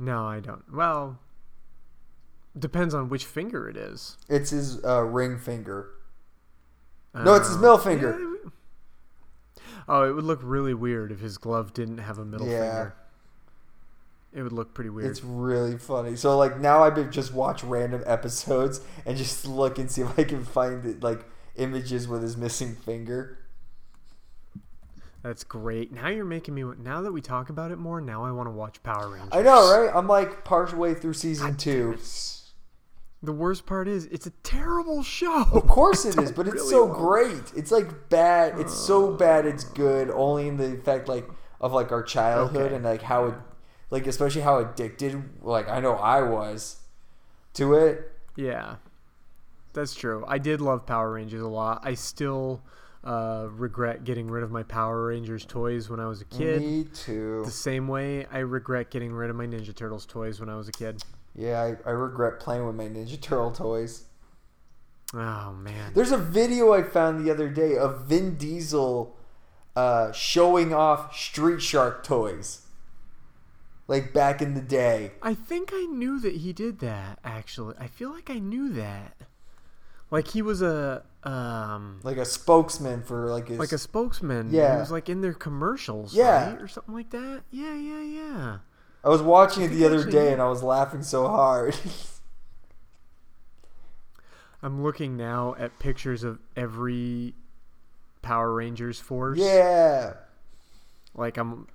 No, 0.00 0.26
I 0.26 0.40
don't. 0.40 0.64
Well, 0.74 1.20
depends 2.58 2.92
on 2.92 3.08
which 3.08 3.24
finger 3.24 3.68
it 3.68 3.76
is. 3.76 4.16
It's 4.28 4.50
his 4.50 4.84
uh, 4.84 5.02
ring 5.04 5.38
finger. 5.38 5.90
No, 7.14 7.34
it's 7.34 7.48
his 7.48 7.56
middle 7.56 7.78
finger. 7.78 8.18
Yeah, 8.20 8.50
oh, 9.88 10.02
it 10.02 10.12
would 10.12 10.24
look 10.24 10.40
really 10.42 10.74
weird 10.74 11.12
if 11.12 11.20
his 11.20 11.38
glove 11.38 11.72
didn't 11.72 11.98
have 11.98 12.18
a 12.18 12.24
middle 12.24 12.46
Yeah. 12.48 12.60
finger. 12.72 12.94
It 14.36 14.42
would 14.42 14.52
look 14.52 14.74
pretty 14.74 14.90
weird. 14.90 15.10
It's 15.10 15.24
really 15.24 15.78
funny. 15.78 16.14
So 16.14 16.36
like 16.36 16.60
now 16.60 16.84
I've 16.84 16.94
been 16.94 17.10
just 17.10 17.32
watch 17.32 17.64
random 17.64 18.02
episodes 18.06 18.82
and 19.06 19.16
just 19.16 19.46
look 19.46 19.78
and 19.78 19.90
see 19.90 20.02
if 20.02 20.18
I 20.18 20.24
can 20.24 20.44
find 20.44 20.84
it, 20.84 21.02
like 21.02 21.24
images 21.56 22.06
with 22.06 22.20
his 22.20 22.36
missing 22.36 22.74
finger. 22.74 23.38
That's 25.22 25.42
great. 25.42 25.90
Now 25.90 26.08
you're 26.08 26.26
making 26.26 26.54
me. 26.54 26.64
Now 26.78 27.00
that 27.00 27.12
we 27.12 27.22
talk 27.22 27.48
about 27.48 27.70
it 27.70 27.78
more, 27.78 28.02
now 28.02 28.24
I 28.24 28.30
want 28.30 28.46
to 28.46 28.50
watch 28.50 28.82
Power 28.82 29.08
Rangers. 29.08 29.30
I 29.32 29.40
know, 29.40 29.74
right? 29.74 29.90
I'm 29.92 30.06
like 30.06 30.44
partial 30.44 30.78
way 30.78 30.92
through 30.92 31.14
season 31.14 31.56
two. 31.56 31.96
The 33.22 33.32
worst 33.32 33.64
part 33.64 33.88
is, 33.88 34.04
it's 34.06 34.26
a 34.26 34.30
terrible 34.44 35.02
show. 35.02 35.46
Of 35.50 35.66
course 35.66 36.04
it 36.04 36.18
is, 36.22 36.30
but 36.30 36.46
it's 36.46 36.56
really 36.56 36.70
so 36.70 36.86
great. 36.86 37.52
It's 37.56 37.72
like 37.72 38.10
bad. 38.10 38.60
It's 38.60 38.74
so 38.74 39.14
bad. 39.14 39.46
It's 39.46 39.64
oh. 39.64 39.74
good. 39.74 40.10
Only 40.10 40.46
in 40.46 40.58
the 40.58 40.76
fact 40.84 41.08
like 41.08 41.26
of 41.58 41.72
like 41.72 41.90
our 41.90 42.02
childhood 42.02 42.66
Okay. 42.66 42.74
and 42.76 42.84
like 42.84 43.00
how 43.00 43.24
it, 43.24 43.34
like 43.90 44.06
especially 44.06 44.42
how 44.42 44.58
addicted. 44.58 45.22
Like 45.42 45.68
I 45.68 45.80
know 45.80 45.94
I 45.94 46.22
was 46.22 46.76
to 47.54 47.74
it. 47.74 48.12
Yeah, 48.36 48.76
that's 49.72 49.94
true. 49.94 50.24
I 50.26 50.38
did 50.38 50.60
love 50.60 50.86
Power 50.86 51.12
Rangers 51.12 51.42
a 51.42 51.48
lot. 51.48 51.80
I 51.84 51.94
still 51.94 52.62
uh, 53.04 53.48
regret 53.52 54.04
getting 54.04 54.28
rid 54.28 54.42
of 54.42 54.50
my 54.50 54.62
Power 54.62 55.06
Rangers 55.06 55.44
toys 55.44 55.88
when 55.88 56.00
I 56.00 56.06
was 56.06 56.20
a 56.20 56.24
kid. 56.24 56.60
Me 56.60 56.84
too. 56.84 57.42
The 57.44 57.50
same 57.50 57.88
way 57.88 58.26
I 58.32 58.38
regret 58.38 58.90
getting 58.90 59.12
rid 59.12 59.30
of 59.30 59.36
my 59.36 59.46
Ninja 59.46 59.74
Turtles 59.74 60.06
toys 60.06 60.40
when 60.40 60.48
I 60.48 60.56
was 60.56 60.68
a 60.68 60.72
kid. 60.72 61.02
Yeah, 61.34 61.60
I, 61.62 61.88
I 61.88 61.92
regret 61.92 62.40
playing 62.40 62.66
with 62.66 62.74
my 62.74 62.88
Ninja 62.88 63.20
Turtle 63.20 63.52
toys. 63.52 64.04
Oh 65.14 65.52
man. 65.52 65.92
There's 65.94 66.12
a 66.12 66.18
video 66.18 66.72
I 66.72 66.82
found 66.82 67.24
the 67.24 67.30
other 67.30 67.48
day 67.48 67.76
of 67.76 68.06
Vin 68.06 68.36
Diesel 68.36 69.16
uh, 69.76 70.10
showing 70.12 70.74
off 70.74 71.16
Street 71.16 71.62
Shark 71.62 72.02
toys. 72.02 72.62
Like 73.88 74.12
back 74.12 74.42
in 74.42 74.54
the 74.54 74.60
day. 74.60 75.12
I 75.22 75.34
think 75.34 75.70
I 75.72 75.84
knew 75.84 76.18
that 76.20 76.36
he 76.36 76.52
did 76.52 76.80
that. 76.80 77.18
Actually, 77.24 77.76
I 77.78 77.86
feel 77.86 78.10
like 78.12 78.28
I 78.30 78.38
knew 78.40 78.68
that. 78.72 79.16
Like 80.10 80.28
he 80.28 80.42
was 80.42 80.60
a 80.62 81.04
um 81.24 82.00
Like 82.02 82.16
a 82.16 82.24
spokesman 82.24 83.02
for 83.02 83.28
like 83.30 83.48
his 83.48 83.58
like 83.58 83.72
a 83.72 83.78
spokesman. 83.78 84.50
Yeah. 84.50 84.74
he 84.74 84.80
was 84.80 84.90
like 84.90 85.08
in 85.08 85.20
their 85.20 85.34
commercials, 85.34 86.14
Yeah. 86.14 86.50
right? 86.52 86.60
or 86.62 86.68
something 86.68 86.94
like 86.94 87.10
that. 87.10 87.42
Yeah, 87.50 87.74
yeah, 87.74 88.00
yeah. 88.02 88.58
I 89.04 89.08
was 89.08 89.22
watching 89.22 89.62
it 89.62 89.68
the 89.68 89.84
other 89.84 89.98
actually 89.98 90.12
day 90.12 90.32
and 90.32 90.42
I 90.42 90.48
was 90.48 90.62
laughing 90.64 91.02
so 91.02 91.28
hard. 91.28 91.76
I'm 94.62 94.82
looking 94.82 95.16
now 95.16 95.54
at 95.58 95.78
pictures 95.78 96.24
of 96.24 96.38
every 96.56 97.34
Power 98.22 98.52
Rangers 98.52 98.98
force. 99.00 99.38
yeah. 99.38 100.14
Like 101.14 101.36
I'm. 101.38 101.66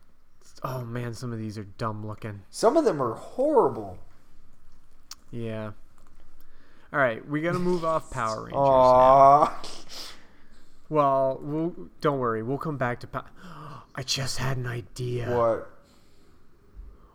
Oh 0.64 0.84
man, 0.84 1.14
some 1.14 1.34
of 1.34 1.39
these 1.39 1.57
are 1.57 1.64
dumb 1.64 2.05
looking. 2.05 2.41
Some 2.49 2.78
of 2.78 2.86
them 2.86 3.01
are 3.01 3.14
horrible. 3.16 3.97
Yeah. 5.32 5.72
All 6.93 6.99
right, 6.99 7.28
we 7.28 7.41
gotta 7.41 7.59
move 7.59 7.86
off 7.86 8.12
Power 8.12 8.41
Rangers. 8.43 8.53
now. 8.53 8.59
Aww. 8.59 9.51
Well, 10.89 11.39
we'll 11.41 11.76
don't 12.01 12.20
worry. 12.20 12.43
We'll 12.43 12.57
come 12.57 12.78
back 12.78 12.99
to. 12.99 13.07
Pa- 13.07 13.26
I 13.95 14.03
just 14.03 14.38
had 14.38 14.57
an 14.57 14.68
idea. 14.68 15.36
What? 15.36 15.70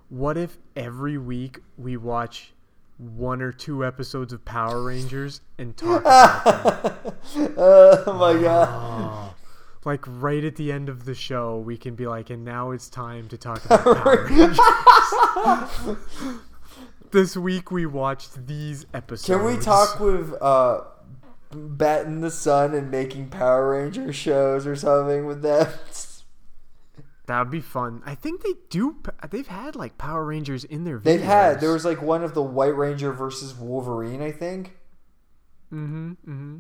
What 0.09 0.36
if 0.36 0.57
every 0.74 1.18
week 1.18 1.61
we 1.76 1.97
watch 1.97 2.53
one 2.97 3.42
or 3.42 3.53
two 3.53 3.84
episodes 3.84 4.32
of 4.32 4.44
Power 4.44 4.82
Rangers 4.82 5.40
and 5.59 5.76
talk 5.76 6.01
about 6.01 7.05
them? 7.05 7.14
oh 7.59 8.16
my 8.18 8.40
god. 8.40 9.34
Like 9.87 10.05
right 10.09 10.43
at 10.43 10.57
the 10.57 10.72
end 10.72 10.89
of 10.89 11.05
the 11.05 11.14
show, 11.14 11.59
we 11.59 11.76
can 11.78 11.95
be 11.95 12.09
like, 12.09 12.28
and 12.28 12.45
now 12.45 12.72
it's 12.72 12.91
time 12.91 13.28
to 13.28 13.39
talk 13.39 13.64
about 13.66 13.84
Power 13.84 14.26
Rangers. 14.28 14.59
this 17.12 17.37
week 17.37 17.70
we 17.70 17.87
watched 17.87 18.49
these 18.49 18.84
episodes. 18.93 19.26
Can 19.26 19.45
we 19.47 19.62
talk 19.62 20.01
with 20.01 20.34
uh 20.43 20.80
Bat 21.53 22.07
in 22.07 22.20
the 22.20 22.32
Sun 22.32 22.74
and 22.74 22.91
making 22.91 23.28
Power 23.28 23.70
Ranger 23.70 24.12
shows 24.12 24.66
or 24.66 24.74
something 24.74 25.24
with 25.24 25.43
them? 25.43 25.72
That 27.26 27.39
would 27.39 27.51
be 27.53 27.61
fun. 27.61 28.03
I 28.05 28.16
think 28.16 28.43
they 28.43 28.55
do. 28.68 28.97
They've 29.30 29.47
had 29.47 29.76
like 29.76 29.99
Power 29.99 30.24
Rangers 30.24 30.64
in 30.64 30.82
their. 30.82 30.99
Videos. 30.99 31.05
They've 31.05 31.22
had 31.22 31.61
there 31.61 31.72
was 31.72 31.84
like 31.84 32.03
one 32.03 32.24
of 32.24 32.34
the 32.34 32.43
White 32.43 32.76
Ranger 32.76 33.12
versus 33.12 33.55
Wolverine, 33.55 34.20
I 34.20 34.32
think. 34.32 34.76
Mm-hmm. 35.72 36.11
Mm-hmm. 36.11 36.57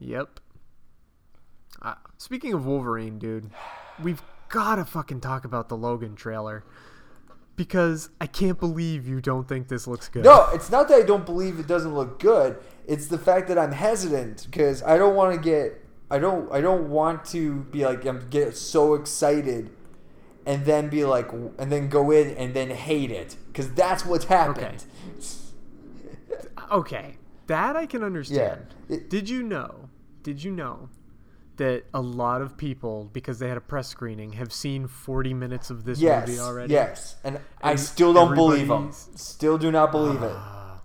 Yep. 0.00 0.40
Uh, 1.86 1.94
speaking 2.18 2.52
of 2.52 2.66
Wolverine, 2.66 3.16
dude, 3.16 3.48
we've 4.02 4.20
got 4.48 4.74
to 4.74 4.84
fucking 4.84 5.20
talk 5.20 5.44
about 5.44 5.68
the 5.68 5.76
Logan 5.76 6.16
trailer 6.16 6.64
because 7.54 8.10
I 8.20 8.26
can't 8.26 8.58
believe 8.58 9.06
you 9.06 9.20
don't 9.20 9.46
think 9.48 9.68
this 9.68 9.86
looks 9.86 10.08
good. 10.08 10.24
No, 10.24 10.48
it's 10.52 10.68
not 10.68 10.88
that 10.88 10.96
I 10.96 11.02
don't 11.02 11.24
believe 11.24 11.60
it 11.60 11.68
doesn't 11.68 11.94
look 11.94 12.18
good. 12.18 12.58
It's 12.88 13.06
the 13.06 13.18
fact 13.18 13.46
that 13.46 13.56
I'm 13.56 13.70
hesitant 13.70 14.48
because 14.50 14.82
I 14.82 14.98
don't 14.98 15.14
want 15.14 15.36
to 15.36 15.40
get 15.40 15.80
I 16.10 16.18
don't 16.18 16.50
I 16.50 16.60
don't 16.60 16.90
want 16.90 17.24
to 17.26 17.60
be 17.70 17.86
like 17.86 18.04
I'm 18.04 18.28
get 18.30 18.56
so 18.56 18.94
excited 18.94 19.70
and 20.44 20.64
then 20.64 20.88
be 20.88 21.04
like 21.04 21.30
and 21.32 21.70
then 21.70 21.88
go 21.88 22.10
in 22.10 22.36
and 22.36 22.52
then 22.52 22.70
hate 22.70 23.12
it 23.12 23.36
because 23.46 23.72
that's 23.74 24.04
what's 24.04 24.24
happened. 24.24 24.84
Okay, 26.72 27.16
that 27.46 27.76
I 27.76 27.86
can 27.86 28.02
understand. 28.02 28.74
Yeah. 28.88 28.96
It- 28.96 29.08
did 29.08 29.28
you 29.28 29.44
know? 29.44 29.88
Did 30.24 30.42
you 30.42 30.50
know 30.50 30.88
that 31.56 31.84
a 31.94 32.00
lot 32.00 32.42
of 32.42 32.56
people, 32.56 33.10
because 33.12 33.38
they 33.38 33.48
had 33.48 33.56
a 33.56 33.60
press 33.60 33.88
screening, 33.88 34.32
have 34.32 34.52
seen 34.52 34.86
40 34.86 35.34
minutes 35.34 35.70
of 35.70 35.84
this 35.84 35.98
Yes, 35.98 36.28
movie 36.28 36.40
already? 36.40 36.72
yes, 36.72 37.16
and, 37.24 37.40
I 37.62 37.76
still 37.76 38.12
don't 38.12 38.34
believe 38.34 38.68
them. 38.68 38.92
Still 38.92 39.58
do 39.58 39.70
not 39.70 39.90
believe 39.92 40.22
it. 40.22 40.32
Ah, 40.34 40.82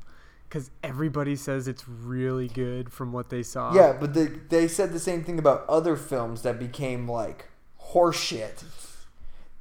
because 0.47 0.69
everybody 0.83 1.35
says 1.35 1.67
it's 1.67 1.87
really 1.87 2.47
good 2.47 2.91
from 2.91 3.13
what 3.13 3.29
they 3.29 3.43
saw. 3.43 3.73
Yeah, 3.73 3.93
but 3.93 4.13
they 4.13 4.25
they 4.25 4.67
said 4.67 4.91
the 4.91 4.99
same 4.99 5.23
thing 5.23 5.39
about 5.39 5.65
other 5.69 5.95
films 5.95 6.41
that 6.41 6.59
became 6.59 7.07
like 7.09 7.45
horseshit. 7.93 8.63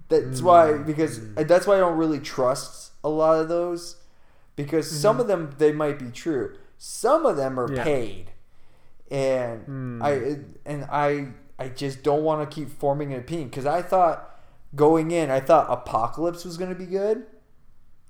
That's 0.08 0.42
why 0.42 0.66
mm, 0.72 0.86
because 0.86 1.20
mm. 1.20 1.46
that's 1.46 1.66
why 1.66 1.76
I 1.76 1.78
don't 1.78 1.96
really 1.96 2.18
trust 2.18 2.92
a 3.04 3.08
lot 3.08 3.38
of 3.38 3.48
those 3.48 3.96
because 4.56 4.90
some 4.90 5.14
mm-hmm. 5.14 5.20
of 5.22 5.26
them 5.28 5.54
they 5.58 5.72
might 5.72 5.98
be 5.98 6.10
true. 6.10 6.56
Some 6.76 7.24
of 7.26 7.36
them 7.36 7.58
are 7.60 7.72
Yeah. 7.72 7.84
paid, 7.84 8.29
and 9.10 9.62
hmm. 9.64 10.02
I 10.02 10.38
and 10.64 10.84
I 10.84 11.28
I 11.58 11.68
just 11.68 12.02
don't 12.02 12.22
want 12.22 12.48
to 12.48 12.54
keep 12.54 12.70
forming 12.70 13.12
an 13.12 13.20
opinion 13.20 13.48
because 13.48 13.66
I 13.66 13.82
thought 13.82 14.40
going 14.74 15.10
in 15.10 15.30
I 15.30 15.40
thought 15.40 15.66
Apocalypse 15.70 16.44
was 16.44 16.56
going 16.56 16.70
to 16.70 16.76
be 16.76 16.86
good, 16.86 17.26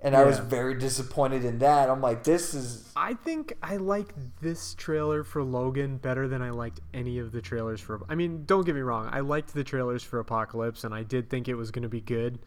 and 0.00 0.14
I 0.14 0.24
was 0.24 0.38
very 0.38 0.78
disappointed 0.78 1.44
in 1.44 1.58
that. 1.60 1.88
I'm 1.88 2.00
like, 2.00 2.24
this 2.24 2.54
is 2.54 2.92
I 2.94 3.14
think 3.14 3.54
I 3.62 3.76
like 3.76 4.14
this 4.40 4.74
trailer 4.74 5.24
for 5.24 5.42
Logan 5.42 5.96
better 5.96 6.28
than 6.28 6.42
I 6.42 6.50
liked 6.50 6.80
any 6.92 7.18
of 7.18 7.32
the 7.32 7.40
trailers 7.40 7.80
for. 7.80 8.00
I 8.08 8.14
mean, 8.14 8.44
don't 8.44 8.66
get 8.66 8.74
me 8.74 8.82
wrong. 8.82 9.08
I 9.10 9.20
liked 9.20 9.54
the 9.54 9.64
trailers 9.64 10.02
for 10.02 10.18
Apocalypse, 10.18 10.84
and 10.84 10.94
I 10.94 11.02
did 11.02 11.30
think 11.30 11.48
it 11.48 11.54
was 11.54 11.70
going 11.70 11.82
to 11.82 11.88
be 11.88 12.00
good. 12.00 12.38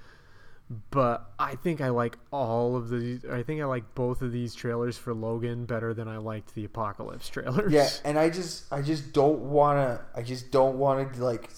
But 0.91 1.30
I 1.38 1.55
think 1.55 1.82
I 1.82 1.89
like 1.89 2.17
all 2.32 2.76
of 2.76 2.89
the. 2.89 3.19
I 3.32 3.43
think 3.43 3.61
I 3.61 3.65
like 3.65 3.95
both 3.95 4.21
of 4.21 4.32
these 4.32 4.55
trailers 4.55 4.97
for 4.97 5.13
Logan 5.13 5.65
better 5.65 5.93
than 5.93 6.07
I 6.07 6.17
liked 6.17 6.55
the 6.55 6.65
Apocalypse 6.65 7.30
trailers. 7.30 7.71
yeah, 7.71 7.89
and 8.05 8.17
I 8.17 8.30
just 8.30 8.71
I 8.71 8.82
just 8.82 9.13
don't 9.13 9.39
want 9.39 9.78
to. 9.78 10.05
I 10.17 10.21
just 10.24 10.51
don't 10.51 10.78
want 10.78 11.13
to 11.13 11.24
like 11.24 11.49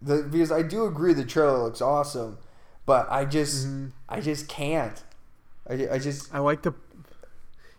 the 0.00 0.22
because 0.30 0.52
I 0.52 0.62
do 0.62 0.86
agree 0.86 1.12
the 1.12 1.24
trailer 1.24 1.58
looks 1.58 1.80
awesome, 1.82 2.38
but 2.86 3.06
I 3.10 3.24
just 3.24 3.66
Mm-hmm. 3.66 3.86
I 4.08 4.20
just 4.20 4.48
can't. 4.48 5.02
I, 5.68 5.88
I 5.92 5.98
just 5.98 6.34
I 6.34 6.38
like 6.38 6.62
the. 6.62 6.74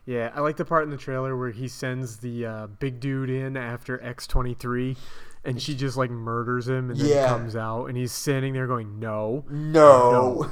Yeah, 0.06 0.32
I 0.36 0.42
like 0.42 0.58
the 0.58 0.66
part 0.66 0.84
in 0.84 0.92
the 0.92 0.98
trailer 0.98 1.36
where 1.36 1.50
he 1.50 1.68
sends 1.68 2.18
the 2.18 2.46
uh, 2.46 2.68
big 2.68 3.00
dude 3.00 3.30
in 3.30 3.58
after 3.58 4.02
X 4.04 4.28
twenty 4.28 4.54
three, 4.54 4.98
and 5.46 5.62
she 5.62 5.76
just 5.76 5.96
like 5.98 6.10
murders 6.10 6.68
him, 6.68 6.90
and 6.90 7.00
then 7.00 7.08
Yeah. 7.10 7.28
comes 7.28 7.56
out, 7.56 7.86
and 7.86 7.98
he's 7.98 8.12
standing 8.12 8.54
there 8.54 8.68
going, 8.68 9.00
"No, 9.00 9.46
no. 9.50 10.50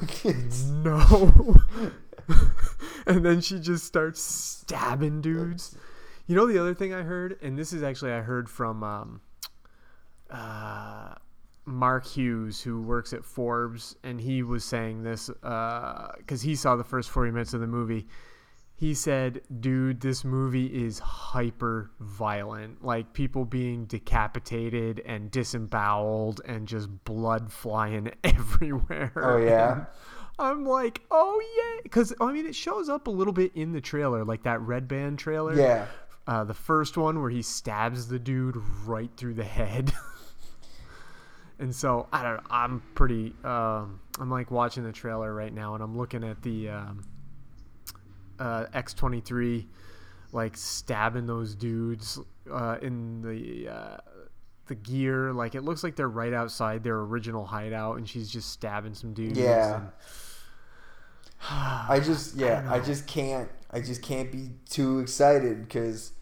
no," 0.84 1.56
and 3.06 3.26
then 3.26 3.41
she 3.41 3.60
just 3.60 3.86
starts 3.86 4.22
stabbing 4.22 5.22
dudes. 5.22 5.76
You 6.28 6.36
know 6.36 6.46
the 6.46 6.58
other 6.60 6.74
thing 6.74 6.94
I 6.94 7.02
heard, 7.04 7.38
and 7.41 7.58
this 7.58 7.74
is 7.74 7.84
actually 7.84 8.14
I 8.14 8.22
heard 8.22 8.50
from 8.50 8.82
um, 8.84 9.22
uh, 10.30 11.16
Mark 11.66 12.06
Hughes, 12.06 12.62
who 12.62 12.82
works 12.82 13.14
at 13.14 13.26
Forbes, 13.26 13.96
and 14.04 14.20
he 14.22 14.41
was 14.44 14.64
saying 14.64 15.04
this 15.04 15.28
because 15.30 16.41
he 16.41 16.56
saw 16.56 16.76
the 16.76 16.84
first 16.84 17.10
40 17.10 17.32
minutes 17.32 17.54
of 17.54 17.62
the 17.62 17.68
movie. 17.68 18.08
He 18.84 18.94
said, 18.96 19.40
dude, 19.62 20.02
this 20.02 20.26
movie 20.26 20.66
is 20.66 21.00
hyper 21.00 21.90
violent. 22.02 22.84
Like 22.84 23.14
people 23.14 23.46
being 23.46 23.86
decapitated 23.86 25.02
and 25.06 25.32
disemboweled 25.32 26.42
and 26.44 26.68
just 26.68 26.90
blood 27.06 27.50
flying 27.50 28.12
everywhere. 28.26 29.14
Oh, 29.16 29.38
yeah? 29.38 29.86
I'm 30.38 30.66
like, 30.66 31.00
oh 31.12 31.42
yeah, 31.58 31.80
because 31.84 32.14
I 32.20 32.34
mean, 32.34 32.46
it 32.46 32.56
shows 32.56 32.90
up 32.90 33.08
a 33.08 33.10
little 33.10 33.32
bit 33.32 33.54
in 33.56 33.72
the 33.72 33.80
trailer, 33.80 34.26
like 34.26 34.44
that 34.44 34.60
red 34.60 34.90
band 34.90 35.18
trailer. 35.18 35.56
Yeah. 35.56 35.86
Uh, 36.28 36.44
the 36.44 36.54
first 36.54 36.98
one 36.98 37.22
where 37.22 37.30
he 37.30 37.42
stabs 37.42 38.10
the 38.10 38.20
dude 38.20 38.58
right 38.86 39.12
through 39.16 39.36
the 39.36 39.46
head. 39.46 39.94
and 41.58 41.74
so 41.74 42.10
I 42.12 42.22
don't 42.22 42.36
know. 42.36 42.50
I'm 42.50 42.84
pretty. 42.96 43.34
Um, 43.46 44.02
I'm 44.20 44.30
like 44.30 44.52
watching 44.52 44.84
the 44.84 44.92
trailer 44.92 45.34
right 45.34 45.54
now, 45.54 45.74
and 45.74 45.82
I'm 45.82 45.98
looking 45.98 46.26
at 46.26 46.42
the 46.42 46.68
um, 46.68 47.06
uh, 48.44 48.66
X23, 48.74 49.66
like 50.32 50.58
stabbing 50.58 51.26
those 51.26 51.56
dudes 51.56 52.20
uh, 52.52 52.78
in 52.82 53.22
the. 53.22 53.70
Uh, 53.70 53.98
the 54.68 54.76
gear, 54.76 55.34
like 55.34 55.56
it 55.56 55.62
looks 55.64 55.84
like 55.84 55.98
they're 55.98 56.08
right 56.08 56.34
outside 56.34 56.86
their 56.86 56.96
original 56.96 57.46
hideout, 57.46 57.98
and 57.98 58.08
she's 58.08 58.30
just 58.30 58.50
stabbing 58.50 58.94
some 58.94 59.14
dudes. 59.14 59.38
Yeah. 59.38 59.76
and- 59.76 59.89
I 61.50 62.00
just 62.04 62.36
yeah, 62.38 62.66
I, 62.70 62.80
just 62.80 63.08
can't 63.08 63.50
I 63.72 63.82
just 63.82 64.02
can't 64.02 64.32
be 64.32 64.52
too 64.70 65.00
excited 65.00 65.62
because 65.62 66.14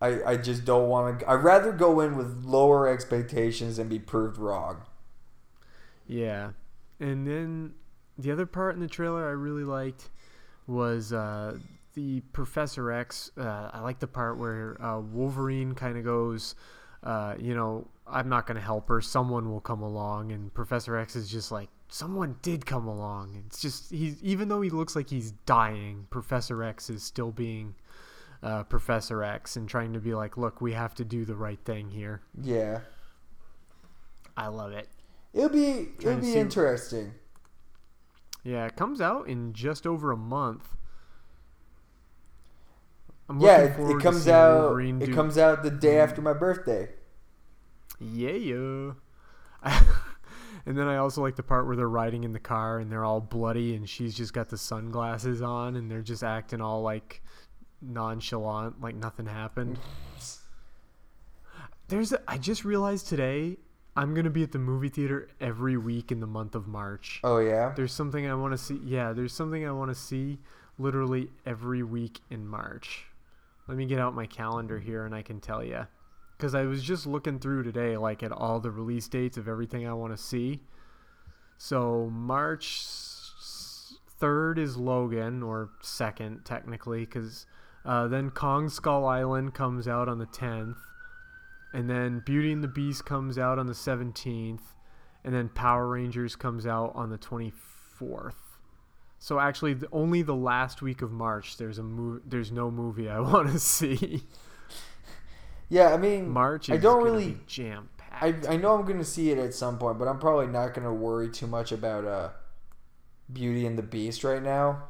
I 0.00 0.22
I 0.24 0.36
just 0.36 0.64
don't 0.64 0.88
want 0.88 1.20
to. 1.20 1.30
I'd 1.30 1.42
rather 1.42 1.72
go 1.72 2.00
in 2.00 2.16
with 2.16 2.44
lower 2.44 2.88
expectations 2.88 3.78
and 3.78 3.88
be 3.88 3.98
proved 3.98 4.38
wrong. 4.38 4.82
Yeah. 6.06 6.50
And 7.00 7.26
then 7.26 7.74
the 8.18 8.30
other 8.30 8.46
part 8.46 8.74
in 8.74 8.80
the 8.80 8.88
trailer 8.88 9.26
I 9.26 9.32
really 9.32 9.64
liked 9.64 10.10
was 10.66 11.12
uh, 11.12 11.58
the 11.94 12.20
Professor 12.32 12.90
X. 12.90 13.30
Uh, 13.36 13.70
I 13.72 13.80
like 13.80 13.98
the 13.98 14.06
part 14.06 14.38
where 14.38 14.80
uh, 14.82 15.00
Wolverine 15.00 15.74
kind 15.74 15.96
of 15.98 16.04
goes, 16.04 16.54
uh, 17.02 17.34
you 17.38 17.54
know, 17.54 17.86
I'm 18.06 18.28
not 18.28 18.46
going 18.46 18.56
to 18.56 18.62
help 18.62 18.88
her. 18.88 19.00
Someone 19.00 19.50
will 19.50 19.60
come 19.60 19.82
along. 19.82 20.32
And 20.32 20.52
Professor 20.52 20.96
X 20.96 21.16
is 21.16 21.30
just 21.30 21.50
like, 21.52 21.68
someone 21.88 22.36
did 22.42 22.66
come 22.66 22.86
along. 22.86 23.42
It's 23.46 23.60
just, 23.62 23.90
he's, 23.90 24.22
even 24.22 24.48
though 24.48 24.60
he 24.60 24.70
looks 24.70 24.94
like 24.96 25.08
he's 25.08 25.32
dying, 25.46 26.06
Professor 26.10 26.62
X 26.62 26.90
is 26.90 27.02
still 27.02 27.32
being. 27.32 27.74
Uh, 28.42 28.62
Professor 28.62 29.22
X 29.24 29.56
and 29.56 29.66
trying 29.66 29.94
to 29.94 30.00
be 30.00 30.12
like, 30.12 30.36
look, 30.36 30.60
we 30.60 30.74
have 30.74 30.94
to 30.96 31.02
do 31.02 31.24
the 31.24 31.34
right 31.34 31.58
thing 31.64 31.90
here. 31.90 32.20
Yeah, 32.42 32.80
I 34.36 34.48
love 34.48 34.72
it. 34.72 34.86
it'll 35.32 35.48
be 35.48 35.88
it'll 35.98 36.16
be 36.16 36.34
interesting. 36.34 37.14
Yeah, 38.44 38.66
it 38.66 38.76
comes 38.76 39.00
out 39.00 39.26
in 39.26 39.54
just 39.54 39.86
over 39.86 40.12
a 40.12 40.16
month. 40.16 40.76
I'm 43.28 43.40
Yeah, 43.40 43.62
it, 43.62 43.80
it 43.80 44.02
comes 44.02 44.28
out. 44.28 44.64
Wolverine 44.64 45.00
It 45.00 45.06
do- 45.06 45.14
comes 45.14 45.38
out 45.38 45.62
the 45.62 45.70
day 45.70 45.94
mm-hmm. 45.94 46.04
after 46.04 46.20
my 46.20 46.34
birthday. 46.34 46.90
Yeah, 47.98 48.32
yeah. 48.32 48.92
and 50.66 50.76
then 50.76 50.86
I 50.86 50.98
also 50.98 51.22
like 51.22 51.36
the 51.36 51.42
part 51.42 51.66
where 51.66 51.74
they're 51.74 51.88
riding 51.88 52.24
in 52.24 52.32
the 52.32 52.38
car 52.38 52.78
and 52.78 52.92
they're 52.92 53.04
all 53.04 53.20
bloody 53.20 53.74
and 53.74 53.88
she's 53.88 54.14
just 54.14 54.34
got 54.34 54.50
the 54.50 54.58
sunglasses 54.58 55.40
on 55.40 55.76
and 55.76 55.90
they're 55.90 56.02
just 56.02 56.22
acting 56.22 56.60
all 56.60 56.82
like 56.82 57.22
nonchalant, 57.80 58.78
like 58.82 58.94
nothing 58.94 59.26
happened. 59.26 59.78
There's 61.88 62.12
a, 62.12 62.20
I 62.28 62.38
just 62.38 62.64
realized 62.64 63.08
today 63.08 63.56
I'm 63.96 64.14
gonna 64.14 64.30
be 64.30 64.42
at 64.42 64.52
the 64.52 64.58
movie 64.58 64.88
theater 64.88 65.28
every 65.40 65.76
week 65.76 66.10
in 66.10 66.20
the 66.20 66.26
month 66.26 66.54
of 66.54 66.66
March. 66.66 67.20
Oh 67.22 67.38
yeah, 67.38 67.72
There's 67.76 67.92
something 67.92 68.26
I 68.26 68.34
want 68.34 68.52
to 68.52 68.58
see. 68.58 68.80
Yeah, 68.84 69.12
there's 69.12 69.32
something 69.32 69.66
I 69.66 69.72
want 69.72 69.90
to 69.90 69.94
see 69.94 70.38
literally 70.78 71.30
every 71.46 71.82
week 71.82 72.20
in 72.30 72.46
March. 72.46 73.06
Let 73.68 73.76
me 73.76 73.86
get 73.86 73.98
out 73.98 74.14
my 74.14 74.26
calendar 74.26 74.78
here 74.78 75.06
and 75.06 75.14
I 75.14 75.22
can 75.22 75.40
tell 75.40 75.64
you. 75.64 75.86
Because 76.36 76.54
I 76.54 76.62
was 76.64 76.82
just 76.82 77.06
looking 77.06 77.38
through 77.38 77.62
today, 77.62 77.96
like 77.96 78.22
at 78.22 78.32
all 78.32 78.58
the 78.60 78.70
release 78.70 79.06
dates 79.08 79.36
of 79.36 79.48
everything 79.48 79.86
I 79.86 79.94
want 79.94 80.14
to 80.14 80.22
see. 80.22 80.60
So 81.56 82.10
March 82.12 82.82
3rd 84.20 84.58
is 84.58 84.76
Logan, 84.76 85.42
or 85.42 85.70
2nd 85.82 86.44
technically, 86.44 87.00
because 87.00 87.46
uh, 87.84 88.08
then 88.08 88.30
Kong 88.30 88.68
Skull 88.68 89.06
Island 89.06 89.54
comes 89.54 89.86
out 89.86 90.08
on 90.08 90.18
the 90.18 90.26
10th. 90.26 90.76
And 91.74 91.90
then 91.90 92.20
Beauty 92.24 92.52
and 92.52 92.62
the 92.62 92.68
Beast 92.68 93.04
comes 93.04 93.36
out 93.36 93.58
on 93.58 93.66
the 93.66 93.72
17th 93.72 94.60
and 95.24 95.34
then 95.34 95.48
Power 95.48 95.88
Rangers 95.88 96.36
comes 96.36 96.66
out 96.66 96.92
on 96.94 97.10
the 97.10 97.18
24th. 97.18 98.34
So 99.18 99.40
actually, 99.40 99.74
the, 99.74 99.88
only 99.90 100.22
the 100.22 100.36
last 100.36 100.82
week 100.82 101.02
of 101.02 101.10
March 101.10 101.56
there's 101.56 101.78
a 101.78 101.82
mov- 101.82 102.20
there's 102.26 102.52
no 102.52 102.70
movie 102.70 103.08
I 103.08 103.18
want 103.32 103.50
to 103.50 103.58
see. 103.58 104.22
yeah. 105.68 105.92
I 105.92 105.96
mean, 105.96 106.28
March 106.28 106.68
is 106.68 106.74
I 106.74 106.76
don't 106.76 107.02
really. 107.02 107.38
jam 107.46 107.88
I 108.20 108.30
packed. 108.32 108.48
I 108.48 108.56
know 108.56 108.74
I'm 108.74 108.84
gonna 108.84 109.02
see 109.02 109.30
it 109.30 109.38
at 109.38 109.54
some 109.54 109.78
point, 109.78 109.98
but 109.98 110.06
I'm 110.06 110.18
probably 110.18 110.46
not 110.46 110.74
gonna 110.74 110.92
worry 110.92 111.30
too 111.30 111.46
much 111.46 111.72
about 111.72 112.04
uh, 112.04 112.28
Beauty 113.32 113.66
and 113.66 113.76
the 113.78 113.82
Beast 113.82 114.22
right 114.24 114.42
now. 114.42 114.84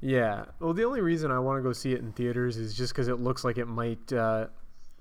Yeah. 0.00 0.44
Well, 0.60 0.72
the 0.72 0.84
only 0.84 1.00
reason 1.00 1.32
I 1.32 1.40
want 1.40 1.58
to 1.58 1.62
go 1.62 1.72
see 1.72 1.92
it 1.92 2.00
in 2.00 2.12
theaters 2.12 2.56
is 2.56 2.74
just 2.74 2.92
because 2.94 3.08
it 3.08 3.16
looks 3.18 3.44
like 3.44 3.58
it 3.58 3.66
might. 3.66 4.12
Uh, 4.12 4.46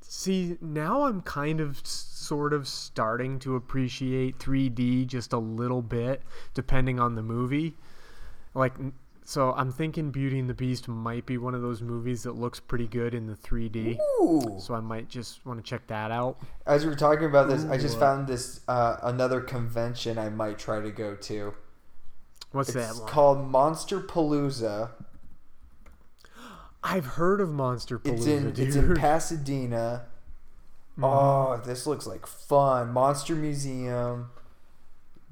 see, 0.08 0.58
now 0.62 1.04
I'm 1.04 1.22
kind 1.22 1.60
of 1.60 1.86
sort 1.86 2.54
of 2.54 2.68
starting 2.68 3.40
to 3.40 3.56
appreciate 3.56 4.40
3D 4.40 5.06
just 5.08 5.34
a 5.34 5.38
little 5.38 5.82
bit, 5.82 6.22
depending 6.54 7.00
on 7.00 7.16
the 7.16 7.24
movie. 7.24 7.76
Like, 8.54 8.74
so 9.24 9.54
I'm 9.54 9.72
thinking 9.72 10.10
Beauty 10.12 10.40
and 10.40 10.50
the 10.50 10.54
Beast 10.54 10.88
might 10.88 11.26
be 11.26 11.38
one 11.38 11.54
of 11.54 11.62
those 11.62 11.82
movies 11.82 12.24
that 12.24 12.34
looks 12.34 12.60
pretty 12.60 12.88
good 12.88 13.14
in 13.14 13.28
the 13.28 13.36
3D. 13.36 13.98
Ooh. 14.22 14.56
So 14.60 14.74
I 14.74 14.80
might 14.80 15.10
just 15.10 15.46
want 15.46 15.64
to 15.64 15.70
check 15.70 15.86
that 15.88 16.12
out. 16.12 16.38
As 16.66 16.84
we 16.84 16.90
were 16.90 16.96
talking 16.96 17.26
about 17.26 17.50
this, 17.50 17.66
I 17.66 17.78
just 17.78 18.00
found 18.00 18.28
this 18.28 18.62
uh, 18.68 18.98
another 19.04 19.42
convention 19.42 20.18
I 20.18 20.30
might 20.30 20.58
try 20.58 20.80
to 20.80 20.92
go 20.92 21.16
to. 21.16 21.54
What's 22.54 22.70
It's 22.70 22.76
that 22.76 23.02
one? 23.02 23.10
called 23.12 23.48
Monster 23.52 24.00
Palooza. 24.00 24.92
I've 26.90 27.06
heard 27.06 27.42
of 27.42 27.50
Monster 27.52 28.00
Palooza, 28.00 28.14
It's 28.14 28.26
in 28.28 28.52
dude. 28.52 28.60
it's 28.68 28.76
in 28.76 28.96
Pasadena. 28.96 30.06
Mm-hmm. 30.98 31.04
Oh, 31.04 31.62
this 31.64 31.86
looks 31.86 32.08
like 32.08 32.26
fun. 32.26 32.90
Monster 32.92 33.36
Museum. 33.36 34.32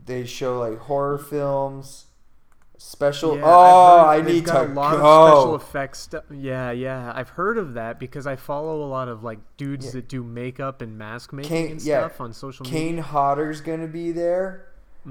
They 0.05 0.23
show 0.25 0.59
like 0.59 0.77
horror 0.77 1.17
films. 1.17 2.05
Special. 2.77 3.35
Yeah, 3.37 3.41
oh, 3.45 4.05
I 4.05 4.21
need 4.21 4.43
got 4.45 4.65
to 4.65 4.71
a 4.71 4.73
lot 4.73 4.91
go. 4.91 4.97
of 4.97 5.31
special 5.31 5.55
effects 5.55 5.99
stuff. 6.01 6.23
Yeah, 6.29 6.69
yeah, 6.69 7.11
I've 7.15 7.29
heard 7.29 7.57
of 7.57 7.73
that 7.73 7.99
because 7.99 8.27
I 8.27 8.35
follow 8.35 8.83
a 8.83 8.85
lot 8.85 9.07
of 9.07 9.23
like 9.23 9.39
dudes 9.57 9.87
Yeah. 9.87 9.91
that 9.93 10.07
do 10.07 10.23
makeup 10.23 10.83
and 10.83 10.99
mask 10.99 11.33
making 11.33 11.49
Kane, 11.49 11.71
and 11.71 11.81
yeah, 11.81 12.01
stuff 12.01 12.21
on 12.21 12.31
social 12.33 12.63
media. 12.65 12.79
Kane. 12.79 12.97
Hodder's 12.99 13.61
gonna 13.61 13.87
be 13.87 14.11
there. 14.11 14.67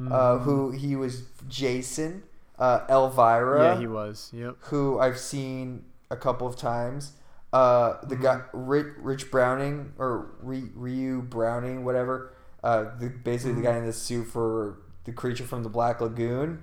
Uh, 0.09 0.39
who 0.39 0.71
he 0.71 0.95
was 0.95 1.23
Jason, 1.49 2.23
uh, 2.61 2.87
Elvira. 2.89 3.75
Yeah, 3.75 3.81
he 3.81 3.89
was. 3.89 4.31
Yep. 4.33 4.55
who 4.61 5.01
I've 5.01 5.19
seen 5.19 5.83
a 6.11 6.17
couple 6.17 6.47
of 6.47 6.57
times. 6.57 7.13
Uh, 7.53 7.99
the 8.07 8.17
guy 8.17 8.37
Mm-hmm. 8.37 8.59
Rich, 8.67 8.87
Rich 8.99 9.31
Browning 9.31 9.93
or 9.99 10.35
Ry- 10.43 10.71
Ricou 10.77 11.23
Browning, 11.29 11.85
whatever. 11.85 12.35
Uh, 12.63 12.97
the, 12.99 13.09
basically 13.11 13.53
Mm-hmm. 13.53 13.63
the 13.63 13.69
guy 13.69 13.77
in 13.79 13.87
the 13.87 13.93
suit 13.93 14.25
for 14.27 14.79
the 15.05 15.13
creature 15.13 15.45
from 15.45 15.63
the 15.63 15.69
Black 15.69 16.01
Lagoon. 16.01 16.63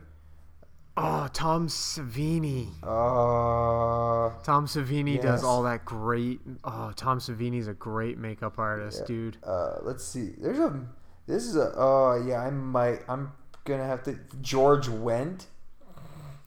Oh, 0.98 1.30
Tom 1.32 1.68
Savini. 1.70 2.68
Uh, 2.84 4.34
Tom 4.44 4.66
Savini 4.68 5.16
Yes. 5.16 5.24
does 5.24 5.44
all 5.44 5.64
that 5.64 5.86
great. 5.86 6.42
Oh, 6.66 6.92
Tom 6.96 7.20
Savini's 7.20 7.68
a 7.68 7.74
great 7.74 8.18
makeup 8.18 8.60
artist, 8.60 9.06
dude. 9.06 9.38
uh, 9.44 9.76
let's 9.84 10.04
see. 10.04 10.34
There's 10.38 10.60
a. 10.60 10.82
This 11.28 11.46
is 11.46 11.56
a. 11.56 11.72
Oh 11.78 12.22
yeah, 12.28 12.42
I 12.42 12.50
might. 12.50 13.00
I'm 13.08 13.32
gonna 13.64 13.86
have 13.86 14.04
to. 14.04 14.20
George 14.42 14.88
Wendt. 14.90 15.46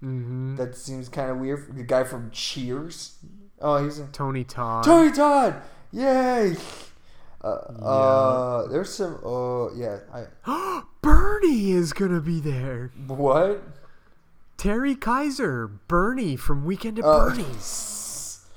Mm-hmm. 0.05 0.57
That 0.57 0.77
seems 0.77 1.09
kind 1.09 1.31
of 1.31 1.39
weird. 1.39 1.75
The 1.77 1.83
guy 1.83 2.05
from 2.05 2.31
Cheers. 2.31 3.17
Oh, 3.61 3.83
he's 3.83 3.99
a 3.99 4.07
Tony 4.09 4.45
Todd. 4.45 4.85
Tony 4.85 5.11
Todd. 5.13 5.63
Yay. 5.93 6.57
Uh, 7.43 7.47
uh, 7.47 8.67
there's 8.69 8.93
some. 8.93 9.19
Oh 9.25 9.71
yeah. 9.75 9.99
I 10.13 10.83
Bernie 11.03 11.71
is 11.73 11.93
gonna 11.93 12.21
be 12.21 12.41
there. 12.41 12.91
what? 13.07 13.63
Terry 14.57 14.95
Kiser, 14.95 15.67
Bernie 15.89 16.37
from 16.37 16.65
Weekend 16.65 16.99
at 16.99 17.05
Uh, 17.05 17.29
Bernie's. 17.31 17.91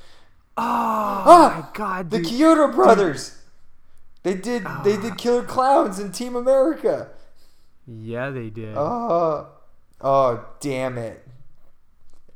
Oh 0.60 0.64
Ah, 0.64 1.62
my 1.72 1.78
god, 1.78 2.10
The 2.10 2.18
dude. 2.18 2.28
Chiodo 2.28 2.74
brothers. 2.74 3.38
They 4.24 4.34
did. 4.34 4.64
They 4.84 4.98
Ah. 4.98 5.02
did 5.02 5.18
Killer 5.18 5.44
Klowns 5.44 6.00
in 6.00 6.12
Team 6.12 6.36
America. 6.36 7.10
yeah, 7.86 8.32
they 8.32 8.50
did. 8.50 8.76
Oh. 8.76 9.50
Oh 10.02 10.46
damn 10.60 10.98
it. 10.98 11.27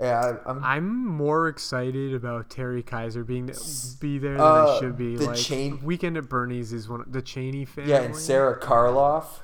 Yeah, 0.02 0.38
I'm. 0.48 0.64
I'm 0.64 1.06
more 1.06 1.48
excited 1.48 2.16
about 2.16 2.50
Terry 2.50 2.82
Kiser 2.82 3.24
being 3.24 3.52
be 4.00 4.18
there 4.18 4.32
than 4.34 4.42
Uh, 4.42 4.66
I 4.76 4.80
should 4.80 4.98
be. 4.98 5.16
the 5.16 5.26
like 5.28 5.38
Chain- 5.38 5.80
Weekend 5.84 6.18
at 6.18 6.28
Bernie's 6.28 6.74
is 6.74 6.90
one 6.90 7.02
of 7.02 7.12
the 7.12 7.22
Chaney 7.22 7.66
family. 7.66 7.92
Yeah, 7.92 8.02
and 8.02 8.16
Sarah 8.16 8.60
Karloff. 8.60 9.42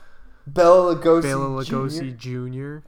Bela 0.48 0.96
Lugosi. 0.96 1.22
Bela 1.24 1.64
Jr. 1.64 1.76
Lugosi 1.76 2.18
Jr. 2.84 2.88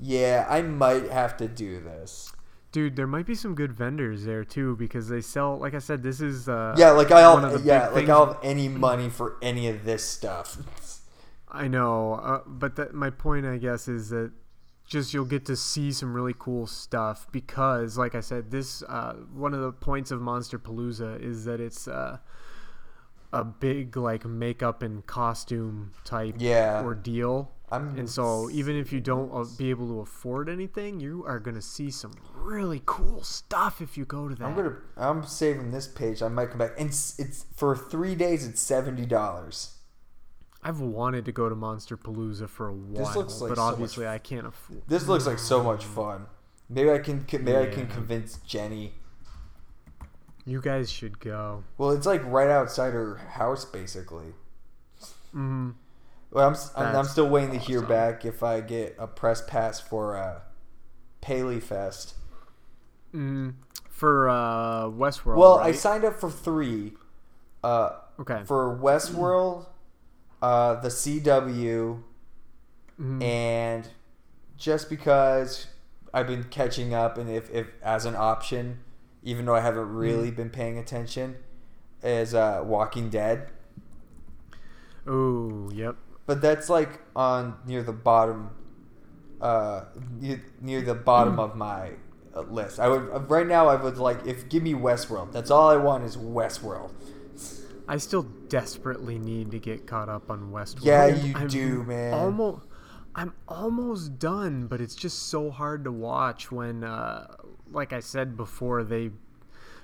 Yeah, 0.00 0.46
I 0.50 0.62
might 0.62 1.10
have 1.10 1.36
to 1.36 1.46
do 1.48 1.80
this. 1.80 2.32
Dude, 2.72 2.96
there 2.96 3.06
might 3.06 3.26
be 3.26 3.34
some 3.34 3.54
good 3.54 3.72
vendors 3.72 4.24
there 4.24 4.44
too 4.44 4.74
because 4.76 5.08
they 5.08 5.20
sell. 5.20 5.58
Like 5.58 5.74
I 5.74 5.78
said, 5.78 6.02
this 6.02 6.20
is 6.20 6.48
uh, 6.48 6.74
Yeah, 6.78 6.90
like 6.92 7.10
I'll 7.12 7.60
yeah, 7.60 7.84
like 7.86 7.94
things- 7.94 8.10
I'll 8.10 8.26
have 8.32 8.38
any 8.42 8.66
money 8.68 9.10
for 9.10 9.36
any 9.42 9.68
of 9.68 9.84
this 9.84 10.02
stuff. 10.02 10.56
I 11.54 11.68
know, 11.68 12.14
uh, 12.14 12.40
but 12.46 12.76
that, 12.76 12.94
my 12.94 13.10
point, 13.10 13.44
I 13.44 13.58
guess, 13.58 13.86
is 13.86 14.08
that 14.08 14.32
just 14.92 15.12
you'll 15.14 15.24
get 15.24 15.46
to 15.46 15.56
see 15.56 15.90
some 15.90 16.12
really 16.14 16.34
cool 16.38 16.66
stuff 16.66 17.26
because, 17.32 17.96
like 17.96 18.14
I 18.14 18.20
said, 18.20 18.50
this 18.50 18.82
uh, 18.82 19.14
one 19.34 19.54
of 19.54 19.60
the 19.60 19.72
points 19.72 20.10
of 20.10 20.20
Monster 20.20 20.58
Palooza 20.58 21.20
is 21.20 21.46
that 21.46 21.60
it's 21.60 21.88
uh, 21.88 22.18
a 23.32 23.44
big 23.44 23.96
like 23.96 24.24
makeup 24.26 24.82
and 24.82 25.04
costume 25.06 25.92
type 26.04 26.34
Yeah. 26.38 26.82
ordeal. 26.84 27.50
I'm- 27.70 27.94
and 27.96 28.10
so 28.10 28.50
even 28.50 28.76
if 28.76 28.92
you 28.92 29.00
don't 29.00 29.32
uh, 29.32 29.46
be 29.56 29.70
able 29.70 29.86
to 29.88 30.00
afford 30.00 30.50
anything, 30.50 31.00
you 31.00 31.24
are 31.26 31.38
gonna 31.38 31.62
see 31.62 31.90
some 31.90 32.12
really 32.34 32.82
cool 32.84 33.22
stuff 33.22 33.80
if 33.80 33.96
you 33.96 34.04
go 34.04 34.28
to 34.28 34.34
that. 34.34 34.44
I'm 34.44 34.54
gonna 34.54 34.76
I'm 34.98 35.24
saving 35.24 35.70
this 35.70 35.88
page. 35.88 36.22
I 36.22 36.28
might 36.28 36.50
come 36.50 36.58
back. 36.58 36.72
And 36.78 36.90
it's, 36.90 37.18
it's 37.18 37.46
for 37.56 37.74
three 37.74 38.14
days. 38.14 38.46
It's 38.46 38.60
seventy 38.60 39.06
dollars. 39.06 39.78
I've 40.62 40.80
wanted 40.80 41.24
to 41.24 41.32
go 41.32 41.48
to 41.48 41.54
Monster 41.56 41.96
Palooza 41.96 42.48
for 42.48 42.68
a 42.68 42.72
while, 42.72 43.04
This 43.04 43.16
looks 43.16 43.40
like 43.40 43.48
but 43.50 43.56
so 43.56 43.62
obviously 43.62 44.06
I 44.06 44.18
can't 44.18 44.46
afford. 44.46 44.82
This 44.86 45.08
looks 45.08 45.26
like 45.26 45.38
so 45.38 45.62
much 45.62 45.84
fun. 45.84 46.26
Maybe 46.68 46.90
I 46.90 46.98
can 46.98 47.26
maybe 47.32 47.56
I 47.56 47.66
can 47.66 47.88
convince 47.88 48.38
Jenny. 48.38 48.94
You 50.44 50.60
guys 50.60 50.90
should 50.90 51.20
go. 51.20 51.64
Well, 51.78 51.90
it's 51.90 52.06
like 52.06 52.24
right 52.24 52.48
outside 52.48 52.92
her 52.92 53.16
house, 53.16 53.64
basically. 53.64 54.34
Mm-hmm. 55.34 55.70
Well, 56.30 56.48
I'm, 56.48 56.56
I'm, 56.76 56.96
I'm 56.96 57.04
still 57.04 57.28
waiting 57.28 57.52
to 57.52 57.58
hear 57.58 57.82
back 57.82 58.24
if 58.24 58.42
I 58.42 58.60
get 58.60 58.96
a 58.98 59.06
press 59.06 59.42
pass 59.46 59.78
for 59.80 60.16
uh, 60.16 60.40
Paley 61.20 61.60
Fest. 61.60 62.14
Mm, 63.14 63.54
for 63.90 64.28
uh, 64.28 64.84
Westworld. 64.84 65.36
Well, 65.36 65.58
I 65.58 65.72
signed 65.72 66.04
up 66.04 66.18
for 66.18 66.30
three. 66.30 66.94
Uh, 67.62 67.90
Okay. 68.20 68.42
For 68.44 68.78
Westworld, 68.78 69.66
uh, 70.42 70.74
the 70.80 70.88
CW, 70.90 72.02
Mhm. 73.00 73.22
and 73.22 73.88
just 74.58 74.90
because 74.90 75.68
I've 76.12 76.26
been 76.26 76.44
catching 76.44 76.92
up, 76.92 77.16
and 77.16 77.30
if, 77.30 77.50
if 77.50 77.68
as 77.82 78.04
an 78.04 78.14
option, 78.16 78.80
even 79.22 79.46
though 79.46 79.54
I 79.54 79.60
haven't 79.60 79.94
really 79.94 80.30
Mm. 80.30 80.36
been 80.36 80.50
paying 80.50 80.76
attention, 80.78 81.36
is 82.02 82.34
uh, 82.34 82.62
Walking 82.64 83.08
Dead. 83.08 83.48
Oh, 85.06 85.70
yep. 85.72 85.96
But 86.26 86.40
that's 86.42 86.68
like 86.68 87.00
on 87.16 87.56
near 87.66 87.82
the 87.82 87.92
bottom, 87.92 88.50
uh, 89.40 89.84
near, 90.20 90.42
near 90.60 90.82
the 90.82 90.94
bottom 90.94 91.38
of 91.40 91.56
my 91.56 91.92
uh, 92.34 92.42
list. 92.42 92.78
I 92.78 92.88
would 92.88 93.10
uh, 93.12 93.20
right 93.20 93.46
now. 93.46 93.68
I 93.68 93.74
would 93.76 93.98
like 93.98 94.24
if 94.26 94.48
give 94.48 94.62
me 94.62 94.74
Westworld. 94.74 95.32
That's 95.32 95.50
all 95.50 95.68
I 95.68 95.76
want 95.76 96.04
is 96.04 96.16
Westworld. 96.16 96.90
I 97.88 97.96
still 97.98 98.22
desperately 98.22 99.18
need 99.18 99.50
to 99.50 99.58
get 99.58 99.86
caught 99.86 100.08
up 100.08 100.30
on 100.30 100.52
Westworld. 100.52 100.84
Yeah, 100.84 101.06
you 101.06 101.34
I'm 101.36 101.48
do, 101.48 101.82
man. 101.82 102.14
Almost, 102.14 102.66
I'm 103.14 103.34
almost 103.48 104.18
done, 104.18 104.66
but 104.66 104.80
it's 104.80 104.94
just 104.94 105.28
so 105.28 105.50
hard 105.50 105.84
to 105.84 105.92
watch 105.92 106.50
when, 106.50 106.84
uh, 106.84 107.34
like 107.70 107.92
I 107.92 108.00
said 108.00 108.36
before, 108.36 108.84
they, 108.84 109.10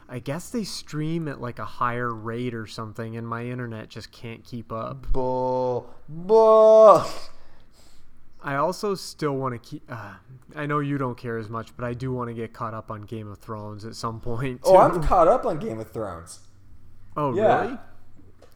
I 0.08 0.18
guess 0.20 0.50
they 0.50 0.64
stream 0.64 1.28
at 1.28 1.40
like 1.40 1.58
a 1.58 1.64
higher 1.64 2.14
rate 2.14 2.54
or 2.54 2.66
something, 2.66 3.16
and 3.16 3.26
my 3.26 3.44
internet 3.44 3.88
just 3.88 4.12
can't 4.12 4.44
keep 4.44 4.72
up. 4.72 5.12
Bull, 5.12 5.92
bull. 6.08 7.04
I 8.40 8.54
also 8.54 8.94
still 8.94 9.36
want 9.36 9.60
to 9.60 9.68
keep. 9.68 9.82
Uh, 9.88 10.14
I 10.54 10.66
know 10.66 10.78
you 10.78 10.96
don't 10.96 11.18
care 11.18 11.38
as 11.38 11.48
much, 11.48 11.76
but 11.76 11.84
I 11.84 11.92
do 11.92 12.12
want 12.12 12.28
to 12.28 12.34
get 12.34 12.52
caught 12.52 12.72
up 12.72 12.90
on 12.90 13.02
Game 13.02 13.28
of 13.30 13.38
Thrones 13.38 13.84
at 13.84 13.96
some 13.96 14.20
point. 14.20 14.60
Oh, 14.62 14.78
I'm 14.78 15.02
caught 15.02 15.26
up 15.26 15.44
on 15.44 15.58
Game 15.58 15.80
of 15.80 15.90
Thrones. 15.90 16.38
Oh, 17.18 17.34
Yeah. 17.34 17.60
really? 17.62 17.78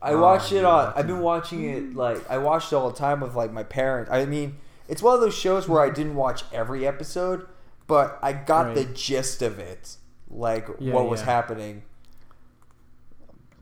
I 0.00 0.12
Oh, 0.12 0.34
it 0.34 0.64
on. 0.64 0.92
I've 0.96 1.06
been 1.06 1.20
watching 1.20 1.64
it 1.68 1.94
like 1.94 2.28
I 2.30 2.38
watched 2.38 2.72
it 2.72 2.76
all 2.76 2.90
the 2.90 2.96
time 2.96 3.20
with 3.20 3.34
like 3.34 3.52
my 3.52 3.62
parents. 3.62 4.10
I 4.10 4.24
mean, 4.24 4.56
it's 4.88 5.02
one 5.02 5.14
of 5.14 5.20
those 5.20 5.34
shows 5.34 5.68
where 5.68 5.80
I 5.82 5.90
didn't 5.90 6.14
watch 6.16 6.44
every 6.52 6.86
episode, 6.86 7.46
but 7.86 8.18
I 8.22 8.32
got 8.32 8.74
the 8.74 8.84
gist 8.84 9.42
of 9.42 9.58
it, 9.58 9.96
like 10.28 10.68
Yeah, 10.78 10.94
what 10.94 11.08
was 11.08 11.20
yeah. 11.20 11.26
happening. 11.26 11.82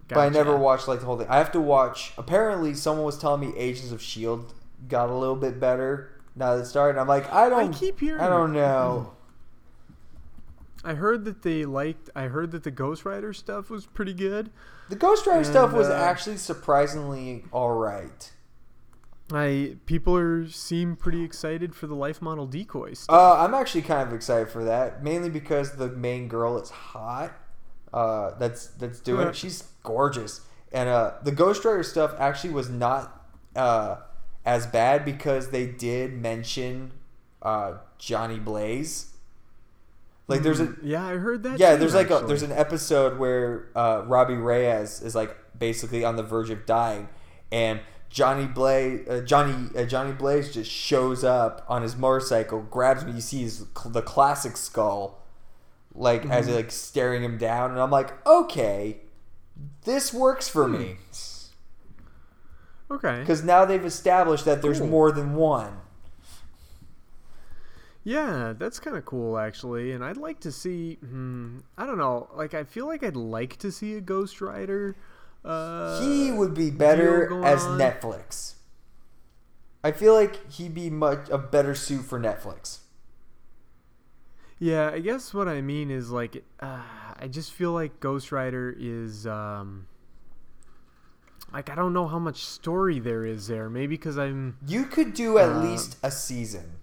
But 0.09 0.19
I 0.19 0.29
never 0.29 0.57
watched 0.57 0.89
like 0.89 1.01
the 1.01 1.07
whole 1.07 1.17
thing. 1.19 1.29
I 1.29 1.39
have 1.39 1.53
to 1.53 1.61
watch. 1.61 2.13
Apparently, 2.19 2.75
someone 2.75 3.05
was 3.07 3.19
telling 3.19 3.41
me 3.41 3.57
Agents 3.57 3.93
of 3.93 4.03
Shield 4.03 4.53
got 4.89 5.09
a 5.09 5.15
little 5.15 5.37
bit 5.37 5.61
better 5.61 6.11
now 6.35 6.57
that 6.57 6.63
it 6.63 6.67
started. 6.67 6.99
I'm 6.99 7.07
like, 7.07 7.31
I 7.33 7.49
don't. 7.49 7.73
keep 7.73 8.01
hearing 8.01 8.21
I 8.21 8.29
don't 8.29 8.53
know. 8.53 9.13
Mm. 10.85 10.91
I 10.91 10.95
heard 10.95 11.25
that 11.27 11.43
they 11.43 11.65
liked. 11.65 12.09
I 12.17 12.25
heard 12.25 12.51
that 12.53 12.65
the 12.65 12.71
Ghost 12.71 13.05
Rider 13.05 13.33
stuff 13.33 13.69
was 13.71 13.87
pretty 13.87 14.15
good. 14.15 14.51
The 14.91 14.97
Ghost 14.97 15.25
Rider 15.25 15.45
stuff 15.45 15.73
was 15.73 15.89
uh, 15.89 15.95
actually 15.95 16.37
surprisingly 16.37 17.45
all 17.53 17.75
right. 17.75 18.33
I 19.33 19.77
people 19.87 20.17
are 20.17 20.49
seem 20.49 20.97
pretty 20.97 21.23
excited 21.23 21.77
for 21.77 21.87
the 21.87 21.95
life 21.95 22.21
model 22.21 22.45
decoys. 22.45 23.07
Uh, 23.09 23.39
I'm 23.39 23.55
actually 23.55 23.83
kind 23.83 24.09
of 24.09 24.13
excited 24.13 24.49
for 24.49 24.65
that, 24.65 25.05
mainly 25.05 25.31
because 25.31 25.77
the 25.77 25.89
main 25.91 26.27
girl 26.27 26.59
is 26.59 26.71
hot. 26.71 27.33
Uh, 27.95 28.33
that's 28.41 28.67
that's 28.67 28.99
doing 28.99 29.29
it. 29.29 29.37
She's 29.37 29.63
gorgeous, 29.85 30.41
and 30.73 30.89
uh, 30.89 31.13
the 31.23 31.31
Ghost 31.31 31.65
Rider 31.65 31.85
stuff 31.85 32.13
actually 32.19 32.53
was 32.53 32.69
not 32.69 33.31
uh, 33.55 33.99
as 34.45 34.67
bad 34.67 35.05
because 35.05 35.51
they 35.51 35.67
did 35.67 36.15
mention 36.15 36.91
uh, 37.43 37.75
Johnny 37.97 38.41
Blaze. 38.41 39.10
Like 40.31 40.43
there's 40.43 40.61
a 40.61 40.75
yeah, 40.83 41.05
I 41.07 41.17
heard 41.17 41.43
that. 41.43 41.59
yeah, 41.59 41.73
too, 41.73 41.79
there's 41.79 41.95
like 41.95 42.11
a 42.11 42.21
there's 42.27 42.43
an 42.43 42.53
episode 42.53 43.19
where 43.19 43.69
uh, 43.75 44.03
Robbie 44.07 44.35
Reyes 44.35 45.03
is 45.03 45.15
like 45.15 45.37
basically 45.59 46.05
on 46.05 46.17
the 46.17 46.23
verge 46.23 46.51
of 46.51 46.65
dying, 46.67 47.09
and 47.53 47.81
Johnny 48.09 48.47
Blaze 48.47 49.09
uh, 49.09 49.21
Johnny 49.21 49.69
uh, 49.77 49.85
Johnny 49.85 50.13
Blaze 50.13 50.53
just 50.55 50.71
shows 50.71 51.25
up 51.25 51.65
on 51.69 51.83
his 51.83 51.97
motorcycle, 51.97 52.63
grabs 52.63 53.05
me. 53.05 53.13
You 53.13 53.21
see 53.21 53.43
his 53.43 53.67
the 53.87 54.03
classic 54.03 54.57
skull, 54.57 55.23
like 55.95 56.25
as 56.27 56.49
Mhm. 56.49 56.55
like 56.55 56.71
staring 56.71 57.23
him 57.25 57.37
down, 57.37 57.71
and 57.73 57.81
I'm 57.81 57.91
like, 57.91 58.25
okay, 58.27 58.99
this 59.85 60.13
works 60.15 60.49
for 60.49 60.67
me 60.69 60.97
okay. 62.91 63.19
because 63.21 63.43
now 63.45 63.65
they've 63.65 63.85
established 63.85 64.45
that 64.45 64.63
there's 64.63 64.79
Cool. 64.79 64.89
more 64.89 65.13
than 65.13 65.35
one. 65.35 65.81
Yeah, 68.03 68.55
that's 68.59 68.81
kind 68.81 68.97
of 68.97 69.05
cool 69.05 69.39
actually, 69.39 69.93
and 69.93 70.03
I'd 70.05 70.17
like 70.17 70.41
to 70.41 70.53
see. 70.53 70.95
Hmm, 70.97 71.59
I 71.77 71.85
don't 71.87 71.99
know. 71.99 72.29
Like, 72.35 72.55
I 72.55 72.65
feel 72.65 72.87
like 72.87 73.03
I'd 73.05 73.17
like 73.17 73.57
to 73.59 73.71
see 73.71 73.95
a 73.95 74.01
Ghost 74.01 74.41
Rider. 74.41 74.97
Uh, 75.45 76.01
he 76.01 76.31
would 76.31 76.55
be 76.55 76.71
better 76.71 77.45
as 77.45 77.65
on. 77.65 77.79
Netflix. 77.79 78.55
I 79.83 79.93
feel 79.93 80.15
like 80.15 80.51
he'd 80.53 80.75
be 80.75 80.91
much 80.91 81.29
a 81.31 81.39
better 81.39 81.75
suit 81.75 82.03
for 82.05 82.19
Netflix. 82.21 82.81
Yeah, 84.59 84.91
I 84.91 85.01
guess 85.01 85.33
what 85.33 85.49
I 85.49 85.63
mean 85.63 85.91
is 85.91 86.11
like, 86.11 86.45
uh, 86.61 86.83
I 87.19 87.29
just 87.29 87.53
feel 87.53 87.73
like 87.73 88.01
Ghost 88.01 88.33
Rider 88.33 88.75
is. 88.79 89.27
um 89.27 89.87
like 91.53 91.69
I 91.69 91.75
don't 91.75 91.93
know 91.93 92.07
how 92.07 92.19
much 92.19 92.45
story 92.45 92.99
there 92.99 93.25
is 93.25 93.47
there. 93.49 93.69
Maybe 93.69 93.97
because 93.97 94.17
I'm 94.19 94.57
You 94.67 94.85
could 94.85 95.15
do 95.15 95.39
at 95.39 95.49
Uh, 95.49 95.63
least 95.63 95.97
a 96.03 96.11
season. 96.11 96.80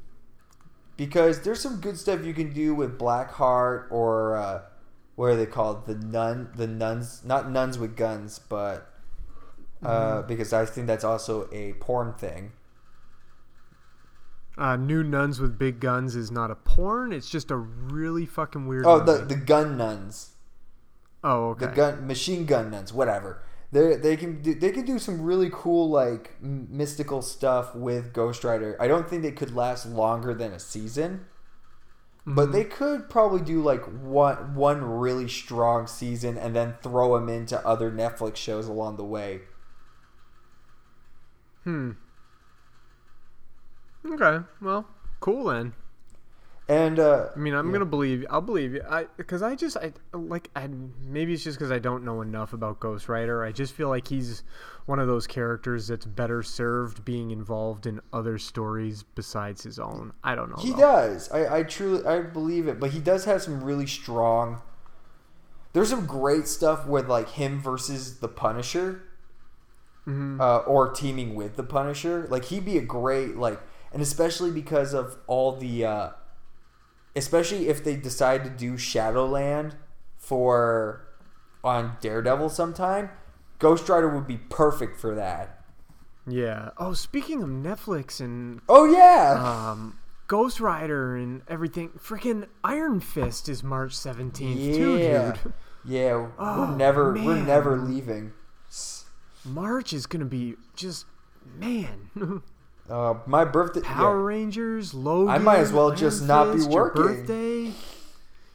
Because 0.97 1.41
there's 1.41 1.61
some 1.61 1.79
good 1.79 1.97
stuff 1.97 2.25
you 2.25 2.33
can 2.33 2.51
do 2.53 2.73
with 2.75 2.97
Blackheart 2.99 3.91
or 3.91 4.35
uh, 4.35 4.61
what 5.15 5.27
are 5.27 5.35
they 5.35 5.45
called? 5.45 5.85
The 5.85 5.95
nun, 5.95 6.49
the 6.55 6.67
nuns, 6.67 7.23
not 7.23 7.49
nuns 7.49 7.77
with 7.77 7.95
guns, 7.95 8.39
but 8.39 8.91
uh, 9.83 10.21
Mhm. 10.23 10.27
because 10.27 10.51
I 10.53 10.65
think 10.65 10.87
that's 10.87 11.03
also 11.03 11.47
a 11.51 11.73
porn 11.73 12.13
thing. 12.13 12.51
Uh, 14.57 14.75
New 14.75 15.03
Nuns 15.03 15.39
with 15.39 15.59
Big 15.59 15.79
Guns 15.79 16.15
is 16.15 16.31
not 16.31 16.49
a 16.49 16.55
porn. 16.55 17.13
It's 17.13 17.29
just 17.29 17.51
a 17.51 17.55
really 17.55 18.25
fucking 18.25 18.65
weird. 18.65 18.85
Oh, 18.87 18.99
the 18.99 19.23
the 19.23 19.35
gun 19.35 19.77
nuns. 19.77 20.31
oh, 21.23 21.49
okay. 21.49 21.67
the 21.67 21.71
gun 21.73 22.07
machine 22.07 22.45
gun 22.47 22.71
nuns 22.71 22.91
whatever 22.91 23.41
they 23.71 23.95
they 23.95 24.15
can 24.17 24.41
do, 24.41 24.53
they 24.55 24.71
can 24.71 24.85
do 24.85 24.99
some 24.99 25.21
really 25.21 25.49
cool 25.51 25.89
like 25.89 26.41
mystical 26.41 27.21
stuff 27.21 27.75
with 27.75 28.13
Ghost 28.13 28.43
Rider. 28.43 28.77
I 28.79 28.87
don't 28.87 29.09
think 29.09 29.23
they 29.23 29.31
could 29.31 29.55
last 29.55 29.85
longer 29.85 30.33
than 30.33 30.53
a 30.53 30.59
season, 30.59 31.25
but 32.25 32.49
Mhm. 32.49 32.51
they 32.51 32.63
could 32.63 33.09
probably 33.09 33.41
do 33.41 33.61
like 33.61 33.83
one 33.85 34.55
one 34.55 34.83
really 34.83 35.27
strong 35.27 35.87
season 35.87 36.37
and 36.37 36.55
then 36.55 36.75
throw 36.81 37.17
them 37.19 37.29
into 37.29 37.65
other 37.67 37.91
Netflix 37.91 38.37
shows 38.37 38.67
along 38.67 38.97
the 38.97 39.03
way. 39.05 39.41
Hmm. 41.63 41.91
Okay. 44.05 44.39
Well, 44.61 44.87
cool 45.19 45.45
then. 45.45 45.73
And 46.69 46.99
uh, 46.99 47.29
I 47.33 47.39
mean, 47.39 47.53
I'm 47.53 47.67
yeah. 47.67 47.71
gonna 47.73 47.85
believe. 47.85 48.25
I'll 48.29 48.41
believe 48.41 48.73
you. 48.73 48.81
I 48.89 49.05
because 49.15 49.41
I 49.41 49.55
just 49.55 49.77
I 49.77 49.93
like 50.13 50.49
I 50.53 50.67
maybe 51.01 51.33
it's 51.33 51.43
just 51.43 51.57
because 51.57 51.71
I 51.71 51.79
don't 51.79 52.03
know 52.03 52.21
enough 52.21 52.51
about 52.51 52.81
Ghost 52.81 53.07
Rider. 53.07 53.45
I 53.45 53.53
just 53.53 53.73
feel 53.73 53.87
like 53.87 54.05
he's 54.09 54.43
one 54.85 54.99
of 54.99 55.07
those 55.07 55.27
characters 55.27 55.87
that's 55.87 56.05
better 56.05 56.43
served 56.43 57.05
being 57.05 57.31
involved 57.31 57.85
in 57.85 58.01
other 58.11 58.37
stories 58.37 59.03
besides 59.15 59.63
his 59.63 59.79
own. 59.79 60.11
I 60.25 60.35
don't 60.35 60.49
know. 60.49 60.57
He 60.61 60.71
though. 60.71 60.77
does. 60.77 61.31
I, 61.31 61.59
I 61.59 61.63
truly 61.63 62.05
I 62.05 62.19
believe 62.19 62.67
it, 62.67 62.81
but 62.81 62.91
he 62.91 62.99
does 62.99 63.23
have 63.23 63.41
some 63.41 63.63
really 63.63 63.87
strong. 63.87 64.61
There's 65.71 65.89
some 65.89 66.05
great 66.05 66.49
stuff 66.49 66.85
with 66.85 67.07
like 67.07 67.29
him 67.29 67.61
versus 67.61 68.19
the 68.19 68.27
Punisher, 68.27 69.03
Mhm. 70.05 70.39
uh, 70.41 70.57
or 70.59 70.91
teaming 70.91 71.33
with 71.35 71.55
the 71.55 71.63
Punisher. 71.63 72.27
Like 72.29 72.45
he'd 72.45 72.65
be 72.65 72.77
a 72.77 72.81
great 72.81 73.37
like, 73.37 73.61
and 73.93 74.01
especially 74.01 74.51
because 74.51 74.93
of 74.93 75.17
all 75.27 75.55
the, 75.57 75.85
uh, 75.85 76.09
especially 77.17 77.67
if 77.67 77.83
they 77.83 77.95
decide 77.95 78.43
to 78.43 78.49
do 78.49 78.77
Shadowland 78.77 79.75
for 80.17 81.07
on 81.63 81.97
Daredevil 81.99 82.49
sometime, 82.49 83.09
Ghost 83.59 83.89
Rider 83.89 84.07
would 84.07 84.27
be 84.27 84.37
perfect 84.37 84.99
for 84.99 85.15
that. 85.15 85.63
Yeah. 86.27 86.69
Oh, 86.77 86.93
speaking 86.93 87.41
of 87.41 87.49
Netflix 87.49 88.19
and 88.19 88.61
Oh 88.69 88.85
yeah, 88.85 89.71
um, 89.71 89.97
Ghost 90.27 90.59
Rider 90.59 91.15
and 91.15 91.41
everything, 91.47 91.89
freaking 91.97 92.47
Iron 92.63 92.99
Fist 92.99 93.49
is 93.49 93.63
March 93.63 93.93
seventeenth 93.93 94.75
too, 94.75 94.97
yeah, 94.97 95.33
dude. 95.43 95.53
yeah. 95.85 96.27
Oh, 96.37 96.59
we're 96.59 96.75
never 96.75 97.13
we're 97.13 97.43
never 97.43 97.77
leaving. 97.77 98.33
March 99.45 99.93
is 99.93 100.05
gonna 100.05 100.25
be 100.25 100.55
just 100.75 101.05
man. 101.55 102.09
Uh, 102.89 103.15
my 103.25 103.43
birthday. 103.45 103.81
Power 103.81 104.17
yeah. 104.19 104.25
Rangers, 104.25 104.93
Logan. 104.93 105.33
I 105.33 105.37
might 105.37 105.59
as 105.59 105.71
well 105.73 105.91
just 105.91 106.23
not 106.23 106.51
be 106.53 106.59
Fist, 106.59 106.71
your 106.71 106.83
working. 106.83 107.01
birthday. 107.03 107.71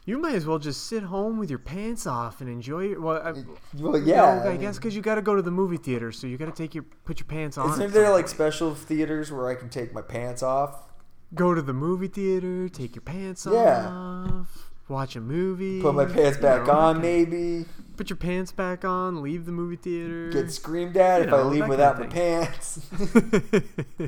You 0.05 0.17
might 0.17 0.35
as 0.35 0.45
well 0.45 0.59
just 0.59 0.87
sit 0.87 1.03
home 1.03 1.37
with 1.37 1.49
your 1.49 1.59
pants 1.59 2.05
off 2.05 2.41
and 2.41 2.49
enjoy 2.49 2.91
it. 2.91 3.01
Well, 3.01 3.21
I, 3.23 3.31
Well, 3.79 3.97
you 3.97 4.05
yeah. 4.05 4.15
know, 4.43 4.49
I 4.49 4.53
I, 4.53 4.57
guess 4.57 4.75
because 4.77 4.95
you 4.95 5.01
got 5.01 5.15
to 5.15 5.21
go 5.21 5.33
to 5.35 5.41
the 5.41 5.51
movie 5.51 5.77
theater, 5.77 6.11
so 6.11 6.27
you 6.27 6.37
got 6.37 6.45
to 6.47 6.51
take 6.51 6.75
your 6.75 6.83
put 7.05 7.19
your 7.19 7.27
pants 7.27 7.57
on. 7.57 7.69
Isn't 7.71 7.93
there 7.93 8.09
like 8.11 8.27
special 8.27 8.75
theaters 8.75 9.31
where 9.31 9.47
I 9.49 9.55
can 9.55 9.69
take 9.69 9.93
my 9.93 10.01
pants 10.01 10.43
off? 10.43 10.89
go 11.35 11.53
to 11.55 11.63
the 11.63 11.73
movie 11.73 12.07
theater, 12.07 12.69
take 12.69 12.93
your 12.95 13.01
pants 13.01 13.47
Yeah. 13.49 13.87
off, 13.89 14.71
watch 14.87 15.15
a 15.15 15.21
movie, 15.21 15.81
Put 15.81 15.95
my 15.95 16.05
pants 16.05 16.37
you 16.37 16.43
back 16.43 16.67
know, 16.67 16.73
on, 16.73 17.01
maybe. 17.01 17.65
Put 17.95 18.09
your 18.09 18.17
pants 18.17 18.51
back 18.51 18.83
on, 18.83 19.21
leave 19.21 19.45
the 19.45 19.51
movie 19.51 19.75
theater. 19.75 20.29
Get 20.29 20.51
screamed 20.51 20.97
at 20.97 21.21
you 21.21 21.27
if 21.27 21.33
I 21.33 21.37
know, 21.37 21.47
leave 21.47 21.59
that 21.61 21.69
without 21.69 21.99
my 21.99 22.07
pants. 22.07 22.79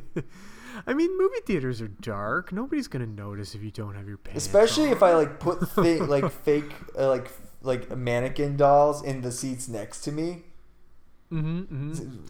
I 0.88 0.94
mean, 0.94 1.18
movie 1.18 1.40
theaters 1.46 1.82
are 1.82 1.88
dark. 1.88 2.52
Nobody's 2.52 2.88
gonna 2.88 3.06
notice 3.06 3.56
if 3.56 3.64
you 3.64 3.72
don't 3.72 3.96
have 3.96 4.08
your 4.08 4.18
pants. 4.18 4.46
Especially 4.46 4.88
on. 4.88 4.92
if 4.92 5.04
I 5.04 5.14
like 5.14 5.40
put 5.40 5.68
thi- 5.70 6.00
like 6.00 6.30
fake 6.32 6.72
uh, 6.98 7.08
like 7.08 7.32
like 7.62 7.96
mannequin 7.96 8.58
dolls 8.58 9.04
in 9.04 9.22
the 9.22 9.32
seats 9.32 9.68
next 9.68 10.02
to 10.02 10.12
me. 10.12 10.44
Mm-hmm, 11.32 11.92
mm-hmm. 11.92 12.26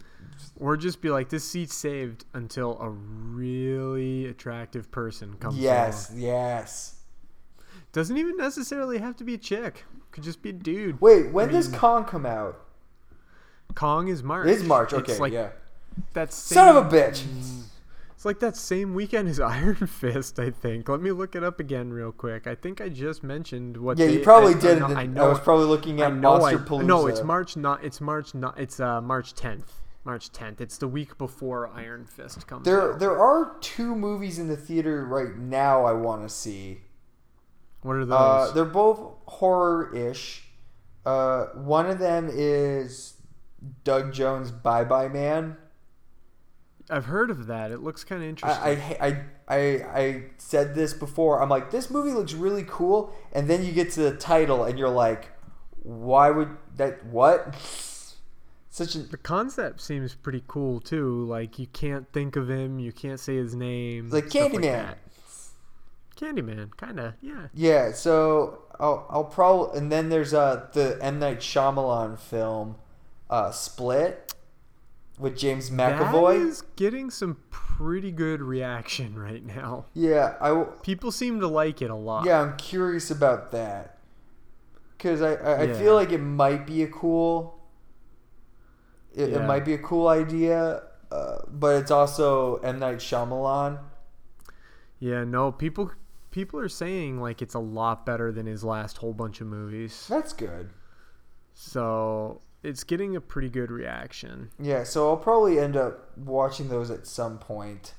Or 0.58 0.76
just 0.76 1.02
be 1.02 1.10
like, 1.10 1.28
this 1.28 1.46
seat's 1.48 1.74
saved 1.74 2.24
until 2.32 2.78
a 2.80 2.88
really 2.88 4.26
attractive 4.26 4.90
person 4.90 5.34
comes 5.34 5.58
Yes, 5.58 6.08
along. 6.10 6.22
yes. 6.22 6.94
Doesn't 7.92 8.16
even 8.16 8.36
necessarily 8.38 8.98
have 8.98 9.16
to 9.16 9.24
be 9.24 9.34
a 9.34 9.38
chick. 9.38 9.84
Could 10.16 10.24
just 10.24 10.40
be 10.40 10.48
a 10.48 10.52
dude. 10.54 10.98
Wait, 11.02 11.30
when 11.30 11.50
I 11.50 11.52
does 11.52 11.68
Kong 11.68 12.06
come 12.06 12.24
out? 12.24 12.58
Kong 13.74 14.08
is 14.08 14.22
March. 14.22 14.46
It 14.48 14.52
is 14.52 14.64
March. 14.64 14.94
It's 14.94 15.02
Okay, 15.10 15.18
like 15.18 15.30
yeah. 15.34 15.50
that 16.14 16.32
Son 16.32 16.74
of 16.74 16.86
a 16.86 16.88
bitch. 16.88 17.22
It's 18.14 18.24
like 18.24 18.40
that 18.40 18.56
same 18.56 18.94
weekend 18.94 19.28
as 19.28 19.38
Iron 19.40 19.74
Fist, 19.86 20.38
I 20.38 20.48
think. 20.48 20.88
Let 20.88 21.02
me 21.02 21.12
look 21.12 21.36
it 21.36 21.44
up 21.44 21.60
again 21.60 21.92
real 21.92 22.12
quick. 22.12 22.46
I 22.46 22.54
think 22.54 22.80
I 22.80 22.88
just 22.88 23.22
mentioned 23.22 23.76
what. 23.76 23.98
Yeah, 23.98 24.06
they- 24.06 24.14
you 24.14 24.20
probably 24.20 24.54
I, 24.54 24.58
did. 24.58 24.80
I 24.80 25.04
know, 25.04 25.24
I 25.24 25.26
I 25.26 25.28
was 25.28 25.38
probably 25.40 25.66
looking 25.66 26.00
at 26.00 26.14
Monster 26.16 26.60
Palooza. 26.60 26.86
No, 26.86 27.06
it's 27.08 27.22
March 27.22 27.54
not. 27.54 27.84
It's 27.84 28.00
March 28.00 28.34
not. 28.34 28.58
It's 28.58 28.80
uh, 28.80 29.02
March 29.02 29.34
tenth. 29.34 29.70
March 30.04 30.32
tenth. 30.32 30.62
It's 30.62 30.78
the 30.78 30.88
week 30.88 31.18
before 31.18 31.68
Iron 31.74 32.06
Fist 32.06 32.46
comes. 32.46 32.64
There, 32.64 32.94
out. 32.94 33.00
there 33.00 33.18
are 33.18 33.54
two 33.60 33.94
movies 33.94 34.38
in 34.38 34.48
the 34.48 34.56
theater 34.56 35.04
right 35.04 35.36
now 35.36 35.84
I 35.84 35.92
want 35.92 36.22
to 36.22 36.30
see. 36.34 36.80
What 37.86 37.96
are 37.96 38.04
those? 38.04 38.18
Uh, 38.18 38.50
they're 38.52 38.64
both 38.64 39.14
horror-ish. 39.26 40.44
Uh, 41.04 41.46
one 41.54 41.86
of 41.86 42.00
them 42.00 42.28
is 42.32 43.14
Doug 43.84 44.12
Jones' 44.12 44.50
Bye 44.50 44.82
Bye 44.82 45.06
Man. 45.06 45.56
I've 46.90 47.04
heard 47.04 47.30
of 47.30 47.46
that. 47.46 47.70
It 47.70 47.78
looks 47.80 48.02
kind 48.02 48.22
of 48.22 48.28
interesting. 48.28 48.62
I, 48.64 48.70
I, 48.70 49.06
I, 49.06 49.56
I, 49.56 50.00
I 50.00 50.22
said 50.38 50.74
this 50.74 50.94
before. 50.94 51.40
I'm 51.40 51.48
like, 51.48 51.70
this 51.70 51.88
movie 51.88 52.10
looks 52.10 52.32
really 52.32 52.64
cool, 52.66 53.12
and 53.32 53.48
then 53.48 53.64
you 53.64 53.70
get 53.70 53.92
to 53.92 54.00
the 54.00 54.16
title, 54.16 54.64
and 54.64 54.78
you're 54.78 54.88
like, 54.88 55.30
why 55.82 56.30
would 56.30 56.56
that? 56.76 57.06
What? 57.06 57.54
Such 58.68 58.96
a 58.96 58.98
the 58.98 59.16
concept 59.16 59.80
seems 59.80 60.14
pretty 60.14 60.42
cool 60.48 60.80
too. 60.80 61.24
Like 61.24 61.58
you 61.58 61.66
can't 61.68 62.12
think 62.12 62.36
of 62.36 62.50
him, 62.50 62.78
you 62.78 62.92
can't 62.92 63.18
say 63.20 63.36
his 63.36 63.54
name. 63.54 64.10
like 64.10 64.26
Candyman. 64.26 64.62
that. 64.62 64.98
Candyman, 66.16 66.76
kind 66.76 66.98
of. 66.98 67.14
Yeah. 67.20 67.48
Yeah, 67.54 67.92
so 67.92 68.62
I'll 68.80 69.06
I'll 69.10 69.24
probably 69.24 69.78
and 69.78 69.92
then 69.92 70.08
there's 70.08 70.32
uh 70.34 70.66
the 70.72 70.98
M 71.02 71.18
Night 71.18 71.40
Shyamalan 71.40 72.18
film, 72.18 72.76
uh 73.30 73.50
Split, 73.50 74.34
with 75.18 75.36
James 75.36 75.70
McAvoy. 75.70 76.38
That 76.40 76.46
is 76.48 76.62
getting 76.76 77.10
some 77.10 77.36
pretty 77.50 78.10
good 78.10 78.40
reaction 78.40 79.18
right 79.18 79.44
now. 79.44 79.86
Yeah, 79.94 80.36
I 80.40 80.48
w- 80.48 80.72
People 80.82 81.12
seem 81.12 81.40
to 81.40 81.46
like 81.48 81.82
it 81.82 81.90
a 81.90 81.94
lot. 81.94 82.24
yeah 82.24 82.40
I'm 82.40 82.56
curious 82.56 83.10
about 83.10 83.50
that 83.52 83.98
because 84.96 85.20
I 85.22 85.34
I, 85.34 85.52
I 85.52 85.62
Yeah. 85.64 85.78
feel 85.78 85.94
like 85.94 86.12
it 86.12 86.18
might 86.22 86.66
be 86.66 86.82
a 86.82 86.88
cool. 86.88 87.52
It, 89.14 89.30
it 89.32 89.42
might 89.44 89.64
be 89.64 89.72
a 89.72 89.78
cool 89.78 90.08
idea, 90.08 90.82
uh, 91.10 91.38
but 91.48 91.76
it's 91.76 91.90
also 91.90 92.56
M 92.56 92.78
Night 92.78 92.98
Shyamalan. 92.98 93.78
Yeah, 94.98 95.24
no, 95.24 95.52
people 95.52 95.90
people 96.30 96.60
are 96.60 96.68
saying 96.68 97.20
like 97.20 97.42
it's 97.42 97.54
a 97.54 97.60
lot 97.60 98.06
better 98.06 98.32
than 98.32 98.46
his 98.46 98.64
last 98.64 98.98
whole 98.98 99.14
bunch 99.14 99.40
of 99.40 99.46
movies. 99.46 100.06
That's 100.08 100.32
good. 100.32 100.70
So, 101.54 102.42
it's 102.62 102.84
getting 102.84 103.16
a 103.16 103.20
pretty 103.20 103.48
good 103.48 103.70
reaction. 103.70 104.50
Yeah, 104.58 104.84
so 104.84 105.08
I'll 105.08 105.16
probably 105.16 105.58
end 105.58 105.76
up 105.76 106.16
watching 106.18 106.68
those 106.68 106.90
at 106.90 107.06
some 107.06 107.38
point. 107.38 107.94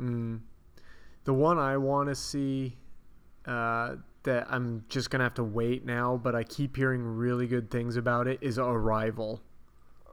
Mm. 0.00 0.40
The 1.24 1.34
one 1.34 1.58
I 1.58 1.76
want 1.76 2.08
to 2.08 2.14
see 2.14 2.78
uh, 3.46 3.96
that 4.22 4.46
I'm 4.50 4.84
just 4.88 5.10
going 5.10 5.20
to 5.20 5.24
have 5.24 5.34
to 5.34 5.44
wait 5.44 5.84
now, 5.84 6.16
but 6.16 6.34
I 6.34 6.44
keep 6.44 6.76
hearing 6.76 7.02
really 7.02 7.46
good 7.46 7.70
things 7.70 7.96
about 7.96 8.26
it 8.26 8.38
is 8.42 8.58
Arrival. 8.58 9.42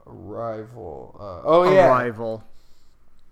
Arrival. 0.06 1.16
Uh, 1.18 1.40
oh 1.44 1.72
yeah. 1.72 1.88
Arrival. 1.88 2.44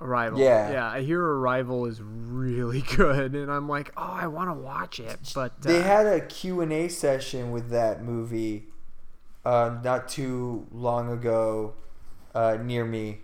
Arrival. 0.00 0.38
Yeah. 0.38 0.70
Yeah, 0.70 0.90
I 0.90 1.00
hear 1.02 1.22
Arrival 1.22 1.86
is 1.86 2.00
really 2.02 2.82
good 2.96 3.34
and 3.34 3.50
I'm 3.50 3.68
like, 3.68 3.92
"Oh, 3.96 4.02
I 4.02 4.26
want 4.26 4.50
to 4.50 4.54
watch 4.54 5.00
it." 5.00 5.18
But 5.34 5.62
They 5.62 5.80
uh, 5.80 5.82
had 5.82 6.06
a 6.06 6.20
Q&A 6.20 6.88
session 6.88 7.50
with 7.50 7.70
that 7.70 8.02
movie 8.02 8.66
uh, 9.44 9.78
not 9.82 10.08
too 10.08 10.66
long 10.72 11.10
ago 11.12 11.74
uh, 12.34 12.58
near 12.62 12.84
me. 12.84 13.20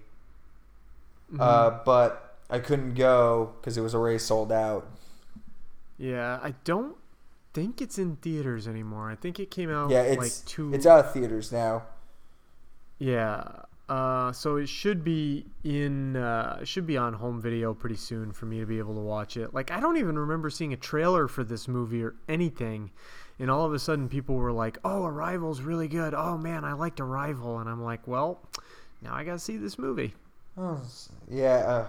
Uh, 1.39 1.71
Mm-hmm. 1.71 1.85
but 1.85 2.37
I 2.51 2.59
couldn't 2.59 2.95
go 2.95 3.55
because 3.61 3.77
it 3.79 3.81
was 3.81 3.95
already 3.95 4.19
sold 4.19 4.53
out. 4.53 4.87
Yeah, 5.99 6.39
I 6.43 6.55
don't 6.65 6.97
think 7.55 7.81
it's 7.81 7.99
in 7.99 8.17
theaters 8.17 8.67
anymore. 8.67 9.11
I 9.11 9.15
think 9.17 9.39
it 9.39 9.51
came 9.51 9.71
out 9.71 9.91
Yeah, 9.91 10.03
like 10.15 10.17
it's 10.27 10.41
two 10.41 10.73
it's 10.73 10.87
out 10.87 11.05
of 11.05 11.13
theaters 11.13 11.53
now. 11.53 11.85
Yeah, 12.99 13.63
Uh, 13.89 14.33
so 14.33 14.57
it 14.57 14.69
should 14.69 15.05
be 15.05 15.45
in 15.65 16.17
uh, 16.17 16.59
it 16.63 16.69
should 16.69 16.87
be 16.87 16.97
on 16.97 17.13
home 17.13 17.41
video 17.41 17.75
pretty 17.75 17.97
soon 17.97 18.33
for 18.33 18.47
me 18.47 18.59
to 18.61 18.67
be 18.67 18.79
able 18.79 18.95
to 18.95 19.01
watch 19.01 19.37
it. 19.37 19.53
Like 19.53 19.71
I 19.71 19.81
don't 19.81 19.97
even 19.99 20.19
remember 20.19 20.49
seeing 20.51 20.73
a 20.73 20.77
trailer 20.77 21.29
for 21.29 21.45
this 21.45 21.69
movie 21.69 22.03
or 22.03 22.15
anything, 22.29 22.91
and 23.39 23.51
all 23.51 23.67
of 23.67 23.75
a 23.75 23.79
sudden 23.79 24.09
people 24.09 24.37
were 24.37 24.53
like, 24.53 24.79
"Oh, 24.85 25.05
Arrival's 25.05 25.61
really 25.61 25.89
good. 25.89 26.15
Oh 26.15 26.39
man, 26.39 26.65
I 26.65 26.73
liked 26.73 27.01
Arrival," 27.01 27.59
and 27.59 27.69
I'm 27.69 27.83
like, 27.83 28.07
"Well, 28.09 28.41
now 29.03 29.15
I 29.15 29.25
gotta 29.25 29.39
see 29.41 29.57
this 29.59 29.79
movie." 29.79 30.15
Oh, 30.57 30.81
yeah. 31.29 31.57
Uh, 31.57 31.89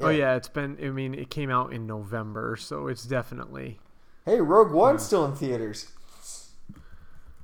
Oh 0.00 0.10
yeah, 0.10 0.36
it's 0.36 0.48
been. 0.48 0.78
I 0.82 0.90
mean, 0.90 1.14
it 1.14 1.30
came 1.30 1.50
out 1.50 1.72
in 1.72 1.86
November, 1.86 2.56
so 2.56 2.86
it's 2.88 3.04
definitely. 3.04 3.78
Hey, 4.26 4.40
Rogue 4.40 4.72
One's 4.72 5.02
still 5.04 5.24
in 5.24 5.34
theaters. 5.34 5.92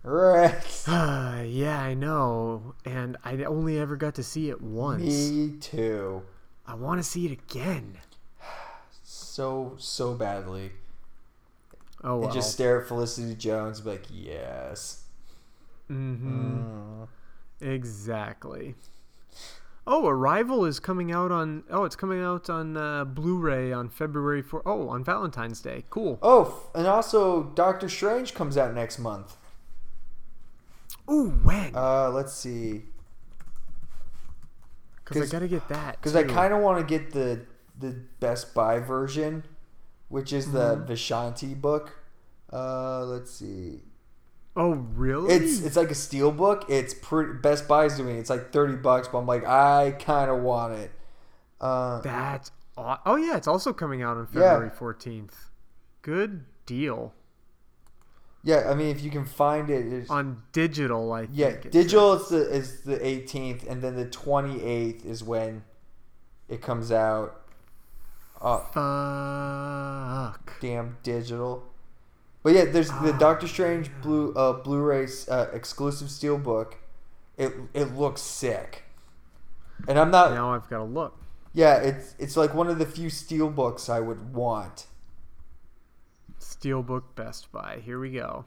Right. 0.03 0.85
yeah, 0.89 1.81
I 1.81 1.95
know, 1.95 2.74
and 2.85 3.16
I 3.24 3.45
only 3.45 3.79
ever 3.79 3.97
got 3.97 4.16
to 4.16 4.23
see 4.23 4.51
it 4.51 4.61
once. 4.61 5.31
Me 5.31 5.57
too. 5.61 6.23
I 6.66 6.74
want 6.74 6.99
to 6.99 7.05
see 7.05 7.27
it 7.27 7.33
again. 7.33 7.99
So 9.05 9.74
so 9.79 10.15
badly. 10.15 10.73
Oh 12.03 12.16
well. 12.16 12.24
And 12.24 12.33
just 12.33 12.53
stare 12.53 12.81
at 12.81 12.89
Felicity 12.89 13.35
Jones, 13.35 13.79
and 13.79 13.85
be 13.85 13.91
like, 13.93 14.07
yes. 14.11 15.05
Mm-hmm. 15.91 16.62
Mm. 16.62 17.09
Exactly. 17.61 18.74
Oh, 19.87 20.07
Arrival 20.07 20.65
is 20.65 20.79
coming 20.81 21.12
out 21.12 21.33
on. 21.33 21.65
Oh, 21.70 21.85
it's 21.85 21.97
coming 21.97 22.23
out 22.23 22.49
on 22.49 22.77
uh, 22.77 23.05
Blu-ray 23.05 23.73
on 23.73 23.89
February 23.89 24.43
four. 24.43 24.62
Oh, 24.65 24.89
on 24.89 25.05
Valentine's 25.05 25.61
Day. 25.61 25.85
Cool. 25.91 26.19
Oh, 26.23 26.70
and 26.74 26.87
also 26.87 27.45
Doctor 27.55 27.89
Strange 27.89 28.35
comes 28.35 28.57
out 28.57 28.74
next 28.74 28.99
month. 28.99 29.37
Ooh, 31.11 31.31
when? 31.43 31.74
Uh, 31.74 32.11
let's 32.11 32.33
see. 32.33 32.85
Because 35.05 35.29
I 35.29 35.33
gotta 35.33 35.49
get 35.49 35.69
that. 35.69 35.97
Because 35.97 36.15
I 36.16 36.23
kind 36.24 36.53
of 36.55 36.61
want 36.61 36.79
to 36.79 36.85
get 36.99 37.12
the 37.12 37.41
the 37.79 37.97
Best 38.20 38.55
Buy 38.55 38.79
version, 38.79 39.45
which 40.09 40.33
is 40.33 40.53
the 40.53 40.77
Mhm. 40.77 40.87
Vishanti 40.87 41.61
book. 41.61 41.93
Uh, 42.53 43.05
let's 43.05 43.31
see. 43.31 43.83
Oh, 44.55 44.73
really? 44.95 45.33
It's 45.35 45.61
it's 45.62 45.77
like 45.77 45.91
a 45.91 45.95
steel 45.95 46.31
book. 46.31 46.65
It's 46.69 46.95
pretty. 46.95 47.33
Best 47.35 47.66
Buy's 47.66 47.97
doing. 47.97 48.16
it. 48.16 48.20
It's 48.20 48.31
like 48.31 48.53
thirty 48.53 48.77
bucks, 48.77 49.09
but 49.09 49.19
I'm 49.19 49.27
like, 49.27 49.45
I 49.47 49.97
kind 49.99 50.31
of 50.31 50.41
want 50.43 50.74
it. 50.74 50.91
Uh, 51.61 52.01
That's. 52.01 52.51
aw- 52.77 53.01
Oh 53.07 53.16
yeah, 53.16 53.37
it's 53.37 53.49
also 53.49 53.73
coming 53.73 54.03
out 54.03 54.16
on 54.16 54.27
February 54.27 54.70
fourteenth. 54.70 55.51
Good 56.03 56.45
deal. 56.66 57.12
Yeah, 58.44 58.69
I 58.70 58.74
mean, 58.74 58.89
if 58.89 59.02
you 59.02 59.10
can 59.10 59.24
find 59.24 59.70
it, 59.70 60.10
On 60.10 60.43
digital, 60.52 61.12
I 61.12 61.27
think. 61.27 61.39
yeah, 61.39 61.47
it 61.48 61.70
digital 61.70 62.14
is 62.14 62.28
the 62.28 62.51
is 62.51 62.81
the 62.82 62.98
18th, 62.98 63.69
and 63.69 63.82
then 63.82 63.97
the 63.97 64.06
28th 64.06 65.05
is 65.05 65.23
when 65.23 65.62
it 66.48 66.60
comes 66.62 66.90
out. 66.93 67.39
Uh, 68.40 68.59
Fuck. 70.32 70.60
damn 70.60 70.97
digital. 71.02 71.64
But 72.43 72.55
yeah, 72.55 72.64
there's 72.64 72.89
the 72.89 73.12
Ah, 73.14 73.19
Doctor 73.19 73.47
Strange 73.47 73.89
blue 74.02 74.32
uh, 74.35 74.55
Blu-ray 74.55 75.06
uh, 75.31 75.47
exclusive 75.52 76.09
steelbook. 76.09 76.74
It 77.39 77.52
it 77.73 77.94
looks 77.97 78.20
sick, 78.20 78.82
and 79.86 79.97
I'm 79.98 80.10
not. 80.10 80.32
Now 80.32 80.52
I've 80.55 80.69
got 80.69 80.78
to 80.78 80.85
look. 80.85 81.16
Yeah, 81.55 81.77
it's 81.77 82.14
it's 82.19 82.36
like 82.36 82.52
one 82.55 82.66
of 82.69 82.78
the 82.81 82.86
few 82.86 83.09
steelbooks 83.09 83.89
I 83.89 84.01
would 84.01 84.35
want. 84.35 84.86
Steelbook 86.62 87.02
Best 87.14 87.51
Buy. 87.51 87.80
Here 87.84 87.98
we 87.98 88.10
go. 88.10 88.44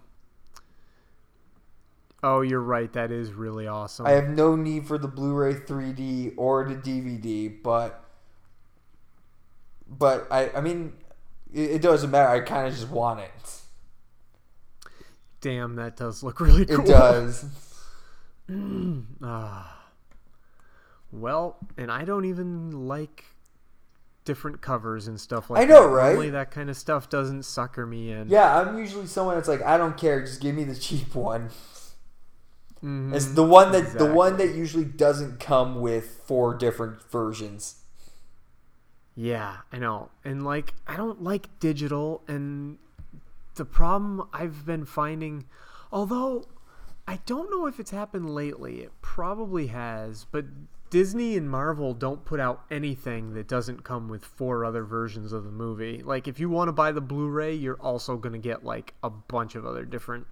Oh, 2.23 2.41
you're 2.41 2.61
right. 2.61 2.91
That 2.93 3.11
is 3.11 3.33
really 3.33 3.67
awesome. 3.67 4.05
I 4.05 4.11
have 4.11 4.29
no 4.29 4.55
need 4.55 4.87
for 4.87 4.97
the 4.97 5.07
Blu-ray 5.07 5.55
3D 5.55 6.33
or 6.37 6.67
the 6.67 6.75
DVD, 6.75 7.61
but 7.61 8.03
but 9.87 10.27
I 10.31 10.49
I 10.49 10.61
mean 10.61 10.93
it, 11.53 11.71
it 11.71 11.81
doesn't 11.81 12.09
matter. 12.09 12.29
I 12.29 12.39
kind 12.39 12.67
of 12.67 12.73
just 12.73 12.89
want 12.89 13.19
it. 13.19 13.61
Damn, 15.41 15.75
that 15.75 15.97
does 15.97 16.23
look 16.23 16.39
really 16.39 16.65
cool. 16.65 16.79
It 16.79 16.87
does. 16.87 17.45
ah. 19.21 19.83
Well, 21.11 21.57
and 21.77 21.91
I 21.91 22.05
don't 22.05 22.25
even 22.25 22.87
like 22.87 23.25
different 24.25 24.61
covers 24.61 25.07
and 25.07 25.19
stuff 25.19 25.49
like 25.49 25.61
I 25.61 25.65
know, 25.65 25.83
that. 25.83 25.89
right? 25.95 26.09
Normally 26.09 26.31
that 26.31 26.51
kind 26.51 26.69
of 26.69 26.75
stuff 26.75 27.09
doesn't 27.09 27.43
sucker 27.43 27.85
me 27.85 28.11
in. 28.11 28.27
Yeah, 28.27 28.59
I'm 28.59 28.77
usually 28.77 29.05
someone 29.07 29.35
that's 29.35 29.47
like, 29.47 29.61
I 29.61 29.77
don't 29.77 29.95
care, 29.97 30.19
just 30.21 30.41
give 30.41 30.55
me 30.55 30.63
the 30.63 30.75
cheap 30.75 31.15
one. 31.15 31.49
Mhm, 32.83 33.15
It's 33.15 33.27
the 33.27 33.43
one 33.43 33.71
that 33.71 33.97
the 33.97 34.13
one 34.13 34.37
that 34.37 34.53
usually 34.53 34.83
doesn't 34.85 35.39
come 35.39 35.79
with 35.79 36.21
four 36.25 36.53
different 36.53 37.01
versions. 37.09 37.77
Yeah, 39.15 39.57
I 39.71 39.77
know. 39.79 40.09
And 40.25 40.43
like 40.43 40.73
I 40.85 40.97
don't 40.97 41.23
like 41.23 41.47
digital 41.59 42.21
and 42.27 42.77
the 43.55 43.65
problem 43.65 44.27
I've 44.33 44.65
been 44.65 44.83
finding 44.85 45.45
although 45.91 46.43
I 47.07 47.19
don't 47.25 47.49
know 47.49 47.65
if 47.67 47.79
it's 47.79 47.91
happened 47.91 48.29
lately. 48.33 48.81
It 48.81 48.91
probably 49.01 49.67
has, 49.67 50.25
but 50.31 50.45
Disney 50.89 51.35
and 51.35 51.49
Marvel 51.49 51.93
don't 51.93 52.23
put 52.25 52.39
out 52.39 52.63
anything 52.71 53.33
that 53.33 53.47
doesn't 53.47 53.83
come 53.83 54.07
with 54.07 54.23
four 54.23 54.63
other 54.63 54.83
versions 54.83 55.31
of 55.33 55.43
the 55.43 55.51
movie. 55.51 56.01
Like 56.03 56.27
if 56.27 56.39
you 56.39 56.49
want 56.49 56.67
to 56.69 56.73
buy 56.73 56.91
the 56.91 57.01
Blu-ray, 57.01 57.53
you're 57.55 57.79
also 57.81 58.17
going 58.17 58.33
to 58.33 58.39
get 58.39 58.63
like 58.63 58.93
a 59.03 59.09
bunch 59.09 59.55
of 59.55 59.65
other 59.65 59.83
different 59.83 60.27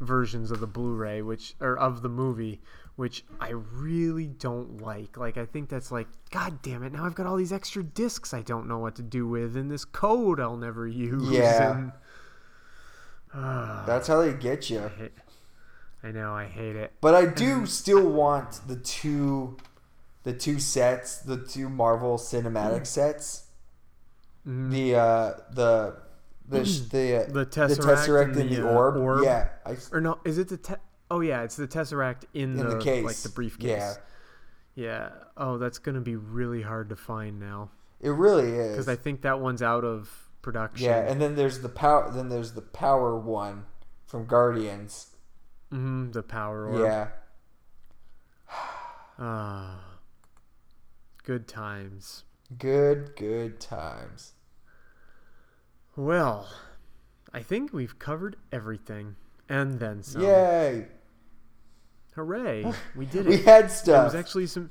versions 0.00 0.50
of 0.52 0.60
the 0.60 0.66
Blu-ray 0.66 1.22
which 1.22 1.54
or 1.60 1.76
of 1.76 2.02
the 2.02 2.08
movie 2.08 2.60
which 2.94 3.24
I 3.40 3.50
really 3.50 4.26
don't 4.26 4.80
like. 4.80 5.16
Like 5.16 5.36
I 5.36 5.44
think 5.46 5.68
that's 5.68 5.90
like 5.90 6.06
god 6.30 6.62
damn 6.62 6.82
it. 6.84 6.92
Now 6.92 7.04
I've 7.04 7.14
got 7.16 7.26
all 7.26 7.36
these 7.36 7.52
extra 7.52 7.82
discs 7.82 8.32
I 8.34 8.42
don't 8.42 8.68
know 8.68 8.78
what 8.78 8.94
to 8.96 9.02
do 9.02 9.26
with 9.26 9.56
and 9.56 9.68
this 9.70 9.84
code 9.84 10.38
I'll 10.38 10.56
never 10.56 10.86
use 10.86 11.28
Yeah. 11.30 11.76
and 11.78 11.92
Ah, 13.34 13.84
That's 13.86 14.08
how 14.08 14.20
they 14.22 14.32
get 14.32 14.70
you. 14.70 14.80
I, 14.80 14.88
hate, 14.88 15.12
I 16.02 16.10
know 16.12 16.32
I 16.34 16.46
hate 16.46 16.76
it. 16.76 16.92
But 17.00 17.14
I 17.14 17.26
do 17.26 17.66
still 17.66 18.08
want 18.10 18.60
the 18.66 18.76
two, 18.76 19.56
the 20.28 20.34
two 20.38 20.60
sets, 20.60 21.18
the 21.20 21.38
two 21.38 21.70
Marvel 21.70 22.18
cinematic 22.18 22.86
sets. 22.86 23.46
Mhm. 24.46 24.70
The 24.70 24.94
uh, 24.94 25.32
the 25.52 25.96
the 26.46 26.64
sh- 26.66 26.80
the 26.80 27.16
uh, 27.28 27.32
the 27.32 27.46
Tesseract, 27.46 28.22
and 28.24 28.36
and 28.36 28.50
the, 28.50 28.68
uh, 28.68 28.74
orb. 28.74 29.24
Yeah, 29.24 29.48
I, 29.64 29.76
or 29.90 30.02
no, 30.02 30.18
is 30.26 30.36
it 30.36 30.48
the 30.48 30.58
te- 30.58 30.74
Oh 31.10 31.20
yeah, 31.20 31.42
it's 31.44 31.56
the 31.56 31.66
Tesseract 31.66 32.24
in, 32.34 32.58
In 32.60 32.68
the 32.68 32.78
case. 32.78 33.04
like 33.04 33.16
the 33.16 33.30
briefcase. 33.30 33.68
Yeah. 33.68 33.94
Yeah. 34.74 35.08
Oh, 35.38 35.56
that's 35.56 35.78
gonna 35.78 36.02
be 36.02 36.16
really 36.16 36.60
hard 36.60 36.90
to 36.90 36.96
find 36.96 37.40
now 37.40 37.70
it 38.00 38.10
really 38.10 38.52
is. 38.52 38.72
because 38.72 38.88
I 38.88 38.96
think 38.96 39.22
that 39.22 39.40
one's 39.40 39.62
out 39.62 39.84
of 39.84 40.10
production. 40.42 40.84
yeah, 40.84 40.98
and 41.10 41.20
then 41.22 41.36
there's 41.36 41.60
the 41.60 41.70
power. 41.70 42.10
Then 42.10 42.28
there's 42.28 42.52
the 42.52 42.60
power 42.62 43.16
one 43.18 43.64
from 44.06 44.26
Guardians. 44.26 45.06
hmm 45.70 46.10
the 46.10 46.22
power 46.22 46.66
orb. 46.68 46.82
Yeah, 46.82 47.08
Ah. 49.18 49.87
Good 51.28 51.46
times. 51.46 52.24
good 52.56 53.14
good 53.14 53.60
times. 53.60 54.32
Well, 55.94 56.48
I 57.34 57.42
think 57.42 57.70
we've 57.70 57.98
covered 57.98 58.36
everything 58.50 59.16
and 59.46 59.78
then 59.78 60.02
some. 60.02 60.22
Yay! 60.22 60.86
Hooray! 62.14 62.72
We 62.96 63.04
did 63.04 63.26
it. 63.26 63.28
We 63.28 63.36
had 63.42 63.70
stuff. 63.70 63.84
There 63.84 64.04
was 64.04 64.14
actually 64.14 64.46
some. 64.46 64.70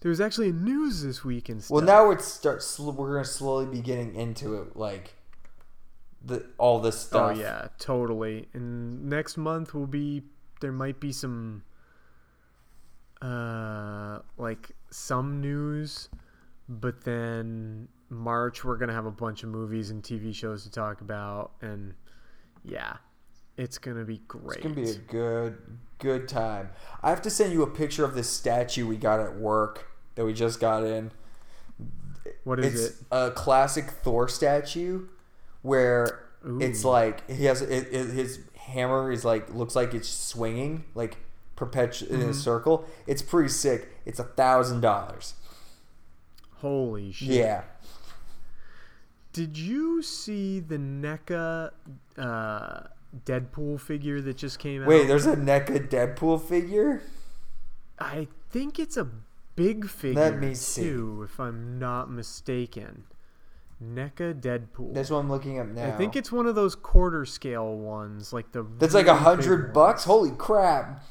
There 0.00 0.10
was 0.10 0.20
actually 0.20 0.52
news 0.52 1.02
this 1.02 1.24
week 1.24 1.48
and 1.48 1.60
stuff. 1.60 1.74
Well, 1.74 1.84
now 1.84 2.06
we're 2.06 2.20
start. 2.20 2.64
We're 2.78 3.14
gonna 3.14 3.24
slowly 3.24 3.66
be 3.66 3.80
getting 3.80 4.14
into 4.14 4.62
it, 4.62 4.76
like 4.76 5.14
the 6.24 6.46
all 6.56 6.78
this 6.78 7.00
stuff. 7.00 7.32
Oh 7.36 7.40
yeah, 7.40 7.66
totally. 7.80 8.46
And 8.52 9.06
next 9.10 9.36
month 9.36 9.74
will 9.74 9.88
be 9.88 10.22
there 10.60 10.70
might 10.70 11.00
be 11.00 11.10
some 11.10 11.64
uh 13.20 14.20
like 14.38 14.70
some 14.96 15.40
news, 15.40 16.08
but 16.68 17.04
then 17.04 17.86
March 18.08 18.64
we're 18.64 18.76
to 18.88 18.94
have 18.94 19.06
a 19.06 19.10
bunch 19.10 19.42
of 19.42 19.50
movies 19.50 19.90
and 19.90 20.02
TV 20.02 20.34
shows 20.34 20.62
to 20.64 20.70
talk 20.70 21.00
about 21.00 21.52
and 21.60 21.94
yeah, 22.64 22.96
it's 23.56 23.78
to 23.96 24.04
be 24.04 24.22
great. 24.26 24.56
It's 24.56 24.62
gonna 24.62 24.74
be 24.74 24.90
a 24.90 24.94
good 24.94 25.58
good 25.98 26.28
time. 26.28 26.70
I 27.02 27.10
have 27.10 27.22
to 27.22 27.30
send 27.30 27.52
you 27.52 27.62
a 27.62 27.70
picture 27.70 28.04
of 28.04 28.14
this 28.14 28.28
statue 28.28 28.86
we 28.86 28.96
got 28.96 29.20
at 29.20 29.36
work 29.36 29.86
that 30.14 30.24
we 30.24 30.32
just 30.32 30.60
got 30.60 30.82
in. 30.84 31.12
What 32.44 32.58
is 32.60 32.74
it's 32.74 33.00
it? 33.00 33.06
a 33.10 33.30
classic 33.30 33.90
Thor 33.90 34.28
statue 34.28 35.08
where 35.62 36.26
it's 36.60 36.84
like 36.84 37.28
he 37.30 37.44
has 37.44 37.60
it, 37.60 37.88
it, 37.92 38.10
his 38.10 38.40
hammer 38.56 39.12
is 39.12 39.24
like 39.24 39.52
looks 39.54 39.76
like 39.76 39.94
it's 39.94 40.08
swinging 40.08 40.84
like 40.94 41.18
perpetu- 41.56 42.08
in 42.08 42.20
a 42.22 42.26
Mhm. 42.26 42.34
circle. 42.34 42.84
It's 43.06 43.22
pretty 43.22 43.48
sick. 43.48 43.88
It's 44.04 44.18
a 44.18 44.24
thousand 44.24 44.80
dollars. 44.80 45.34
Holy 46.56 47.12
shit. 47.12 47.28
Yeah. 47.28 47.62
Did 49.32 49.56
you 49.58 50.02
see 50.02 50.60
the 50.60 50.78
NECA 50.78 51.70
uh 52.16 52.80
Deadpool 53.24 53.80
figure 53.80 54.20
that 54.20 54.36
just 54.36 54.58
came 54.58 54.82
out? 54.82 54.88
Wait, 54.88 55.06
there's 55.06 55.26
a 55.26 55.36
NECA 55.36 55.88
Deadpool 55.88 56.40
figure. 56.42 57.02
I 57.98 58.28
think 58.50 58.78
it's 58.78 58.96
a 58.96 59.08
big 59.54 59.88
figure 59.88 60.20
Let 60.20 60.38
me 60.38 60.54
see. 60.54 60.82
too, 60.82 61.22
if 61.24 61.38
I'm 61.40 61.78
not 61.78 62.10
mistaken. 62.10 63.04
NECA 63.82 64.40
Deadpool. 64.40 64.94
That's 64.94 65.10
what 65.10 65.18
I'm 65.18 65.30
looking 65.30 65.58
up 65.58 65.66
now. 65.68 65.86
I 65.88 65.90
think 65.92 66.16
it's 66.16 66.32
one 66.32 66.46
of 66.46 66.54
those 66.54 66.74
quarter 66.74 67.24
scale 67.26 67.76
ones, 67.76 68.32
like 68.32 68.52
the. 68.52 68.66
That's 68.78 68.94
like 68.94 69.06
a 69.06 69.14
hundred 69.16 69.74
bucks. 69.74 70.04
Holy 70.04 70.30
crap! 70.30 71.04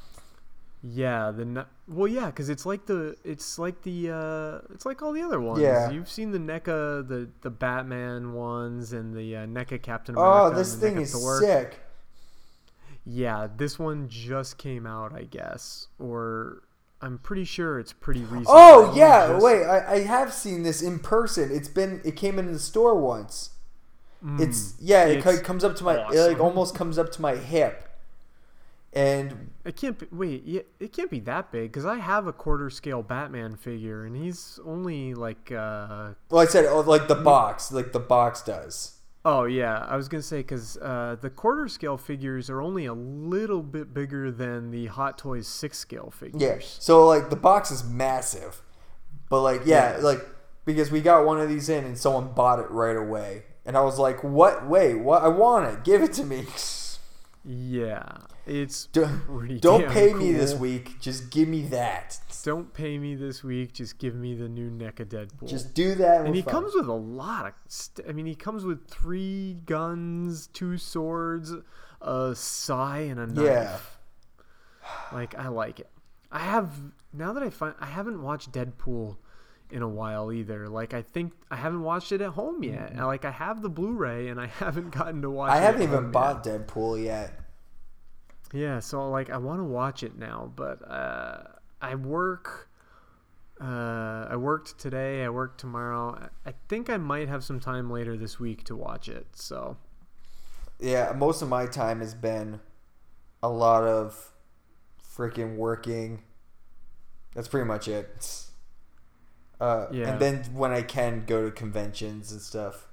Yeah, 0.88 1.32
the 1.32 1.46
ne- 1.46 1.64
well, 1.88 2.08
yeah, 2.08 2.28
because 2.28 2.48
it's 2.50 2.64
like 2.66 2.86
the 2.86 3.16
it's 3.24 3.58
like 3.58 3.82
the 3.82 4.12
uh 4.12 4.74
it's 4.74 4.86
like 4.86 5.02
all 5.02 5.14
the 5.14 5.22
other 5.24 5.42
ones. 5.42 5.60
Yeah. 5.62 5.90
you've 5.90 6.10
seen 6.10 6.32
the 6.32 6.38
NECA, 6.38 7.08
the 7.08 7.30
the 7.42 7.50
Batman 7.50 8.34
ones, 8.34 8.94
and 8.94 9.16
the 9.16 9.36
uh, 9.36 9.46
NECA 9.48 9.82
Captain 9.82 10.14
Oh, 10.18 10.22
America. 10.22 10.58
this 10.58 10.74
and 10.74 10.82
the 10.82 10.88
thing 10.88 10.96
NECA 10.98 11.02
is 11.02 11.12
Thor. 11.14 11.40
sick. 11.40 11.80
Yeah, 13.04 13.48
this 13.56 13.78
one 13.80 14.10
just 14.10 14.58
came 14.58 14.86
out, 14.86 15.14
I 15.14 15.24
guess, 15.24 15.88
or 16.00 16.64
I'm 17.02 17.18
pretty 17.20 17.46
sure 17.46 17.80
it's 17.80 17.94
pretty 17.94 18.22
recent. 18.24 18.48
Oh 18.50 18.92
I 18.92 18.96
yeah, 18.98 19.28
just- 19.30 19.44
wait, 19.46 19.64
I, 19.66 19.94
I 19.94 20.00
have 20.04 20.34
seen 20.34 20.62
this 20.64 20.82
in 20.84 21.00
person. 21.00 21.50
It's 21.52 21.68
been 21.70 22.02
it 22.06 22.16
came 22.16 22.38
in 22.38 22.52
the 22.52 22.60
store 22.60 22.96
once. 22.96 23.52
It's 24.40 24.74
yeah, 24.80 25.06
it 25.06 25.24
Mm. 25.24 25.34
It's 25.34 25.42
comes 25.42 25.64
up 25.64 25.76
to 25.78 25.84
my 25.84 25.96
it 26.12 26.28
like 26.30 26.40
almost 26.40 26.74
comes 26.76 26.98
up 26.98 27.12
to 27.14 27.22
my 27.22 27.36
hip. 27.36 27.85
And 28.96 29.52
It 29.66 29.76
can't 29.76 30.00
be. 30.00 30.08
Wait, 30.12 30.44
yeah, 30.46 30.62
it 30.80 30.94
can't 30.94 31.12
be 31.12 31.20
that 31.22 31.52
big 31.52 31.70
because 31.72 31.86
I 31.86 31.98
have 31.98 32.28
a 32.28 32.34
quarter 32.34 32.70
scale 32.70 33.04
Batman 33.04 33.58
figure, 33.58 34.06
and 34.06 34.16
he's 34.16 34.58
only 34.66 35.14
like. 35.14 35.52
uh 35.52 36.12
well, 36.30 36.42
I 36.42 36.46
said 36.46 36.66
oh, 36.66 36.80
like 36.80 37.10
the 37.10 37.16
box, 37.16 37.72
like 37.74 37.92
the 37.92 38.00
box 38.00 38.42
does. 38.42 38.94
Oh 39.26 39.44
yeah, 39.46 39.80
I 39.90 39.98
was 39.98 40.08
gonna 40.08 40.22
say 40.24 40.38
because 40.38 40.78
uh, 40.78 41.18
the 41.20 41.30
quarter 41.30 41.68
scale 41.68 41.98
figures 41.98 42.50
are 42.50 42.62
only 42.62 42.86
a 42.86 42.94
little 42.94 43.62
bit 43.64 43.94
bigger 43.94 44.32
than 44.32 44.72
the 44.72 44.86
Hot 44.86 45.18
Toys 45.18 45.48
six 45.48 45.78
scale 45.78 46.10
figures. 46.16 46.42
Yeah. 46.42 46.58
So 46.62 47.06
like 47.06 47.30
the 47.30 47.36
box 47.36 47.72
is 47.72 47.84
massive, 47.84 48.62
but 49.30 49.42
like 49.42 49.62
yeah, 49.66 49.98
Yeah. 49.98 50.04
like 50.04 50.26
because 50.64 50.90
we 50.90 51.02
got 51.02 51.26
one 51.26 51.42
of 51.42 51.50
these 51.50 51.68
in 51.70 51.84
and 51.84 51.98
someone 51.98 52.32
bought 52.34 52.60
it 52.60 52.70
right 52.72 52.96
away, 52.96 53.44
and 53.66 53.76
I 53.76 53.82
was 53.82 54.00
like, 54.00 54.24
what? 54.24 54.66
Wait, 54.68 54.94
what? 54.96 55.22
I 55.24 55.28
want 55.28 55.68
it. 55.74 55.84
Give 55.84 56.02
it 56.02 56.14
to 56.14 56.24
me. 56.24 56.46
Yeah, 57.48 58.18
it's 58.46 58.86
Don't, 58.88 59.20
pretty 59.26 59.60
don't 59.60 59.82
damn 59.82 59.92
pay 59.92 60.14
me 60.14 60.32
this 60.32 60.54
week. 60.56 61.00
Just 61.00 61.30
give 61.32 61.48
me 61.48 61.64
that. 61.68 62.20
Don't 62.44 62.74
pay 62.74 62.98
me 63.00 63.16
this 63.16 63.44
week. 63.44 63.74
Just 63.74 63.98
give 63.98 64.14
me 64.16 64.36
the 64.36 64.48
new 64.48 64.70
NECA 64.70 65.06
Deadpool. 65.06 65.48
Just 65.50 65.74
do 65.74 65.96
that. 65.96 66.18
and 66.22 66.30
we're 66.30 66.36
he 66.36 66.42
fine. 66.44 66.54
Uh, 66.56 66.60
comes 66.60 66.76
with 66.76 66.88
a 66.88 66.94
lot 66.94 67.48
of. 67.48 67.54
St- 67.68 68.08
I 68.08 68.12
mean, 68.12 68.28
he 68.28 68.36
comes 68.36 68.64
with 68.64 68.88
three 68.88 69.58
guns, 69.66 70.48
two 70.48 70.78
swords, 70.78 71.54
a 72.02 72.34
sai, 72.36 73.00
and 73.00 73.20
a 73.20 73.26
knife. 73.28 73.46
Yeah. 73.46 73.78
Like 75.12 75.34
I 75.36 75.48
like 75.48 75.80
it. 75.80 75.90
I 76.32 76.40
have 76.40 76.72
now 77.14 77.34
that 77.34 77.42
I 77.42 77.50
find 77.50 77.74
I 77.80 77.88
haven't 77.88 78.22
watched 78.22 78.52
Deadpool 78.52 79.18
in 79.72 79.82
a 79.82 79.88
while 79.88 80.32
either. 80.32 80.68
Like 80.70 80.94
I 80.94 81.02
think 81.02 81.34
I 81.50 81.56
haven't 81.56 81.82
watched 81.82 82.12
it 82.12 82.22
at 82.22 82.30
home 82.32 82.64
yet. 82.64 82.92
And, 82.92 83.00
Like 83.06 83.26
I 83.26 83.32
have 83.32 83.64
the 83.64 83.70
Blu-ray 83.70 84.28
and 84.28 84.40
I 84.40 84.46
haven't 84.60 84.92
gotten 84.92 85.24
to 85.24 85.32
watch. 85.32 85.50
I 85.52 85.58
haven't 85.58 85.82
even 85.82 86.12
bought 86.12 86.46
Yet. 86.46 86.68
Deadpool 86.68 87.04
yet. 87.04 87.40
Yeah, 88.56 88.80
so 88.80 89.10
like 89.10 89.30
I 89.30 89.38
want 89.38 89.60
to 89.60 89.66
watch 89.66 90.02
it 90.02 90.18
now, 90.18 90.52
but 90.56 90.80
uh, 90.90 91.44
I 91.82 91.96
work. 91.96 92.70
Uh, 93.60 94.28
I 94.30 94.36
worked 94.38 94.80
today. 94.80 95.24
I 95.24 95.30
work 95.30 95.58
tomorrow. 95.58 96.30
I 96.46 96.54
think 96.70 96.90
I 96.90 96.98
might 96.98 97.28
have 97.28 97.44
some 97.44 97.60
time 97.60 97.90
later 97.92 98.16
this 98.18 98.40
week 98.40 98.64
to 98.66 98.76
watch 98.76 99.10
it. 99.10 99.28
So 99.34 99.78
Yeah, 100.80 101.14
most 101.16 101.42
of 101.42 101.50
my 101.50 101.66
time 101.66 102.00
has 102.00 102.14
been 102.14 102.62
a 103.44 103.50
lot 103.50 103.84
of 103.84 104.32
freaking 105.18 105.58
working. 105.58 106.24
That's 107.34 107.48
pretty 107.50 107.68
much 107.68 107.88
it. 107.90 108.46
Uh, 109.60 109.88
Yeah. 109.92 110.12
And 110.12 110.22
then 110.22 110.44
when 110.54 110.72
I 110.72 110.82
can 110.82 111.26
go 111.26 111.44
to 111.44 111.52
conventions 111.52 112.32
and 112.32 112.42
stuff. 112.42 112.88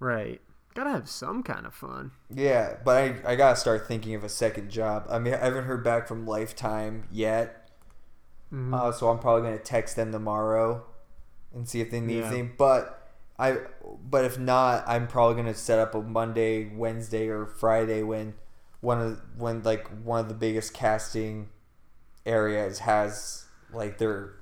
right, 0.00 0.40
gotta 0.76 0.90
have 0.90 1.08
some 1.08 1.42
kind 1.42 1.66
of 1.66 1.74
fun. 1.74 2.12
Yeah, 2.30 2.76
but 2.84 2.96
I, 2.96 3.32
I 3.32 3.36
gotta 3.36 3.56
start 3.56 3.88
thinking 3.88 4.14
of 4.14 4.22
a 4.24 4.28
second 4.28 4.70
job. 4.70 5.06
I 5.10 5.18
mean, 5.18 5.34
I 5.34 5.38
haven't 5.38 5.64
heard 5.64 5.82
back 5.82 6.06
from 6.06 6.26
Lifetime 6.26 7.08
yet, 7.10 7.68
Mhm. 8.52 8.72
uh, 8.74 8.92
so 8.92 9.08
I'm 9.08 9.18
probably 9.18 9.42
gonna 9.42 9.58
text 9.58 9.96
them 9.96 10.12
tomorrow 10.12 10.84
and 11.54 11.68
see 11.68 11.80
if 11.80 11.90
they 11.90 12.00
need 12.00 12.18
Yeah. 12.18 12.26
anything. 12.26 12.54
But 12.58 13.08
I, 13.38 13.58
but 14.08 14.24
if 14.24 14.38
not, 14.38 14.84
I'm 14.86 15.06
probably 15.08 15.36
gonna 15.36 15.54
set 15.54 15.78
up 15.78 15.94
a 15.94 16.02
Monday, 16.02 16.72
Wednesday, 16.74 17.28
or 17.28 17.46
Friday 17.46 18.02
when 18.02 18.34
one 18.80 19.00
of 19.00 19.20
when 19.36 19.62
like 19.62 19.88
one 20.04 20.20
of 20.20 20.28
the 20.28 20.34
biggest 20.34 20.72
casting 20.74 21.48
areas 22.24 22.80
has 22.80 23.46
like 23.72 23.98
their 23.98 24.34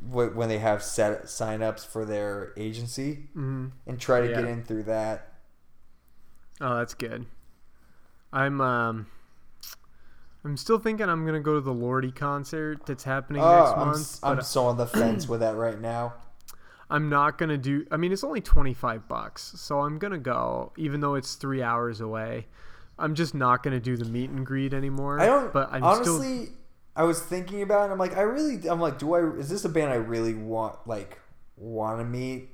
wh- 0.00 0.34
when 0.34 0.48
they 0.48 0.58
have 0.58 0.82
set 0.82 1.24
signups 1.24 1.86
for 1.86 2.04
their 2.04 2.52
agency 2.56 3.28
Mhm. 3.36 3.72
and 3.86 3.98
try 4.00 4.20
to 4.20 4.28
Yeah. 4.30 4.40
get 4.40 4.44
in 4.50 4.64
through 4.64 4.84
that. 4.84 5.27
Oh, 6.60 6.76
that's 6.78 6.94
good. 6.94 7.26
I'm 8.32 8.60
um 8.60 9.06
I'm 10.44 10.56
still 10.56 10.78
thinking 10.78 11.08
I'm 11.08 11.24
gonna 11.26 11.40
go 11.40 11.54
to 11.54 11.60
the 11.60 11.72
Lordi 11.74 12.14
concert 12.14 12.86
that's 12.86 13.04
happening 13.04 13.42
Oh, 13.42 13.58
next 13.58 13.72
I'm, 13.72 13.86
month. 13.86 13.98
s- 13.98 14.20
I'm 14.22 14.42
so 14.42 14.66
on 14.66 14.76
the 14.76 14.86
fence 14.86 15.28
with 15.28 15.40
that 15.40 15.56
right 15.56 15.80
now. 15.80 16.14
I'm 16.90 17.08
not 17.10 17.36
gonna 17.38 17.58
do. 17.58 17.86
I 17.90 17.96
mean, 17.98 18.12
it's 18.12 18.24
only 18.24 18.40
twenty 18.40 18.72
five 18.74 19.08
bucks, 19.08 19.52
so 19.56 19.80
I'm 19.80 19.98
gonna 19.98 20.18
go, 20.18 20.72
even 20.76 21.00
though 21.00 21.14
it's 21.16 21.34
three 21.34 21.62
hours 21.62 22.00
away. 22.00 22.46
I'm 22.98 23.14
just 23.14 23.34
not 23.34 23.62
gonna 23.62 23.78
do 23.80 23.96
the 23.96 24.06
meet 24.06 24.30
and 24.30 24.44
greet 24.44 24.72
anymore. 24.74 25.20
I 25.20 25.26
don't. 25.26 25.52
But 25.52 25.68
I'm 25.72 25.84
honestly, 25.84 26.46
still. 26.46 26.54
I 26.96 27.02
was 27.04 27.20
thinking 27.20 27.62
about 27.62 27.88
it. 27.90 27.92
I'm 27.92 27.98
like, 27.98 28.16
I 28.16 28.22
really. 28.22 28.66
I'm 28.68 28.80
like, 28.80 28.98
do 28.98 29.12
I? 29.14 29.20
Is 29.38 29.48
this 29.50 29.64
a 29.64 29.68
band 29.68 29.90
I 29.92 29.96
really 29.96 30.34
want? 30.34 30.76
Like, 30.86 31.18
want 31.56 32.00
to 32.00 32.04
meet? 32.04 32.48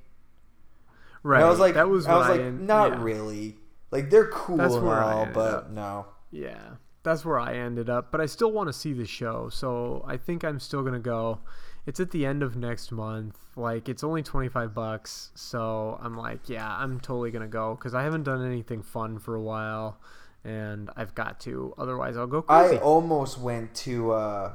Right. 1.22 1.38
And 1.38 1.46
I 1.46 1.50
was 1.50 1.60
like, 1.60 1.74
that 1.74 1.88
was 1.88 2.04
I 2.06 2.16
was 2.16 2.28
what 2.28 2.36
like, 2.38 2.46
en- 2.46 2.66
not 2.66 2.90
yeah. 2.92 3.02
really. 3.02 3.56
Like, 3.94 4.10
they're 4.10 4.26
cool 4.26 4.56
That's 4.56 4.74
and 4.74 4.88
all, 4.88 5.26
but 5.26 5.54
up. 5.54 5.70
no. 5.70 6.06
Yeah, 6.32 6.58
that's 7.04 7.24
where 7.24 7.38
I 7.38 7.54
ended 7.54 7.88
up. 7.88 8.10
But 8.10 8.20
I 8.20 8.26
still 8.26 8.50
want 8.50 8.68
to 8.68 8.72
see 8.72 8.92
the 8.92 9.06
show, 9.06 9.48
so 9.50 10.04
I 10.04 10.16
think 10.16 10.42
I'm 10.42 10.58
still 10.58 10.82
gonna 10.82 10.98
go. 10.98 11.38
It's 11.86 12.00
at 12.00 12.10
the 12.10 12.26
end 12.26 12.42
of 12.42 12.56
next 12.56 12.90
month. 12.90 13.38
Like 13.54 13.88
it's 13.88 14.02
only 14.02 14.24
25 14.24 14.74
bucks, 14.74 15.30
so 15.36 15.96
I'm 16.02 16.16
like, 16.16 16.48
yeah, 16.48 16.68
I'm 16.76 16.98
totally 16.98 17.30
gonna 17.30 17.46
go 17.46 17.76
because 17.76 17.94
I 17.94 18.02
haven't 18.02 18.24
done 18.24 18.44
anything 18.44 18.82
fun 18.82 19.20
for 19.20 19.36
a 19.36 19.40
while, 19.40 20.00
and 20.42 20.90
I've 20.96 21.14
got 21.14 21.38
to. 21.40 21.72
Otherwise, 21.78 22.16
I'll 22.16 22.26
go 22.26 22.42
crazy. 22.42 22.78
I 22.78 22.80
almost 22.80 23.38
went 23.38 23.76
to 23.76 24.10
uh, 24.10 24.52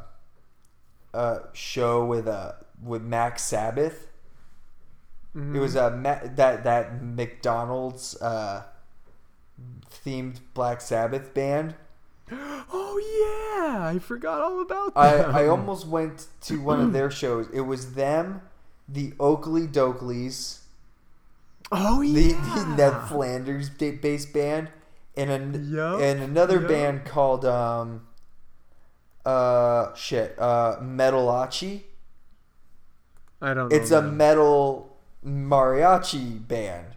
a 1.14 1.40
show 1.54 2.04
with 2.04 2.28
uh, 2.28 2.52
with 2.84 3.04
Max 3.04 3.44
Sabbath. 3.44 4.08
Mm-hmm. 5.34 5.56
It 5.56 5.60
was 5.60 5.78
a 5.78 5.98
that 6.36 6.66
that 6.66 7.02
McDonald's 7.02 8.22
uh, 8.22 8.64
themed 9.90 10.40
Black 10.54 10.82
Sabbath 10.82 11.34
band. 11.34 11.76
oh 12.32 13.66
yeah, 13.66 13.88
I 13.88 14.00
forgot 14.00 14.42
all 14.42 14.62
about 14.62 14.94
that. 14.94 15.30
I 15.30 15.44
I 15.44 15.48
almost 15.48 15.88
went 15.88 16.28
to 16.42 16.62
one 16.62 16.80
of 16.80 16.94
their 16.94 17.10
shows. 17.10 17.48
It 17.54 17.62
was 17.62 17.94
them, 17.94 18.42
the 18.88 19.12
Okilly 19.12 19.72
Dokillys, 19.72 20.60
oh 21.72 22.02
yeah, 22.02 22.56
the 22.56 22.76
Ned 22.76 23.08
Flanders 23.08 23.70
based 23.70 24.34
band, 24.34 24.70
and 25.16 25.30
an, 25.30 25.72
Yup, 25.72 26.00
and 26.00 26.22
another 26.22 26.60
yup. 26.60 26.70
band 26.70 27.06
called 27.06 27.46
um 27.46 28.08
uh 29.26 29.94
shit 29.96 30.36
uh 30.40 30.78
Metalachi. 30.82 31.84
I 33.42 33.54
don't. 33.54 33.70
Know 33.70 33.76
It's 33.76 33.92
a 33.92 34.02
metal 34.02 34.98
mariachi 35.26 36.48
band, 36.48 36.96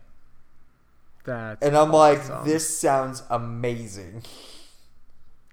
That's 1.24 1.64
and 1.64 1.76
I'm 1.76 1.92
like, 1.92 2.44
this 2.44 2.78
sounds 2.78 3.22
amazing. 3.30 4.22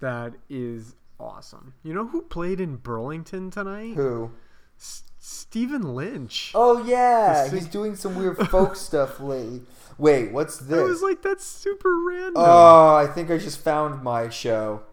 That 0.02 0.34
is 0.50 0.96
awesome. 1.20 1.74
You 1.84 1.94
know 1.94 2.08
who 2.08 2.22
played 2.24 2.60
in 2.60 2.78
Burlington 2.78 3.52
tonight? 3.52 3.96
Who? 3.96 4.32
S- 4.80 5.04
Stephen 5.20 5.94
Lynch. 5.94 6.54
Oh 6.56 6.84
yeah, 6.86 7.50
he's 7.50 7.68
doing 7.68 7.96
some 7.96 8.16
weird 8.16 8.38
folk 8.50 8.76
stuff 8.76 9.20
lately. 9.20 9.62
Wait, 9.98 10.32
what's 10.32 10.58
this? 10.58 10.80
I 10.80 10.84
was 10.84 11.02
like, 11.04 11.22
that's 11.22 11.46
super 11.46 11.94
random. 12.04 12.34
Oh, 12.38 12.96
I 12.96 13.06
think 13.08 13.30
I 13.30 13.38
just 13.38 13.60
found 13.60 14.02
my 14.02 14.30
show. 14.30 14.84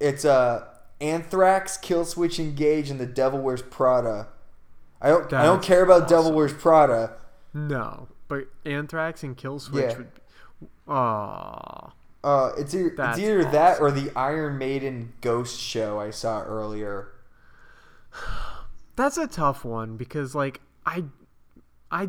It's 0.00 0.24
uh 0.24 0.66
Anthrax, 1.00 1.76
Killswitch 1.78 2.38
Engage, 2.38 2.90
and 2.90 2.98
The 3.00 3.06
Devil 3.06 3.40
Wears 3.40 3.62
Prada. 3.62 4.28
I 5.02 5.08
don't 5.08 5.32
I 5.32 5.44
don't 5.44 5.62
care 5.62 5.82
about 5.82 6.04
awesome. 6.04 6.16
Devil 6.16 6.32
Wears 6.32 6.52
Prada. 6.52 7.14
no, 7.52 8.08
but 8.28 8.44
Anthrax 8.64 9.22
and 9.22 9.36
Killswitch 9.36 9.90
Yeah. 9.92 9.96
would. 9.98 10.14
Be, 10.14 10.66
oh, 10.88 11.92
Uh, 12.24 12.52
it's 12.58 12.74
either, 12.74 12.92
That's 12.96 13.18
it's 13.18 13.26
either 13.26 13.44
that 13.44 13.80
or 13.80 13.90
the 13.90 14.10
Iron 14.16 14.58
Maiden 14.58 15.12
Ghost 15.20 15.58
show 15.60 15.98
I 16.00 16.10
saw 16.10 16.42
earlier. 16.42 17.08
that's 18.96 19.16
a 19.16 19.26
tough 19.26 19.64
one 19.64 19.96
because 19.96 20.34
like 20.34 20.60
I, 20.84 21.04
I, 21.90 22.08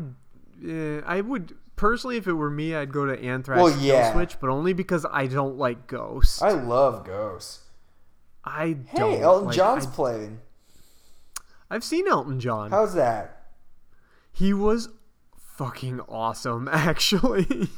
uh, 0.66 1.00
I 1.06 1.20
would 1.20 1.54
personally 1.76 2.16
if 2.16 2.26
it 2.26 2.32
were 2.32 2.50
me 2.50 2.74
I'd 2.74 2.92
go 2.92 3.06
to 3.06 3.18
Anthrax 3.22 3.62
Well, 3.62 3.72
and 3.72 3.80
yeah. 3.82 4.12
Killswitch, 4.12 4.36
but 4.40 4.50
only 4.50 4.72
because 4.72 5.06
I 5.10 5.26
don't 5.26 5.56
like 5.56 5.86
ghosts. 5.86 6.42
I 6.42 6.50
love 6.50 7.04
Ghost. 7.04 7.60
I 8.44 8.72
don't. 8.94 9.12
Hey, 9.12 9.20
Elton 9.20 9.46
like, 9.48 9.56
John's 9.56 9.86
I, 9.86 9.90
playing. 9.90 10.40
I've 11.70 11.84
seen 11.84 12.08
Elton 12.08 12.40
John. 12.40 12.70
How's 12.70 12.94
that? 12.94 13.46
He 14.32 14.52
was 14.54 14.88
fucking 15.60 16.00
awesome, 16.08 16.68
actually. 16.72 17.68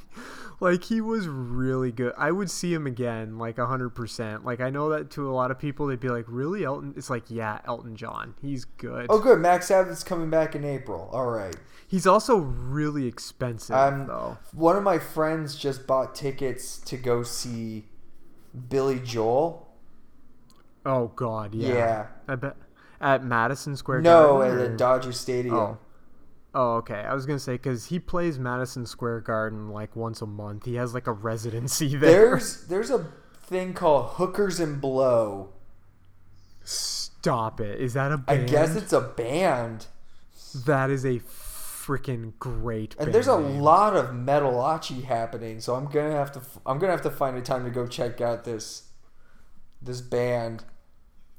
like 0.60 0.84
he 0.84 1.00
was 1.00 1.26
really 1.26 1.90
good. 1.90 2.12
I 2.16 2.30
would 2.30 2.48
see 2.50 2.72
him 2.72 2.86
again, 2.86 3.38
like 3.38 3.58
hundred 3.58 3.90
percent. 3.90 4.44
Like 4.44 4.60
I 4.60 4.70
know 4.70 4.88
that 4.90 5.10
to 5.12 5.28
a 5.28 5.32
lot 5.32 5.50
of 5.50 5.58
people, 5.58 5.88
they'd 5.88 5.98
be 5.98 6.08
like, 6.08 6.24
"Really, 6.28 6.64
Elton?" 6.64 6.94
It's 6.96 7.10
like, 7.10 7.24
yeah, 7.28 7.58
Elton 7.64 7.96
John. 7.96 8.34
He's 8.40 8.64
good. 8.64 9.06
Oh, 9.10 9.18
good. 9.18 9.40
Max 9.40 9.66
Sabbath's 9.66 10.04
coming 10.04 10.30
back 10.30 10.54
in 10.54 10.64
April. 10.64 11.10
All 11.12 11.26
right. 11.30 11.56
He's 11.88 12.06
also 12.06 12.36
really 12.36 13.06
expensive, 13.06 13.74
Um, 13.76 14.06
though. 14.06 14.38
One 14.54 14.76
of 14.76 14.82
my 14.82 14.98
friends 14.98 15.56
just 15.56 15.86
bought 15.86 16.14
tickets 16.14 16.78
to 16.78 16.96
go 16.96 17.22
see 17.22 17.84
Billy 18.70 18.98
Joel. 19.00 19.68
Oh 20.86 21.08
God, 21.08 21.54
yeah. 21.54 21.74
Yeah. 21.74 22.06
I 22.28 22.34
bet 22.36 22.56
at 23.00 23.24
Madison 23.24 23.76
Square. 23.76 24.02
No, 24.02 24.38
Garden, 24.38 24.58
at 24.58 24.64
or- 24.64 24.68
the 24.70 24.76
Dodger 24.76 25.12
Stadium. 25.12 25.54
Oh. 25.54 25.78
Oh, 26.54 26.74
okay. 26.76 26.94
I 27.00 27.14
was 27.14 27.24
gonna 27.26 27.38
say 27.38 27.52
because 27.54 27.86
he 27.86 27.98
plays 27.98 28.38
Madison 28.38 28.84
Square 28.86 29.20
Garden 29.20 29.70
like 29.70 29.96
once 29.96 30.20
a 30.20 30.26
month. 30.26 30.64
He 30.66 30.74
has 30.74 30.92
like 30.94 31.06
a 31.06 31.12
residency 31.12 31.88
there. 31.96 32.10
There's 32.10 32.66
there's 32.66 32.90
a 32.90 33.06
thing 33.42 33.72
called 33.74 34.10
Hookers 34.16 34.60
and 34.60 34.80
Blow. 34.80 35.50
Stop 36.64 37.60
it. 37.60 37.80
Is 37.80 37.94
that 37.94 38.12
a 38.12 38.18
band? 38.18 38.40
I 38.42 38.44
guess 38.44 38.76
it's 38.76 38.92
a 38.92 39.00
band. 39.00 39.86
that 40.66 40.90
is 40.90 41.04
a 41.04 41.20
freaking 41.20 42.32
great. 42.38 42.94
And 42.98 43.12
there's 43.12 43.28
a 43.28 43.40
name. 43.40 43.60
lot 43.60 43.96
of 43.96 44.10
metalachi 44.10 45.04
happening, 45.04 45.60
so 45.60 45.74
I'm 45.74 45.86
gonna 45.86 46.12
have 46.12 46.32
to 46.32 46.42
I'm 46.66 46.78
gonna 46.78 46.92
have 46.92 47.02
to 47.02 47.10
find 47.10 47.36
a 47.36 47.42
time 47.42 47.64
to 47.64 47.70
go 47.70 47.86
check 47.86 48.20
out 48.20 48.44
this 48.44 48.90
this 49.80 50.00
band. 50.00 50.64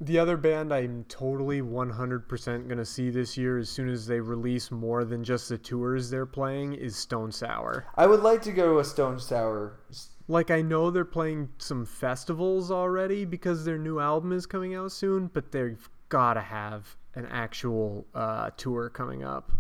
The 0.02 0.20
other 0.20 0.38
band 0.38 0.74
I'm 0.74 1.06
totally 1.08 1.62
100% 1.62 2.68
gonna 2.68 2.86
see 2.86 3.10
this 3.10 3.38
year 3.38 3.58
as 3.58 3.70
soon 3.70 3.90
as 3.90 4.06
they 4.06 4.20
release 4.20 4.72
more 4.72 5.06
than 5.06 5.24
just 5.24 5.50
the 5.50 5.58
tours 5.58 6.10
they're 6.10 6.26
playing 6.26 6.74
is 6.74 6.96
Stone 6.96 7.32
Sour. 7.32 7.86
I 7.96 8.08
would 8.08 8.22
like 8.22 8.42
to 8.44 8.52
go 8.52 8.74
to 8.74 8.80
a 8.80 8.84
Stone 8.84 9.20
Sour. 9.20 9.80
Like 10.28 10.52
I 10.52 10.62
know 10.62 10.90
they're 10.90 11.06
playing 11.06 11.50
some 11.58 11.86
festivals 11.86 12.72
already 12.72 13.24
because 13.26 13.66
their 13.66 13.78
new 13.78 14.00
album 14.00 14.32
is 14.32 14.46
coming 14.46 14.74
out 14.76 14.92
soon, 14.92 15.28
but 15.28 15.52
they've 15.52 15.90
got 16.10 16.36
to 16.36 16.42
have 16.42 16.96
an 17.16 17.26
actual 17.28 18.06
uh, 18.14 18.50
tour 18.58 18.90
coming 18.90 19.24
up. 19.24 19.52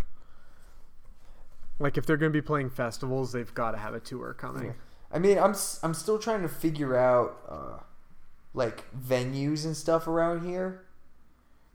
Like 1.80 1.98
if 1.98 2.06
they're 2.06 2.18
going 2.18 2.32
to 2.32 2.38
be 2.38 2.46
playing 2.46 2.70
festivals, 2.70 3.32
they've 3.32 3.54
got 3.54 3.72
to 3.72 3.78
have 3.78 3.94
a 3.94 4.00
tour 4.00 4.34
coming. 4.34 4.74
I 5.12 5.20
mean, 5.20 5.38
I'm 5.38 5.56
I'm 5.84 5.94
still 5.94 6.18
trying 6.18 6.42
to 6.42 6.50
figure 6.50 6.98
out 6.98 7.38
uh, 7.48 7.84
like 8.54 8.84
venues 8.96 9.66
and 9.66 9.76
stuff 9.76 10.08
around 10.08 10.46
here 10.48 10.82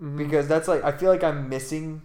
Mm-hmm. 0.01 0.17
because 0.17 0.47
that's 0.47 0.69
like 0.69 0.85
I 0.85 0.93
feel 0.93 1.11
like 1.11 1.25
I'm 1.25 1.49
missing. 1.49 2.03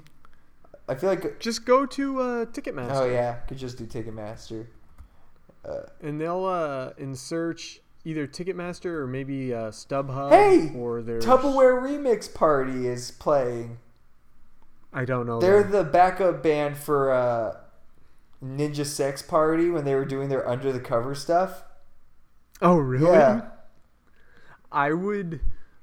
I 0.89 0.95
feel 0.95 1.09
like 1.11 1.39
Just 1.39 1.63
go 1.63 1.85
to 1.85 2.19
uh, 2.21 2.45
Ticketmaster. 2.45 2.91
oh 2.95 3.05
yeah, 3.05 3.33
could 3.47 3.59
just 3.59 3.77
do 3.77 3.85
Ticketmaster. 3.85 4.65
Uh, 5.63 5.81
and 6.01 6.19
they'll 6.19 6.43
uh, 6.45 6.89
in 6.97 7.15
search 7.15 7.81
either 8.03 8.25
Ticketmaster 8.25 8.87
or 8.87 9.05
maybe 9.05 9.53
uh, 9.53 9.69
StubHub. 9.69 10.31
hey, 10.31 10.71
or 10.75 11.03
their 11.03 11.19
Tupperware 11.19 11.79
Remix 11.83 12.33
Party 12.33 12.87
is 12.87 13.11
playing. 13.11 13.77
I 14.91 15.05
don't 15.05 15.27
know. 15.27 15.39
They're 15.39 15.61
the 15.63 15.83
backup 15.83 16.41
band 16.41 16.77
for 16.77 17.11
uh, 17.11 17.57
Ninja 18.43 18.87
Sex 18.87 19.21
Party 19.21 19.69
when 19.69 19.85
they 19.85 19.93
were 19.93 20.03
doing 20.05 20.29
their 20.29 20.49
under 20.49 20.71
the 20.73 20.79
cover 20.79 21.13
stuff. 21.13 21.63
oh 22.59 22.77
really? 22.77 23.11
Yeah. 23.11 23.41
I 24.73 24.91
would 24.91 25.39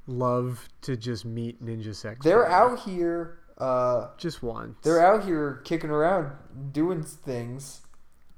love 0.07 0.69
to 0.83 0.97
just 0.97 1.25
meet 1.25 1.65
Ninja 1.65 1.95
Sex. 1.95 2.25
They're 2.25 2.49
out 2.49 2.81
here. 2.81 3.39
Uh, 3.57 4.09
just 4.17 4.43
once. 4.43 4.79
they're 4.83 5.05
out 5.05 5.23
here 5.23 5.61
kicking 5.65 5.91
around, 5.91 6.33
doing 6.73 7.03
things. 7.03 7.83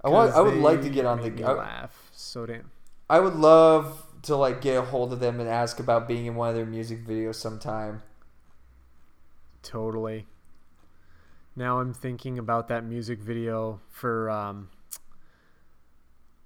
I 0.02 0.08
want. 0.08 0.34
I 0.34 0.40
would 0.40 0.56
like 0.56 0.82
to 0.82 0.90
get 0.90 1.06
on 1.06 1.22
the. 1.22 1.44
I, 1.44 1.52
laugh 1.52 2.10
so 2.12 2.44
damn. 2.44 2.70
I 3.08 3.20
would 3.20 3.36
love 3.36 4.04
to 4.22 4.36
like 4.36 4.60
get 4.60 4.76
a 4.76 4.82
hold 4.82 5.12
of 5.12 5.20
them 5.20 5.38
and 5.38 5.48
ask 5.48 5.78
about 5.78 6.08
being 6.08 6.26
in 6.26 6.34
one 6.34 6.48
of 6.48 6.56
their 6.56 6.66
music 6.66 7.06
videos 7.06 7.36
sometime. 7.36 8.02
Totally. 9.62 10.26
Now 11.54 11.80
I'm 11.80 11.92
thinking 11.94 12.38
about 12.38 12.68
that 12.68 12.84
music 12.84 13.20
video 13.20 13.80
for 13.90 14.30
um, 14.30 14.70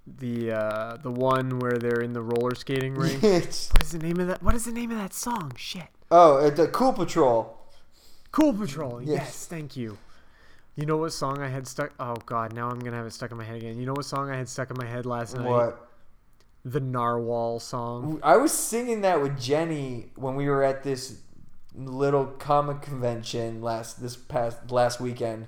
the 0.06 0.52
uh, 0.52 0.96
the 1.02 1.10
one 1.10 1.58
where 1.58 1.78
they're 1.78 2.00
in 2.00 2.12
the 2.12 2.22
roller 2.22 2.54
skating 2.54 2.94
rink. 2.94 3.22
It's- 3.24 3.70
what 3.72 3.82
is 3.82 3.92
the 3.92 3.98
name 3.98 4.20
of 4.20 4.28
that? 4.28 4.42
What 4.42 4.54
is 4.54 4.64
the 4.64 4.72
name 4.72 4.90
of 4.90 4.98
that 4.98 5.12
song? 5.14 5.52
Shit. 5.56 5.88
oh, 6.10 6.36
uh, 6.38 6.50
the 6.50 6.68
Cool 6.68 6.92
Patrol. 6.92 7.56
Cool 8.32 8.52
Patrol. 8.54 9.00
Yes. 9.02 9.08
Yes, 9.18 9.46
thank 9.46 9.76
you. 9.76 9.98
You 10.76 10.84
know 10.84 10.98
what 10.98 11.12
song 11.12 11.40
I 11.40 11.48
had 11.48 11.66
stuck? 11.66 11.92
Oh 11.98 12.16
God, 12.26 12.52
now 12.52 12.68
I'm 12.68 12.78
gonna 12.80 12.96
have 12.98 13.06
it 13.06 13.12
stuck 13.14 13.30
in 13.30 13.36
my 13.38 13.44
head 13.44 13.56
again. 13.56 13.78
You 13.78 13.86
know 13.86 13.94
what 13.94 14.04
song 14.04 14.30
I 14.30 14.36
had 14.36 14.48
stuck 14.48 14.70
in 14.70 14.76
my 14.78 14.86
head 14.86 15.06
last 15.06 15.34
night? 15.36 15.48
What? 15.48 15.88
The 16.64 16.80
Narwhal 16.80 17.60
song. 17.60 18.20
I 18.22 18.36
was 18.36 18.52
singing 18.52 19.00
that 19.02 19.22
with 19.22 19.40
Jenny 19.40 20.10
when 20.16 20.34
we 20.34 20.46
were 20.48 20.62
at 20.64 20.82
this 20.82 21.20
little 21.74 22.26
comic 22.26 22.82
convention 22.82 23.62
last 23.62 24.02
this 24.02 24.16
past 24.16 24.70
last 24.70 25.00
weekend. 25.00 25.46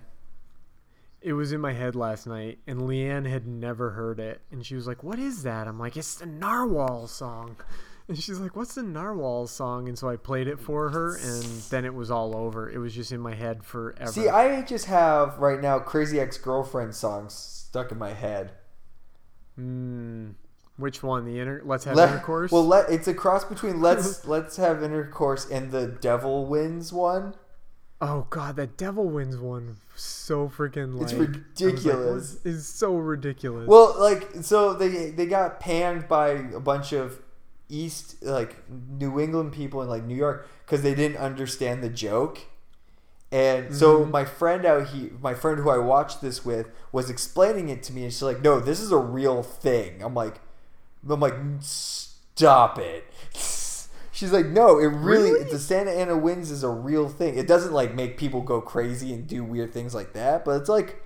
It 1.20 1.32
was 1.32 1.52
in 1.52 1.60
my 1.60 1.72
head 1.72 1.96
last 1.96 2.26
night, 2.26 2.58
and 2.66 2.82
Leanne 2.82 3.28
had 3.28 3.46
never 3.46 3.90
heard 3.90 4.20
it, 4.20 4.40
and 4.52 4.64
she 4.64 4.74
was 4.76 4.86
like, 4.86 5.02
"What 5.02 5.18
is 5.18 5.42
that?" 5.42 5.66
I'm 5.66 5.78
like, 5.78 5.96
"It's 5.96 6.14
the 6.16 6.26
Narwhal 6.26 7.08
song," 7.08 7.56
and 8.08 8.16
she's 8.16 8.38
like, 8.38 8.54
"What's 8.54 8.74
the 8.76 8.84
Narwhal 8.84 9.48
song?" 9.48 9.88
And 9.88 9.98
so 9.98 10.08
I 10.08 10.16
played 10.16 10.46
it 10.46 10.60
for 10.60 10.90
her, 10.90 11.16
and 11.16 11.42
then 11.70 11.84
it 11.84 11.92
was 11.94 12.10
all 12.10 12.36
over. 12.36 12.70
It 12.70 12.78
was 12.78 12.94
just 12.94 13.10
in 13.10 13.20
my 13.20 13.34
head 13.34 13.64
forever. 13.64 14.12
See, 14.12 14.28
I 14.28 14.62
just 14.62 14.84
have 14.86 15.38
right 15.38 15.60
now 15.60 15.80
Crazy 15.80 16.20
Ex 16.20 16.38
Girlfriend 16.38 16.94
songs 16.94 17.34
stuck 17.34 17.90
in 17.90 17.98
my 17.98 18.12
head. 18.12 18.52
Mm, 19.58 20.34
which 20.76 21.02
one? 21.02 21.24
The 21.24 21.40
inter? 21.40 21.62
Let's 21.64 21.84
have 21.84 21.96
Let- 21.96 22.10
intercourse. 22.10 22.52
Well, 22.52 22.64
let, 22.66 22.88
it's 22.90 23.08
a 23.08 23.14
cross 23.14 23.44
between 23.44 23.80
let's 23.82 24.24
let's 24.24 24.56
have 24.56 24.82
intercourse 24.84 25.50
and 25.50 25.72
the 25.72 25.88
Devil 25.88 26.46
Wins 26.46 26.92
one. 26.92 27.34
oh 28.00 28.26
God, 28.30 28.54
that 28.56 28.76
Devil 28.76 29.08
Wins 29.08 29.36
one, 29.36 29.78
so 30.02 30.48
freaking 30.48 30.94
like 30.94 31.02
It's 31.10 31.12
like, 31.12 31.28
ridiculous. 31.28 32.38
what 32.42 32.50
is 32.52 32.66
so 32.66 32.96
ridiculous. 32.96 33.66
Well, 33.68 33.94
like 33.98 34.28
so 34.42 34.74
they 34.74 35.10
they 35.10 35.26
got 35.26 35.60
panned 35.60 36.08
by 36.08 36.28
a 36.30 36.60
bunch 36.60 36.92
of 36.92 37.20
East 37.68 38.22
like 38.22 38.56
New 38.70 39.20
England 39.20 39.52
people 39.52 39.82
in 39.82 39.88
like 39.88 40.04
New 40.04 40.16
York 40.16 40.48
because 40.64 40.82
they 40.82 40.94
didn't 40.94 41.18
understand 41.18 41.82
the 41.82 41.88
joke. 41.90 42.38
And 43.30 43.74
so 43.76 44.04
Mhm. 44.06 44.10
my 44.10 44.24
friend 44.24 44.64
out 44.64 44.86
here, 44.88 45.10
my 45.20 45.34
friend 45.34 45.58
who 45.58 45.68
I 45.68 45.76
watched 45.76 46.22
this 46.22 46.46
with, 46.46 46.68
was 46.92 47.10
explaining 47.10 47.68
it 47.68 47.82
to 47.84 47.92
me, 47.92 48.04
and 48.04 48.12
she's 48.12 48.22
like, 48.22 48.42
"No, 48.42 48.58
this 48.58 48.80
is 48.80 48.90
a 48.90 48.96
real 48.96 49.42
thing." 49.42 50.02
I'm 50.02 50.14
like, 50.14 50.40
I'm 51.06 51.20
like, 51.20 51.34
"Stop 51.60 52.78
it." 52.78 53.04
She's 54.18 54.32
like, 54.32 54.46
"No, 54.46 54.80
it 54.80 54.86
really, 54.86 55.30
Really? 55.30 55.44
the 55.44 55.60
Santa 55.60 55.92
Ana 55.92 56.16
winds 56.18 56.50
is 56.50 56.64
a 56.64 56.68
real 56.68 57.08
thing. 57.08 57.38
It 57.38 57.46
doesn't 57.46 57.72
like 57.72 57.94
make 57.94 58.16
people 58.16 58.40
go 58.40 58.60
crazy 58.60 59.12
and 59.14 59.28
do 59.28 59.44
weird 59.44 59.72
things 59.72 59.94
like 59.94 60.12
that, 60.14 60.44
but 60.44 60.60
it's 60.60 60.68
like, 60.68 61.00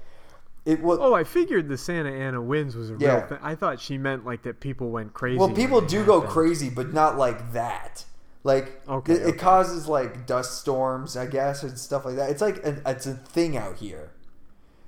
it 0.64 0.80
was." 0.82 0.98
Oh, 0.98 1.12
I 1.12 1.22
figured 1.24 1.68
the 1.68 1.76
Santa 1.76 2.08
Ana 2.08 2.40
winds 2.40 2.74
was 2.74 2.88
a 2.90 2.96
Yeah. 2.98 3.18
real 3.18 3.26
thing. 3.26 3.38
I 3.42 3.54
thought 3.54 3.80
she 3.80 3.98
meant 3.98 4.24
like 4.24 4.44
that 4.44 4.60
people 4.60 4.88
went 4.88 5.12
crazy. 5.12 5.36
Well, 5.38 5.50
people 5.50 5.82
do 5.82 6.06
go 6.06 6.22
crazy, 6.22 6.70
but 6.70 6.94
not 6.94 7.18
like 7.18 7.52
that. 7.52 8.06
Like 8.44 8.80
Okay, 8.88 9.12
it, 9.12 9.26
it 9.26 9.38
causes 9.38 9.86
like 9.86 10.26
dust 10.26 10.58
storms, 10.62 11.14
I 11.14 11.26
guess, 11.26 11.62
and 11.62 11.78
stuff 11.78 12.06
like 12.06 12.16
that. 12.16 12.30
It's 12.30 12.40
like 12.40 12.64
a, 12.64 12.80
it's 12.86 13.06
a 13.06 13.12
thing 13.12 13.58
out 13.58 13.76
here. 13.76 14.12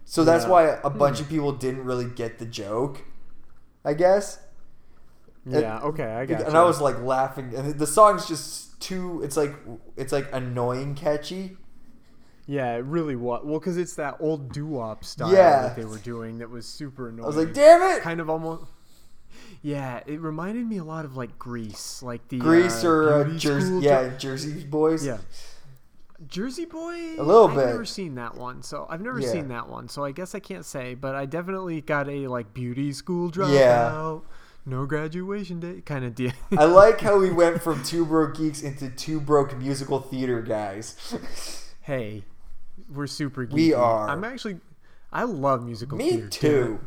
So 0.06 0.24
that's 0.24 0.44
Yeah. 0.44 0.50
why 0.50 0.62
a 0.82 0.88
hmm. 0.88 0.96
bunch 0.96 1.20
of 1.20 1.28
people 1.28 1.52
didn't 1.52 1.84
really 1.84 2.06
get 2.06 2.38
the 2.38 2.46
joke. 2.46 3.02
I 3.84 3.92
guess. 3.92 4.38
Yeah. 5.46 5.80
Okay, 5.80 6.04
I 6.04 6.26
got. 6.26 6.42
And 6.42 6.56
I 6.56 6.64
was 6.64 6.80
like 6.80 7.00
laughing, 7.00 7.52
and 7.54 7.78
the 7.78 7.86
song's 7.86 8.26
just 8.26 8.80
too. 8.80 9.20
It's 9.22 9.36
like 9.36 9.54
it's 9.96 10.12
like 10.12 10.28
annoying, 10.32 10.94
catchy. 10.94 11.56
Yeah, 12.46 12.74
it 12.76 12.84
really 12.84 13.16
was. 13.16 13.42
Well, 13.44 13.58
because 13.58 13.76
it's 13.78 13.94
that 13.96 14.16
old 14.20 14.52
doo-wop 14.52 15.02
style 15.04 15.32
Yeah. 15.32 15.62
that 15.62 15.76
they 15.76 15.84
were 15.86 15.96
doing 15.98 16.38
that 16.38 16.50
was 16.50 16.66
super 16.66 17.08
annoying. 17.08 17.24
I 17.24 17.26
was 17.26 17.36
like, 17.36 17.54
damn 17.54 17.80
it! 17.96 18.02
Kind 18.02 18.20
of 18.20 18.28
almost. 18.28 18.64
Yeah, 19.62 20.00
it 20.06 20.20
reminded 20.20 20.66
me 20.66 20.76
a 20.76 20.84
lot 20.84 21.06
of 21.06 21.16
like 21.16 21.38
Grease, 21.38 22.02
like 22.02 22.28
the 22.28 22.38
Grease 22.38 22.84
uh, 22.84 22.88
or 22.88 23.12
uh, 23.24 23.24
Jersey, 23.36 23.66
School 23.66 23.82
yeah, 23.82 24.16
Jersey 24.18 24.64
Boys. 24.64 25.06
yeah. 25.06 25.18
Jersey 26.28 26.64
Boy. 26.64 27.16
A 27.18 27.22
little 27.22 27.48
I've 27.48 27.54
bit. 27.56 27.66
never 27.66 27.84
seen 27.84 28.14
that 28.16 28.36
one, 28.36 28.62
so 28.62 28.86
I've 28.88 29.00
never 29.00 29.20
Yeah. 29.20 29.32
seen 29.32 29.48
that 29.48 29.68
one, 29.68 29.88
so 29.88 30.04
I 30.04 30.12
guess 30.12 30.34
I 30.34 30.38
can't 30.38 30.64
say. 30.64 30.94
But 30.94 31.14
I 31.14 31.26
definitely 31.26 31.80
got 31.80 32.08
a 32.08 32.28
like 32.28 32.52
beauty 32.54 32.92
school 32.92 33.30
dropout, 33.30 33.54
Yeah. 33.54 34.18
No 34.66 34.86
graduation 34.86 35.60
day 35.60 35.82
kind 35.82 36.04
of 36.04 36.14
deal. 36.14 36.32
I 36.56 36.64
like 36.64 37.00
how 37.00 37.18
we 37.18 37.30
went 37.32 37.62
from 37.62 37.82
two 37.82 38.04
broke 38.04 38.36
geeks 38.36 38.62
into 38.62 38.88
two 38.90 39.20
broke 39.20 39.56
musical 39.56 40.00
theater 40.00 40.42
guys. 40.42 40.96
hey, 41.82 42.24
we're 42.88 43.06
super. 43.06 43.46
Geeky. 43.46 43.52
We 43.52 43.74
are. 43.74 44.08
I'm 44.08 44.24
actually. 44.24 44.60
I 45.12 45.24
love 45.24 45.64
musical 45.64 45.96
Me 45.98 46.10
theater. 46.10 46.28
too. 46.28 46.80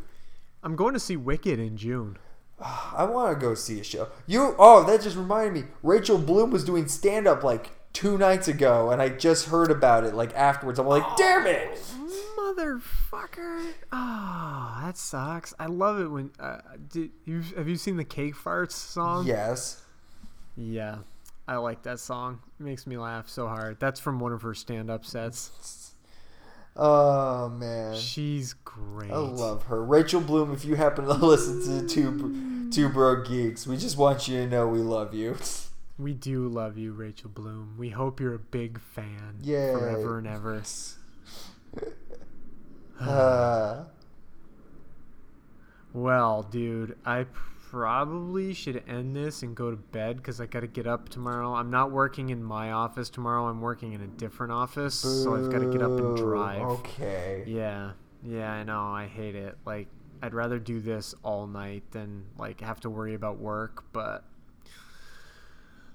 I'm 0.64 0.76
going 0.76 0.94
to 0.94 1.00
see 1.00 1.16
Wicked 1.16 1.60
in 1.60 1.78
June. 1.78 2.18
I 2.60 3.06
want 3.06 3.34
to 3.34 3.40
go 3.40 3.54
see 3.56 3.80
a 3.80 3.84
show. 3.84 4.10
You 4.26 4.56
oh, 4.58 4.84
that 4.84 5.02
just 5.02 5.16
reminded 5.16 5.54
me. 5.54 5.70
Rachel 5.84 6.18
Bloom 6.18 6.52
was 6.52 6.64
doing 6.64 6.88
stand 6.88 7.28
up 7.28 7.44
like 7.44 7.72
two 7.94 8.18
nights 8.18 8.48
ago, 8.48 8.92
and 8.92 9.02
I 9.02 9.10
just 9.10 9.48
heard 9.48 9.72
about 9.72 10.04
it 10.04 10.14
like 10.14 10.34
afterwards. 10.36 10.80
I'm 10.80 10.88
like, 10.88 11.04
oh, 11.06 11.16
damn 11.18 11.48
it! 11.48 11.80
Motherfucker! 12.38 13.74
Oh, 13.92 14.80
that 14.84 14.98
sucks. 14.98 15.54
I 15.60 15.66
love 15.66 16.00
it 16.00 16.08
when. 16.08 16.32
Uh, 16.40 16.60
did 16.90 17.12
you 17.26 17.42
have 17.56 17.68
you 17.68 17.76
seen 17.76 17.98
the 17.98 18.04
Cake 18.04 18.36
Farts 18.36 18.74
song? 18.74 19.26
Yes. 19.26 19.82
Yeah, 20.56 21.00
I 21.48 21.58
like 21.58 21.84
that 21.84 22.00
song. 22.00 22.40
It 22.60 22.64
makes 22.64 22.86
me 22.88 22.98
laugh 22.98 23.28
so 23.30 23.48
hard. 23.48 23.80
That's 23.80 24.00
from 24.00 24.20
one 24.20 24.34
of 24.34 24.42
her 24.42 24.54
stand-up 24.54 25.06
sets. 25.06 25.94
Oh 26.76 27.50
man, 27.50 27.96
She's 27.96 28.54
great. 28.54 29.12
I 29.12 29.18
love 29.18 29.64
her. 29.64 29.84
Rachel 29.84 30.22
Bloom, 30.22 30.54
if 30.54 30.64
you 30.64 30.76
happen 30.76 31.06
to 31.06 31.14
listen 31.26 31.64
to 31.64 31.88
Two 31.88 32.70
Two 32.72 32.90
Bro 32.90 33.24
Geeks, 33.24 33.66
we 33.66 33.78
just 33.78 33.98
want 33.98 34.28
you 34.28 34.38
to 34.42 34.48
know 34.48 34.68
we 34.68 34.80
love 34.80 35.14
you. 35.14 35.38
We 36.00 36.14
do 36.14 36.48
love 36.48 36.78
you, 36.78 36.94
Rachel 36.94 37.32
Bloom. 37.32 37.74
We 37.76 37.90
hope 37.90 38.20
you're 38.20 38.36
a 38.36 38.38
big 38.38 38.80
fan. 38.80 39.40
Yay. 39.42 39.74
Forever 39.74 40.20
and 40.20 40.28
ever. 40.28 40.62
Uh, 43.00 43.84
Well, 45.94 46.44
dude, 46.44 46.96
I 47.06 47.26
probably 47.72 48.54
should 48.54 48.84
end 48.88 49.16
this 49.16 49.42
and 49.42 49.56
go 49.56 49.72
to 49.72 49.78
bed 49.78 50.18
because 50.18 50.40
I 50.40 50.46
got 50.46 50.60
to 50.60 50.68
get 50.68 50.86
up 50.86 51.10
tomorrow. 51.10 51.56
I'm 51.56 51.72
not 51.72 51.92
working 51.92 52.30
in 52.30 52.44
my 52.44 52.72
office 52.72 53.10
tomorrow. 53.10 53.48
I'm 53.48 53.62
working 53.62 53.94
in 53.94 54.02
a 54.02 54.08
different 54.08 54.54
office, 54.54 54.94
so 54.96 55.36
I've 55.36 55.52
got 55.52 55.60
to 55.60 55.66
get 55.66 55.82
up 55.82 55.98
and 55.98 56.16
drive. 56.16 56.62
Okay. 56.62 57.44
Yeah, 57.48 57.94
yeah, 58.24 58.52
I 58.52 58.64
know. 58.64 58.84
I 58.92 59.08
hate 59.08 59.36
it. 59.36 59.58
Like, 59.66 59.88
I'd 60.22 60.34
rather 60.34 60.60
do 60.60 60.80
this 60.80 61.16
all 61.24 61.48
night 61.48 61.84
than 61.92 62.26
like 62.38 62.62
have 62.62 62.80
to 62.82 62.90
worry 62.90 63.14
about 63.14 63.40
work. 63.40 63.86
But 63.92 64.24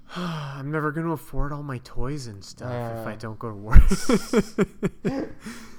I'm 0.16 0.70
never 0.70 0.90
gonna 0.90 1.12
afford 1.12 1.52
all 1.52 1.62
my 1.62 1.78
toys 1.78 2.26
and 2.26 2.44
stuff 2.44 2.72
if 3.00 3.06
I 3.06 3.14
don't 3.14 3.38
go 3.38 3.50
to 3.50 3.54
work. 3.54 3.82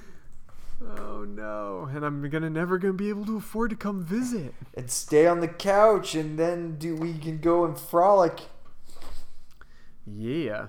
oh 0.82 1.24
no! 1.24 1.88
And 1.92 2.04
I'm 2.04 2.28
gonna 2.30 2.50
never 2.50 2.78
gonna 2.78 2.92
be 2.94 3.08
able 3.08 3.26
to 3.26 3.36
afford 3.36 3.70
to 3.70 3.76
come 3.76 4.02
visit. 4.04 4.54
And 4.74 4.90
stay 4.90 5.26
on 5.26 5.40
the 5.40 5.48
couch, 5.48 6.14
and 6.14 6.38
then 6.38 6.76
do 6.78 6.94
we 6.96 7.14
can 7.18 7.38
go 7.38 7.64
and 7.64 7.78
frolic. 7.78 8.40
Yeah. 10.06 10.68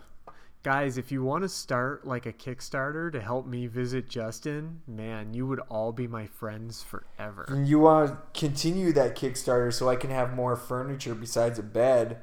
Guys, 0.63 0.97
if 0.97 1.11
you 1.11 1.21
want 1.21 1.43
to 1.43 1.49
start 1.49 2.07
like 2.07 2.25
a 2.25 2.33
Kickstarter 2.33 3.11
to 3.11 3.21
help 3.21 3.45
me 3.45 3.67
visit 3.67 4.09
Justin, 4.09 4.81
man, 4.87 5.31
you 5.33 5.45
would 5.45 5.59
all 5.69 5.91
be 5.91 6.07
my 6.07 6.25
friends 6.25 6.81
forever. 6.81 7.45
And 7.47 7.67
you 7.67 7.79
want 7.79 8.09
to 8.33 8.39
continue 8.39 8.91
that 8.93 9.15
Kickstarter 9.15 9.71
so 9.71 9.87
I 9.89 9.95
can 9.95 10.09
have 10.09 10.33
more 10.33 10.55
furniture 10.55 11.13
besides 11.13 11.59
a 11.59 11.63
bed. 11.63 12.17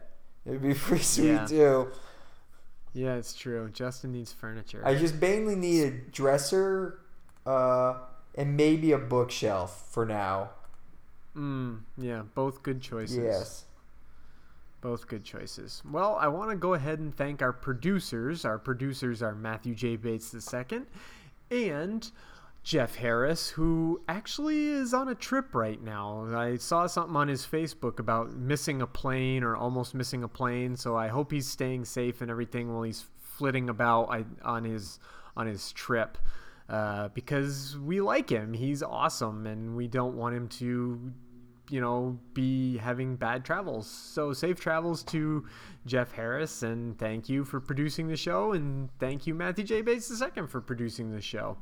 It'd 0.45 0.61
be 0.61 0.75
pretty 0.75 1.05
sweet 1.05 1.29
Yeah. 1.29 1.47
too. 1.47 1.89
Yeah, 2.95 3.15
it's 3.15 3.33
true. 3.33 3.71
Justin 3.73 4.11
needs 4.13 4.33
furniture. 4.33 4.83
I 4.85 4.97
just 4.97 5.15
mainly 5.21 5.55
need 5.55 5.83
a 5.85 5.91
dresser, 6.11 6.99
uh, 7.47 7.95
and 8.35 8.57
maybe 8.57 8.93
a 8.93 8.99
bookshelf 8.99 9.89
for 9.91 10.05
now. 10.07 10.51
Mm, 11.37 11.81
yeah, 11.97 12.23
both 12.35 12.63
good 12.63 12.81
choices. 12.81 13.17
Yes. 13.17 13.65
Both 14.81 15.07
good 15.07 15.25
choices. 15.25 15.83
Well, 15.89 16.17
I 16.21 16.29
want 16.29 16.51
to 16.51 16.57
go 16.57 16.75
ahead 16.75 16.99
and 16.99 17.15
thank 17.15 17.41
our 17.41 17.53
producers. 17.53 18.45
Our 18.45 18.59
producers 18.59 19.23
are 19.23 19.35
Matthew 19.35 19.75
J. 19.75 19.97
Bates 19.97 20.35
II 20.35 20.83
and 21.51 22.11
Jeff 22.65 22.97
Harris, 22.97 23.51
who 23.51 24.01
actually 24.09 24.69
is 24.69 24.95
on 24.95 25.09
a 25.09 25.15
trip 25.15 25.55
right 25.55 25.83
now. 25.83 26.27
I 26.35 26.57
saw 26.57 26.87
something 26.87 27.17
on 27.17 27.29
his 27.29 27.45
Facebook 27.45 27.99
about 27.99 28.33
missing 28.35 28.83
a 28.83 28.87
plane 28.87 29.43
or 29.43 29.57
almost 29.57 29.95
missing 29.95 30.23
a 30.23 30.29
plane, 30.29 30.77
so 30.77 30.97
I 30.97 31.09
hope 31.09 31.33
he's 31.33 31.49
staying 31.49 31.85
safe 31.85 32.21
and 32.21 32.31
everything 32.31 32.73
while 32.73 32.83
he's 32.83 33.05
flitting 33.19 33.69
about 33.69 34.25
on 34.43 34.65
his 34.65 35.01
on 35.37 35.47
his 35.47 35.73
trip. 35.73 36.19
Uh, 36.73 37.09
because 37.09 37.77
we 37.79 38.01
like 38.01 38.31
him, 38.31 38.55
he's 38.55 38.83
awesome, 38.83 39.47
and 39.47 39.77
we 39.77 39.87
don't 39.87 40.17
want 40.17 40.35
him 40.35 40.49
to 40.49 41.13
you 41.71 41.81
know, 41.81 42.19
be 42.35 42.77
having 42.77 43.17
bad 43.17 43.45
travels. 43.45 43.89
So 43.89 44.33
safe 44.33 44.61
travels 44.61 45.03
to 45.05 45.47
Jeff 45.87 46.13
Harris, 46.13 46.63
and 46.63 46.99
thank 46.99 47.29
you 47.29 47.45
for 47.45 47.61
producing 47.61 48.09
the 48.09 48.17
show, 48.17 48.53
and 48.53 48.91
thank 48.99 49.27
you 49.27 49.35
Matthew 49.35 49.65
J. 49.65 49.81
Bates 49.81 50.11
II 50.11 50.47
for 50.49 50.61
producing 50.61 51.11
the 51.13 51.21
show. 51.21 51.57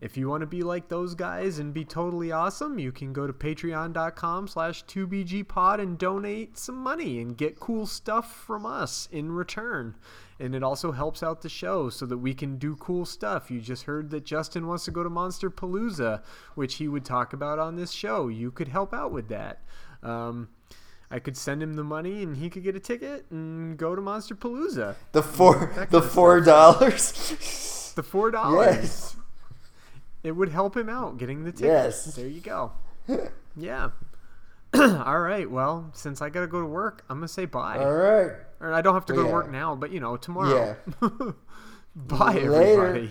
If 0.00 0.16
you 0.16 0.28
want 0.28 0.40
to 0.40 0.46
be 0.46 0.62
like 0.62 0.88
those 0.88 1.14
guys 1.14 1.58
and 1.58 1.74
be 1.74 1.84
totally 1.84 2.32
awesome, 2.32 2.78
you 2.78 2.90
can 2.90 3.12
go 3.12 3.26
to 3.26 3.34
patreon.com 3.34 4.48
slash 4.48 4.82
2bgpod 4.86 5.78
and 5.78 5.98
donate 5.98 6.56
some 6.56 6.76
money 6.76 7.20
and 7.20 7.36
get 7.36 7.60
cool 7.60 7.86
stuff 7.86 8.34
from 8.34 8.64
us 8.64 9.10
in 9.12 9.30
return. 9.30 9.94
And 10.40 10.54
it 10.54 10.62
also 10.62 10.90
helps 10.92 11.22
out 11.22 11.42
the 11.42 11.50
show 11.50 11.90
so 11.90 12.06
that 12.06 12.16
we 12.16 12.32
can 12.32 12.56
do 12.56 12.74
cool 12.76 13.04
stuff. 13.04 13.50
You 13.50 13.60
just 13.60 13.84
heard 13.84 14.08
that 14.10 14.24
Justin 14.24 14.66
wants 14.66 14.86
to 14.86 14.90
go 14.90 15.02
to 15.02 15.10
Monster 15.10 15.50
Palooza, 15.50 16.22
which 16.54 16.76
he 16.76 16.88
would 16.88 17.04
talk 17.04 17.34
about 17.34 17.58
on 17.58 17.76
this 17.76 17.92
show. 17.92 18.28
You 18.28 18.50
could 18.50 18.68
help 18.68 18.94
out 18.94 19.12
with 19.12 19.28
that. 19.28 19.60
Um, 20.02 20.48
I 21.10 21.18
could 21.18 21.36
send 21.36 21.62
him 21.62 21.74
the 21.74 21.84
money 21.84 22.22
and 22.22 22.36
he 22.38 22.48
could 22.48 22.62
get 22.62 22.74
a 22.74 22.80
ticket 22.80 23.26
and 23.30 23.76
go 23.76 23.94
to 23.94 24.00
Monster 24.00 24.34
Palooza. 24.34 24.94
The 25.12 25.22
four, 25.22 25.86
the 25.90 26.02
four 26.02 26.40
dollars. 26.40 27.36
The 27.96 28.04
four 28.04 28.30
dollars. 28.30 28.76
Yes. 28.76 29.16
It 30.22 30.32
would 30.32 30.50
help 30.50 30.76
him 30.76 30.88
out 30.88 31.18
getting 31.18 31.42
the 31.42 31.50
ticket. 31.50 31.66
Yes. 31.66 32.04
There 32.14 32.28
you 32.28 32.40
go. 32.40 32.70
yeah. 33.56 33.90
All 34.74 35.18
right. 35.18 35.50
Well, 35.50 35.90
since 35.92 36.22
I 36.22 36.30
gotta 36.30 36.46
go 36.46 36.60
to 36.60 36.66
work, 36.66 37.04
I'm 37.10 37.18
gonna 37.18 37.26
say 37.28 37.46
bye. 37.46 37.78
All 37.78 37.92
right. 37.92 38.32
Or 38.60 38.72
I 38.74 38.82
don't 38.82 38.94
have 38.94 39.06
to 39.06 39.12
go 39.14 39.22
Yeah. 39.22 39.28
to 39.28 39.32
work 39.32 39.50
now, 39.50 39.74
but 39.74 39.90
you 39.90 40.00
know, 40.00 40.16
tomorrow. 40.16 40.76
Yeah. 41.02 41.08
bye, 41.96 42.34
Later. 42.34 42.54
everybody. 42.54 43.10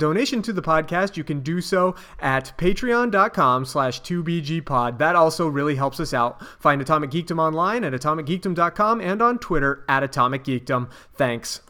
donation 0.00 0.42
to 0.42 0.52
the 0.52 0.62
podcast, 0.62 1.16
you 1.16 1.22
can 1.22 1.40
do 1.40 1.60
so 1.60 1.94
at 2.18 2.52
patreon.com 2.58 3.64
slash 3.64 4.02
2BGPod. 4.02 4.98
That 4.98 5.14
also 5.14 5.46
really 5.46 5.76
helps 5.76 6.00
us 6.00 6.12
out. 6.12 6.44
Find 6.58 6.82
Atomic 6.82 7.10
Geekdom 7.10 7.38
online 7.38 7.84
at 7.84 7.92
atomicgeekdom.com 7.92 9.00
and 9.00 9.22
on 9.22 9.38
Twitter 9.38 9.84
at 9.88 10.02
Atomic 10.02 10.42
Geekdom. 10.42 10.90
Thanks. 11.14 11.60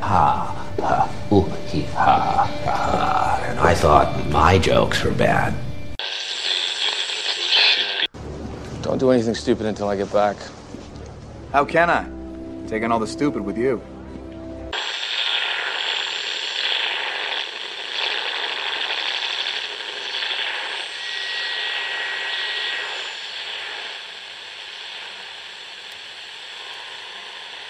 Ha, 0.00 0.72
ha, 0.80 1.28
ooh, 1.32 1.42
hee, 1.66 1.82
ha, 1.82 2.46
ha. 2.64 3.44
And 3.48 3.58
I 3.60 3.74
thought 3.74 4.28
my 4.30 4.58
jokes 4.58 5.02
were 5.04 5.12
bad. 5.12 5.54
Don't 8.82 8.98
do 8.98 9.10
anything 9.10 9.34
stupid 9.34 9.66
until 9.66 9.88
I 9.88 9.96
get 9.96 10.12
back. 10.12 10.36
How 11.52 11.64
can 11.64 11.90
I? 11.90 12.19
Taking 12.70 12.92
all 12.92 13.00
the 13.00 13.06
stupid 13.08 13.44
with 13.44 13.58
you. 13.58 13.82